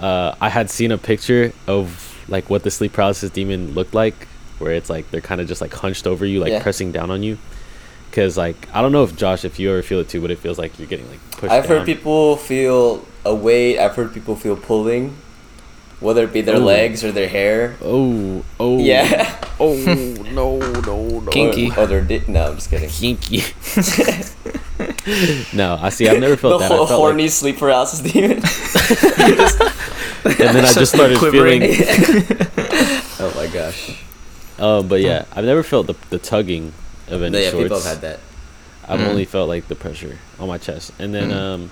uh, 0.00 0.34
i 0.40 0.48
had 0.48 0.70
seen 0.70 0.92
a 0.92 0.98
picture 0.98 1.52
of 1.66 2.24
like 2.28 2.48
what 2.50 2.62
the 2.62 2.70
sleep 2.70 2.92
paralysis 2.92 3.30
demon 3.30 3.72
looked 3.74 3.94
like 3.94 4.26
where 4.58 4.72
it's 4.72 4.88
like 4.88 5.10
they're 5.10 5.20
kind 5.20 5.40
of 5.40 5.48
just 5.48 5.60
like 5.60 5.72
hunched 5.74 6.06
over 6.06 6.24
you 6.24 6.40
like 6.40 6.50
Yeah. 6.52 6.62
pressing 6.62 6.92
down 6.92 7.10
on 7.10 7.22
you 7.22 7.38
because 8.10 8.36
like 8.36 8.68
I 8.72 8.80
don't 8.80 8.92
know 8.92 9.02
if 9.02 9.16
Josh, 9.16 9.44
if 9.44 9.58
you 9.58 9.72
ever 9.72 9.82
feel 9.82 9.98
it 9.98 10.08
too, 10.08 10.20
but 10.20 10.30
it 10.30 10.38
feels 10.38 10.56
like 10.56 10.78
you're 10.78 10.86
getting 10.86 11.10
like 11.10 11.18
pushed. 11.32 11.52
I've 11.52 11.66
heard 11.66 11.84
people 11.84 12.36
feel 12.36 13.04
a 13.24 13.34
weight. 13.34 13.76
I've 13.80 13.96
heard 13.96 14.14
people 14.14 14.36
feel 14.36 14.54
pulling, 14.54 15.16
whether 16.04 16.24
it 16.24 16.32
be 16.32 16.42
their 16.42 16.56
Ooh. 16.56 16.64
legs 16.64 17.02
or 17.02 17.10
their 17.12 17.28
hair. 17.28 17.76
Oh, 17.82 18.44
oh, 18.60 18.78
Yeah. 18.78 19.40
Oh 19.60 19.76
no, 20.32 20.58
no, 20.80 21.20
no. 21.20 21.30
Kinky. 21.30 21.70
Or, 21.70 21.82
or 21.82 21.86
their 21.86 22.00
di- 22.02 22.24
No, 22.26 22.48
I'm 22.48 22.54
just 22.56 22.70
kidding. 22.70 22.88
Kinky. 22.90 23.38
no, 25.56 25.78
I 25.80 25.90
see. 25.90 26.08
I've 26.08 26.18
never 26.18 26.34
the 26.34 26.40
felt 26.40 26.60
that. 26.60 26.72
I 26.72 26.76
whole 26.76 26.86
felt 26.88 27.00
horny 27.00 27.28
sleep 27.28 27.58
paralysis 27.58 28.00
demon. 28.00 28.40
like, 30.24 30.40
and 30.40 30.56
then 30.56 30.64
I 30.64 30.72
just 30.72 30.92
started 30.92 31.18
Quivering. 31.18 31.60
feeling. 31.60 32.24
oh 33.20 33.32
my 33.36 33.46
gosh. 33.46 33.96
Um, 34.58 34.88
but 34.88 35.00
yeah, 35.02 35.24
I've 35.32 35.44
never 35.44 35.62
felt 35.62 35.86
the 35.86 35.94
the 36.10 36.18
tugging 36.18 36.72
of 37.08 37.22
any 37.22 37.40
yeah, 37.42 37.50
sorts. 37.50 37.62
people 37.64 37.78
have 37.80 37.86
had 37.86 38.00
that. 38.02 38.18
I've 38.88 39.00
Mm. 39.00 39.08
only 39.08 39.24
felt 39.24 39.48
like 39.48 39.68
the 39.68 39.74
pressure 39.76 40.18
on 40.40 40.48
my 40.48 40.58
chest, 40.58 40.90
and 40.98 41.14
then 41.14 41.30
Mm. 41.30 41.34
um, 41.36 41.70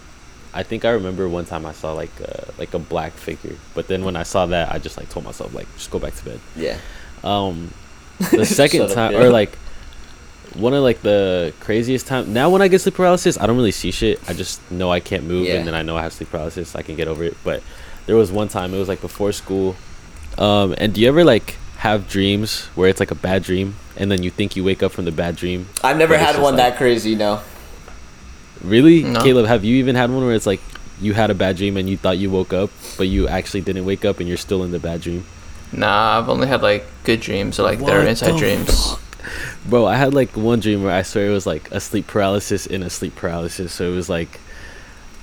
I 0.54 0.62
think 0.62 0.84
I 0.84 0.90
remember 0.90 1.28
one 1.28 1.44
time 1.46 1.64
I 1.64 1.72
saw 1.72 1.92
like 1.92 2.10
uh, 2.20 2.50
like 2.58 2.74
a 2.74 2.78
black 2.78 3.12
figure, 3.12 3.56
but 3.74 3.88
then 3.88 4.04
when 4.04 4.16
I 4.16 4.22
saw 4.22 4.46
that, 4.46 4.70
I 4.72 4.78
just 4.78 4.96
like 4.98 5.08
told 5.08 5.24
myself 5.24 5.54
like 5.54 5.66
just 5.74 5.90
go 5.90 5.98
back 5.98 6.14
to 6.16 6.24
bed. 6.24 6.40
Yeah. 6.56 6.78
Um, 7.24 7.72
the 8.30 8.44
second 8.44 8.80
Shut 8.80 8.90
up, 8.90 8.94
time, 8.94 9.12
yeah. 9.12 9.22
or 9.22 9.30
like 9.30 9.56
one 10.54 10.74
of 10.74 10.82
like 10.82 11.00
the 11.02 11.54
craziest 11.60 12.06
time. 12.06 12.32
Now 12.32 12.50
when 12.50 12.60
I 12.60 12.68
get 12.68 12.80
sleep 12.80 12.94
paralysis, 12.94 13.38
I 13.40 13.46
don't 13.46 13.56
really 13.56 13.72
see 13.72 13.90
shit. 13.90 14.20
I 14.28 14.34
just 14.34 14.60
know 14.70 14.90
I 14.92 15.00
can't 15.00 15.24
move, 15.24 15.46
Yeah. 15.46 15.54
and 15.54 15.66
then 15.66 15.74
I 15.74 15.82
know 15.82 15.96
I 15.96 16.02
have 16.02 16.12
sleep 16.12 16.30
paralysis. 16.30 16.76
I 16.76 16.82
can 16.82 16.96
get 16.96 17.08
over 17.08 17.24
it. 17.24 17.36
But 17.42 17.62
there 18.06 18.16
was 18.16 18.30
one 18.30 18.48
time 18.48 18.74
it 18.74 18.78
was 18.78 18.88
like 18.88 19.00
before 19.00 19.32
school. 19.32 19.76
Um, 20.38 20.74
and 20.78 20.92
do 20.92 21.00
you 21.00 21.08
ever 21.08 21.24
like 21.24 21.56
have 21.78 22.08
dreams 22.08 22.66
where 22.74 22.88
it's 22.88 23.00
like 23.00 23.10
a 23.10 23.14
bad 23.16 23.42
dream, 23.42 23.76
and 23.96 24.10
then 24.10 24.22
you 24.22 24.30
think 24.30 24.54
you 24.56 24.64
wake 24.64 24.82
up 24.82 24.92
from 24.92 25.06
the 25.06 25.12
bad 25.12 25.36
dream? 25.36 25.68
I've 25.82 25.96
never 25.96 26.18
had 26.18 26.34
one 26.36 26.56
like- 26.56 26.72
that 26.72 26.76
crazy. 26.76 27.14
No. 27.14 27.40
Really, 28.62 29.02
No. 29.02 29.20
Caleb? 29.22 29.46
Have 29.46 29.64
you 29.64 29.76
even 29.76 29.96
had 29.96 30.10
one 30.10 30.24
where 30.24 30.34
it's 30.34 30.46
like 30.46 30.60
you 31.00 31.14
had 31.14 31.30
a 31.30 31.34
bad 31.34 31.56
dream 31.56 31.76
and 31.76 31.88
you 31.88 31.96
thought 31.96 32.18
you 32.18 32.30
woke 32.30 32.52
up, 32.52 32.70
but 32.96 33.08
you 33.08 33.28
actually 33.28 33.60
didn't 33.60 33.84
wake 33.84 34.04
up 34.04 34.20
and 34.20 34.28
you're 34.28 34.36
still 34.36 34.62
in 34.62 34.70
the 34.70 34.78
bad 34.78 35.00
dream? 35.00 35.24
Nah, 35.72 36.18
I've 36.18 36.28
only 36.28 36.46
had 36.48 36.62
like 36.62 36.84
good 37.04 37.20
dreams, 37.20 37.58
or 37.58 37.64
like 37.64 37.78
they're 37.78 38.06
inside 38.06 38.32
the 38.32 38.38
dreams. 38.38 38.96
Bro, 39.64 39.86
I 39.86 39.96
had 39.96 40.12
like 40.14 40.36
one 40.36 40.60
dream 40.60 40.82
where 40.82 40.92
I 40.94 41.02
swear 41.02 41.28
it 41.28 41.32
was 41.32 41.46
like 41.46 41.70
a 41.70 41.80
sleep 41.80 42.06
paralysis 42.06 42.66
in 42.66 42.82
a 42.82 42.90
sleep 42.90 43.14
paralysis. 43.16 43.72
So 43.72 43.90
it 43.90 43.94
was 43.94 44.08
like 44.08 44.40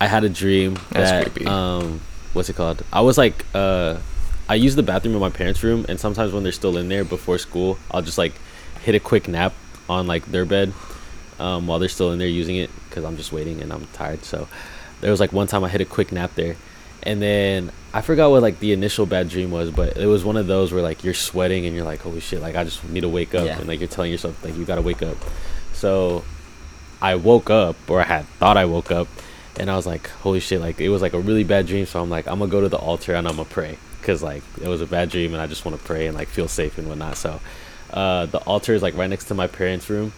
I 0.02 0.08
had 0.08 0.24
a 0.24 0.30
dream 0.30 0.76
That's 0.92 1.12
that 1.12 1.32
creepy. 1.34 1.46
um 1.46 2.02
what's 2.34 2.50
it 2.50 2.56
called? 2.56 2.82
I 2.92 3.02
was 3.02 3.18
like 3.18 3.46
uh 3.54 3.98
I 4.48 4.56
use 4.56 4.76
the 4.76 4.84
bathroom 4.84 5.14
in 5.14 5.22
my 5.22 5.30
parents' 5.30 5.62
room 5.64 5.86
and 5.90 6.00
sometimes 6.00 6.32
when 6.34 6.44
they're 6.44 6.52
still 6.54 6.78
in 6.78 6.90
there 6.90 7.04
before 7.06 7.38
school, 7.38 7.78
I'll 7.92 8.02
just 8.02 8.18
like 8.18 8.34
hit 8.82 8.96
a 8.96 9.00
quick 9.00 9.28
nap 9.28 9.54
on 9.90 10.08
like 10.08 10.26
their 10.26 10.46
bed 10.46 10.74
um 11.40 11.68
while 11.68 11.78
they're 11.80 11.90
still 11.90 12.12
in 12.12 12.20
there 12.20 12.28
using 12.28 12.56
it 12.56 12.70
cuz 12.92 13.04
I'm 13.04 13.18
just 13.18 13.32
waiting 13.32 13.62
and 13.62 13.72
I'm 13.74 13.86
tired. 13.94 14.24
So 14.26 14.48
there 15.02 15.12
was 15.12 15.20
like 15.20 15.32
one 15.34 15.48
time 15.48 15.64
I 15.64 15.70
hit 15.70 15.82
a 15.82 15.86
quick 15.86 16.12
nap 16.12 16.32
there 16.36 16.56
and 17.04 17.22
then 17.22 17.72
I 17.94 18.02
forgot 18.02 18.30
what 18.30 18.42
like 18.42 18.60
the 18.60 18.74
initial 18.74 19.06
bad 19.06 19.30
dream 19.30 19.52
was, 19.52 19.72
but 19.72 19.98
it 19.98 20.06
was 20.06 20.24
one 20.26 20.36
of 20.38 20.48
those 20.48 20.72
where 20.74 20.82
like 20.84 21.04
you're 21.04 21.14
sweating 21.14 21.66
and 21.66 21.76
you're 21.76 21.86
like, 21.86 22.02
holy 22.02 22.20
shit, 22.20 22.42
like 22.42 22.56
I 22.56 22.64
just 22.64 22.84
need 22.90 23.02
to 23.02 23.10
wake 23.10 23.34
up, 23.34 23.46
Yeah. 23.46 23.58
and 23.58 23.68
like 23.68 23.80
you're 23.80 23.88
telling 23.90 24.12
yourself 24.12 24.44
like 24.44 24.56
you 24.58 24.66
gotta 24.66 24.82
wake 24.82 25.02
up. 25.02 25.18
So 25.74 26.24
I 27.02 27.16
woke 27.16 27.50
up, 27.50 27.78
or 27.90 28.02
I 28.02 28.04
had 28.04 28.26
thought 28.40 28.58
I 28.58 28.66
woke 28.66 28.92
up, 28.92 29.08
and 29.58 29.72
I 29.72 29.76
was 29.78 29.86
like, 29.88 30.10
holy 30.22 30.40
shit, 30.42 30.60
like 30.60 30.80
it 30.82 30.90
was 30.90 31.02
like 31.02 31.14
a 31.14 31.20
really 31.20 31.44
bad 31.46 31.66
dream. 31.68 31.86
So 31.86 32.02
I'm 32.02 32.10
like, 32.10 32.28
I'm 32.28 32.40
gonna 32.40 32.52
go 32.52 32.62
to 32.62 32.70
the 32.70 32.78
altar 32.78 33.16
and 33.16 33.28
I'm 33.28 33.38
gonna 33.38 33.48
pray, 33.50 33.78
cause 34.04 34.22
like 34.22 34.44
it 34.62 34.68
was 34.68 34.82
a 34.82 34.86
bad 34.86 35.10
dream 35.10 35.32
and 35.34 35.42
I 35.42 35.48
just 35.48 35.64
want 35.66 35.78
to 35.80 35.84
pray 35.84 36.06
and 36.08 36.16
like 36.18 36.28
feel 36.28 36.48
safe 36.50 36.78
and 36.78 36.88
whatnot. 36.90 37.16
So 37.18 37.40
uh, 37.94 38.26
the 38.28 38.40
altar 38.40 38.74
is 38.74 38.82
like 38.84 38.96
right 38.98 39.10
next 39.10 39.26
to 39.26 39.34
my 39.34 39.48
parents' 39.48 39.90
room. 39.90 40.12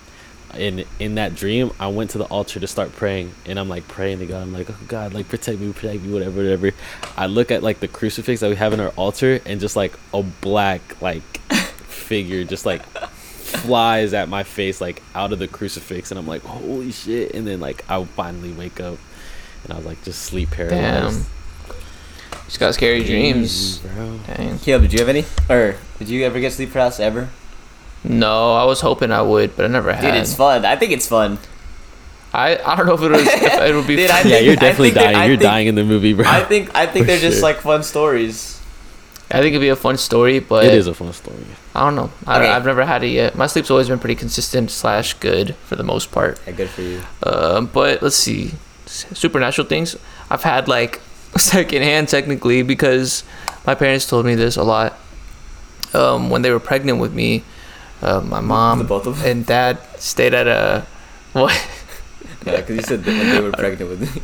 In 0.58 0.86
in 1.00 1.16
that 1.16 1.36
dream, 1.36 1.72
I 1.80 1.88
went 1.88 2.12
to 2.12 2.18
the 2.18 2.26
altar 2.26 2.60
to 2.60 2.68
start 2.68 2.92
praying, 2.94 3.32
and 3.46 3.58
I'm 3.60 3.70
like 3.70 3.88
praying 3.88 4.20
to 4.20 4.26
God. 4.26 4.42
I'm 4.44 4.54
like, 4.54 4.70
oh 4.70 4.78
God, 4.88 5.14
like 5.14 5.30
protect 5.30 5.60
me, 5.60 5.72
protect 5.72 6.04
me, 6.04 6.12
whatever, 6.12 6.38
whatever. 6.38 6.72
I 7.16 7.28
look 7.28 7.52
at 7.52 7.64
like 7.64 7.80
the 7.80 7.88
crucifix 7.88 8.42
that 8.42 8.50
we 8.50 8.56
have 8.56 8.74
in 8.74 8.80
our 8.80 8.90
altar, 8.90 9.40
and 9.46 9.60
just 9.60 9.76
like 9.76 9.94
a 10.14 10.24
black 10.24 11.02
like 11.02 11.24
figure 11.88 12.44
just 12.44 12.66
like 12.66 12.86
flies 12.86 14.14
at 14.14 14.30
my 14.30 14.44
face 14.44 14.82
like 14.82 15.02
out 15.16 15.32
of 15.32 15.40
the 15.40 15.48
crucifix, 15.48 16.12
and 16.12 16.20
I'm 16.20 16.28
like, 16.28 16.44
holy 16.44 16.92
shit! 16.92 17.34
And 17.34 17.46
then 17.48 17.60
like 17.60 17.90
I 17.90 18.04
finally 18.04 18.52
wake 18.52 18.80
up, 18.80 18.98
and 19.64 19.74
I 19.74 19.78
was 19.78 19.86
like 19.86 20.04
just 20.04 20.22
sleep 20.24 20.52
paralyzed. 20.52 21.24
Damn. 21.24 21.26
Just 22.46 22.60
got 22.60 22.74
scary 22.74 23.04
dreams. 23.06 23.78
bro. 23.80 24.20
Dang. 24.28 24.60
Caleb, 24.60 24.82
did 24.82 24.94
you 24.94 25.00
have 25.00 25.08
any? 25.08 25.24
Or 25.50 25.78
did 26.00 26.10
you 26.10 26.26
ever 26.26 26.40
get 26.42 26.52
sleep 26.52 26.72
paralysis 26.72 27.00
ever? 27.00 27.30
No, 28.04 28.54
I 28.56 28.64
was 28.66 28.82
hoping 28.82 29.12
I 29.12 29.22
would, 29.22 29.56
but 29.56 29.66
I 29.66 29.68
never 29.68 29.94
had. 29.94 30.02
Dude, 30.02 30.14
had. 30.16 30.22
it's 30.22 30.36
fun. 30.36 30.66
I 30.66 30.76
think 30.76 30.92
it's 30.92 31.08
fun. 31.08 31.38
I, 32.34 32.58
I 32.66 32.76
don't 32.76 32.86
know 32.86 32.94
if 32.96 33.02
it 33.02 33.12
was 33.12 33.22
if 33.28 33.44
it 33.44 33.76
would 33.76 33.88
be. 33.88 33.96
Dude, 33.98 34.10
I 34.10 34.22
fun. 34.24 34.32
Yeah, 34.32 34.38
think- 34.38 34.46
you're 34.48 34.56
definitely 34.56 34.92
dying. 34.92 35.18
You're 35.18 35.38
think- 35.38 35.42
dying 35.42 35.68
in 35.68 35.76
the 35.76 35.84
movie, 35.84 36.14
bro. 36.14 36.26
I 36.28 36.44
think 36.44 36.74
I 36.76 36.86
think 36.88 37.06
For 37.06 37.08
they're 37.12 37.20
just 37.20 37.44
like 37.44 37.58
fun 37.58 37.84
stories. 37.84 38.58
I 39.34 39.36
think 39.40 39.50
it'd 39.54 39.62
be 39.62 39.70
a 39.70 39.78
fun 39.78 39.96
story, 39.98 40.40
but 40.40 40.66
it 40.66 40.74
is 40.74 40.88
a 40.88 40.94
fun 40.94 41.14
story. 41.14 41.38
I 41.74 41.86
don't 41.86 41.96
know. 41.96 42.12
I, 42.28 42.42
Okay. 42.42 42.50
I've 42.52 42.66
never 42.66 42.84
had 42.86 43.02
it 43.04 43.10
yet. 43.10 43.36
My 43.36 43.48
sleep's 43.48 43.72
always 43.72 43.88
been 43.88 43.98
pretty 44.00 44.16
consistent 44.16 44.72
slash 44.72 45.14
good 45.16 45.56
for 45.68 45.78
the 45.78 45.84
most 45.84 46.12
part. 46.12 46.38
Yeah, 46.46 46.52
good 46.54 46.70
for 46.70 46.82
you. 46.82 47.02
Um, 47.24 47.68
but 47.68 48.02
let's 48.02 48.18
see, 48.18 48.52
supernatural 48.88 49.68
things. 49.70 49.96
I've 50.30 50.44
had 50.44 50.68
like 50.68 51.00
secondhand 51.38 52.10
technically 52.10 52.62
because 52.62 53.24
my 53.66 53.74
parents 53.76 54.06
told 54.06 54.26
me 54.26 54.36
this 54.36 54.58
a 54.58 54.64
lot. 54.64 54.98
Um, 55.94 56.30
when 56.30 56.42
they 56.42 56.52
were 56.52 56.60
pregnant 56.60 57.00
with 57.00 57.14
me, 57.14 57.44
uh, 58.02 58.22
my 58.22 58.40
mom 58.40 58.80
The 58.80 58.84
both 58.86 59.08
of 59.08 59.20
them? 59.20 59.28
and 59.32 59.46
dad 59.46 59.78
stayed 59.98 60.34
at 60.34 60.48
a 60.48 60.86
what? 61.34 61.52
Yeah, 62.46 62.58
because 62.58 62.76
you 62.76 62.82
said 62.82 63.04
that 63.04 63.12
when 63.12 63.30
they 63.30 63.42
were 63.42 63.52
pregnant 63.52 63.90
with 63.90 64.02
me. 64.16 64.22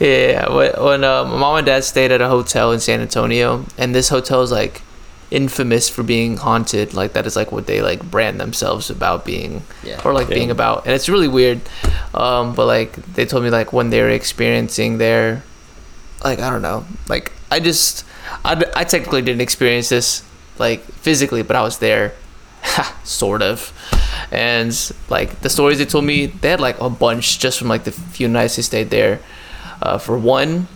Yeah, 0.00 0.48
when, 0.54 0.72
when 0.82 1.04
uh, 1.04 1.24
my 1.24 1.36
mom 1.38 1.56
and 1.56 1.66
dad 1.66 1.84
stayed 1.84 2.12
at 2.12 2.20
a 2.20 2.28
hotel 2.28 2.72
in 2.72 2.80
San 2.80 3.00
Antonio, 3.00 3.66
and 3.76 3.94
this 3.94 4.08
hotel 4.08 4.42
is 4.42 4.50
like 4.52 4.82
infamous 5.30 5.88
for 5.90 6.02
being 6.02 6.36
haunted. 6.38 6.94
Like 6.94 7.12
that 7.12 7.26
is 7.26 7.36
like 7.36 7.52
what 7.52 7.66
they 7.66 7.82
like 7.82 8.08
brand 8.10 8.40
themselves 8.40 8.90
about 8.90 9.24
being, 9.24 9.62
Yeah. 9.82 10.00
or 10.04 10.12
like 10.14 10.28
being 10.28 10.50
about, 10.50 10.86
and 10.86 10.94
it's 10.94 11.08
really 11.08 11.28
weird. 11.28 11.60
Um, 12.14 12.54
but 12.54 12.66
like 12.66 12.92
they 13.14 13.26
told 13.26 13.42
me 13.44 13.50
like 13.50 13.72
when 13.72 13.90
they 13.90 14.00
were 14.00 14.08
experiencing 14.10 14.98
their, 14.98 15.42
like 16.24 16.38
I 16.38 16.48
don't 16.48 16.62
know, 16.62 16.86
like 17.08 17.32
I 17.50 17.60
just 17.60 18.04
I, 18.44 18.64
I 18.76 18.84
technically 18.84 19.20
didn't 19.22 19.42
experience 19.42 19.88
this 19.90 20.22
like 20.58 20.80
physically, 21.02 21.42
but 21.42 21.56
I 21.56 21.62
was 21.62 21.78
there, 21.78 22.14
sort 23.04 23.42
of. 23.42 23.72
And 24.30 24.72
like 25.08 25.40
the 25.40 25.50
stories 25.50 25.78
they 25.78 25.84
told 25.84 26.04
me, 26.04 26.26
they 26.26 26.50
had 26.50 26.60
like 26.60 26.80
a 26.80 26.90
bunch 26.90 27.38
just 27.38 27.58
from 27.58 27.68
like 27.68 27.84
the 27.84 27.92
few 27.92 28.28
nights 28.28 28.56
they 28.56 28.62
stayed 28.62 28.90
there. 28.90 29.20
Uh, 29.80 29.98
for 29.98 30.18
one, 30.18 30.66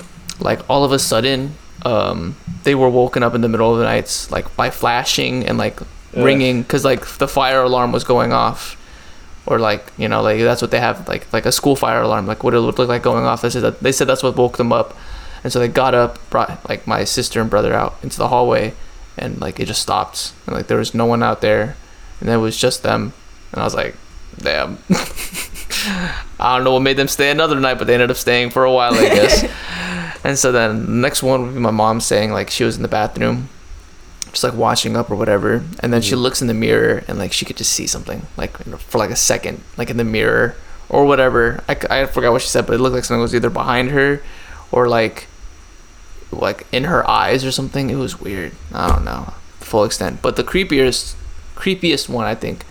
like 0.41 0.61
all 0.71 0.85
of 0.85 0.93
a 0.93 0.99
sudden, 0.99 1.55
um, 1.85 2.37
they 2.63 2.75
were 2.75 2.89
woken 2.89 3.23
up 3.23 3.35
in 3.35 3.41
the 3.41 3.49
middle 3.49 3.73
of 3.73 3.79
the 3.79 3.85
nights 3.85 4.31
like 4.31 4.55
by 4.57 4.71
flashing 4.71 5.45
and 5.45 5.59
like 5.59 5.81
Ugh. 5.81 5.87
ringing 6.25 6.63
because 6.63 6.85
like 6.85 7.05
the 7.19 7.27
fire 7.29 7.63
alarm 7.63 7.91
was 7.93 8.05
going 8.05 8.33
off, 8.33 8.77
or 9.47 9.59
like 9.59 9.93
you 9.99 10.09
know 10.09 10.23
like 10.23 10.39
that's 10.39 10.63
what 10.63 10.71
they 10.71 10.81
have 10.81 11.09
like 11.09 11.31
like 11.33 11.47
a 11.47 11.53
school 11.53 11.75
fire 11.75 12.03
alarm 12.03 12.27
like 12.27 12.45
what 12.45 12.55
it 12.55 12.61
would 12.61 12.79
look 12.79 12.89
like 12.89 13.03
going 13.03 13.25
off. 13.25 13.43
They 13.43 13.51
said 13.51 13.63
that, 13.63 13.81
they 13.81 13.93
said 13.93 14.07
that's 14.07 14.23
what 14.23 14.37
woke 14.37 14.57
them 14.57 14.73
up, 14.73 14.97
and 15.43 15.53
so 15.53 15.59
they 15.59 15.69
got 15.69 15.95
up, 15.95 16.19
brought 16.31 16.69
like 16.69 16.87
my 16.87 17.05
sister 17.05 17.41
and 17.41 17.51
brother 17.51 17.75
out 17.75 17.97
into 18.03 18.19
the 18.19 18.29
hallway, 18.29 18.75
and 19.17 19.41
like 19.41 19.61
it 19.61 19.67
just 19.67 19.83
stopped 19.83 20.33
and 20.47 20.57
like 20.57 20.67
there 20.67 20.79
was 20.79 20.95
no 20.95 21.07
one 21.07 21.23
out 21.23 21.41
there, 21.41 21.77
and 22.21 22.29
it 22.29 22.37
was 22.37 22.57
just 22.57 22.83
them, 22.83 23.13
and 23.53 23.61
I 23.61 23.65
was 23.65 23.75
like, 23.75 23.97
damn. 24.39 24.79
I 26.39 26.57
don't 26.57 26.65
know 26.65 26.75
what 26.75 26.83
made 26.83 26.97
them 26.97 27.09
stay 27.09 27.31
another 27.31 27.59
night, 27.59 27.79
but 27.79 27.87
they 27.87 27.95
ended 27.95 28.11
up 28.11 28.17
staying 28.17 28.51
for 28.51 28.65
a 28.65 28.73
while, 28.73 28.95
I 28.95 29.09
guess. 29.09 29.45
and 30.25 30.39
so 30.39 30.53
then 30.53 30.87
the 30.87 30.93
next 30.93 31.23
one 31.23 31.43
would 31.43 31.55
be 31.55 31.61
my 31.61 31.71
mom 31.71 32.01
saying 32.01 32.33
like 32.33 32.51
she 32.51 32.65
was 32.65 32.77
in 32.77 32.83
the 32.83 32.89
bathroom, 32.89 33.49
just 34.31 34.45
like 34.45 34.55
washing 34.55 34.97
up 34.97 35.11
or 35.11 35.17
whatever, 35.17 35.65
and 35.81 35.93
then 35.93 36.03
she 36.03 36.13
mm-hmm. 36.13 36.21
looks 36.21 36.41
in 36.41 36.49
the 36.49 36.55
mirror 36.55 37.05
and 37.09 37.19
like 37.19 37.33
she 37.33 37.45
could 37.45 37.57
just 37.57 37.73
see 37.73 37.87
something 37.87 38.27
like 38.37 38.57
for 38.79 38.99
like 38.99 39.11
a 39.11 39.17
second, 39.17 39.63
like 39.77 39.91
in 39.91 39.97
the 39.97 40.05
mirror 40.05 40.57
or 40.89 41.07
whatever. 41.07 41.63
i, 41.69 41.77
I 41.91 42.07
forgot 42.07 42.33
what 42.33 42.43
she 42.43 42.49
said, 42.49 42.67
but 42.67 42.75
it 42.75 42.79
looked 42.79 42.95
like 42.95 43.05
something 43.05 43.23
was 43.23 43.35
either 43.35 43.51
behind 43.51 43.91
her 43.91 44.23
or 44.71 44.89
like 44.89 45.27
like 46.33 46.67
in 46.73 46.85
her 46.85 47.09
eyes 47.09 47.45
or 47.45 47.53
something. 47.53 47.91
It 47.91 47.97
was 47.97 48.21
weird. 48.21 48.53
I 48.73 48.89
don't 48.89 49.05
know 49.05 49.35
full 49.73 49.85
extent, 49.85 50.21
but 50.21 50.37
the 50.37 50.45
creepiest 50.45 51.15
creepiest 51.55 52.09
one 52.09 52.27
I 52.27 52.35
think 52.35 52.65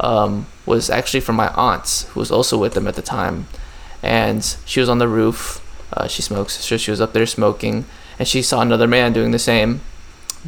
um, 0.00 0.46
was 0.64 0.88
actually 0.88 1.20
from 1.20 1.36
my 1.36 1.48
aunt 1.48 2.06
who 2.10 2.20
was 2.20 2.30
also 2.30 2.56
with 2.56 2.72
them 2.74 2.88
at 2.88 2.94
the 2.94 3.02
time, 3.02 3.46
and 4.02 4.42
she 4.64 4.80
was 4.80 4.88
on 4.88 4.98
the 4.98 5.08
roof. 5.08 5.60
Uh, 5.92 6.06
she 6.08 6.22
smokes, 6.22 6.54
so 6.64 6.76
she 6.76 6.90
was 6.90 7.00
up 7.00 7.12
there 7.12 7.26
smoking, 7.26 7.84
and 8.18 8.26
she 8.26 8.40
saw 8.42 8.60
another 8.62 8.86
man 8.86 9.12
doing 9.12 9.30
the 9.30 9.38
same, 9.38 9.80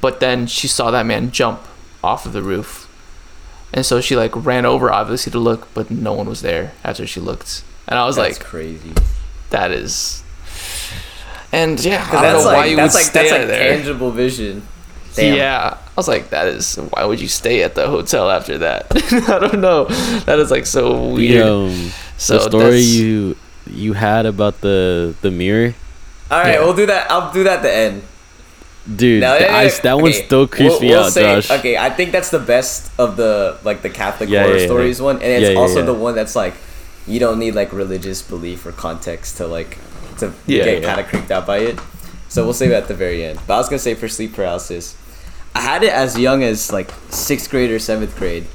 but 0.01 0.21
then 0.21 0.47
she 0.47 0.67
saw 0.69 0.91
that 0.91 1.05
man 1.07 1.31
jump 1.31 1.61
off 2.03 2.25
of 2.25 2.33
the 2.33 2.43
roof, 2.43 2.89
and 3.75 3.85
so 3.85 4.01
she 4.01 4.17
like 4.17 4.35
ran 4.35 4.65
over 4.65 4.91
obviously 4.91 5.33
to 5.33 5.39
look, 5.39 5.69
but 5.75 5.91
no 5.91 6.15
one 6.15 6.29
was 6.29 6.41
there 6.41 6.73
after 6.83 7.07
she 7.07 7.21
looked, 7.21 7.63
and 7.89 7.99
I 7.99 8.07
was 8.07 8.17
That's 8.17 8.39
like, 8.39 8.47
crazy. 8.47 8.95
that 9.51 9.71
is. 9.71 10.23
And 11.53 11.83
yeah, 11.85 12.07
I 12.09 12.13
don't 12.13 12.23
that's 12.23 12.45
know 12.45 12.51
like 12.51 12.57
why 12.57 12.67
you 12.67 12.77
would 12.77 12.83
like 12.95 13.05
stay 13.05 13.29
that's 13.29 13.33
like 13.33 13.47
there. 13.49 13.77
tangible 13.77 14.11
vision. 14.13 14.63
Damn. 15.17 15.37
Yeah, 15.37 15.77
I 15.77 15.93
was 15.97 16.07
like, 16.07 16.31
that 16.31 16.47
is 16.47 16.77
why 16.77 17.05
would 17.05 17.21
you 17.21 17.27
stay 17.27 17.65
at 17.65 17.75
the 17.75 17.89
hotel 17.89 18.31
after 18.31 18.59
that? 18.59 18.87
I 19.29 19.39
don't 19.41 19.61
know. 19.61 19.87
That 20.27 20.39
is 20.39 20.51
like 20.53 20.67
so 20.67 21.11
weird. 21.15 21.43
The, 21.45 21.53
um, 21.53 21.91
so 22.17 22.35
the 22.39 22.41
story 22.49 22.63
that's- 22.65 22.87
you 22.95 23.37
you 23.67 23.93
had 23.95 24.27
about 24.27 24.61
the 24.61 25.15
the 25.21 25.31
mirror, 25.31 25.75
All 26.31 26.39
right, 26.41 26.55
Yeah. 26.55 26.61
we'll 26.65 26.75
do 26.77 26.87
that. 26.87 27.11
I'll 27.11 27.33
do 27.33 27.43
that 27.45 27.59
at 27.59 27.63
the 27.63 27.73
end. 27.75 28.03
dude. 28.97 29.21
No, 29.21 29.35
the 29.35 29.45
yeah, 29.45 29.51
yeah, 29.53 29.59
ice, 29.59 29.79
that 29.81 29.95
one 29.95 30.11
okay, 30.11 30.25
still 30.25 30.47
creeps 30.47 30.71
we'll- 30.73 30.81
me 30.81 30.89
we'll 30.91 31.05
out, 31.05 31.13
say- 31.13 31.23
Josh. 31.23 31.51
Okay, 31.51 31.77
I 31.77 31.91
think 31.91 32.13
that's 32.13 32.31
the 32.31 32.39
best 32.39 32.91
of 32.99 33.17
the 33.17 33.59
like 33.65 33.83
the 33.83 33.91
Catholic 33.91 34.31
Yeah, 34.31 34.43
horror 34.45 34.55
yeah, 34.55 34.61
yeah. 34.63 34.67
stories 34.67 35.03
one, 35.03 35.17
and 35.17 35.25
it's 35.27 35.43
Yeah, 35.43 35.51
yeah, 35.55 35.59
also 35.61 35.81
yeah. 35.81 35.87
the 35.87 35.95
one 35.95 36.15
that's 36.15 36.35
like 36.37 36.55
you 37.07 37.19
don't 37.19 37.39
need 37.39 37.55
like 37.55 37.73
religious 37.73 38.23
belief 38.23 38.65
or 38.65 38.71
context 38.73 39.37
to 39.39 39.47
like 39.47 39.79
to 40.21 40.33
Yeah, 40.47 40.65
get 40.65 40.83
yeah. 40.83 40.89
kind 40.89 41.01
of 41.01 41.07
creeped 41.07 41.31
out 41.31 41.47
by 41.47 41.59
it. 41.59 41.79
So 42.29 42.45
we'll 42.45 42.55
save 42.55 42.71
it 42.71 42.75
at 42.75 42.89
the 42.89 42.95
very 42.95 43.25
end. 43.25 43.41
But 43.47 43.55
I 43.55 43.59
was 43.59 43.69
gonna 43.69 43.81
say 43.81 43.95
for 43.95 44.09
sleep 44.09 44.35
paralysis, 44.35 44.97
I 45.55 45.61
had 45.61 45.83
it 45.83 45.93
as 45.93 46.19
young 46.19 46.43
as 46.43 46.73
like 46.73 46.91
sixth 47.09 47.51
grade 47.51 47.71
or 47.71 47.79
seventh 47.79 48.17
grade. 48.17 48.47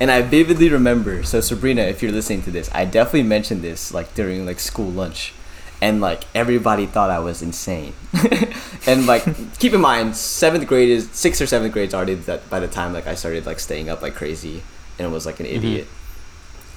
And 0.00 0.10
I 0.10 0.22
vividly 0.22 0.68
remember, 0.70 1.22
so 1.24 1.40
Sabrina, 1.40 1.82
if 1.82 2.02
you're 2.02 2.12
listening 2.12 2.42
to 2.42 2.50
this, 2.50 2.70
I 2.72 2.84
definitely 2.84 3.24
mentioned 3.24 3.62
this 3.62 3.92
like 3.92 4.14
during 4.14 4.46
like 4.46 4.60
school 4.60 4.90
lunch. 4.90 5.34
And 5.80 6.00
like 6.00 6.24
everybody 6.34 6.86
thought 6.86 7.10
I 7.10 7.18
was 7.20 7.42
insane. 7.42 7.92
and 8.86 9.06
like 9.06 9.24
keep 9.58 9.74
in 9.74 9.80
mind, 9.80 10.16
seventh 10.16 10.66
grade 10.66 10.88
is 10.88 11.10
sixth 11.10 11.40
or 11.40 11.46
seventh 11.46 11.72
grade 11.72 11.88
is 11.88 11.94
already 11.94 12.14
that 12.14 12.48
by 12.48 12.60
the 12.60 12.66
time 12.66 12.92
like 12.92 13.06
I 13.06 13.14
started 13.14 13.46
like 13.46 13.60
staying 13.60 13.88
up 13.88 14.02
like 14.02 14.14
crazy 14.14 14.62
and 14.98 15.12
was 15.12 15.26
like 15.26 15.38
an 15.38 15.46
mm-hmm. 15.46 15.56
idiot. 15.56 15.88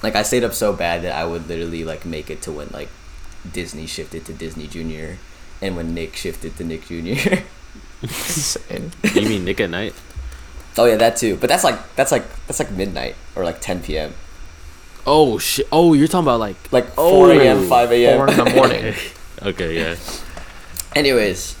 Like 0.02 0.16
I 0.16 0.22
stayed 0.22 0.44
up 0.44 0.52
so 0.52 0.72
bad 0.72 1.02
that 1.02 1.16
I 1.16 1.24
would 1.24 1.48
literally 1.48 1.84
like 1.84 2.04
make 2.04 2.30
it 2.30 2.42
to 2.42 2.52
when 2.52 2.68
like 2.72 2.88
Disney 3.50 3.86
shifted 3.86 4.24
to 4.26 4.32
Disney 4.32 4.66
Junior 4.66 5.18
and 5.60 5.76
when 5.76 5.94
Nick 5.94 6.16
shifted 6.16 6.56
to 6.58 6.64
Nick 6.64 6.86
Junior. 6.86 7.16
Insane. 8.02 8.92
you 9.14 9.28
mean 9.28 9.44
Nick 9.44 9.60
at 9.60 9.70
Nite? 9.70 9.94
oh 10.78 10.86
yeah, 10.86 10.96
that 10.96 11.16
too. 11.16 11.36
But 11.36 11.48
that's 11.48 11.64
like 11.64 11.94
that's 11.96 12.10
like 12.12 12.24
that's 12.46 12.58
like 12.58 12.70
midnight 12.72 13.14
or 13.36 13.44
like 13.44 13.60
10 13.60 13.82
p.m. 13.82 14.14
Oh 15.06 15.38
shit! 15.38 15.66
Oh, 15.72 15.92
you're 15.94 16.06
talking 16.08 16.24
about 16.24 16.40
like 16.40 16.56
Like 16.72 16.86
4 16.94 17.26
Oh. 17.26 17.30
a.m., 17.30 17.68
5 17.68 17.92
a.m. 17.92 18.16
Four 18.18 18.30
in 18.30 18.36
the 18.36 18.54
morning. 18.54 18.94
okay, 19.42 19.74
yeah. 19.76 19.96
Anyways, 20.94 21.56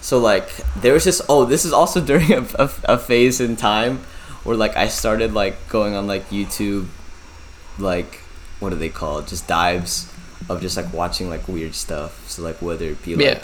so 0.00 0.18
like 0.18 0.48
there 0.76 0.92
was 0.92 1.04
just 1.04 1.22
oh 1.28 1.44
this 1.44 1.64
is 1.64 1.72
also 1.72 2.00
during 2.04 2.32
a, 2.32 2.46
a, 2.58 2.70
a 2.84 2.98
phase 2.98 3.40
in 3.40 3.56
time 3.56 3.98
where 4.44 4.56
like 4.56 4.76
I 4.76 4.88
started 4.88 5.32
like 5.34 5.68
going 5.68 5.94
on 5.94 6.06
like 6.06 6.28
YouTube, 6.30 6.86
like 7.78 8.20
what 8.60 8.72
are 8.72 8.76
they 8.76 8.88
called? 8.88 9.28
Just 9.28 9.46
dives 9.46 10.10
of 10.48 10.60
just 10.60 10.76
like 10.76 10.92
watching 10.92 11.28
like 11.28 11.48
weird 11.48 11.74
stuff. 11.74 12.28
So 12.28 12.42
like 12.42 12.60
whether 12.62 12.86
it 12.86 13.02
be 13.02 13.16
like 13.16 13.24
Yeah. 13.24 13.42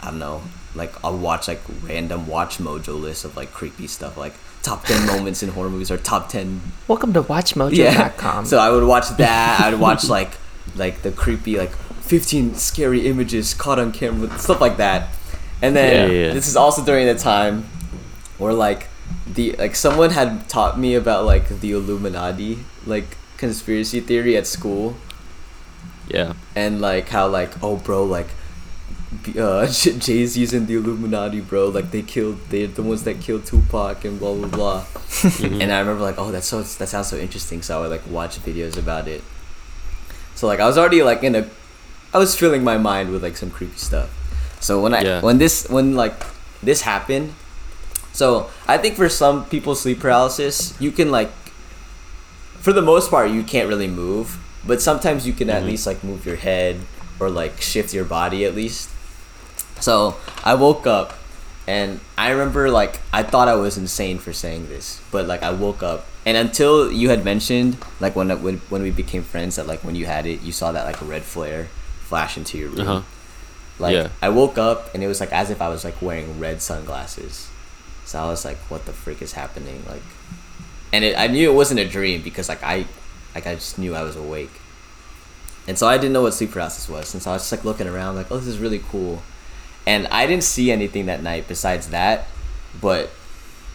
I 0.00 0.10
don't 0.10 0.18
know, 0.18 0.42
like 0.74 0.92
I'll 1.04 1.16
watch 1.18 1.48
like 1.48 1.60
random 1.82 2.26
WatchMojo 2.26 3.00
lists 3.00 3.24
of 3.24 3.36
like 3.36 3.52
creepy 3.52 3.86
stuff 3.86 4.16
like 4.16 4.34
top 4.62 4.84
ten 4.84 5.06
moments 5.12 5.42
in 5.42 5.50
horror 5.50 5.70
movies 5.70 5.90
or 5.90 5.96
top 5.98 6.28
ten 6.28 6.60
Welcome 6.86 7.12
to 7.14 7.22
WatchMojo.com. 7.22 7.74
yeah. 7.76 8.42
So 8.44 8.58
I 8.58 8.70
would 8.70 8.84
watch 8.84 9.08
that. 9.16 9.60
I 9.60 9.70
would 9.70 9.80
watch 9.80 10.08
like 10.08 10.32
like 10.76 11.02
the 11.02 11.10
creepy 11.10 11.58
like 11.58 11.72
15 12.02 12.54
scary 12.54 13.06
images 13.06 13.52
caught 13.54 13.78
on 13.78 13.92
camera, 13.92 14.38
stuff 14.38 14.60
like 14.60 14.76
that. 14.78 15.14
And 15.60 15.74
then 15.74 16.10
yeah, 16.10 16.16
yeah. 16.26 16.32
this 16.32 16.46
is 16.46 16.56
also 16.56 16.84
during 16.84 17.06
the 17.06 17.16
time 17.16 17.64
where 18.38 18.52
like 18.52 18.86
the 19.26 19.52
like 19.52 19.74
someone 19.74 20.10
had 20.10 20.48
taught 20.48 20.78
me 20.78 20.94
about 20.94 21.24
like 21.24 21.48
the 21.60 21.72
Illuminati 21.72 22.60
like 22.86 23.16
conspiracy 23.36 24.00
theory 24.00 24.36
at 24.36 24.46
school 24.46 24.96
Yeah. 26.08 26.34
and 26.56 26.80
like 26.80 27.08
how 27.08 27.28
like 27.28 27.50
oh 27.62 27.76
bro 27.76 28.04
like 28.04 28.28
uh 29.38 29.66
Jay 30.04 30.26
Z's 30.26 30.52
in 30.52 30.66
the 30.66 30.74
Illuminati 30.76 31.40
bro. 31.40 31.68
Like 31.68 31.90
they 31.90 32.02
killed 32.02 32.38
they're 32.50 32.66
the 32.66 32.82
ones 32.82 33.04
that 33.04 33.20
killed 33.20 33.46
Tupac 33.46 34.04
and 34.04 34.18
blah 34.18 34.34
blah 34.34 34.48
blah. 34.48 34.84
And 35.62 35.72
I 35.72 35.78
remember 35.80 36.02
like 36.02 36.18
oh 36.18 36.30
that's 36.30 36.46
so 36.46 36.62
that 36.62 36.88
sounds 36.88 37.08
so 37.08 37.16
interesting. 37.16 37.62
So 37.62 37.78
I 37.78 37.80
would 37.82 37.90
like 37.90 38.06
watch 38.10 38.38
videos 38.40 38.76
about 38.76 39.08
it. 39.08 39.22
So 40.34 40.46
like 40.46 40.60
I 40.60 40.66
was 40.66 40.76
already 40.78 41.02
like 41.02 41.22
in 41.24 41.34
a 41.34 41.46
I 42.12 42.18
was 42.18 42.34
filling 42.36 42.62
my 42.64 42.76
mind 42.78 43.10
with 43.10 43.22
like 43.22 43.36
some 43.36 43.50
creepy 43.50 43.76
stuff. 43.78 44.08
So 44.60 44.80
when 44.80 44.94
I 44.94 45.02
Yeah. 45.02 45.20
when 45.22 45.38
this 45.38 45.66
when 45.68 45.94
like 45.96 46.14
this 46.62 46.82
happened 46.82 47.34
so 48.12 48.50
I 48.66 48.78
think 48.78 48.96
for 48.96 49.08
some 49.08 49.44
people 49.46 49.74
sleep 49.76 50.00
paralysis 50.00 50.74
you 50.80 50.90
can 50.90 51.10
like 51.10 51.30
for 52.58 52.72
the 52.72 52.82
most 52.82 53.10
part 53.10 53.30
you 53.30 53.42
can't 53.44 53.68
really 53.68 53.86
move 53.86 54.38
but 54.68 54.80
sometimes 54.80 55.26
you 55.26 55.32
can 55.32 55.48
at 55.50 55.64
least 55.64 55.86
like 55.90 56.04
move 56.04 56.22
your 56.28 56.36
head 56.36 56.76
or 57.18 57.28
like 57.30 57.60
shift 57.60 57.90
your 57.96 58.04
body 58.04 58.44
at 58.44 58.54
least 58.54 58.90
so 59.80 60.14
i 60.44 60.54
woke 60.54 60.86
up 60.86 61.14
and 61.66 62.00
i 62.16 62.30
remember 62.30 62.70
like 62.70 63.00
i 63.12 63.22
thought 63.22 63.48
i 63.48 63.54
was 63.54 63.76
insane 63.78 64.18
for 64.18 64.32
saying 64.32 64.68
this 64.68 65.00
but 65.10 65.26
like 65.26 65.42
i 65.42 65.50
woke 65.50 65.82
up 65.82 66.06
and 66.26 66.36
until 66.36 66.92
you 66.92 67.08
had 67.08 67.24
mentioned 67.24 67.76
like 68.00 68.14
when 68.14 68.28
when, 68.42 68.58
when 68.68 68.82
we 68.82 68.90
became 68.90 69.22
friends 69.22 69.56
that 69.56 69.66
like 69.66 69.82
when 69.84 69.94
you 69.94 70.06
had 70.06 70.26
it 70.26 70.42
you 70.42 70.52
saw 70.52 70.70
that 70.72 70.84
like 70.84 71.00
red 71.08 71.22
flare 71.22 71.64
flash 72.08 72.36
into 72.36 72.58
your 72.58 72.68
room 72.70 72.80
Uh 72.80 72.92
huh. 73.00 73.02
like 73.78 73.94
Yeah. 73.94 74.08
I 74.22 74.28
woke 74.30 74.58
up 74.58 74.92
and 74.94 75.02
it 75.02 75.08
was 75.08 75.20
like 75.20 75.32
as 75.32 75.50
if 75.50 75.60
I 75.60 75.68
was 75.68 75.84
like 75.84 76.00
wearing 76.02 76.40
red 76.40 76.60
sunglasses. 76.62 77.48
So 78.08 78.18
I 78.18 78.24
was 78.32 78.42
like, 78.48 78.56
what 78.72 78.86
the 78.88 78.92
freak 78.96 79.20
is 79.20 79.32
happening? 79.34 79.84
Like 79.86 80.02
and 80.92 81.04
it 81.04 81.14
I 81.18 81.26
knew 81.28 81.44
it 81.50 81.54
wasn't 81.54 81.80
a 81.80 81.88
dream 81.88 82.22
because 82.22 82.48
like 82.48 82.62
I 82.64 82.86
like 83.38 83.46
I 83.46 83.54
just 83.54 83.78
knew 83.78 83.94
I 83.94 84.02
was 84.02 84.16
awake. 84.16 84.50
And 85.68 85.78
so 85.78 85.86
I 85.86 85.96
didn't 85.96 86.12
know 86.12 86.22
what 86.22 86.34
sleep 86.34 86.50
paralysis 86.50 86.88
was. 86.88 87.14
And 87.14 87.22
so 87.22 87.30
I 87.30 87.34
was 87.34 87.42
just 87.42 87.52
like 87.52 87.64
looking 87.64 87.86
around 87.86 88.16
like, 88.16 88.32
oh 88.32 88.38
this 88.38 88.48
is 88.48 88.58
really 88.58 88.80
cool. 88.80 89.22
And 89.86 90.08
I 90.08 90.26
didn't 90.26 90.42
see 90.44 90.72
anything 90.72 91.06
that 91.06 91.22
night 91.22 91.46
besides 91.46 91.90
that. 91.90 92.26
But 92.80 93.10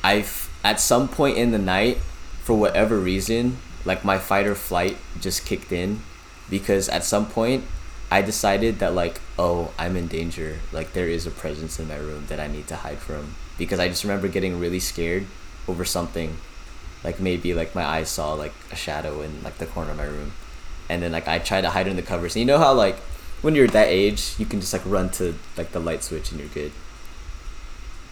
I 0.04 0.26
at 0.64 0.82
some 0.82 1.08
point 1.08 1.38
in 1.38 1.52
the 1.52 1.60
night, 1.60 1.98
for 2.44 2.56
whatever 2.58 3.00
reason, 3.00 3.58
like 3.86 4.04
my 4.04 4.18
fight 4.18 4.48
or 4.48 4.56
flight 4.56 4.98
just 5.22 5.46
kicked 5.46 5.72
in 5.72 6.02
because 6.50 6.90
at 6.90 7.06
some 7.06 7.26
point 7.26 7.64
I 8.12 8.22
decided 8.22 8.80
that 8.80 8.94
like, 8.94 9.22
oh, 9.40 9.72
I'm 9.80 9.96
in 9.96 10.08
danger. 10.08 10.60
Like 10.74 10.92
there 10.92 11.08
is 11.08 11.26
a 11.26 11.32
presence 11.32 11.80
in 11.80 11.88
my 11.88 11.96
room 11.96 12.26
that 12.28 12.40
I 12.40 12.48
need 12.48 12.68
to 12.68 12.76
hide 12.76 13.00
from 13.00 13.36
because 13.58 13.80
I 13.80 13.88
just 13.88 14.04
remember 14.04 14.28
getting 14.28 14.60
really 14.60 14.82
scared 14.82 15.26
over 15.70 15.86
something. 15.86 16.38
Like 17.04 17.20
maybe 17.20 17.54
like 17.54 17.76
my 17.76 17.84
eyes 17.86 18.10
saw 18.10 18.34
like 18.34 18.54
a 18.72 18.76
shadow 18.76 19.22
in 19.22 19.44
like 19.44 19.58
the 19.58 19.66
corner 19.66 19.92
of 19.92 19.98
my 19.98 20.06
room. 20.06 20.32
And 20.90 21.02
then 21.02 21.12
like 21.12 21.28
I 21.28 21.40
tried 21.40 21.62
to 21.62 21.70
hide 21.72 21.88
in 21.88 21.96
the 21.96 22.02
covers. 22.02 22.36
And 22.36 22.42
you 22.42 22.46
know 22.46 22.60
how 22.60 22.74
like 22.74 22.98
when 23.42 23.56
you're 23.56 23.68
that 23.68 23.88
age, 23.88 24.36
you 24.38 24.46
can 24.46 24.62
just 24.62 24.72
like 24.74 24.86
run 24.86 25.10
to 25.12 25.36
like 25.58 25.72
the 25.72 25.80
light 25.80 26.04
switch 26.04 26.32
and 26.32 26.40
you're 26.40 26.50
good. 26.50 26.72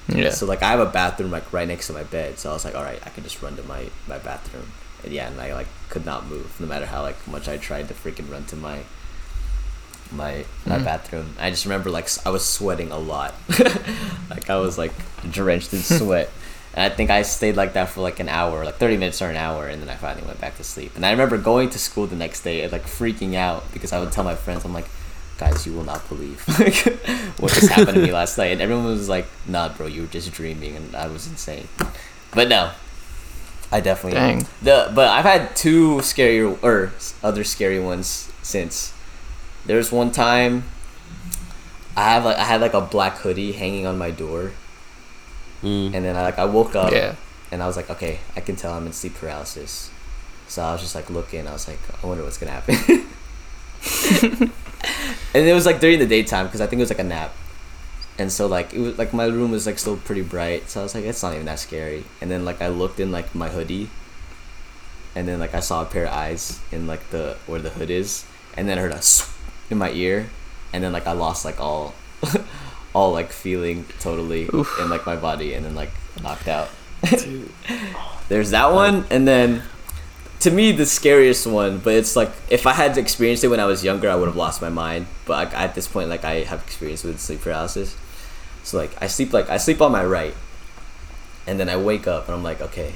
Yeah. 0.08 0.32
So 0.32 0.46
like 0.46 0.62
I 0.64 0.72
have 0.72 0.80
a 0.80 0.86
bathroom 0.92 1.32
like 1.32 1.54
right 1.54 1.68
next 1.68 1.88
to 1.88 1.94
my 1.94 2.04
bed, 2.04 2.38
so 2.38 2.50
I 2.50 2.54
was 2.54 2.66
like, 2.66 2.76
all 2.76 2.84
right, 2.84 3.00
I 3.06 3.10
can 3.10 3.24
just 3.24 3.42
run 3.42 3.56
to 3.56 3.64
my 3.64 3.86
my 4.08 4.18
bathroom. 4.18 4.72
And 5.04 5.14
yeah, 5.14 5.28
and 5.30 5.40
I 5.40 5.54
like 5.54 5.68
could 5.90 6.06
not 6.06 6.26
move 6.28 6.60
no 6.60 6.68
matter 6.68 6.86
how 6.86 7.02
like 7.02 7.16
much 7.28 7.48
I 7.48 7.58
tried 7.58 7.88
to 7.88 7.94
freaking 7.94 8.30
run 8.30 8.44
to 8.46 8.56
my 8.58 8.80
my 10.12 10.44
my 10.66 10.80
Mhm. 10.80 10.84
bathroom. 10.84 11.36
I 11.40 11.50
just 11.50 11.64
remember 11.66 11.90
like 11.90 12.10
i 12.26 12.30
was 12.30 12.44
sweating 12.46 12.92
a 12.92 12.98
lot, 12.98 13.34
like 14.30 14.50
I 14.50 14.58
was 14.58 14.78
like 14.78 14.92
drenched 15.30 15.72
in 15.74 15.80
sweat. 15.80 16.30
And 16.74 16.92
I 16.92 16.96
think 16.96 17.10
I 17.10 17.24
stayed 17.24 17.58
like 17.58 17.74
that 17.74 17.90
for 17.90 18.02
like 18.02 18.20
an 18.20 18.30
hour, 18.30 18.64
like 18.64 18.76
thirty 18.76 18.98
minutes 18.98 19.22
or 19.22 19.30
an 19.30 19.36
hour, 19.36 19.68
and 19.68 19.82
then 19.82 19.90
I 19.90 19.96
finally 19.96 20.26
went 20.26 20.40
back 20.40 20.56
to 20.58 20.64
sleep. 20.64 20.96
And 20.96 21.06
I 21.06 21.12
remember 21.12 21.38
going 21.38 21.70
to 21.72 21.80
school 21.80 22.08
the 22.08 22.16
next 22.16 22.42
day 22.44 22.64
and 22.64 22.72
like 22.72 22.84
freaking 22.84 23.36
out 23.36 23.72
because 23.74 23.92
I 23.92 24.00
would 24.00 24.12
tell 24.12 24.24
my 24.24 24.36
friends, 24.36 24.64
I'm 24.64 24.74
like, 24.74 24.88
guys, 25.38 25.66
you 25.66 25.74
will 25.74 25.84
not 25.84 26.08
believe 26.08 26.44
like, 26.60 26.76
what 27.40 27.52
just 27.52 27.70
happened 27.70 27.96
to 27.96 28.02
me 28.02 28.14
last 28.14 28.38
night. 28.38 28.52
And 28.52 28.62
everyone 28.62 28.86
was 28.86 29.10
like, 29.10 29.26
nah, 29.48 29.70
bro, 29.70 29.88
you 29.88 30.02
were 30.02 30.08
just 30.08 30.32
dreaming, 30.32 30.76
and 30.76 30.96
I 30.96 31.08
was 31.08 31.28
insane. 31.28 31.68
But 32.34 32.48
no, 32.48 32.72
I 33.72 33.80
definitely 33.80 34.20
Dang. 34.20 34.48
the. 34.62 34.92
But 34.94 35.10
I've 35.10 35.26
had 35.26 35.56
two 35.56 36.02
scary 36.02 36.42
or 36.42 36.92
other 37.24 37.44
scary 37.44 37.80
ones 37.80 38.32
since. 38.42 38.94
There's 39.66 39.92
one 39.92 40.12
time. 40.12 40.64
I 41.96 42.14
have 42.14 42.26
like 42.26 42.38
I 42.38 42.46
had 42.46 42.62
like 42.62 42.74
a 42.74 42.82
black 42.82 43.18
hoodie 43.18 43.52
hanging 43.54 43.86
on 43.86 43.98
my 43.98 44.12
door, 44.12 44.52
Mm. 45.62 45.94
and 45.94 46.06
then 46.06 46.16
I 46.16 46.24
like 46.24 46.40
I 46.40 46.46
woke 46.46 46.76
up 46.76 46.92
yeah. 46.92 47.16
and 47.52 47.62
I 47.62 47.68
was 47.68 47.76
like, 47.76 47.90
okay, 47.90 48.20
I 48.36 48.42
can 48.42 48.56
tell 48.56 48.74
I'm 48.74 48.88
in 48.88 48.94
sleep 48.94 49.16
paralysis. 49.16 49.92
So 50.48 50.64
I 50.64 50.74
was 50.74 50.82
just 50.82 50.96
like 50.96 51.10
looking. 51.10 51.48
I 51.48 51.54
was 51.54 51.68
like, 51.68 51.80
I 52.04 52.08
wonder 52.08 52.24
what's 52.24 52.38
gonna 52.38 52.52
happen. 52.52 52.76
and 55.34 55.48
it 55.48 55.54
was 55.54 55.66
like 55.66 55.80
during 55.80 56.00
the 56.00 56.08
daytime 56.08 56.46
because 56.48 56.62
I 56.62 56.68
think 56.68 56.80
it 56.80 56.84
was 56.84 56.90
like 56.90 57.00
a 57.00 57.04
nap. 57.04 57.34
And 58.18 58.32
so 58.32 58.48
like 58.48 58.74
it 58.74 58.80
was 58.80 58.98
like 58.98 59.14
my 59.14 59.26
room 59.26 59.52
was 59.52 59.66
like 59.66 59.80
still 59.80 59.98
pretty 59.98 60.24
bright. 60.24 60.70
So 60.70 60.82
I 60.82 60.84
was 60.84 60.94
like, 60.94 61.06
it's 61.06 61.24
not 61.24 61.34
even 61.34 61.46
that 61.46 61.60
scary. 61.60 62.04
And 62.20 62.30
then 62.30 62.44
like 62.44 62.62
I 62.62 62.68
looked 62.68 63.00
in 63.00 63.12
like 63.12 63.34
my 63.34 63.50
hoodie. 63.50 63.90
And 65.16 65.28
then 65.28 65.40
like 65.40 65.54
I 65.54 65.60
saw 65.60 65.82
a 65.82 65.86
pair 65.86 66.06
of 66.06 66.14
eyes 66.14 66.60
in 66.72 66.88
like 66.88 67.10
the 67.10 67.38
where 67.46 67.60
the 67.60 67.70
hood 67.70 67.90
is, 67.90 68.26
and 68.56 68.68
then 68.68 68.78
I 68.78 68.82
heard 68.82 68.94
a 68.94 69.02
swoop 69.02 69.36
in 69.70 69.78
my 69.78 69.92
ear, 69.92 70.30
and 70.74 70.84
then 70.84 70.94
like 70.94 71.08
I 71.08 71.12
lost 71.12 71.44
like 71.44 71.60
all, 71.60 71.94
all 72.94 73.12
like 73.12 73.32
feeling 73.32 73.86
totally 74.00 74.50
Oof. 74.54 74.80
in 74.80 74.90
like 74.90 75.06
my 75.06 75.16
body, 75.16 75.54
and 75.54 75.66
then 75.66 75.76
like 75.76 75.92
knocked 76.22 76.48
out. 76.48 76.70
There's 78.30 78.52
that 78.52 78.72
one, 78.74 79.06
and 79.10 79.28
then 79.28 79.64
to 80.42 80.52
me 80.52 80.72
the 80.72 80.86
scariest 80.86 81.48
one. 81.48 81.80
But 81.80 81.96
it's 81.96 82.16
like 82.16 82.32
if 82.50 82.68
I 82.68 82.74
had 82.74 82.98
experienced 82.98 83.44
it 83.44 83.48
when 83.48 83.60
I 83.60 83.66
was 83.66 83.84
younger, 83.84 84.10
I 84.10 84.16
would 84.16 84.28
have 84.28 84.36
lost 84.36 84.62
my 84.62 84.70
mind. 84.70 85.08
But 85.26 85.46
like, 85.46 85.58
at 85.58 85.76
this 85.76 85.88
point, 85.88 86.10
like 86.10 86.24
I 86.24 86.44
have 86.44 86.62
experience 86.64 87.04
with 87.04 87.20
sleep 87.20 87.42
paralysis. 87.42 87.96
So 88.64 88.78
like 88.78 88.92
I 89.02 89.08
sleep 89.08 89.34
like 89.34 89.50
I 89.50 89.58
sleep 89.58 89.82
on 89.82 89.92
my 89.92 90.06
right, 90.06 90.36
and 91.48 91.60
then 91.60 91.70
I 91.70 91.78
wake 91.78 92.08
up 92.08 92.28
and 92.28 92.36
I'm 92.36 92.44
like, 92.44 92.62
okay, 92.62 92.94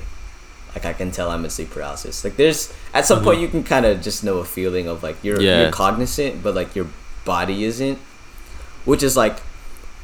like 0.76 0.86
I 0.86 0.94
can 0.94 1.12
tell 1.12 1.32
I'm 1.32 1.44
in 1.44 1.50
sleep 1.50 1.72
paralysis. 1.72 2.24
Like 2.24 2.36
there's 2.36 2.74
at 2.94 3.06
some 3.06 3.20
mm-hmm. 3.20 3.28
point 3.28 3.40
you 3.40 3.48
can 3.48 3.64
kind 3.64 3.86
of 3.86 4.02
just 4.02 4.24
know 4.24 4.38
a 4.40 4.46
feeling 4.46 4.88
of 4.88 5.02
like 5.04 5.24
you're 5.24 5.42
Yeah. 5.42 5.64
you're 5.64 5.72
cognizant, 5.72 6.44
but 6.44 6.54
like 6.54 6.76
your 6.76 6.88
body 7.24 7.64
isn't, 7.64 7.98
which 8.84 9.02
is 9.02 9.16
like, 9.18 9.38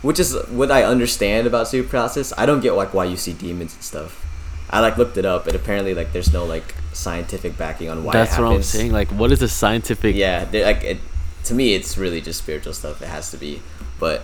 which 0.01 0.19
is 0.19 0.35
what 0.49 0.71
I 0.71 0.83
understand 0.83 1.47
about 1.47 1.67
sleep 1.67 1.89
paralysis. 1.89 2.33
I 2.37 2.45
don't 2.45 2.61
get 2.61 2.73
like 2.73 2.93
why 2.93 3.05
you 3.05 3.17
see 3.17 3.33
demons 3.33 3.73
and 3.73 3.83
stuff. 3.83 4.25
I 4.69 4.79
like 4.79 4.97
looked 4.97 5.17
it 5.17 5.25
up, 5.25 5.47
and 5.47 5.55
apparently 5.55 5.93
like 5.93 6.13
there's 6.13 6.31
no 6.31 6.45
like 6.45 6.75
scientific 6.93 7.57
backing 7.57 7.89
on 7.89 8.03
why 8.03 8.13
That's 8.13 8.37
what 8.37 8.51
I'm 8.51 8.63
saying. 8.63 8.91
Like, 8.91 9.09
what 9.09 9.31
is 9.31 9.39
the 9.39 9.47
scientific? 9.47 10.15
Yeah, 10.15 10.47
like 10.51 10.83
it, 10.83 10.99
to 11.45 11.53
me, 11.53 11.73
it's 11.73 11.97
really 11.97 12.21
just 12.21 12.39
spiritual 12.39 12.73
stuff. 12.73 13.01
It 13.01 13.07
has 13.07 13.31
to 13.31 13.37
be, 13.37 13.61
but 13.99 14.23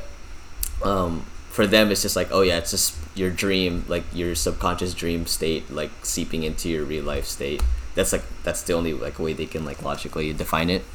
um, 0.83 1.25
for 1.49 1.67
them, 1.67 1.91
it's 1.91 2.01
just 2.01 2.15
like, 2.15 2.29
oh 2.31 2.41
yeah, 2.41 2.57
it's 2.57 2.71
just 2.71 2.95
your 3.15 3.29
dream, 3.29 3.83
like 3.87 4.03
your 4.13 4.35
subconscious 4.35 4.93
dream 4.93 5.25
state, 5.25 5.69
like 5.69 5.91
seeping 6.03 6.43
into 6.43 6.69
your 6.69 6.85
real 6.85 7.03
life 7.03 7.25
state. 7.25 7.61
That's 7.95 8.13
like 8.13 8.23
that's 8.43 8.61
the 8.61 8.73
only 8.73 8.93
like 8.93 9.19
way 9.19 9.33
they 9.33 9.47
can 9.47 9.65
like 9.65 9.81
logically 9.81 10.31
define 10.33 10.69
it. 10.69 10.85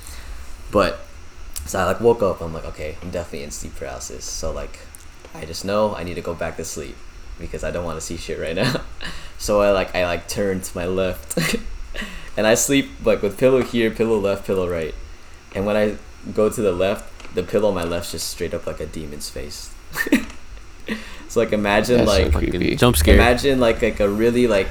But 0.71 1.01
so 1.67 1.79
I 1.79 1.85
like 1.85 2.01
woke 2.01 2.23
up. 2.23 2.41
I'm 2.41 2.53
like, 2.53 2.65
okay, 2.67 2.97
I'm 3.03 3.11
definitely 3.11 3.45
in 3.45 3.51
sleep 3.51 3.77
paralysis. 3.77 4.25
So 4.25 4.53
like, 4.53 4.81
I 5.35 5.45
just 5.45 5.65
know 5.65 5.95
I 5.95 6.03
need 6.05 6.15
to 6.15 6.21
go 6.21 6.35
back 6.35 6.57
to 6.57 6.65
sleep 6.65 6.97
because 7.39 7.65
I 7.65 7.71
don't 7.71 7.85
want 7.85 7.97
to 7.99 8.01
see 8.05 8.17
shit 8.17 8.39
right 8.39 8.55
now. 8.63 8.83
so 9.39 9.61
I 9.63 9.71
like 9.73 9.95
I 9.95 10.05
like 10.05 10.29
turn 10.29 10.61
to 10.61 10.77
my 10.77 10.87
left, 10.87 11.37
and 12.37 12.47
I 12.47 12.55
sleep 12.55 12.91
like 13.05 13.23
with 13.23 13.39
pillow 13.39 13.63
here, 13.63 13.91
pillow 13.91 14.19
left, 14.19 14.47
pillow 14.47 14.69
right. 14.69 14.95
And 15.55 15.67
when 15.67 15.77
I 15.77 15.97
go 16.33 16.49
to 16.49 16.61
the 16.63 16.73
left, 16.73 17.35
the 17.35 17.43
pillow 17.43 17.69
on 17.69 17.75
my 17.75 17.85
left's 17.85 18.13
just 18.13 18.29
straight 18.29 18.55
up 18.55 18.67
like 18.67 18.81
a 18.81 18.87
demon's 18.87 19.29
face. 19.29 19.71
so 21.29 21.41
like 21.41 21.53
imagine 21.53 21.99
That's 21.99 22.11
so 22.11 22.23
like 22.25 22.33
creepy. 22.33 22.77
Jump 22.77 22.97
scare. 22.97 23.15
Imagine 23.15 23.61
like 23.61 23.83
like 23.83 24.01
a 24.01 24.09
really 24.09 24.47
like 24.47 24.71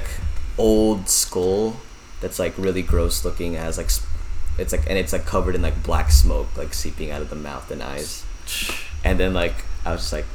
old 0.58 1.08
skull 1.08 1.76
that's 2.20 2.38
like 2.38 2.56
really 2.56 2.82
gross 2.82 3.24
looking. 3.24 3.56
as 3.56 3.78
like 3.78 3.90
sp- 3.90 4.06
it's 4.58 4.72
like 4.72 4.86
and 4.88 4.98
it's 4.98 5.12
like 5.12 5.24
covered 5.26 5.54
in 5.54 5.62
like 5.62 5.82
black 5.82 6.10
smoke 6.10 6.48
like 6.56 6.74
seeping 6.74 7.10
out 7.10 7.22
of 7.22 7.30
the 7.30 7.36
mouth 7.36 7.70
and 7.70 7.82
eyes. 7.82 8.24
And 9.04 9.18
then 9.18 9.32
like 9.34 9.54
I 9.84 9.92
was 9.92 10.00
just 10.02 10.12
like, 10.12 10.26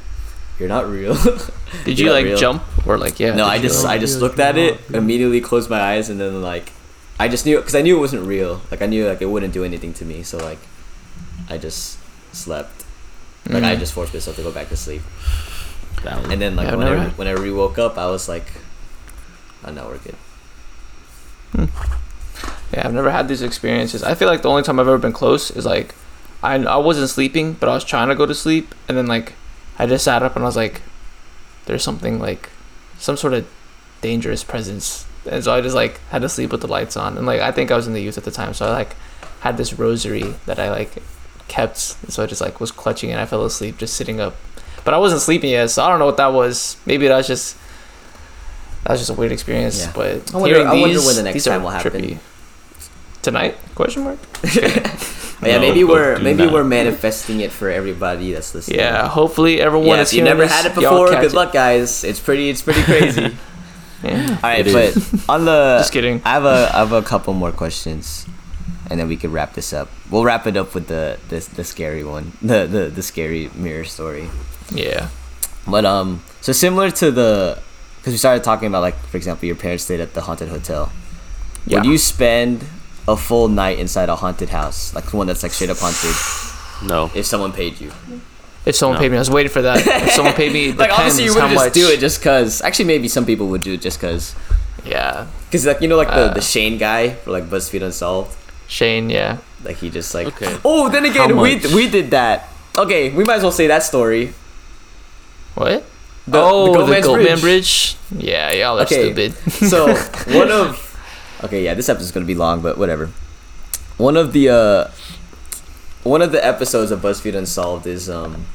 "You're 0.58 0.68
not 0.68 0.88
real." 0.88 1.14
Did 1.84 1.98
You're 1.98 1.98
you 1.98 2.06
not 2.06 2.12
like 2.12 2.24
real. 2.24 2.38
jump 2.38 2.62
or 2.86 2.98
like 2.98 3.18
yeah? 3.20 3.34
no, 3.34 3.44
I 3.46 3.58
just 3.58 3.84
I 3.86 3.98
just 3.98 4.20
looked 4.20 4.38
at 4.40 4.56
it, 4.58 4.80
immediately 4.92 5.40
closed 5.40 5.70
my 5.70 5.80
eyes, 5.80 6.10
and 6.10 6.18
then 6.20 6.42
like 6.42 6.72
I 7.18 7.28
just 7.28 7.46
knew 7.46 7.56
because 7.58 7.74
I 7.74 7.82
knew 7.82 7.96
it 7.96 8.00
wasn't 8.00 8.26
real. 8.26 8.60
Like 8.70 8.82
I 8.82 8.86
knew 8.86 9.06
like 9.08 9.22
it 9.22 9.26
wouldn't 9.26 9.52
do 9.54 9.64
anything 9.64 9.92
to 9.94 10.04
me. 10.04 10.22
So 10.22 10.38
like 10.38 10.58
I 11.48 11.58
just 11.58 11.98
slept. 12.34 12.84
Like 13.48 13.62
I 13.64 13.76
Mhm. 13.76 13.78
just 13.80 13.92
forced 13.94 14.12
myself 14.12 14.36
to 14.36 14.42
go 14.42 14.50
back 14.52 14.68
to 14.68 14.76
sleep. 14.76 15.00
That 16.04 16.20
was- 16.22 16.30
And 16.30 16.40
then 16.42 16.54
like 16.56 16.66
Yeah, 16.66 16.72
I've 16.72 16.78
when 16.78 16.86
I 16.88 16.96
never 16.96 17.10
when 17.16 17.28
I 17.28 17.32
re 17.32 17.50
woke 17.50 17.78
up, 17.78 17.96
I 17.96 18.06
was 18.10 18.28
like, 18.28 18.52
"Oh 19.64 19.72
no, 19.72 19.86
we're 19.86 19.98
good." 19.98 20.16
Yeah, 22.72 22.86
I've 22.86 22.92
never 22.94 23.10
had 23.10 23.28
these 23.28 23.42
experiences. 23.42 24.02
I 24.02 24.14
feel 24.14 24.28
like 24.28 24.42
the 24.42 24.50
only 24.50 24.62
time 24.62 24.78
I've 24.78 24.86
ever 24.88 24.98
been 24.98 25.12
close 25.12 25.50
is 25.50 25.64
like, 25.64 25.94
I 26.42 26.54
I 26.56 26.76
wasn't 26.76 27.08
sleeping, 27.10 27.54
but 27.54 27.68
I 27.68 27.74
was 27.74 27.84
trying 27.84 28.08
to 28.08 28.14
go 28.14 28.26
to 28.26 28.34
sleep, 28.34 28.74
and 28.88 28.96
then 28.96 29.06
like, 29.06 29.32
I 29.78 29.86
just 29.86 30.04
sat 30.04 30.22
up 30.22 30.36
and 30.36 30.44
I 30.44 30.48
was 30.48 30.56
like, 30.56 30.82
there's 31.66 31.82
something 31.82 32.18
like, 32.20 32.50
some 32.98 33.16
sort 33.16 33.32
of 33.32 33.46
dangerous 34.02 34.44
presence, 34.44 35.06
and 35.30 35.42
so 35.42 35.52
I 35.54 35.60
just 35.60 35.74
like 35.74 35.98
had 36.10 36.22
to 36.22 36.28
sleep 36.28 36.52
with 36.52 36.60
the 36.60 36.68
lights 36.68 36.96
on, 36.96 37.16
and 37.16 37.26
like 37.26 37.40
I 37.40 37.52
think 37.52 37.70
I 37.70 37.76
was 37.76 37.86
in 37.86 37.92
the 37.94 38.02
youth 38.02 38.18
at 38.18 38.24
the 38.24 38.30
time, 38.30 38.54
so 38.54 38.66
I 38.66 38.70
like 38.70 38.96
had 39.40 39.56
this 39.56 39.72
rosary 39.78 40.34
that 40.46 40.58
I 40.58 40.70
like 40.70 41.02
kept, 41.48 41.96
and 42.02 42.12
so 42.12 42.22
I 42.22 42.26
just 42.26 42.40
like 42.40 42.60
was 42.60 42.70
clutching 42.70 43.10
and 43.10 43.20
I 43.20 43.24
fell 43.24 43.44
asleep 43.44 43.78
just 43.78 43.94
sitting 43.94 44.20
up, 44.20 44.36
but 44.84 44.92
I 44.94 44.98
wasn't 44.98 45.22
sleeping 45.22 45.50
yet, 45.50 45.70
so 45.70 45.82
I 45.84 45.88
don't 45.88 45.98
know 45.98 46.06
what 46.06 46.18
that 46.18 46.32
was. 46.34 46.76
Maybe 46.86 47.08
that 47.08 47.16
was 47.16 47.26
just. 47.26 47.56
That 48.84 48.92
was 48.92 49.00
just 49.00 49.10
a 49.10 49.14
weird 49.14 49.32
experience, 49.32 49.80
Yeah. 49.80 49.92
but 49.94 50.34
I 50.34 50.38
wonder- 50.38 50.54
hearing 50.54 50.68
I 50.68 50.72
wonder 50.80 50.94
these, 50.94 51.06
when 51.06 51.16
the 51.16 51.22
next 51.24 51.44
time 51.44 51.62
will 51.62 51.70
happen. 51.70 51.92
trippy. 51.92 52.18
Tonight? 53.22 53.56
Question 53.74 54.04
mark. 54.04 54.18
But 54.42 54.54
yeah, 55.42 55.56
No, 55.56 55.60
maybe 55.60 55.84
we're 55.84 56.18
maybe 56.18 56.44
not. 56.44 56.52
we're 56.52 56.64
manifesting 56.64 57.40
it 57.40 57.52
for 57.52 57.70
everybody 57.70 58.32
that's 58.32 58.54
listening. 58.54 58.78
Yeah, 58.78 59.08
hopefully 59.08 59.60
everyone 59.60 59.96
Yeah, 59.96 60.02
is 60.02 60.12
if 60.12 60.18
you 60.18 60.24
never 60.24 60.42
this, 60.42 60.52
had 60.52 60.66
it 60.66 60.74
before, 60.74 61.08
good 61.10 61.24
it. 61.24 61.32
luck, 61.32 61.52
guys. 61.52 62.04
It's 62.04 62.20
pretty, 62.20 62.48
it's 62.50 62.62
pretty 62.62 62.82
crazy. 62.90 63.36
Yeah. 64.02 64.38
All 64.42 64.50
right, 64.50 64.66
It 64.66 64.72
but 64.72 64.96
is. 64.96 65.28
on 65.28 65.44
the 65.44 65.78
Just 65.78 65.92
kidding. 65.92 66.22
I 66.24 66.30
have 66.30 66.44
a 66.44 66.70
I 66.72 66.78
have 66.78 66.92
a 66.92 67.02
couple 67.02 67.34
more 67.34 67.50
questions, 67.52 68.26
and 68.90 68.98
then 69.00 69.08
we 69.08 69.16
could 69.16 69.30
wrap 69.32 69.54
this 69.54 69.72
up. 69.72 69.88
We'll 70.10 70.24
wrap 70.24 70.46
it 70.46 70.56
up 70.56 70.74
with 70.74 70.86
the 70.86 71.18
the, 71.28 71.40
the 71.56 71.64
scary 71.64 72.04
one, 72.04 72.32
the, 72.40 72.66
the 72.66 72.82
the 72.94 73.02
scary 73.02 73.50
mirror 73.54 73.84
story. 73.84 74.30
Yeah. 74.72 75.08
But 75.66 75.84
um, 75.84 76.22
so 76.40 76.52
similar 76.52 76.90
to 76.92 77.10
the, 77.10 77.58
because 77.98 78.14
we 78.14 78.16
started 78.18 78.42
talking 78.42 78.68
about 78.68 78.80
like, 78.80 78.96
for 79.10 79.16
example, 79.18 79.44
your 79.46 79.56
parents 79.56 79.84
stayed 79.84 80.00
at 80.00 80.14
the 80.14 80.22
haunted 80.22 80.48
hotel. 80.48 80.90
Yeah. 81.66 81.78
Would 81.80 81.86
you 81.86 81.98
spend 81.98 82.64
a 83.08 83.16
full 83.16 83.48
night 83.48 83.78
inside 83.80 84.08
a 84.08 84.14
haunted 84.16 84.50
house, 84.50 84.94
like 84.94 85.12
one 85.12 85.26
that's 85.26 85.42
like 85.42 85.52
straight 85.52 85.70
up 85.70 85.78
haunted, 85.80 86.14
no. 86.88 87.10
if 87.14 87.24
someone 87.26 87.52
paid 87.52 87.80
you? 87.80 87.90
If 88.66 88.76
someone 88.76 88.96
No. 88.96 89.00
paid 89.00 89.10
me, 89.12 89.16
I 89.16 89.20
was 89.20 89.30
waiting 89.30 89.50
for 89.50 89.62
that. 89.62 89.78
If 90.06 90.12
someone 90.12 90.34
paid 90.34 90.52
me, 90.52 90.72
like 90.82 90.90
obviously 90.92 91.24
you 91.24 91.32
depends 91.32 91.54
wouldn't 91.56 91.74
just 91.74 91.76
much. 91.76 91.88
do 91.88 91.92
it 91.94 92.00
just 92.00 92.22
cause. 92.22 92.60
Actually, 92.60 92.84
maybe 92.84 93.08
some 93.08 93.24
people 93.24 93.48
would 93.48 93.62
do 93.62 93.72
it 93.74 93.80
just 93.80 93.98
cause. 93.98 94.34
Yeah. 94.84 95.26
Cause 95.50 95.64
like 95.66 95.80
you 95.80 95.88
know 95.88 95.96
like 95.96 96.08
the, 96.08 96.30
Uh. 96.30 96.34
the 96.34 96.40
Shane 96.42 96.76
guy 96.76 97.10
for 97.14 97.30
like 97.32 97.44
BuzzFeed 97.48 97.82
Unsolved. 97.82 98.36
Shane. 98.68 99.08
Yeah. 99.08 99.38
Like 99.64 99.76
he 99.78 99.88
just 99.90 100.12
like. 100.14 100.26
Okay. 100.28 100.54
Oh, 100.64 100.88
then 100.90 101.04
again, 101.06 101.36
we 101.38 101.56
we 101.74 101.88
did 101.88 102.10
that. 102.10 102.48
Okay, 102.76 103.10
we 103.10 103.24
might 103.24 103.36
as 103.36 103.42
well 103.42 103.52
say 103.52 103.66
that 103.68 103.82
story. 103.82 104.34
What? 105.54 105.84
The- 106.26 106.38
oh, 106.38 106.84
the 106.86 106.92
the 106.94 107.00
Goatman's 107.08 107.40
Bridge. 107.40 107.96
Bridge. 108.10 108.22
Yeah, 108.22 108.52
y'all 108.52 108.78
are 108.78 108.82
Okay. 108.82 109.12
stupid. 109.14 109.32
So 109.72 109.86
one 110.38 110.50
of. 110.52 110.84
Okay, 111.44 111.64
yeah, 111.64 111.74
this 111.74 111.88
episode's 111.88 112.10
gonna 112.10 112.26
be 112.26 112.34
long, 112.34 112.60
but 112.60 112.78
whatever. 112.78 113.06
One 113.96 114.16
of 114.16 114.32
the 114.32 114.48
uh, 114.48 114.90
one 116.02 116.20
of 116.20 116.32
the 116.32 116.44
episodes 116.44 116.90
of 116.90 117.00
BuzzFeed 117.00 117.34
Unsolved 117.36 117.86
is 117.86 118.10
um, 118.10 118.46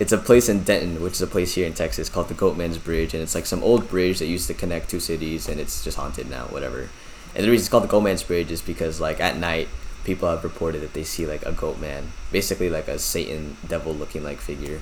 it's 0.00 0.12
a 0.12 0.18
place 0.18 0.48
in 0.48 0.64
Denton, 0.64 1.00
which 1.00 1.14
is 1.14 1.22
a 1.22 1.26
place 1.26 1.54
here 1.54 1.66
in 1.66 1.72
Texas 1.72 2.08
called 2.08 2.28
the 2.28 2.34
Goatman's 2.34 2.78
Bridge, 2.78 3.14
and 3.14 3.22
it's 3.22 3.34
like 3.34 3.46
some 3.46 3.62
old 3.62 3.88
bridge 3.88 4.18
that 4.18 4.26
used 4.26 4.48
to 4.48 4.54
connect 4.54 4.90
two 4.90 4.98
cities, 4.98 5.48
and 5.48 5.60
it's 5.60 5.84
just 5.84 5.96
haunted 5.96 6.28
now, 6.28 6.46
whatever. 6.46 6.88
And 7.34 7.44
the 7.44 7.50
reason 7.50 7.62
it's 7.62 7.68
called 7.68 7.84
the 7.84 7.88
Goatman's 7.88 8.24
Bridge 8.24 8.50
is 8.50 8.60
because 8.60 9.00
like 9.00 9.20
at 9.20 9.36
night, 9.36 9.68
people 10.04 10.28
have 10.28 10.42
reported 10.42 10.82
that 10.82 10.94
they 10.94 11.04
see 11.04 11.26
like 11.26 11.46
a 11.46 11.52
goat 11.52 11.78
man, 11.78 12.12
basically 12.32 12.68
like 12.68 12.88
a 12.88 12.98
Satan 12.98 13.56
devil 13.66 13.94
looking 13.94 14.24
like 14.24 14.38
figure. 14.38 14.80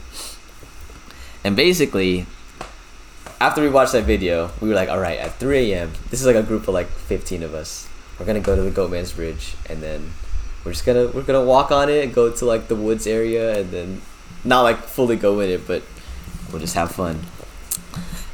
And 1.44 1.56
basically, 1.56 2.26
after 3.40 3.60
we 3.60 3.68
watched 3.68 3.92
that 3.92 4.04
video, 4.04 4.50
we 4.60 4.68
were 4.68 4.74
like, 4.74 4.88
all 4.88 5.00
right, 5.00 5.18
at 5.18 5.34
3 5.34 5.72
a.m., 5.72 5.92
this 6.10 6.20
is 6.20 6.26
like 6.26 6.36
a 6.36 6.42
group 6.42 6.68
of 6.68 6.74
like 6.74 6.88
15 6.88 7.42
of 7.42 7.54
us. 7.54 7.88
We're 8.18 8.26
gonna 8.26 8.40
go 8.40 8.54
to 8.54 8.62
the 8.62 8.70
Goatman's 8.70 9.12
Bridge, 9.12 9.56
and 9.68 9.82
then 9.82 10.12
we're 10.64 10.72
just 10.72 10.86
gonna 10.86 11.08
we're 11.08 11.22
gonna 11.22 11.44
walk 11.44 11.72
on 11.72 11.88
it 11.88 12.04
and 12.04 12.14
go 12.14 12.30
to 12.30 12.44
like 12.44 12.68
the 12.68 12.76
woods 12.76 13.06
area, 13.06 13.58
and 13.58 13.70
then 13.70 14.02
not 14.44 14.62
like 14.62 14.78
fully 14.78 15.16
go 15.16 15.40
in 15.40 15.50
it, 15.50 15.66
but 15.66 15.82
we'll 16.50 16.60
just 16.60 16.74
have 16.74 16.92
fun. 16.92 17.20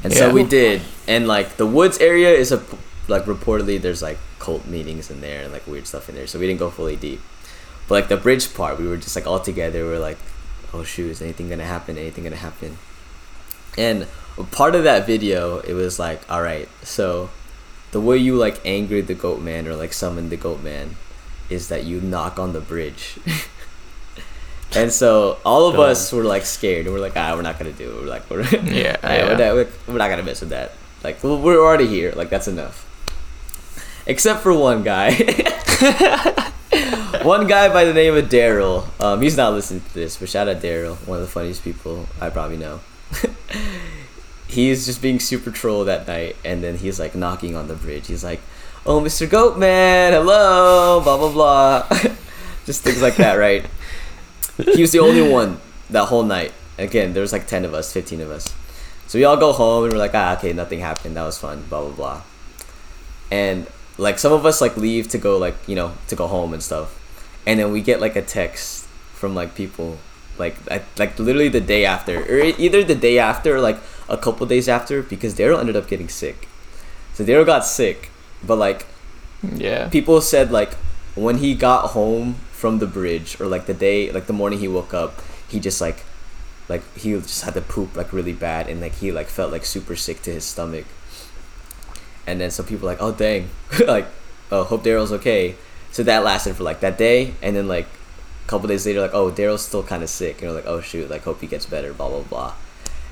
And 0.04 0.12
so 0.12 0.32
we 0.32 0.44
did, 0.44 0.82
and 1.06 1.26
like 1.26 1.56
the 1.56 1.66
woods 1.66 1.98
area 1.98 2.30
is 2.30 2.52
a 2.52 2.62
like 3.08 3.24
reportedly 3.24 3.80
there's 3.80 4.02
like 4.02 4.18
cult 4.38 4.66
meetings 4.66 5.10
in 5.10 5.20
there 5.20 5.42
and 5.42 5.52
like 5.52 5.66
weird 5.66 5.86
stuff 5.86 6.08
in 6.08 6.14
there, 6.14 6.26
so 6.26 6.38
we 6.38 6.46
didn't 6.46 6.60
go 6.60 6.70
fully 6.70 6.96
deep. 6.96 7.20
But 7.88 7.94
like 7.94 8.08
the 8.08 8.16
bridge 8.16 8.52
part, 8.54 8.78
we 8.78 8.86
were 8.86 8.98
just 8.98 9.16
like 9.16 9.26
all 9.26 9.40
together. 9.40 9.86
We 9.86 9.94
are 9.94 9.98
like, 9.98 10.18
oh 10.74 10.84
shoot, 10.84 11.10
is 11.10 11.22
anything 11.22 11.48
gonna 11.48 11.64
happen? 11.64 11.96
Anything 11.96 12.24
gonna 12.24 12.36
happen? 12.36 12.76
And 13.78 14.06
part 14.44 14.74
of 14.74 14.84
that 14.84 15.06
video, 15.06 15.58
it 15.58 15.74
was 15.74 15.98
like, 15.98 16.20
all 16.30 16.42
right, 16.42 16.68
so 16.82 17.30
the 17.90 18.00
way 18.00 18.16
you 18.16 18.36
like 18.36 18.64
angered 18.66 19.06
the 19.06 19.14
goat 19.14 19.40
man 19.40 19.66
or 19.66 19.74
like 19.74 19.92
summoned 19.92 20.30
the 20.30 20.36
goat 20.36 20.62
man 20.62 20.96
is 21.48 21.68
that 21.68 21.84
you 21.84 22.00
knock 22.00 22.38
on 22.38 22.52
the 22.52 22.60
bridge. 22.60 23.18
and 24.76 24.92
so 24.92 25.38
all 25.44 25.68
of 25.68 25.74
Dumb. 25.74 25.90
us 25.90 26.12
were 26.12 26.24
like 26.24 26.44
scared 26.44 26.86
and 26.86 26.94
we're 26.94 27.00
like, 27.00 27.16
ah, 27.16 27.34
we're 27.34 27.42
not 27.42 27.58
gonna 27.58 27.72
do 27.72 27.90
it. 27.90 28.02
We're 28.02 28.08
like, 28.08 28.30
we're 28.30 28.42
Yeah, 28.42 28.96
yeah. 29.02 29.24
We're, 29.24 29.36
not, 29.36 29.54
we're, 29.54 29.68
we're 29.86 29.98
not 29.98 30.10
gonna 30.10 30.22
mess 30.22 30.40
with 30.40 30.50
that. 30.50 30.72
Like, 31.02 31.22
we're 31.22 31.64
already 31.64 31.86
here. 31.86 32.12
Like, 32.12 32.28
that's 32.28 32.48
enough. 32.48 32.84
Except 34.06 34.40
for 34.40 34.52
one 34.52 34.82
guy. 34.82 35.12
one 37.22 37.46
guy 37.46 37.68
by 37.72 37.84
the 37.84 37.94
name 37.94 38.16
of 38.16 38.24
Daryl. 38.28 38.88
Um, 39.00 39.22
he's 39.22 39.36
not 39.36 39.52
listening 39.52 39.82
to 39.82 39.94
this, 39.94 40.16
but 40.16 40.28
shout 40.28 40.48
out 40.48 40.56
Daryl, 40.60 40.96
one 41.06 41.18
of 41.18 41.24
the 41.24 41.30
funniest 41.30 41.62
people 41.62 42.06
I 42.20 42.30
probably 42.30 42.56
know. 42.56 42.80
He's 44.48 44.86
just 44.86 45.00
being 45.00 45.20
super 45.20 45.50
troll 45.50 45.84
that 45.84 46.08
night, 46.08 46.36
and 46.44 46.62
then 46.64 46.78
he's 46.78 46.98
like 46.98 47.14
knocking 47.14 47.54
on 47.54 47.68
the 47.68 47.74
bridge. 47.74 48.08
He's 48.08 48.24
like, 48.24 48.40
"Oh, 48.84 49.00
Mr. 49.00 49.28
Goatman, 49.28 50.12
hello," 50.12 51.00
blah 51.00 51.16
blah 51.16 51.32
blah, 51.32 51.88
just 52.66 52.82
things 52.82 53.02
like 53.02 53.16
that, 53.16 53.34
right? 53.34 53.64
he 54.56 54.80
was 54.80 54.90
the 54.92 54.98
only 54.98 55.22
one 55.22 55.60
that 55.90 56.06
whole 56.06 56.24
night. 56.24 56.52
Again, 56.78 57.12
there 57.12 57.20
was 57.20 57.32
like 57.32 57.46
ten 57.46 57.64
of 57.64 57.74
us, 57.74 57.92
fifteen 57.92 58.20
of 58.20 58.30
us. 58.30 58.54
So 59.06 59.18
we 59.18 59.24
all 59.24 59.36
go 59.36 59.52
home 59.52 59.84
and 59.84 59.92
we're 59.92 59.98
like, 59.98 60.14
ah, 60.14 60.36
okay, 60.36 60.52
nothing 60.52 60.80
happened. 60.80 61.16
That 61.16 61.24
was 61.24 61.38
fun. 61.38 61.64
Blah 61.68 61.82
blah 61.82 61.90
blah. 61.92 62.22
And 63.30 63.66
like 63.96 64.18
some 64.18 64.32
of 64.32 64.46
us 64.46 64.60
like 64.60 64.76
leave 64.76 65.08
to 65.08 65.18
go 65.18 65.38
like 65.38 65.56
you 65.66 65.76
know 65.76 65.92
to 66.08 66.16
go 66.16 66.26
home 66.26 66.52
and 66.52 66.62
stuff, 66.62 66.98
and 67.46 67.60
then 67.60 67.72
we 67.72 67.82
get 67.82 68.00
like 68.00 68.16
a 68.16 68.22
text 68.22 68.86
from 69.12 69.34
like 69.34 69.54
people 69.54 69.98
like 70.38 70.56
I, 70.70 70.82
like 70.98 71.18
literally 71.18 71.48
the 71.48 71.60
day 71.60 71.84
after, 71.84 72.20
or 72.24 72.38
either 72.58 72.84
the 72.84 72.94
day 72.94 73.18
after, 73.18 73.56
or 73.56 73.60
like 73.60 73.78
a 74.08 74.16
couple 74.16 74.46
days 74.46 74.68
after, 74.68 75.02
because 75.02 75.34
Daryl 75.34 75.58
ended 75.60 75.76
up 75.76 75.88
getting 75.88 76.08
sick. 76.08 76.48
So 77.14 77.24
Daryl 77.24 77.46
got 77.46 77.64
sick, 77.64 78.10
but 78.44 78.56
like 78.56 78.86
Yeah. 79.54 79.88
people 79.88 80.20
said 80.20 80.50
like 80.50 80.74
when 81.14 81.38
he 81.38 81.54
got 81.54 81.90
home 81.90 82.34
from 82.52 82.78
the 82.80 82.86
bridge 82.86 83.40
or 83.40 83.46
like 83.46 83.66
the 83.66 83.74
day 83.74 84.10
like 84.10 84.26
the 84.26 84.32
morning 84.32 84.58
he 84.58 84.66
woke 84.68 84.92
up 84.92 85.20
he 85.48 85.60
just 85.60 85.80
like 85.80 86.04
like 86.68 86.82
he 86.98 87.12
just 87.12 87.42
had 87.44 87.54
to 87.54 87.60
poop 87.60 87.96
like 87.96 88.12
really 88.12 88.32
bad 88.32 88.68
and 88.68 88.80
like 88.80 88.94
he 88.96 89.12
like 89.12 89.28
felt 89.28 89.52
like 89.52 89.64
super 89.64 89.94
sick 89.94 90.22
to 90.22 90.32
his 90.32 90.44
stomach 90.44 90.84
and 92.26 92.40
then 92.40 92.50
some 92.50 92.66
people 92.66 92.86
were 92.86 92.92
like 92.92 93.02
oh 93.02 93.12
dang 93.12 93.48
like 93.86 94.06
oh 94.50 94.64
hope 94.64 94.82
daryl's 94.84 95.12
okay 95.12 95.54
so 95.90 96.02
that 96.02 96.24
lasted 96.24 96.54
for 96.56 96.62
like 96.64 96.80
that 96.80 96.98
day 96.98 97.32
and 97.42 97.56
then 97.56 97.68
like 97.68 97.86
couple 98.48 98.66
days 98.68 98.84
later 98.86 99.00
like 99.00 99.14
oh 99.14 99.30
daryl's 99.30 99.62
still 99.64 99.82
kind 99.84 100.02
of 100.02 100.08
sick. 100.10 100.42
And 100.42 100.50
we're 100.50 100.56
like 100.56 100.66
oh 100.66 100.80
shoot 100.80 101.08
like 101.10 101.22
hope 101.22 101.40
he 101.40 101.46
gets 101.46 101.66
better 101.66 101.92
blah 101.92 102.08
blah 102.08 102.22
blah. 102.22 102.52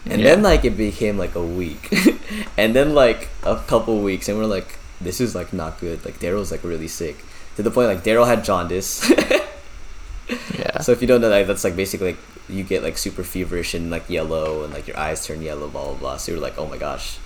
And 0.08 0.20
Yeah. 0.20 0.34
then 0.34 0.42
like 0.42 0.64
it 0.64 0.76
became 0.76 1.16
like 1.18 1.34
a 1.36 1.44
week. 1.44 1.92
And 2.58 2.74
then 2.74 2.94
like 2.94 3.28
a 3.44 3.56
couple 3.56 4.00
weeks 4.02 4.28
and 4.28 4.36
we're 4.38 4.46
like 4.46 4.78
this 5.00 5.20
is 5.20 5.34
like 5.34 5.52
not 5.52 5.78
good. 5.78 6.04
Like 6.04 6.18
daryl's 6.18 6.50
like 6.50 6.64
really 6.64 6.88
sick. 6.88 7.16
To 7.56 7.62
the 7.62 7.70
point 7.70 7.88
like 7.88 8.02
daryl 8.02 8.26
had 8.26 8.44
jaundice. 8.44 9.04
Yeah. 10.58 10.80
so 10.80 10.90
if 10.90 11.00
you 11.00 11.06
don't 11.06 11.20
know 11.20 11.28
that 11.28 11.46
that's 11.46 11.62
like 11.62 11.76
basically 11.76 12.08
like 12.12 12.18
you 12.48 12.64
get 12.64 12.82
like 12.82 12.98
super 12.98 13.22
feverish 13.22 13.74
and 13.74 13.90
like 13.90 14.10
yellow 14.10 14.64
and 14.64 14.72
like 14.74 14.88
your 14.88 14.98
eyes 14.98 15.24
turn 15.24 15.40
yellow 15.40 15.68
blah 15.68 15.84
blah 15.84 15.94
blah. 15.94 16.16
So 16.16 16.32
you're 16.32 16.40
like 16.40 16.58
oh 16.58 16.66
my 16.66 16.78
gosh 16.78 17.18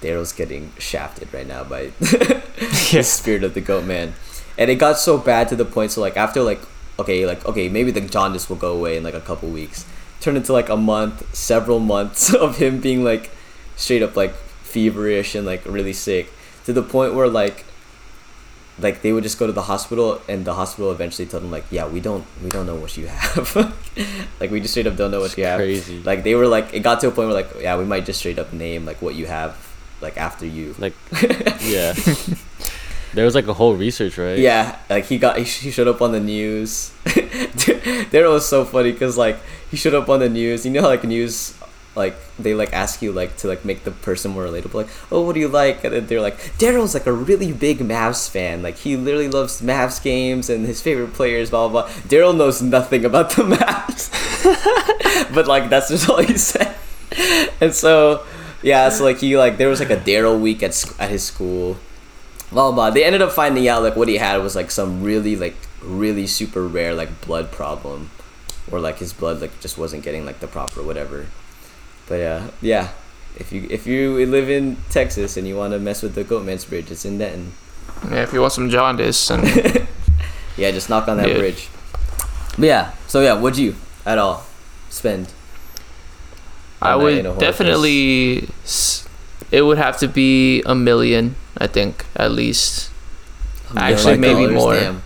daryl's 0.00 0.32
getting 0.32 0.72
shafted 0.78 1.32
right 1.34 1.46
now 1.46 1.64
by 1.64 1.86
the 1.98 3.02
spirit 3.02 3.42
of 3.42 3.54
the 3.54 3.60
goat 3.60 3.84
man. 3.84 4.14
And 4.56 4.70
it 4.70 4.76
got 4.76 4.98
so 4.98 5.18
bad 5.18 5.48
to 5.48 5.56
the 5.56 5.64
point 5.64 5.90
so 5.90 6.00
like 6.00 6.16
after 6.16 6.40
like 6.42 6.60
okay 7.00 7.26
like 7.26 7.44
okay 7.46 7.68
maybe 7.68 7.90
the 7.90 8.00
jaundice 8.00 8.48
will 8.48 8.56
go 8.56 8.72
away 8.72 8.96
in 8.96 9.02
like 9.02 9.14
a 9.14 9.20
couple 9.20 9.48
weeks 9.48 9.84
turned 10.20 10.36
into 10.36 10.52
like 10.52 10.68
a 10.68 10.76
month 10.76 11.34
several 11.34 11.78
months 11.78 12.32
of 12.44 12.58
him 12.58 12.80
being 12.80 13.02
like 13.02 13.30
straight 13.76 14.02
up 14.02 14.16
like 14.16 14.34
feverish 14.62 15.34
and 15.34 15.46
like 15.46 15.64
really 15.64 15.92
sick 15.92 16.32
to 16.64 16.72
the 16.72 16.82
point 16.82 17.14
where 17.14 17.28
like 17.28 17.64
like 18.78 19.02
they 19.02 19.12
would 19.12 19.22
just 19.22 19.38
go 19.38 19.46
to 19.46 19.52
the 19.52 19.62
hospital 19.62 20.22
and 20.28 20.44
the 20.44 20.54
hospital 20.54 20.90
eventually 20.90 21.26
told 21.26 21.42
them 21.42 21.50
like 21.50 21.64
yeah 21.70 21.86
we 21.86 22.00
don't 22.00 22.24
we 22.42 22.48
don't 22.48 22.66
know 22.66 22.76
what 22.76 22.96
you 22.96 23.06
have 23.06 23.56
like 24.40 24.50
we 24.50 24.60
just 24.60 24.72
straight 24.72 24.86
up 24.86 24.96
don't 24.96 25.10
know 25.10 25.20
what 25.20 25.36
you 25.36 25.44
have 25.44 25.58
crazy. 25.58 26.02
like 26.02 26.22
they 26.22 26.34
were 26.34 26.46
like 26.46 26.72
it 26.72 26.80
got 26.80 27.00
to 27.00 27.08
a 27.08 27.10
point 27.10 27.28
where 27.28 27.34
like 27.42 27.50
yeah 27.60 27.76
we 27.76 27.84
might 27.84 28.06
just 28.06 28.20
straight 28.20 28.38
up 28.38 28.52
name 28.52 28.86
like 28.86 29.02
what 29.02 29.14
you 29.14 29.26
have 29.26 29.70
like 30.00 30.16
after 30.16 30.46
you 30.46 30.74
Like, 30.78 30.94
yeah. 31.62 31.94
There 33.14 33.24
was 33.24 33.34
like 33.34 33.46
a 33.46 33.54
whole 33.54 33.74
research, 33.74 34.18
right? 34.18 34.38
yeah, 34.38 34.78
like 34.88 35.06
he 35.06 35.18
got 35.18 35.38
he, 35.38 35.70
showed 35.70 35.88
up 35.88 36.00
on 36.00 36.12
the 36.12 36.20
news. 36.20 36.92
Daryl 37.04 38.34
was 38.34 38.48
so 38.48 38.64
funny 38.64 38.92
because 38.92 39.16
like 39.16 39.38
he 39.70 39.76
showed 39.76 39.94
up 39.94 40.08
on 40.08 40.20
the 40.20 40.28
news. 40.28 40.64
You 40.64 40.72
know 40.72 40.82
how 40.82 40.88
like 40.88 41.04
news 41.04 41.54
like 41.96 42.14
they 42.38 42.54
like 42.54 42.72
ask 42.72 43.02
you 43.02 43.10
like 43.10 43.36
to 43.38 43.48
like 43.48 43.64
make 43.64 43.84
the 43.84 43.90
person 43.90 44.30
more 44.30 44.44
relatable. 44.44 44.74
Like, 44.74 44.88
oh, 45.10 45.22
what 45.22 45.34
do 45.34 45.40
you 45.40 45.48
like? 45.48 45.82
And 45.84 45.94
then 45.94 46.06
they're 46.06 46.20
like, 46.20 46.38
Daryl's 46.58 46.94
like 46.94 47.06
a 47.06 47.12
really 47.12 47.52
big 47.52 47.78
Mavs 47.80 48.30
fan. 48.30 48.62
Like 48.62 48.76
he 48.76 48.96
literally 48.96 49.28
loves 49.28 49.60
Mavs 49.60 50.02
games 50.02 50.48
and 50.48 50.66
his 50.66 50.80
favorite 50.80 51.12
players. 51.12 51.50
Blah 51.50 51.68
blah 51.68 51.82
blah. 51.82 51.90
Daryl 52.02 52.36
knows 52.36 52.62
nothing 52.62 53.04
about 53.04 53.30
the 53.30 53.42
Mavs, 53.56 54.10
but 55.34 55.46
like 55.46 55.68
that's 55.68 55.88
just 55.88 56.08
all 56.08 56.22
he 56.22 56.38
said. 56.38 56.76
And 57.60 57.74
so 57.74 58.24
yeah, 58.62 58.88
so 58.88 59.04
like 59.04 59.18
he 59.18 59.36
like 59.36 59.56
there 59.56 59.68
was 59.68 59.80
like 59.80 59.90
a 59.90 59.96
Daryl 59.96 60.40
week 60.40 60.62
at 60.62 60.74
sc- 60.74 60.98
at 61.00 61.10
his 61.10 61.24
school 61.24 61.76
blah 62.52 62.72
blah. 62.72 62.90
They 62.90 63.04
ended 63.04 63.22
up 63.22 63.32
finding 63.32 63.68
out 63.68 63.82
like 63.82 63.96
what 63.96 64.08
he 64.08 64.16
had 64.18 64.38
was 64.42 64.54
like 64.56 64.70
some 64.70 65.02
really 65.02 65.36
like 65.36 65.56
really 65.82 66.26
super 66.26 66.66
rare 66.66 66.94
like 66.94 67.20
blood 67.20 67.50
problem, 67.50 68.10
or 68.70 68.80
like 68.80 68.98
his 68.98 69.12
blood 69.12 69.40
like 69.40 69.58
just 69.60 69.78
wasn't 69.78 70.02
getting 70.02 70.24
like 70.24 70.40
the 70.40 70.46
proper 70.48 70.82
whatever. 70.82 71.26
But 72.08 72.16
yeah, 72.16 72.48
yeah. 72.60 72.88
If 73.38 73.52
you 73.52 73.66
if 73.70 73.86
you 73.86 74.26
live 74.26 74.50
in 74.50 74.76
Texas 74.90 75.36
and 75.36 75.46
you 75.46 75.56
want 75.56 75.72
to 75.72 75.78
mess 75.78 76.02
with 76.02 76.14
the 76.14 76.24
Goatman's 76.24 76.64
Bridge, 76.64 76.90
it's 76.90 77.04
in 77.04 77.18
Denton. 77.18 77.52
Yeah, 78.10 78.22
if 78.22 78.32
you 78.32 78.40
want 78.40 78.52
some 78.52 78.68
jaundice 78.70 79.30
and 79.30 79.44
Yeah, 80.56 80.70
just 80.72 80.90
knock 80.90 81.06
on 81.08 81.16
that 81.18 81.28
Yeah. 81.28 81.38
bridge. 81.38 81.68
But 82.58 82.66
yeah, 82.66 82.90
so 83.06 83.20
yeah, 83.20 83.34
would 83.34 83.56
you 83.56 83.76
at 84.04 84.18
all 84.18 84.44
spend? 84.90 85.32
I 86.82 86.96
would 86.96 87.18
in 87.18 87.26
a 87.26 87.28
horror 87.30 87.40
definitely 87.40 88.48
s- 88.64 89.06
it 89.50 89.62
would 89.62 89.78
have 89.78 89.98
to 89.98 90.08
be 90.08 90.62
a 90.62 90.74
million, 90.74 91.34
I 91.58 91.66
think, 91.66 92.06
at 92.16 92.30
least. 92.32 92.90
Actually, 93.76 94.12
Like 94.12 94.20
maybe 94.20 94.42
dollars, 94.46 94.52
more. 94.54 94.74
damn. 94.74 95.02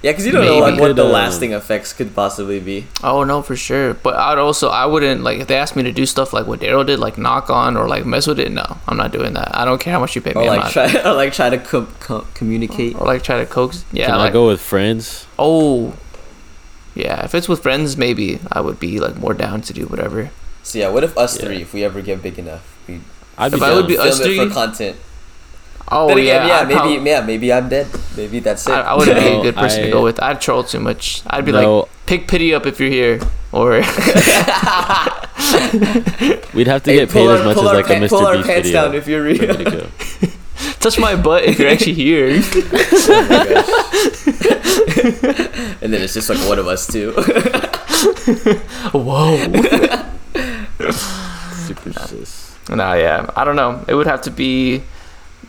Yeah, 0.00 0.12
because 0.12 0.24
you 0.26 0.30
don't 0.30 0.44
know 0.46 0.58
like 0.60 0.78
what 0.78 0.94
the 0.94 1.02
lasting 1.02 1.52
effects 1.52 1.92
could 1.92 2.14
possibly 2.14 2.60
be. 2.60 2.86
Oh 3.02 3.24
no, 3.24 3.42
for 3.42 3.56
sure. 3.56 3.94
But 3.94 4.14
I'd 4.14 4.38
also 4.38 4.68
I 4.68 4.86
wouldn't 4.86 5.24
like 5.24 5.40
if 5.40 5.48
they 5.48 5.56
asked 5.56 5.74
me 5.74 5.82
to 5.82 5.90
do 5.90 6.06
stuff 6.06 6.32
like 6.32 6.46
what 6.46 6.60
Daryl 6.60 6.86
did, 6.86 7.00
like 7.00 7.18
knock 7.18 7.50
on 7.50 7.76
or 7.76 7.88
like 7.88 8.06
mess 8.06 8.28
with 8.28 8.38
it. 8.38 8.52
No, 8.52 8.78
I'm 8.86 8.96
not 8.96 9.10
doing 9.10 9.32
that. 9.34 9.50
I 9.56 9.64
don't 9.64 9.80
care 9.80 9.92
how 9.92 9.98
much 9.98 10.14
you 10.14 10.22
pay 10.22 10.34
me. 10.34 10.36
Or 10.36 10.42
I'm 10.42 10.46
like 10.60 10.60
not. 10.76 10.90
try, 10.92 11.02
or 11.10 11.14
like 11.14 11.32
try 11.32 11.50
to 11.50 11.58
com- 11.58 11.92
com- 11.98 12.26
communicate. 12.34 12.94
or 12.94 13.06
like 13.06 13.24
try 13.24 13.38
to 13.38 13.46
coax. 13.46 13.84
Yeah, 13.92 14.06
Can 14.06 14.20
I 14.20 14.30
go 14.30 14.46
with 14.46 14.60
friends? 14.60 15.26
oh, 15.36 15.94
yeah. 16.94 17.24
If 17.24 17.34
it's 17.34 17.48
with 17.48 17.60
friends, 17.64 17.96
maybe 17.96 18.38
I 18.52 18.60
would 18.60 18.78
be 18.78 19.00
like 19.00 19.16
more 19.16 19.34
down 19.34 19.62
to 19.62 19.72
do 19.72 19.86
whatever. 19.86 20.30
So 20.62 20.78
yeah, 20.78 20.90
what 20.90 21.02
if 21.02 21.18
us 21.18 21.36
Yeah. 21.40 21.44
three, 21.46 21.62
if 21.62 21.72
we 21.74 21.82
ever 21.82 22.02
get 22.02 22.22
big 22.22 22.38
enough, 22.38 22.78
we 22.86 23.00
I'd 23.38 23.52
be 23.52 23.56
If 23.58 23.62
I 23.62 23.74
would 23.74 23.86
be 23.86 23.94
film 23.96 24.08
us 24.08 24.20
it 24.20 24.24
three? 24.24 24.38
for 24.38 24.48
content. 24.52 24.96
Oh 25.90 26.08
Then 26.08 26.18
again, 26.18 26.26
yeah, 26.26 26.46
yeah, 26.48 26.58
I'd 26.60 26.68
maybe 26.68 26.80
prob- 26.96 27.06
yeah, 27.06 27.20
maybe 27.22 27.50
I'm 27.52 27.68
dead. 27.70 27.86
Maybe 28.16 28.40
that's 28.40 28.66
it. 28.66 28.72
I, 28.72 28.80
I 28.82 28.94
wouldn't 28.94 29.18
be 29.20 29.26
a 29.26 29.40
good 29.42 29.54
person 29.62 29.84
to 29.84 29.90
go 29.90 30.02
with. 30.02 30.20
I'd 30.22 30.38
troll 30.40 30.64
too 30.64 30.80
much. 30.80 31.22
I'd 31.26 31.44
be 31.46 31.52
No. 31.52 31.78
like, 31.78 31.88
pick 32.06 32.28
pity 32.28 32.52
up 32.54 32.66
if 32.66 32.78
you're 32.78 32.90
here, 32.90 33.20
or 33.52 33.70
We'd 36.52 36.66
have 36.66 36.82
to 36.82 36.90
Hey, 36.90 36.96
get 37.06 37.10
paid 37.10 37.26
our, 37.28 37.36
as 37.36 37.44
much 37.44 37.56
as 37.56 37.62
pull 37.62 37.68
our 37.68 37.74
like 37.76 37.88
a 37.88 37.94
Mr. 37.94 38.08
pull 38.10 38.26
our 38.26 38.36
Beast 38.36 38.48
pants 38.48 38.66
video. 38.68 38.82
down 38.84 38.94
if 38.96 39.06
you're 39.08 39.22
real. 39.22 39.38
to 39.38 39.88
touch 40.80 40.98
my 40.98 41.16
butt 41.16 41.44
if 41.44 41.58
you're 41.58 41.70
actually 41.70 41.94
here. 41.94 42.42
Oh 43.10 43.18
and 45.80 45.92
then 45.92 46.02
it's 46.02 46.12
just 46.14 46.28
like 46.28 46.38
one 46.48 46.58
of 46.58 46.66
us 46.66 46.86
too. 46.86 47.12
Whoa. 48.92 49.36
Super 51.54 51.92
sis. 52.06 52.47
Nah, 52.68 52.94
yeah. 52.94 53.30
I 53.36 53.44
don't 53.44 53.56
know. 53.56 53.84
It 53.88 53.94
would 53.94 54.06
have 54.06 54.22
to 54.22 54.30
be 54.30 54.82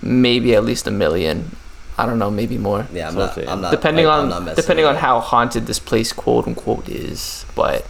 maybe 0.02 0.56
at 0.56 0.64
least 0.64 0.88
a 0.88 0.92
million. 0.92 1.56
I 1.98 2.06
don't 2.06 2.18
know, 2.18 2.32
maybe 2.32 2.58
more. 2.58 2.88
yeah, 2.94 3.08
I'm 3.10 3.14
So 3.14 3.20
not. 3.20 3.38
I'm 3.50 3.62
not. 3.62 3.72
depending 3.72 4.06
like, 4.06 4.20
I'm 4.20 4.32
on 4.32 4.46
not 4.46 4.56
depending 4.56 4.86
on 4.86 4.96
how 4.96 5.20
haunted 5.20 5.66
this 5.68 5.80
place 5.80 6.14
quote 6.14 6.48
unquote 6.48 6.88
is. 6.88 7.46
But 7.56 7.86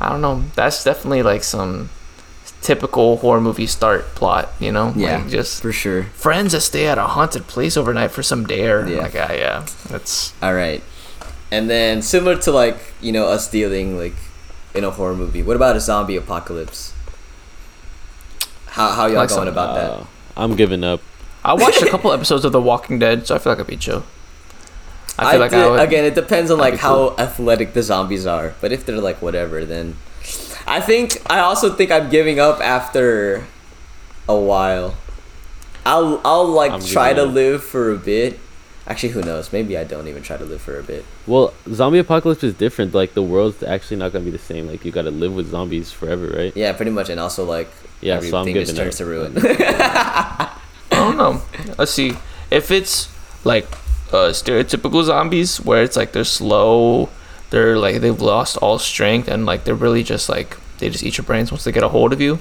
I 0.00 0.10
don't 0.10 0.20
know. 0.20 0.44
That's 0.56 0.84
definitely 0.84 1.22
like 1.22 1.42
some 1.42 1.88
typical 2.60 3.16
horror 3.16 3.40
movie 3.40 3.66
start 3.66 4.04
plot, 4.14 4.50
you 4.58 4.70
know? 4.70 4.92
Yeah, 4.94 5.16
Like 5.18 5.28
just 5.28 5.62
for 5.62 5.72
sure. 5.72 6.04
friends 6.12 6.52
that 6.52 6.60
stay 6.60 6.86
at 6.86 6.98
a 6.98 7.04
haunted 7.04 7.46
place 7.46 7.78
overnight 7.78 8.10
for 8.10 8.22
some 8.22 8.44
dare. 8.46 8.86
Yeah. 8.86 8.98
Like 9.00 9.14
ah, 9.16 9.32
yeah. 9.32 9.66
That's 9.88 10.34
All 10.42 10.52
right, 10.52 10.82
and 11.50 11.70
then 11.70 12.02
similar 12.02 12.36
to 12.42 12.52
like 12.52 12.76
you 13.00 13.12
know 13.12 13.26
us 13.28 13.48
dealing 13.50 13.96
like 13.96 14.16
in 14.74 14.84
a 14.84 14.90
horror 14.90 15.14
movie. 15.16 15.42
What 15.42 15.56
about 15.56 15.76
a 15.76 15.80
zombie 15.80 16.16
apocalypse? 16.16 16.89
How 18.70 18.90
how 18.90 19.06
y'all 19.06 19.16
Like 19.16 19.28
going 19.28 19.40
some- 19.40 19.48
about 19.48 19.74
that? 19.74 19.90
Uh, 19.90 20.04
I'm 20.36 20.56
giving 20.56 20.84
up. 20.84 21.00
I 21.44 21.54
watched 21.54 21.82
a 21.82 21.88
couple 21.88 22.12
episodes 22.12 22.44
of 22.44 22.52
The 22.52 22.60
Walking 22.60 22.98
Dead, 22.98 23.26
so 23.26 23.34
I 23.34 23.38
feel 23.38 23.52
like 23.52 23.60
I'd 23.60 23.66
be 23.66 23.76
chill. 23.76 24.04
I 25.18 25.32
feel 25.32 25.40
like 25.40 25.50
did- 25.50 25.60
I 25.60 25.68
would 25.70 25.80
again, 25.80 26.04
it 26.04 26.14
depends 26.14 26.50
on 26.50 26.58
like 26.58 26.74
be 26.74 26.78
how 26.78 27.14
athletic 27.18 27.72
the 27.74 27.82
zombies 27.82 28.26
are. 28.26 28.54
But 28.60 28.72
if 28.72 28.86
they're 28.86 29.00
like 29.00 29.20
whatever, 29.20 29.64
then 29.64 29.96
I 30.66 30.80
think 30.80 31.20
I 31.28 31.40
also 31.40 31.72
think 31.74 31.90
I'm 31.90 32.08
giving 32.10 32.38
up 32.38 32.60
after 32.60 33.44
a 34.28 34.36
while. 34.36 34.94
I'll 35.84 36.20
I'll 36.24 36.46
like 36.46 36.72
I'm 36.72 36.80
try 36.84 37.12
to 37.14 37.24
up. 37.24 37.32
live 37.34 37.64
for 37.64 37.90
a 37.90 37.96
bit. 37.96 38.38
Actually, 38.90 39.10
who 39.10 39.22
knows? 39.22 39.52
Maybe 39.52 39.78
I 39.78 39.84
don't 39.84 40.08
even 40.08 40.20
try 40.20 40.36
to 40.36 40.44
live 40.44 40.60
for 40.60 40.76
a 40.76 40.82
bit. 40.82 41.04
Well, 41.24 41.54
zombie 41.72 42.00
apocalypse 42.00 42.42
is 42.42 42.54
different. 42.54 42.92
Like 42.92 43.14
the 43.14 43.22
world's 43.22 43.62
actually 43.62 43.98
not 43.98 44.12
gonna 44.12 44.24
be 44.24 44.32
the 44.32 44.38
same. 44.38 44.66
Like 44.66 44.84
you 44.84 44.90
gotta 44.90 45.12
live 45.12 45.32
with 45.32 45.48
zombies 45.48 45.92
forever, 45.92 46.26
right? 46.26 46.52
Yeah, 46.56 46.72
pretty 46.72 46.90
much, 46.90 47.08
and 47.08 47.20
also 47.20 47.44
like 47.44 47.68
Yeah, 48.00 48.18
so 48.18 48.36
I'm 48.36 48.48
everything 48.48 48.54
just 48.62 48.72
giving 48.72 48.84
turns 48.84 48.96
to 48.96 49.06
ruin. 49.06 49.34
I 49.38 50.58
don't 50.90 51.16
know. 51.16 51.40
Let's 51.78 51.92
see. 51.92 52.14
If 52.50 52.72
it's 52.72 53.08
like 53.44 53.66
uh, 54.12 54.34
stereotypical 54.34 55.04
zombies, 55.04 55.60
where 55.60 55.84
it's 55.84 55.96
like 55.96 56.10
they're 56.10 56.24
slow, 56.24 57.10
they're 57.50 57.78
like 57.78 58.00
they've 58.00 58.20
lost 58.20 58.56
all 58.56 58.80
strength, 58.80 59.28
and 59.28 59.46
like 59.46 59.62
they're 59.62 59.76
really 59.76 60.02
just 60.02 60.28
like 60.28 60.56
they 60.78 60.90
just 60.90 61.04
eat 61.04 61.16
your 61.16 61.24
brains 61.24 61.52
once 61.52 61.62
they 61.62 61.70
get 61.70 61.84
a 61.84 61.88
hold 61.90 62.12
of 62.12 62.20
you. 62.20 62.40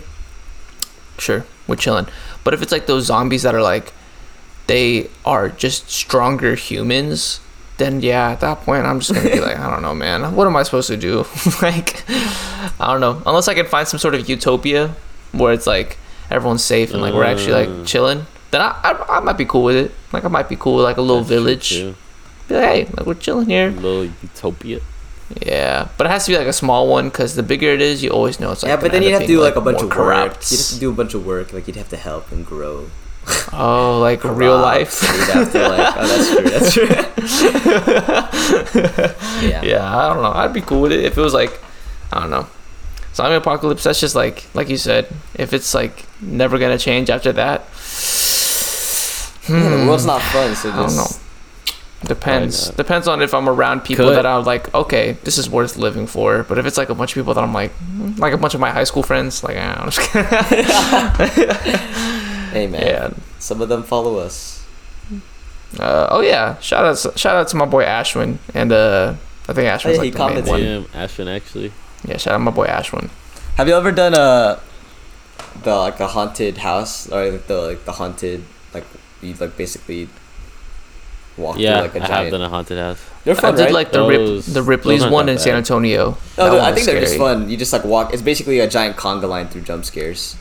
Sure, 1.19 1.45
we're 1.67 1.75
chilling. 1.75 2.07
But 2.43 2.55
if 2.55 2.63
it's 2.63 2.71
like 2.71 2.87
those 2.87 3.05
zombies 3.05 3.43
that 3.43 3.53
are 3.53 3.61
like 3.61 3.93
they 4.69 5.09
are 5.25 5.49
just 5.49 5.89
stronger 5.89 6.55
humans, 6.55 7.39
then 7.77 8.01
yeah, 8.01 8.29
at 8.31 8.39
that 8.39 8.61
point 8.61 8.85
I'm 8.85 8.99
just 8.99 9.13
gonna 9.13 9.29
be 9.29 9.41
like, 9.41 9.57
I 9.65 9.69
don't 9.69 9.81
know, 9.81 9.95
man. 9.95 10.35
What 10.35 10.47
am 10.47 10.55
I 10.55 10.63
supposed 10.63 10.87
to 10.87 10.97
do? 10.97 11.25
like, 11.61 12.03
I 12.79 12.87
don't 12.91 13.01
know. 13.01 13.21
Unless 13.25 13.47
I 13.47 13.53
can 13.53 13.65
find 13.65 13.87
some 13.87 13.99
sort 13.99 14.15
of 14.15 14.29
utopia 14.29 14.95
where 15.31 15.53
it's 15.53 15.67
like 15.67 15.97
everyone's 16.29 16.63
safe 16.63 16.93
and 16.93 17.01
like 17.01 17.13
we're 17.13 17.25
actually 17.25 17.53
like 17.53 17.69
Mm. 17.69 17.87
chilling, 17.87 18.25
then 18.51 18.61
I, 18.61 18.69
I 18.83 19.17
I 19.17 19.19
might 19.19 19.37
be 19.37 19.45
cool 19.45 19.63
with 19.63 19.75
it. 19.75 19.91
Like 20.13 20.23
I 20.25 20.29
might 20.29 20.47
be 20.49 20.55
cool 20.55 20.75
with 20.77 20.85
like 20.85 20.97
a 20.97 21.01
little 21.01 21.23
That's 21.23 21.29
village. 21.29 21.69
Be 22.47 22.55
like, 22.55 22.63
hey, 22.65 22.85
like 22.97 23.05
we're 23.05 23.13
chilling 23.25 23.47
here. 23.49 23.67
A 23.69 23.71
little 23.71 24.05
utopia. 24.23 24.79
Yeah, 25.45 25.87
but 25.97 26.07
it 26.07 26.09
has 26.09 26.25
to 26.25 26.31
be 26.31 26.37
like 26.39 26.47
a 26.47 26.53
small 26.53 26.87
one 26.87 27.09
because 27.09 27.35
the 27.35 27.43
bigger 27.43 27.69
it 27.69 27.81
is, 27.81 28.01
you 28.03 28.09
always 28.09 28.39
know 28.39 28.51
it's 28.51 28.63
like. 28.63 28.71
yeah, 28.71 28.81
but 28.81 28.91
then 28.91 29.03
you'd 29.03 29.11
have 29.11 29.21
to 29.21 29.27
do 29.27 29.33
being, 29.37 29.45
like 29.49 29.55
a 29.55 29.61
bunch 29.61 29.81
of 29.81 29.89
work. 29.95 30.33
You'd 30.49 30.57
have 30.57 30.69
to 30.73 30.79
do 30.79 30.89
a 30.89 30.93
bunch 30.93 31.13
of 31.13 31.23
work. 31.25 31.53
Like 31.53 31.67
you'd 31.67 31.75
have 31.77 31.89
to 31.89 31.97
help 31.97 32.31
and 32.31 32.43
grow. 32.45 32.89
Oh, 33.53 33.99
like 33.99 34.23
real 34.23 34.57
life. 34.57 35.01
You'd 35.01 35.29
have 35.29 35.51
to 35.51 35.69
like. 35.69 35.97
Oh, 35.97 36.07
that's 36.07 36.73
true. 36.73 36.87
That's 36.87 37.39
true. 37.39 37.49
yeah. 39.49 39.61
yeah, 39.63 39.97
I 39.97 40.13
don't 40.13 40.23
know. 40.23 40.31
I'd 40.31 40.53
be 40.53 40.61
cool 40.61 40.81
with 40.81 40.91
it 40.91 41.03
if 41.03 41.17
it 41.17 41.21
was 41.21 41.33
like, 41.33 41.59
I 42.11 42.21
don't 42.21 42.29
know, 42.29 42.47
zombie 43.13 43.35
apocalypse. 43.35 43.83
That's 43.83 43.99
just 43.99 44.15
like, 44.15 44.45
like 44.53 44.69
you 44.69 44.77
said, 44.77 45.07
if 45.35 45.53
it's 45.53 45.73
like 45.73 46.05
never 46.21 46.57
gonna 46.57 46.77
change 46.77 47.09
after 47.09 47.31
that. 47.33 47.61
Yeah, 49.49 49.69
the 49.69 49.79
hmm, 49.79 49.87
world's 49.87 50.05
not 50.05 50.21
fun, 50.21 50.55
so 50.55 50.71
I 50.71 50.75
don't 50.75 50.95
know. 50.95 51.07
Depends. 52.05 52.69
Depends 52.69 53.07
on 53.07 53.21
if 53.21 53.33
I'm 53.33 53.49
around 53.49 53.83
people 53.83 54.05
Could. 54.05 54.15
that 54.15 54.25
I'm 54.25 54.45
like, 54.45 54.73
okay, 54.73 55.17
this 55.23 55.37
is 55.37 55.49
worth 55.49 55.75
living 55.75 56.07
for. 56.07 56.43
But 56.43 56.57
if 56.57 56.65
it's 56.65 56.77
like 56.77 56.89
a 56.89 56.95
bunch 56.95 57.11
of 57.11 57.15
people 57.15 57.33
that 57.33 57.43
I'm 57.43 57.53
like, 57.53 57.73
like 58.17 58.33
a 58.33 58.37
bunch 58.37 58.53
of 58.53 58.61
my 58.61 58.71
high 58.71 58.85
school 58.85 59.03
friends, 59.03 59.43
like, 59.43 59.57
ah, 59.59 59.81
I'm 59.81 59.89
just 59.89 60.09
kidding. 60.09 62.09
Hey 62.51 62.67
man, 62.67 62.81
yeah. 62.81 63.09
some 63.39 63.61
of 63.61 63.69
them 63.69 63.83
follow 63.83 64.17
us. 64.19 64.65
Uh, 65.79 66.07
oh 66.09 66.21
yeah. 66.21 66.57
Shout 66.59 66.83
out, 66.85 67.17
shout 67.19 67.35
out 67.35 67.47
to 67.49 67.55
my 67.55 67.65
boy 67.65 67.83
Ashwin 67.85 68.37
and 68.55 68.71
uh, 68.71 69.13
I 69.47 69.53
think 69.53 69.67
Ashwin's 69.67 69.85
Oh, 69.99 70.03
yeah, 70.03 70.03
he 70.03 70.11
like 70.11 70.13
the 70.13 70.19
main 70.19 70.43
commented. 70.43 70.47
one. 70.47 70.61
Damn, 70.61 70.83
Ashwin 71.07 71.35
actually. 71.35 71.71
Yeah, 72.05 72.17
shout 72.17 72.33
out 72.33 72.41
my 72.41 72.51
boy 72.51 72.65
Ashwin. 72.67 73.09
Have 73.57 73.67
you 73.67 73.75
ever 73.75 73.91
done 73.91 74.13
a 74.15 74.59
the 75.63 75.75
like 75.75 75.99
a 75.99 76.07
haunted 76.07 76.57
house 76.59 77.09
or 77.11 77.29
like 77.31 77.47
the 77.47 77.61
like 77.61 77.85
the 77.85 77.91
haunted 77.93 78.43
like 78.73 78.85
you 79.21 79.33
like 79.35 79.55
basically 79.57 80.07
walk 81.37 81.57
Yeah, 81.59 81.81
through 81.81 81.81
like 81.81 81.95
a 81.95 81.97
I 81.97 82.01
have 82.01 82.09
giant. 82.09 82.31
done 82.31 82.41
a 82.41 82.49
haunted 82.49 82.77
house. 82.79 83.05
They're 83.25 83.35
fun, 83.35 83.53
I 83.53 83.57
did 83.57 83.63
right? 83.65 83.73
like 83.73 83.91
the 83.91 84.07
Rip, 84.07 84.45
the 84.45 84.63
Ripley's 84.63 85.05
one 85.05 85.25
that 85.27 85.33
in 85.33 85.37
San. 85.39 85.55
Antonio. 85.55 86.17
Oh, 86.37 86.47
no, 86.47 86.57
I 86.57 86.71
was 86.71 86.75
think 86.75 86.85
they're 86.87 87.01
just 87.01 87.17
fun. 87.17 87.49
You 87.49 87.57
just 87.57 87.73
like 87.73 87.83
walk. 87.83 88.13
It's 88.13 88.21
basically 88.23 88.59
a 88.59 88.67
giant 88.67 88.95
conga 88.97 89.27
line 89.29 89.49
through 89.49 89.61
jump 89.61 89.85
scares. 89.85 90.35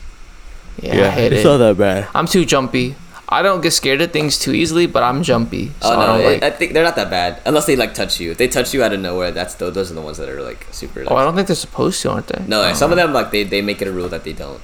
Yeah, 0.83 1.07
I 1.07 1.09
hate 1.11 1.33
it's 1.33 1.41
it. 1.41 1.47
not 1.47 1.57
that 1.57 1.77
bad. 1.77 2.07
I'm 2.15 2.25
too 2.27 2.45
jumpy. 2.45 2.95
I 3.31 3.43
don't 3.43 3.61
get 3.61 3.71
scared 3.71 4.01
of 4.01 4.11
things 4.11 4.39
too 4.39 4.53
easily, 4.53 4.87
but 4.87 5.03
I'm 5.03 5.21
jumpy. 5.21 5.71
Oh, 5.83 5.89
so 5.89 5.95
Oh 5.95 5.99
I 5.99 6.05
no, 6.05 6.07
don't 6.13 6.21
it- 6.21 6.41
like. 6.41 6.43
I 6.43 6.49
think 6.55 6.73
they're 6.73 6.83
not 6.83 6.95
that 6.95 7.09
bad 7.11 7.41
unless 7.45 7.65
they 7.67 7.75
like 7.75 7.93
touch 7.93 8.19
you. 8.19 8.31
If 8.31 8.37
they 8.39 8.47
touch 8.47 8.73
you 8.73 8.81
out 8.83 8.91
of 8.91 8.99
nowhere, 8.99 9.29
that's 9.31 9.53
those, 9.55 9.73
those 9.75 9.91
are 9.91 9.93
the 9.95 10.01
ones 10.01 10.17
that 10.17 10.29
are 10.29 10.41
like 10.41 10.65
super. 10.71 11.01
Like, 11.03 11.11
oh, 11.11 11.15
I 11.15 11.23
don't 11.23 11.35
think 11.35 11.45
they're 11.47 11.55
supposed 11.55 12.01
to, 12.01 12.11
aren't 12.11 12.27
they? 12.27 12.43
no, 12.47 12.61
I 12.61 12.67
like, 12.69 12.75
some 12.75 12.89
of 12.91 12.97
them 12.97 13.13
like 13.13 13.29
they, 13.31 13.43
they 13.43 13.61
make 13.61 13.81
it 13.83 13.87
a 13.87 13.91
rule 13.91 14.09
that 14.09 14.23
they 14.23 14.33
don't. 14.33 14.61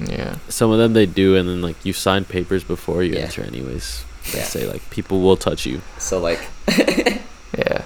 Yeah. 0.00 0.36
Some 0.48 0.70
of 0.72 0.78
them 0.78 0.94
they 0.94 1.06
do, 1.06 1.36
and 1.36 1.48
then 1.48 1.62
like 1.62 1.76
you 1.84 1.92
sign 1.92 2.24
papers 2.24 2.64
before 2.64 3.02
you 3.04 3.14
Yeah. 3.14 3.20
enter, 3.20 3.42
anyways. 3.42 4.04
They 4.32 4.38
Yeah. 4.38 4.44
say 4.44 4.66
like 4.66 4.88
people 4.90 5.20
will 5.20 5.36
touch 5.36 5.64
you. 5.66 5.80
So 5.98 6.18
like, 6.18 6.40
Yeah. 7.56 7.84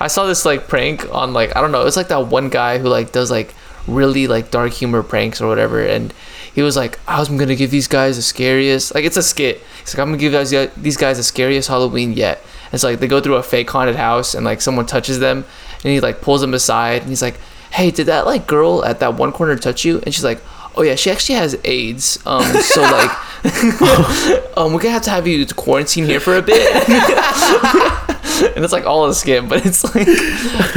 I 0.00 0.06
saw 0.08 0.24
this 0.26 0.44
like 0.46 0.66
prank 0.68 1.06
on 1.14 1.32
like 1.34 1.54
I 1.56 1.60
don't 1.60 1.72
know, 1.72 1.84
it's 1.86 1.96
like 1.96 2.08
that 2.08 2.28
one 2.28 2.48
guy 2.48 2.78
who 2.78 2.88
like 2.88 3.12
does 3.12 3.30
like 3.30 3.54
really 3.86 4.26
like 4.26 4.50
dark 4.50 4.72
humor 4.72 5.02
pranks 5.02 5.40
or 5.42 5.48
whatever 5.48 5.80
and 5.84 6.12
he 6.54 6.62
was 6.62 6.76
like, 6.76 6.98
I 7.06 7.18
was 7.18 7.28
gonna 7.28 7.54
give 7.54 7.70
these 7.70 7.88
guys 7.88 8.16
the 8.16 8.22
scariest 8.22 8.94
like 8.94 9.04
it's 9.04 9.16
a 9.16 9.22
skit. 9.22 9.60
He's 9.80 9.94
like, 9.94 10.00
I'm 10.00 10.08
gonna 10.08 10.18
give 10.18 10.32
guys 10.32 10.50
these 10.76 10.96
guys 10.96 11.16
the 11.16 11.22
scariest 11.22 11.68
Halloween 11.68 12.12
yet. 12.12 12.42
It's 12.72 12.84
like 12.84 13.00
they 13.00 13.08
go 13.08 13.20
through 13.20 13.36
a 13.36 13.42
fake 13.42 13.70
haunted 13.70 13.96
house 13.96 14.34
and 14.34 14.44
like 14.44 14.60
someone 14.60 14.86
touches 14.86 15.18
them 15.18 15.44
and 15.84 15.92
he 15.92 16.00
like 16.00 16.20
pulls 16.20 16.40
them 16.40 16.54
aside 16.54 17.02
and 17.02 17.08
he's 17.08 17.22
like, 17.22 17.38
Hey, 17.72 17.90
did 17.90 18.06
that 18.06 18.26
like 18.26 18.46
girl 18.46 18.84
at 18.84 19.00
that 19.00 19.14
one 19.14 19.32
corner 19.32 19.56
touch 19.56 19.84
you? 19.84 20.00
And 20.00 20.14
she's 20.14 20.24
like, 20.24 20.40
Oh 20.76 20.82
yeah, 20.82 20.94
she 20.94 21.10
actually 21.10 21.36
has 21.36 21.56
AIDS. 21.64 22.18
Um 22.26 22.44
so 22.44 22.82
like 22.82 23.10
um 24.56 24.72
we're 24.72 24.80
gonna 24.80 24.90
have 24.90 25.02
to 25.02 25.10
have 25.10 25.26
you 25.26 25.44
to 25.44 25.54
quarantine 25.54 26.04
here 26.04 26.20
for 26.20 26.36
a 26.36 26.42
bit. 26.42 26.68
and 28.56 28.64
it's 28.64 28.72
like 28.72 28.86
all 28.86 29.06
a 29.06 29.14
skit, 29.14 29.48
but 29.48 29.64
it's 29.66 29.82
like, 29.94 30.06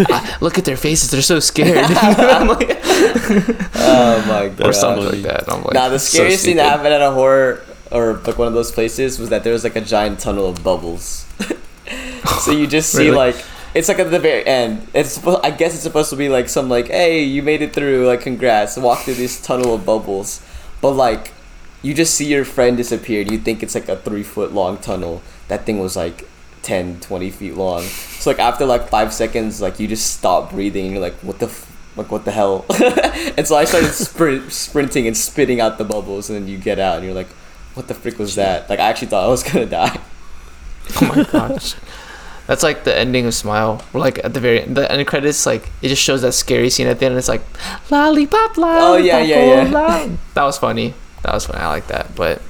ah, 0.09 0.37
look 0.41 0.57
at 0.57 0.65
their 0.65 0.77
faces; 0.77 1.11
they're 1.11 1.21
so 1.21 1.39
scared. 1.39 1.77
I'm 1.89 2.47
like- 2.47 2.79
oh 3.75 4.25
my 4.27 4.49
god, 4.49 4.67
or 4.67 4.73
something 4.73 5.05
like 5.05 5.21
that. 5.23 5.51
I'm 5.51 5.63
like, 5.63 5.73
Nah, 5.73 5.89
the 5.89 5.99
so 5.99 6.17
scariest 6.17 6.45
thing 6.45 6.57
that 6.57 6.69
happened 6.69 6.93
at 6.93 7.01
a 7.01 7.11
horror 7.11 7.63
or 7.91 8.15
like 8.25 8.37
one 8.37 8.47
of 8.47 8.53
those 8.53 8.71
places 8.71 9.19
was 9.19 9.29
that 9.29 9.43
there 9.43 9.53
was 9.53 9.63
like 9.63 9.75
a 9.75 9.81
giant 9.81 10.19
tunnel 10.19 10.49
of 10.49 10.63
bubbles. 10.63 11.25
so 12.41 12.51
you 12.51 12.67
just 12.67 12.91
see 12.91 13.05
Really? 13.05 13.15
like 13.17 13.45
it's 13.73 13.87
like 13.87 13.99
at 13.99 14.11
the 14.11 14.19
very 14.19 14.45
end. 14.45 14.87
It's 14.93 15.25
I 15.25 15.51
guess 15.51 15.73
it's 15.73 15.83
supposed 15.83 16.09
to 16.09 16.15
be 16.15 16.29
like 16.29 16.49
some 16.49 16.69
like 16.69 16.87
hey 16.87 17.23
you 17.23 17.41
made 17.43 17.61
it 17.61 17.73
through 17.73 18.07
like 18.07 18.21
congrats 18.21 18.77
walk 18.77 18.99
through 18.99 19.15
this 19.15 19.41
tunnel 19.41 19.75
of 19.75 19.85
bubbles, 19.85 20.41
but 20.81 20.91
like 20.91 21.31
you 21.81 21.93
just 21.93 22.15
see 22.15 22.25
your 22.25 22.45
friend 22.45 22.77
disappeared. 22.77 23.29
You 23.31 23.37
think 23.37 23.61
it's 23.61 23.75
like 23.75 23.89
a 23.89 23.97
three 23.97 24.23
foot 24.23 24.53
long 24.53 24.77
tunnel. 24.77 25.21
That 25.49 25.65
thing 25.65 25.79
was 25.79 25.95
like 25.95 26.27
10, 26.63 26.99
20 27.01 27.29
feet 27.29 27.55
long. 27.55 27.83
So 27.83 28.29
like 28.29 28.39
after 28.39 28.65
like 28.65 28.89
five 28.89 29.13
seconds, 29.13 29.61
like 29.61 29.79
you 29.79 29.87
just 29.87 30.13
stop 30.15 30.51
breathing 30.51 30.85
and 30.85 30.93
you're 30.93 31.01
like, 31.01 31.15
what 31.15 31.39
the 31.39 31.47
f- 31.47 31.69
like 31.95 32.11
what 32.11 32.25
the 32.25 32.31
hell? 32.31 32.65
and 33.37 33.47
so 33.47 33.55
I 33.55 33.65
started 33.65 33.91
sprint, 33.91 34.51
sprinting 34.51 35.05
and 35.05 35.15
spitting 35.15 35.61
out 35.61 35.77
the 35.77 35.83
bubbles, 35.83 36.29
and 36.29 36.39
then 36.39 36.47
you 36.47 36.57
get 36.57 36.79
out 36.79 36.97
and 36.97 37.05
you're 37.05 37.13
like, 37.13 37.27
what 37.75 37.87
the 37.87 37.93
frick 37.93 38.17
was 38.17 38.35
that? 38.35 38.69
Like 38.69 38.79
I 38.79 38.89
actually 38.89 39.07
thought 39.07 39.25
I 39.25 39.27
was 39.27 39.43
gonna 39.47 39.65
die. 39.65 39.99
Oh 41.01 41.13
my 41.15 41.23
gosh. 41.23 41.75
That's 42.47 42.61
like 42.63 42.83
the 42.83 42.97
ending 42.97 43.25
of 43.25 43.33
Smile. 43.33 43.81
Like 43.93 44.23
at 44.23 44.33
the 44.33 44.39
very 44.39 44.61
end, 44.63 44.75
the 44.75 44.91
end 44.91 45.05
credits, 45.07 45.45
like 45.45 45.69
it 45.81 45.87
just 45.89 46.01
shows 46.01 46.21
that 46.23 46.33
scary 46.33 46.69
scene 46.69 46.87
at 46.87 46.99
the 46.99 47.05
end. 47.05 47.13
And 47.13 47.19
it's 47.19 47.29
like 47.29 47.41
lollipop, 47.89 48.57
lollipop. 48.57 48.83
Oh, 48.83 48.97
yeah, 48.97 49.19
yeah, 49.19 49.63
yeah. 49.63 49.69
lollipop." 49.69 50.19
That 50.33 50.43
was 50.43 50.57
funny. 50.57 50.93
That 51.23 51.33
was 51.33 51.45
funny. 51.45 51.59
I 51.59 51.67
like 51.67 51.87
that. 51.87 52.15
But 52.15 52.41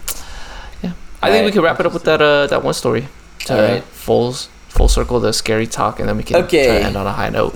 yeah, 0.81 0.93
I 1.21 1.29
think 1.29 1.45
we 1.45 1.51
could 1.51 1.63
wrap 1.63 1.79
it 1.79 1.85
up 1.85 1.93
with 1.93 2.03
that 2.05 2.21
uh 2.21 2.47
that 2.47 2.63
one 2.63 2.73
story. 2.73 3.07
To 3.45 3.53
Alright. 3.55 3.83
full 3.83 4.33
full 4.69 4.87
circle 4.87 5.19
the 5.19 5.33
scary 5.33 5.67
talk, 5.67 5.99
and 5.99 6.07
then 6.09 6.17
we 6.17 6.23
can 6.23 6.37
Okay. 6.43 6.65
try 6.65 6.79
to 6.79 6.85
end 6.85 6.95
on 6.97 7.05
a 7.07 7.11
high 7.11 7.29
note. 7.29 7.55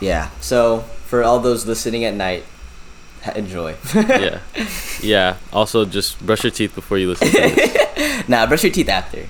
Yeah. 0.00 0.30
So 0.40 0.80
for 1.06 1.22
all 1.22 1.38
those 1.40 1.66
listening 1.66 2.04
at 2.04 2.14
night, 2.14 2.44
enjoy. 3.34 3.74
yeah, 3.94 4.40
yeah. 5.02 5.36
Also, 5.52 5.84
just 5.84 6.24
brush 6.24 6.42
your 6.44 6.50
teeth 6.52 6.74
before 6.74 6.98
you 6.98 7.08
listen. 7.10 7.28
to 7.28 7.32
this. 7.32 8.28
nah, 8.28 8.46
brush 8.46 8.62
your 8.64 8.72
teeth 8.72 8.88
after. 8.88 9.26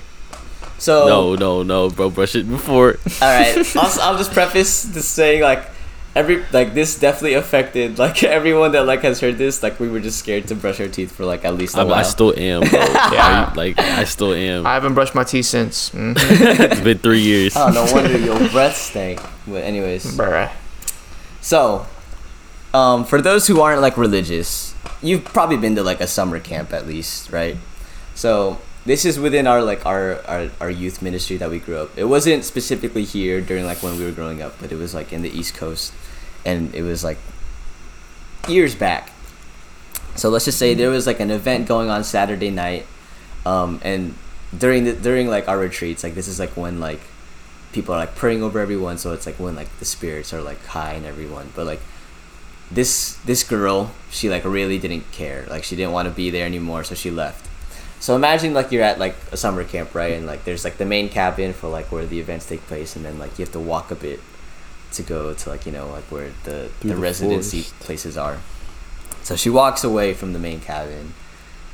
So 0.77 1.07
No, 1.07 1.35
no, 1.35 1.63
no, 1.63 1.89
bro. 1.89 2.09
Brush 2.09 2.35
it 2.35 2.49
before. 2.49 2.97
All 3.21 3.27
right. 3.29 3.55
I'll, 3.75 4.01
I'll 4.01 4.17
just 4.17 4.31
preface 4.33 4.83
this 4.83 5.07
saying 5.07 5.41
like 5.41 5.69
every 6.15 6.43
like 6.51 6.73
this 6.73 6.99
definitely 6.99 7.33
affected 7.33 7.97
like 7.97 8.23
everyone 8.37 8.71
that 8.73 8.85
like 8.85 9.01
has 9.01 9.19
heard 9.19 9.37
this 9.37 9.63
like 9.63 9.79
we 9.79 9.89
were 9.89 9.99
just 9.99 10.19
scared 10.19 10.47
to 10.47 10.55
brush 10.55 10.79
our 10.79 10.87
teeth 10.87 11.11
for 11.11 11.25
like 11.25 11.43
at 11.43 11.55
least 11.55 11.75
a 11.75 11.79
I, 11.79 11.83
while. 11.83 11.95
I 11.95 12.03
still 12.03 12.37
am, 12.37 12.61
bro. 12.61 12.79
Yeah. 13.13 13.49
I, 13.51 13.53
like 13.55 13.79
I 13.79 14.03
still 14.03 14.33
am. 14.33 14.65
I 14.65 14.73
haven't 14.75 14.93
brushed 14.93 15.15
my 15.15 15.23
teeth 15.23 15.45
since. 15.45 15.89
Mhm. 15.89 16.15
it's 16.71 16.81
been 16.81 16.99
three 16.99 17.21
years. 17.21 17.53
oh 17.55 17.69
no 17.69 17.85
wonder 17.93 18.17
your 18.17 18.37
breath 18.49 18.77
stank. 18.77 19.19
But 19.47 19.63
anyways, 19.63 20.05
Bruh. 20.17 20.51
so 21.41 21.85
um 22.73 23.05
for 23.05 23.21
those 23.21 23.47
who 23.47 23.61
aren't 23.61 23.81
like 23.81 23.97
religious, 23.97 24.73
you've 25.01 25.25
probably 25.25 25.57
been 25.57 25.75
to 25.75 25.83
like 25.83 25.99
a 26.01 26.07
summer 26.07 26.39
camp 26.39 26.73
at 26.73 26.87
least, 26.87 27.31
right? 27.31 27.57
So 28.15 28.59
this 28.85 29.05
is 29.05 29.19
within 29.19 29.47
our 29.47 29.61
like 29.61 29.85
our, 29.85 30.19
our 30.27 30.49
our 30.59 30.69
youth 30.69 31.01
ministry 31.01 31.37
that 31.37 31.49
we 31.49 31.59
grew 31.59 31.77
up. 31.77 31.97
It 31.97 32.05
wasn't 32.05 32.43
specifically 32.43 33.03
here 33.05 33.39
during 33.39 33.65
like 33.65 33.81
when 33.81 33.97
we 33.97 34.05
were 34.05 34.11
growing 34.11 34.41
up, 34.41 34.55
but 34.59 34.71
it 34.71 34.75
was 34.75 34.93
like 34.93 35.13
in 35.13 35.21
the 35.21 35.29
East 35.29 35.55
Coast, 35.55 35.93
and 36.45 36.73
it 36.75 36.81
was 36.83 37.03
like 37.03 37.17
years 38.47 38.75
back. 38.75 39.11
So 40.15 40.29
let's 40.29 40.45
just 40.45 40.59
say 40.59 40.73
there 40.73 40.89
was 40.89 41.07
like 41.07 41.19
an 41.19 41.31
event 41.31 41.67
going 41.67 41.89
on 41.89 42.03
Saturday 42.03 42.51
night, 42.51 42.85
um, 43.45 43.79
and 43.83 44.15
during 44.57 44.83
the 44.83 44.93
during 44.93 45.27
like 45.27 45.47
our 45.47 45.57
retreats, 45.57 46.03
like 46.03 46.13
this 46.15 46.27
is 46.27 46.39
like 46.39 46.55
when 46.57 46.79
like 46.79 46.99
people 47.71 47.95
are 47.95 47.99
like 47.99 48.15
praying 48.15 48.43
over 48.43 48.59
everyone, 48.59 48.97
so 48.97 49.13
it's 49.13 49.25
like 49.25 49.39
when 49.39 49.55
like 49.55 49.69
the 49.79 49.85
spirits 49.85 50.33
are 50.33 50.41
like 50.41 50.63
high 50.65 50.93
and 50.93 51.05
everyone, 51.05 51.51
but 51.55 51.65
like 51.65 51.79
this 52.69 53.15
this 53.25 53.43
girl, 53.43 53.91
she 54.11 54.29
like 54.29 54.43
really 54.43 54.77
didn't 54.77 55.09
care, 55.13 55.45
like 55.49 55.63
she 55.63 55.77
didn't 55.77 55.93
want 55.93 56.09
to 56.09 56.13
be 56.13 56.29
there 56.29 56.45
anymore, 56.45 56.83
so 56.83 56.95
she 56.95 57.09
left. 57.09 57.47
So 58.03 58.17
imagine 58.17 58.53
like 58.53 58.69
you're 58.73 58.83
at 58.83 58.99
like 58.99 59.15
a 59.31 59.37
summer 59.37 59.63
camp, 59.63 59.95
right? 59.95 60.11
And 60.11 60.27
like 60.27 60.43
there's 60.43 60.65
like 60.65 60.75
the 60.75 60.85
main 60.85 61.07
cabin 61.07 61.53
for 61.53 61.69
like 61.69 61.89
where 61.89 62.05
the 62.05 62.19
events 62.19 62.45
take 62.45 62.59
place, 62.67 62.97
and 62.97 63.05
then 63.05 63.17
like 63.17 63.39
you 63.39 63.45
have 63.45 63.53
to 63.53 63.61
walk 63.61 63.91
a 63.91 63.95
bit 63.95 64.19
to 64.91 65.03
go 65.03 65.33
to 65.33 65.49
like 65.49 65.65
you 65.65 65.71
know 65.71 65.87
like 65.87 66.03
where 66.11 66.31
the 66.43 66.67
Through 66.81 66.89
the 66.89 66.95
the 66.95 67.01
residency 67.01 67.61
forest. 67.61 67.79
places 67.79 68.17
are. 68.17 68.39
So 69.21 69.37
she 69.37 69.49
walks 69.49 69.85
away 69.85 70.13
from 70.13 70.33
the 70.33 70.37
main 70.39 70.59
cabin, 70.59 71.13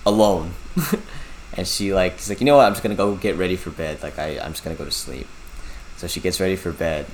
alone, 0.06 0.54
and 1.58 1.68
she 1.68 1.96
like 1.96 2.20
she's 2.20 2.30
like 2.30 2.42
you 2.42 2.46
know 2.46 2.58
what 2.58 2.68
I'm 2.68 2.74
just 2.74 2.84
gonna 2.84 2.94
go 2.94 3.16
get 3.16 3.36
ready 3.36 3.56
for 3.56 3.72
bed. 3.72 4.04
Like 4.04 4.20
I 4.20 4.38
I'm 4.38 4.52
just 4.52 4.64
gonna 4.64 4.76
go 4.76 4.86
to 4.86 4.92
sleep. 4.92 5.26
So 5.98 6.06
she 6.06 6.20
gets 6.20 6.40
ready 6.40 6.56
for 6.56 6.72
bed, 6.72 7.08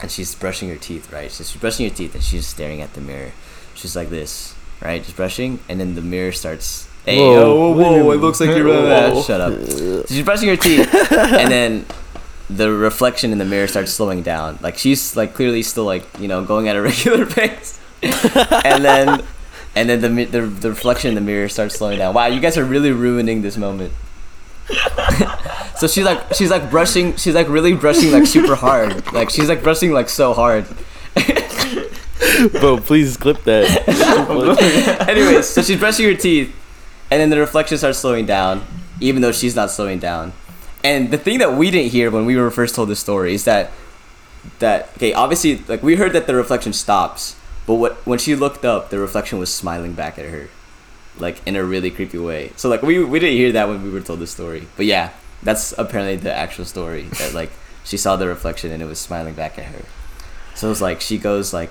and 0.00 0.12
she's 0.12 0.32
brushing 0.32 0.68
her 0.68 0.76
teeth. 0.76 1.12
Right, 1.12 1.32
so 1.32 1.42
she's 1.42 1.60
brushing 1.60 1.88
her 1.88 1.92
teeth, 1.96 2.14
and 2.14 2.22
she's 2.22 2.46
staring 2.46 2.80
at 2.80 2.92
the 2.94 3.00
mirror. 3.00 3.32
She's 3.74 3.96
like 3.96 4.10
this, 4.10 4.54
right, 4.80 5.02
just 5.02 5.16
brushing, 5.16 5.58
and 5.68 5.80
then 5.80 5.96
the 5.96 6.02
mirror 6.02 6.30
starts. 6.30 6.86
Hey, 7.06 7.18
Whoa. 7.20 7.54
whoa, 7.54 7.70
whoa, 7.70 8.04
whoa! 8.04 8.10
It 8.10 8.16
looks 8.16 8.40
like 8.40 8.50
you're 8.50 8.66
Whoa. 8.66 8.84
Uh, 8.84 9.22
shut 9.22 9.40
up. 9.40 9.54
So 9.64 10.04
she's 10.08 10.24
brushing 10.24 10.48
her 10.48 10.56
teeth, 10.56 10.92
and 11.12 11.50
then 11.52 11.86
the 12.50 12.70
reflection 12.70 13.30
in 13.30 13.38
the 13.38 13.44
mirror 13.44 13.68
starts 13.68 13.92
slowing 13.92 14.22
down. 14.22 14.58
Like 14.60 14.76
she's 14.76 15.16
like 15.16 15.32
clearly 15.32 15.62
still 15.62 15.84
like 15.84 16.04
you 16.18 16.26
know 16.26 16.44
going 16.44 16.66
at 16.66 16.74
a 16.74 16.82
regular 16.90 17.24
pace, 17.24 17.80
and 18.02 18.84
then 18.84 19.22
and 19.76 19.88
then 19.88 20.00
the, 20.00 20.24
the 20.24 20.40
the 20.42 20.68
reflection 20.70 21.10
in 21.10 21.14
the 21.14 21.20
mirror 21.20 21.48
starts 21.48 21.76
slowing 21.76 21.98
down. 21.98 22.12
Wow, 22.12 22.26
you 22.26 22.40
guys 22.40 22.58
are 22.58 22.64
really 22.64 22.90
ruining 22.90 23.42
this 23.42 23.56
moment. 23.56 23.92
So 25.78 25.86
she's 25.86 26.04
like 26.04 26.34
she's 26.34 26.50
like 26.50 26.70
brushing 26.70 27.14
she's 27.14 27.36
like 27.36 27.48
really 27.48 27.74
brushing 27.74 28.10
like 28.10 28.26
super 28.26 28.56
hard. 28.56 29.12
Like 29.12 29.30
she's 29.30 29.48
like 29.48 29.62
brushing 29.62 29.92
like 29.92 30.08
so 30.08 30.34
hard. 30.34 30.66
Bro, 32.50 32.78
please 32.78 33.16
clip 33.16 33.44
that. 33.44 35.06
Anyways, 35.08 35.46
so 35.46 35.62
she's 35.62 35.78
brushing 35.78 36.06
her 36.06 36.14
teeth, 36.14 36.54
and 37.10 37.20
then 37.20 37.30
the 37.30 37.38
reflection 37.38 37.78
starts 37.78 37.98
slowing 37.98 38.26
down, 38.26 38.64
even 39.00 39.22
though 39.22 39.32
she's 39.32 39.54
not 39.54 39.70
slowing 39.70 39.98
down. 39.98 40.32
And 40.82 41.10
the 41.10 41.18
thing 41.18 41.38
that 41.38 41.54
we 41.54 41.70
didn't 41.70 41.90
hear 41.90 42.10
when 42.10 42.26
we 42.26 42.36
were 42.36 42.50
first 42.50 42.74
told 42.74 42.88
the 42.88 42.96
story 42.96 43.34
is 43.34 43.44
that 43.44 43.72
that 44.58 44.90
okay, 44.96 45.12
obviously, 45.12 45.58
like 45.68 45.82
we 45.82 45.96
heard 45.96 46.12
that 46.12 46.26
the 46.26 46.34
reflection 46.34 46.72
stops, 46.72 47.36
but 47.66 47.74
what 47.74 47.94
when 48.06 48.18
she 48.18 48.34
looked 48.36 48.64
up, 48.64 48.90
the 48.90 48.98
reflection 48.98 49.38
was 49.38 49.52
smiling 49.52 49.92
back 49.92 50.18
at 50.18 50.26
her, 50.26 50.48
like 51.18 51.44
in 51.46 51.56
a 51.56 51.64
really 51.64 51.90
creepy 51.90 52.18
way. 52.18 52.52
So 52.56 52.68
like 52.68 52.82
we 52.82 53.02
we 53.02 53.18
didn't 53.18 53.36
hear 53.36 53.52
that 53.52 53.68
when 53.68 53.82
we 53.82 53.90
were 53.90 54.00
told 54.00 54.20
the 54.20 54.26
story, 54.26 54.68
but 54.76 54.86
yeah, 54.86 55.10
that's 55.42 55.72
apparently 55.76 56.16
the 56.16 56.32
actual 56.32 56.64
story 56.64 57.02
that 57.18 57.34
like 57.34 57.50
she 57.84 57.96
saw 57.96 58.16
the 58.16 58.26
reflection 58.26 58.72
and 58.72 58.82
it 58.82 58.86
was 58.86 58.98
smiling 58.98 59.34
back 59.34 59.58
at 59.58 59.66
her. 59.66 59.84
So 60.54 60.70
it's 60.70 60.80
like 60.80 61.00
she 61.00 61.18
goes 61.18 61.52
like, 61.52 61.70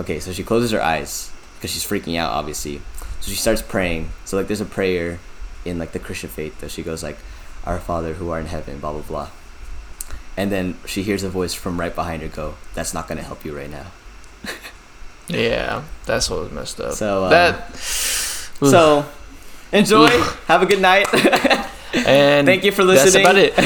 okay, 0.00 0.20
so 0.20 0.32
she 0.32 0.44
closes 0.44 0.70
her 0.70 0.82
eyes 0.82 1.32
because 1.56 1.70
she's 1.70 1.84
freaking 1.84 2.18
out, 2.18 2.32
obviously. 2.32 2.82
So 3.26 3.32
she 3.32 3.38
starts 3.38 3.60
praying. 3.60 4.10
So 4.24 4.36
like, 4.36 4.46
there's 4.46 4.60
a 4.60 4.64
prayer 4.64 5.18
in 5.64 5.80
like 5.80 5.90
the 5.90 5.98
Christian 5.98 6.30
faith 6.30 6.60
that 6.60 6.70
she 6.70 6.84
goes 6.84 7.02
like, 7.02 7.18
"Our 7.64 7.80
Father 7.80 8.14
who 8.14 8.30
art 8.30 8.42
in 8.42 8.46
heaven," 8.46 8.78
blah 8.78 8.92
blah 8.92 9.02
blah. 9.02 9.30
And 10.36 10.52
then 10.52 10.78
she 10.86 11.02
hears 11.02 11.24
a 11.24 11.28
voice 11.28 11.52
from 11.52 11.80
right 11.80 11.92
behind 11.92 12.22
her 12.22 12.28
go, 12.28 12.54
"That's 12.74 12.94
not 12.94 13.08
gonna 13.08 13.22
help 13.22 13.44
you 13.44 13.56
right 13.56 13.68
now." 13.68 13.86
Yeah, 15.28 15.82
that's 16.04 16.30
what 16.30 16.38
was 16.38 16.52
messed 16.52 16.78
up. 16.80 16.92
So, 16.92 17.24
uh, 17.24 17.30
that 17.30 17.74
So 17.74 19.04
enjoy. 19.72 20.06
Have 20.46 20.62
a 20.62 20.66
good 20.66 20.80
night. 20.80 21.12
and 22.06 22.46
Thank 22.46 22.62
you 22.62 22.70
for 22.70 22.84
listening. 22.84 23.24
That's 23.24 23.26
about 23.26 23.34
it. 23.34 23.58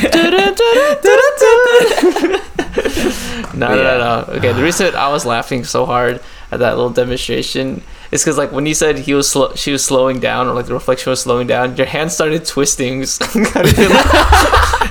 no, 3.54 3.68
no, 3.68 3.76
no, 3.76 3.98
no. 3.98 4.24
Okay, 4.38 4.54
the 4.54 4.62
reason 4.62 4.94
I 4.94 5.08
was 5.08 5.26
laughing 5.26 5.64
so 5.64 5.84
hard 5.84 6.22
at 6.50 6.60
that 6.60 6.76
little 6.76 6.88
demonstration 6.88 7.82
is 8.10 8.22
because, 8.22 8.36
like, 8.36 8.52
when 8.52 8.66
you 8.66 8.74
said 8.74 8.98
he 8.98 9.14
was 9.14 9.28
slow, 9.28 9.54
she 9.54 9.72
was 9.72 9.84
slowing 9.84 10.20
down, 10.20 10.48
or 10.48 10.54
like 10.54 10.66
the 10.66 10.74
reflection 10.74 11.10
was 11.10 11.20
slowing 11.20 11.46
down, 11.46 11.76
your 11.76 11.86
hand 11.86 12.10
started 12.10 12.44
twisting. 12.44 13.00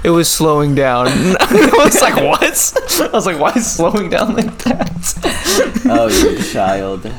it 0.04 0.12
was 0.14 0.32
slowing 0.32 0.76
down. 0.76 1.08
I 1.40 1.72
was 1.84 2.02
like, 2.02 2.16
what? 2.16 2.44
I 2.44 3.10
was 3.12 3.26
like, 3.26 3.40
why 3.40 3.52
is 3.52 3.72
slowing 3.72 4.10
down 4.10 4.36
like 4.36 4.58
that? 4.60 5.82
oh, 5.86 6.08
you 6.08 6.42
child. 6.44 7.12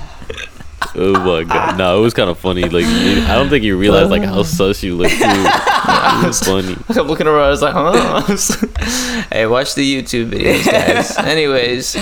Oh 0.94 1.12
my 1.12 1.44
god. 1.44 1.78
No, 1.78 1.98
it 1.98 2.02
was 2.02 2.14
kind 2.14 2.31
of 2.31 2.39
funny. 2.39 2.62
Like, 2.62 2.85
I 2.85 3.35
don't 3.35 3.48
think 3.48 3.64
you 3.64 3.77
realized 3.77 4.10
like 4.10 4.22
how 4.22 4.43
sus 4.43 4.82
you 4.82 4.97
look 4.97 5.10
too. 5.10 5.18
It 5.20 6.27
was 6.27 6.40
funny. 6.40 6.77
I'm 6.89 7.06
looking 7.06 7.27
around. 7.27 7.47
I 7.47 7.51
was 7.51 7.62
like, 7.62 7.74
huh? 7.74 9.27
hey, 9.31 9.47
watch 9.47 9.74
the 9.74 10.02
YouTube 10.02 10.31
videos, 10.31 10.64
guys. 10.64 11.16
Anyways, 11.18 11.97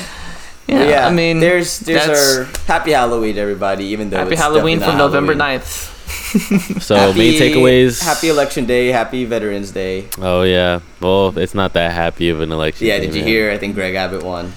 yeah, 0.69 0.85
Yeah, 0.89 1.07
I 1.07 1.13
mean, 1.13 1.41
there's 1.41 1.81
there's 1.81 2.09
our 2.09 2.45
happy 2.67 2.93
Halloween, 2.93 3.39
everybody. 3.39 3.87
Even 3.87 4.11
though 4.11 4.19
happy 4.19 4.33
it's 4.33 4.41
Halloween 4.43 4.79
from 4.81 4.99
not 4.99 5.11
November 5.11 5.35
Halloween. 5.35 5.61
9th. 5.61 5.95
So 6.83 7.13
main 7.15 7.35
takeaways. 7.41 8.03
Happy 8.03 8.29
Election 8.29 8.67
Day. 8.67 8.89
Happy 8.89 9.25
Veterans 9.25 9.71
Day. 9.73 10.09
Oh 10.19 10.43
yeah. 10.43 10.81
Well, 11.01 11.37
it's 11.39 11.55
not 11.55 11.73
that 11.75 11.93
happy 11.93 12.29
of 12.31 12.41
an 12.41 12.53
election. 12.53 12.87
Yeah, 12.87 12.99
day, 12.99 13.07
did 13.07 13.15
you 13.15 13.21
man. 13.23 13.29
hear? 13.29 13.51
I 13.51 13.59
think 13.59 13.75
Greg 13.75 13.95
Abbott 13.95 14.23
won. 14.23 14.53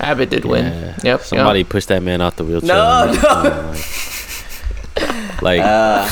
Abbott 0.00 0.30
did 0.30 0.44
win. 0.44 0.94
Yep. 1.02 1.20
Somebody 1.22 1.64
pushed 1.64 1.88
that 1.88 2.02
man 2.02 2.20
off 2.20 2.36
the 2.36 2.44
wheelchair. 2.44 2.68
No, 2.68 3.12
no. 3.12 3.20
Oh, 3.22 3.74
Like, 5.42 5.60
Uh, 5.60 6.08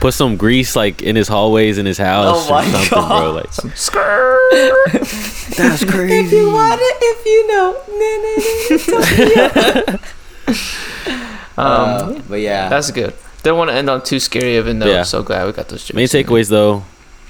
put 0.00 0.14
some 0.14 0.36
grease 0.36 0.74
like 0.76 1.02
in 1.02 1.16
his 1.16 1.28
hallways 1.28 1.78
in 1.78 1.86
his 1.86 1.98
house 1.98 2.26
Oh 2.48 2.54
or 2.54 2.62
something, 2.62 2.90
God. 2.90 3.08
bro. 3.20 3.32
Like, 3.32 3.46
Yep. 3.64 3.74
Skrrr. 3.74 5.56
that's 5.56 5.84
crazy. 5.84 6.26
if 6.26 6.32
you 6.32 6.50
want 6.52 6.80
it, 6.82 6.96
if 7.00 7.26
you 7.26 7.46
know. 7.48 7.76
Na, 7.94 8.10
na, 8.24 9.84
na, 9.86 9.98
na, 9.98 9.98
Um, 11.56 11.66
uh, 12.16 12.20
but 12.28 12.40
yeah, 12.40 12.68
that's 12.68 12.90
good. 12.90 13.14
Don't 13.44 13.56
want 13.58 13.70
to 13.70 13.74
end 13.74 13.88
on 13.88 14.02
too 14.02 14.18
scary 14.18 14.56
of 14.56 14.66
a 14.66 14.74
note. 14.74 14.88
Yeah. 14.88 15.02
So 15.04 15.22
glad 15.22 15.46
we 15.46 15.52
got 15.52 15.68
those 15.68 15.84
jokes. 15.84 15.94
Main 15.94 16.08
takeaways 16.08 16.48
though: 16.50 16.82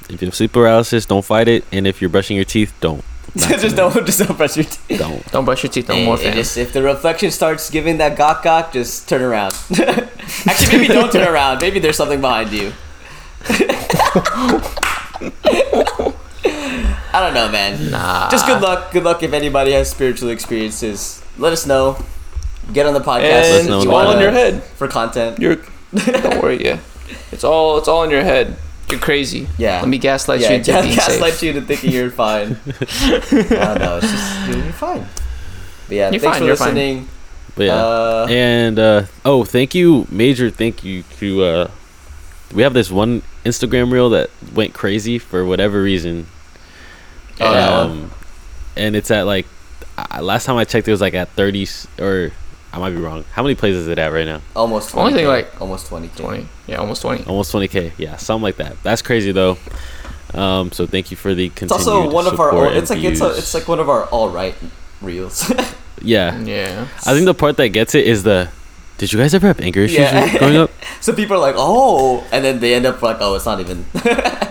if 0.09 0.23
you 0.23 0.27
have 0.29 0.35
sleep 0.35 0.53
paralysis, 0.53 1.05
don't 1.05 1.25
fight 1.25 1.47
it, 1.49 1.65
and 1.73 1.87
if 1.87 2.01
you're 2.01 2.09
brushing 2.09 2.37
your 2.37 2.47
teeth, 2.47 2.73
don't. 2.81 3.05
just 3.37 3.75
don't 3.75 4.07
just 4.07 4.21
don't 4.21 4.37
brush 4.37 4.57
your 4.57 4.65
teeth. 4.65 4.99
Don't. 4.99 5.33
Don't 5.33 5.45
brush 5.45 5.65
your 5.65 5.73
teeth 5.73 5.89
no 5.89 5.95
Hey, 5.95 6.05
more, 6.05 6.21
it 6.21 6.35
just, 6.35 6.57
if 6.57 6.73
the 6.73 6.83
reflection 6.83 7.33
starts 7.33 7.69
giving 7.69 7.99
that 7.99 8.17
gawk 8.17 8.45
gawk, 8.45 8.73
just 8.73 9.09
turn 9.09 9.23
around. 9.23 9.55
Actually, 10.47 10.79
maybe 10.79 10.95
don't 10.95 11.11
turn 11.11 11.27
around. 11.27 11.61
Maybe 11.61 11.81
there's 11.81 11.97
something 11.97 12.21
behind 12.21 12.53
you. 12.53 12.73
I 17.13 17.21
don't 17.21 17.35
know, 17.35 17.49
man. 17.51 17.91
Nah. 17.91 18.31
Just 18.31 18.47
good 18.47 18.61
luck. 18.61 18.93
Good 18.93 19.03
luck 19.05 19.23
if 19.23 19.33
anybody 19.33 19.73
has 19.73 19.91
spiritual 19.91 20.31
experiences. 20.31 21.23
Let 21.39 21.53
us 21.53 21.67
know. 21.67 21.97
Get 22.73 22.87
on 22.87 22.95
the 22.95 23.01
podcast 23.01 23.23
And 23.23 23.57
it's 23.57 23.69
if 23.69 23.83
you 23.85 23.89
about 23.91 24.07
all 24.07 24.13
in 24.13 24.21
your 24.21 24.31
head. 24.31 24.63
for 24.63 24.89
content. 24.89 25.39
You're. 25.39 25.57
don't 25.95 26.43
worry. 26.43 26.65
Yeah. 26.65 26.79
It's 27.33 27.45
all. 27.45 27.79
It's 27.79 27.89
all 27.89 28.05
in 28.05 28.11
your 28.11 28.23
head. 28.23 28.57
You're 28.95 29.01
crazy. 29.03 29.49
Yeah. 29.59 29.81
Let 29.81 29.89
me 29.89 29.99
gaslight 29.99 30.41
yeah, 30.41 30.51
you 30.51 30.55
into 30.57 30.71
gas- 30.73 30.85
being 30.85 30.97
gaslight 30.97 31.33
safe. 31.35 31.43
you 31.43 31.49
into 31.51 31.63
thinking 31.63 31.93
you're 31.93 32.11
fine. 32.11 32.57
I 32.67 33.19
don't 33.29 33.79
know. 33.79 33.97
It's 33.99 34.11
just 34.11 34.49
you're, 34.49 34.65
you're 34.65 34.73
fine. 34.73 35.07
But 35.89 35.97
yeah, 35.97 36.11
You're 36.11 36.21
thanks 36.21 36.25
fine, 36.25 36.39
for 36.41 36.45
you're 36.47 36.57
fine. 36.57 36.75
listening. 36.75 37.09
But 37.57 37.65
yeah. 37.65 37.75
Uh, 37.75 38.27
and 38.31 38.79
uh, 38.79 39.03
oh, 39.25 39.45
thank 39.45 39.75
you, 39.75 40.07
major 40.11 40.51
thank 40.51 40.83
you 40.85 41.03
to. 41.19 41.43
Uh, 41.43 41.71
we 42.55 42.63
have 42.63 42.73
this 42.73 42.91
one 42.91 43.23
Instagram 43.45 43.93
reel 43.93 44.11
that 44.11 44.31
went 44.55 44.75
crazy 44.75 45.19
for 45.19 45.45
whatever 45.45 45.83
reason. 45.83 46.27
Oh, 47.41 47.53
that 47.53 47.71
one? 47.71 47.91
um, 47.91 48.11
and 48.77 48.97
it's 48.97 49.11
at 49.11 49.27
like 49.27 49.47
uh, 49.99 50.23
last 50.23 50.47
time 50.47 50.57
I 50.57 50.65
checked, 50.65 50.89
it 50.89 50.91
was 50.91 51.01
like 51.01 51.15
at 51.15 51.29
thirty 51.31 51.67
or 52.01 52.33
I 52.75 52.79
might 52.79 52.91
be 52.91 52.97
wrong. 52.97 53.25
How 53.33 53.43
many 53.43 53.55
plays 53.55 53.77
is 53.77 53.87
it 53.89 53.99
at 53.99 54.13
right 54.13 54.27
now? 54.27 54.41
almost 54.57 54.91
20 54.91 55.07
Only 55.07 55.19
thing 55.21 55.29
like- 55.29 55.61
almost 55.61 55.87
20 55.87 56.09
Twenty. 56.09 56.49
Yeah, 56.67 56.77
almost 56.77 57.03
twenty. 57.03 57.25
Almost 57.25 57.51
twenty 57.51 57.69
k. 57.69 57.93
Yeah, 57.99 58.17
something 58.17 58.43
like 58.43 58.57
that. 58.57 58.83
That's 58.83 59.03
crazy 59.03 59.33
though. 59.33 59.59
Um, 60.33 60.73
so 60.73 60.87
thank 60.87 61.11
you 61.11 61.17
for 61.17 61.35
the 61.35 61.47
It's 61.47 61.55
continued 61.55 61.87
also 61.87 62.11
one 62.11 62.27
of 62.27 62.41
our 62.41 62.51
support 62.51 62.73
it's 62.73 62.91
and 62.91 63.03
like 63.03 63.13
it's 63.13 63.21
a, 63.21 63.29
it's 63.37 63.55
like 63.55 63.69
one 63.69 63.79
of 63.79 63.89
our 63.89 64.05
all 64.07 64.31
right 64.31 64.55
reels. 65.03 65.53
yeah. 66.03 66.39
Yeah. 66.41 66.89
I 67.07 67.13
think 67.13 67.27
the 67.27 67.35
part 67.35 67.57
that 67.59 67.69
gets 67.69 67.95
it 67.95 68.07
is 68.07 68.23
the. 68.23 68.49
Did 68.97 69.13
you 69.13 69.19
guys 69.19 69.35
ever 69.35 69.47
have 69.49 69.61
anger 69.61 69.81
issues 69.81 69.99
Yeah. 69.99 70.39
growing 70.39 70.57
up? 70.57 70.71
so 71.01 71.13
people 71.13 71.37
are 71.37 71.41
like, 71.41 71.57
"Oh," 71.59 72.25
and 72.33 72.45
then 72.45 72.61
they 72.61 72.75
end 72.75 72.87
up 72.87 73.03
like, 73.03 73.19
"Oh, 73.21 73.35
it's 73.35 73.45
not 73.47 73.61
even." 73.61 73.85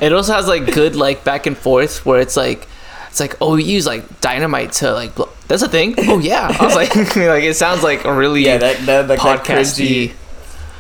It 0.04 0.12
also 0.12 0.34
has 0.34 0.48
like 0.50 0.74
good 0.74 0.95
like 0.98 1.24
back 1.24 1.45
and 1.48 1.58
forth 1.58 2.06
where 2.06 2.20
it's 2.20 2.36
like 2.36 2.68
it's 3.14 3.19
like 3.19 3.38
oh 3.41 3.53
we 3.53 3.64
use 3.64 3.85
like 3.85 4.22
dynamite 4.22 4.72
to 4.72 4.91
like 4.91 5.14
blow. 5.14 5.30
that's 5.48 5.61
a 5.61 5.69
thing 5.69 5.94
oh 5.99 6.18
yeah 6.18 6.48
I 6.60 6.65
was 6.65 6.73
like 6.73 6.95
like 6.95 7.44
it 7.44 7.56
sounds 7.56 7.84
like 7.84 8.06
a 8.06 8.11
really 8.11 8.44
yeah, 8.44 8.57
that 8.57 8.77
that, 8.88 9.07
that, 9.07 9.19
that 9.19 9.19
podcasty 9.19 10.07
cringy. 10.10 10.14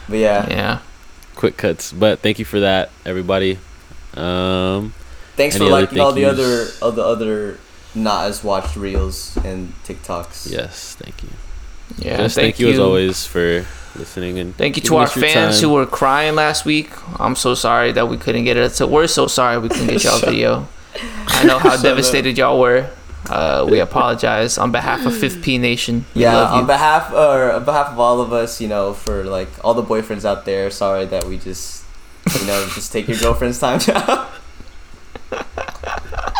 But 0.09 0.17
yeah, 0.17 0.49
yeah 0.49 0.79
Quick 1.35 1.57
cuts, 1.57 1.93
but 1.93 2.21
thank 2.21 2.39
you 2.39 2.45
for 2.45 2.61
that, 2.61 2.89
everybody. 3.05 3.59
Um, 4.15 4.93
thanks 5.35 5.57
for 5.57 5.65
liking 5.65 5.99
all 5.99 6.11
the 6.11 6.23
thank 6.23 6.33
other 6.33 6.67
all 6.81 6.91
the 6.91 7.03
other 7.03 7.59
not 7.93 8.25
as 8.25 8.43
watched 8.43 8.75
reels 8.75 9.37
and 9.37 9.71
TikToks. 9.83 10.51
yes, 10.51 10.95
thank 10.95 11.21
you. 11.21 11.29
yeah 11.99 12.17
Just 12.17 12.35
thank, 12.35 12.59
you, 12.59 12.69
as 12.69 12.79
always 12.79 13.27
for 13.27 13.63
listening 13.95 14.39
and 14.39 14.55
thank 14.55 14.75
you 14.75 14.81
to 14.81 14.95
our 14.95 15.05
fans 15.05 15.59
time. 15.59 15.69
who 15.69 15.75
were 15.75 15.85
crying 15.85 16.33
last 16.33 16.65
week 16.65 16.89
I'm 17.19 17.35
so 17.35 17.53
sorry 17.53 17.91
that 17.91 18.09
we 18.09 18.17
couldn't 18.17 18.45
get 18.45 18.57
it 18.57 18.71
so 18.71 18.87
we're 18.87 19.05
so 19.05 19.27
sorry 19.27 19.59
we 19.59 19.69
couldn't 19.69 19.85
get 19.85 20.03
y'all 20.03 20.17
Shut- 20.17 20.29
video 20.29 20.67
I 21.27 21.43
know 21.45 21.59
how 21.59 21.73
up. 21.75 21.81
devastated 21.81 22.37
y'all 22.37 22.59
were 22.59 22.89
uh, 23.29 23.65
we 23.69 23.79
apologize 23.79 24.57
on 24.57 24.71
behalf 24.71 25.05
of 25.05 25.13
5P 25.13 25.59
Nation 25.59 26.05
we 26.13 26.23
Yeah, 26.23 26.43
on 26.43 26.67
behalf 26.67 27.13
or 27.13 27.53
on 27.53 27.63
behalf 27.63 27.87
of 27.87 27.99
all 27.99 28.19
of 28.19 28.33
us, 28.33 28.59
you 28.59 28.67
know, 28.67 28.93
for 28.93 29.23
like 29.23 29.49
all 29.63 29.73
the 29.73 29.83
boyfriends 29.83 30.25
out 30.25 30.43
there, 30.45 30.69
sorry 30.69 31.05
that 31.05 31.23
we 31.25 31.37
just 31.37 31.83
you 32.39 32.47
know, 32.47 32.67
just 32.73 32.91
take 32.91 33.07
your 33.07 33.17
girlfriend's 33.17 33.59
time. 33.59 33.79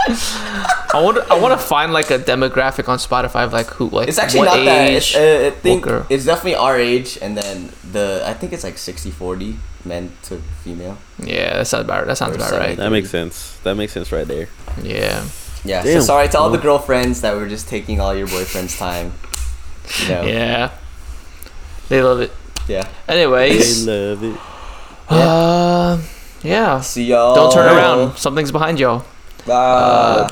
I 0.08 1.02
want 1.04 1.18
I 1.32 1.40
want 1.40 1.60
to 1.60 1.66
find 1.66 1.94
like 1.94 2.12
a 2.12 2.20
demographic 2.20 2.88
on 2.90 2.98
Spotify 2.98 3.46
of 3.46 3.54
like 3.54 3.68
who 3.68 3.90
like 3.90 4.08
It's 4.10 4.20
actually 4.20 4.40
what 4.42 4.58
not 4.58 4.66
that. 4.66 4.92
It's, 4.92 5.16
age 5.16 5.22
uh, 5.22 5.48
I 5.48 5.50
think 5.52 5.86
it's 6.10 6.26
definitely 6.26 6.56
our 6.56 6.78
age, 6.78 7.18
and 7.22 7.38
then 7.38 7.70
the 7.92 8.24
I 8.26 8.34
think 8.34 8.54
it's 8.54 8.64
like 8.64 8.76
60-40 8.76 9.56
men 9.86 10.12
to 10.24 10.38
female. 10.64 10.98
yeah 11.20 11.58
that 11.58 11.68
sounds 11.68 11.86
about 11.86 12.08
that 12.08 12.18
sounds 12.18 12.34
Or 12.34 12.40
about 12.40 12.52
right 12.52 12.78
That 12.78 12.90
makes 12.92 13.10
sense. 13.10 13.58
That 13.64 13.76
makes 13.76 13.94
sense 13.94 14.12
right 14.12 14.28
there. 14.28 14.48
yeah 14.82 15.26
Yeah. 15.64 15.84
Damn. 15.84 16.02
So 16.02 16.08
sorry 16.08 16.28
to 16.30 16.38
all 16.40 16.50
the 16.50 16.58
girlfriends 16.58 17.22
that 17.22 17.36
were 17.36 17.48
just 17.48 17.68
taking 17.70 18.02
all 18.02 18.14
your 18.14 18.28
boyfriend's 18.28 18.78
time. 18.78 19.14
You 20.02 20.08
know. 20.10 20.24
Yeah. 20.24 20.72
They 21.90 22.02
love 22.02 22.20
it. 22.20 22.32
Yeah. 22.68 22.88
Anyways 23.08 23.86
they 23.86 24.10
love 24.10 24.24
it. 24.24 24.40
uh, 25.10 26.02
yeah. 26.44 26.82
See 26.82 27.06
y'all. 27.06 27.36
Don't 27.36 27.54
turn 27.54 27.68
around. 27.76 28.18
Something's 28.18 28.52
behind 28.52 28.80
y'all. 28.80 29.06
Uh, 29.48 30.30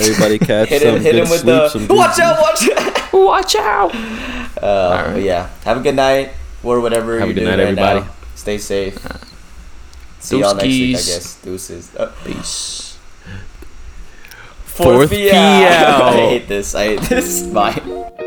Everybody 0.00 0.38
catch 0.40 0.68
hit 0.70 0.82
some 0.82 0.96
him, 0.96 1.02
hit 1.02 1.12
good 1.12 1.24
him 1.24 1.30
with 1.30 1.40
sleep, 1.40 1.54
the. 1.54 1.68
some 1.68 1.88
Watch 1.90 2.18
out! 2.18 2.38
Watch 2.40 2.68
out! 2.70 3.12
Watch 3.12 3.56
out. 3.56 3.94
Uh, 4.62 5.02
Alright. 5.06 5.22
Yeah, 5.22 5.50
have 5.64 5.76
a 5.78 5.80
good 5.80 5.94
night 5.96 6.30
or 6.62 6.80
whatever 6.80 7.18
Have 7.18 7.28
a 7.28 7.32
you're 7.32 7.34
good 7.34 7.44
night, 7.44 7.58
right 7.58 7.78
everybody. 7.78 8.00
now. 8.00 8.14
Stay 8.34 8.58
safe. 8.58 8.98
See 10.20 10.40
y'all 10.40 10.54
next 10.54 10.64
week, 10.64 10.96
I 10.96 10.98
guess. 10.98 11.40
Deuces. 11.42 11.94
Uh, 11.94 12.12
Peace. 12.24 12.98
Fourth 14.64 15.10
meow. 15.10 15.32
I 15.32 16.12
hate 16.12 16.48
this. 16.48 16.74
I 16.74 16.84
hate 16.96 17.00
this. 17.02 17.42
Bye. 17.48 18.24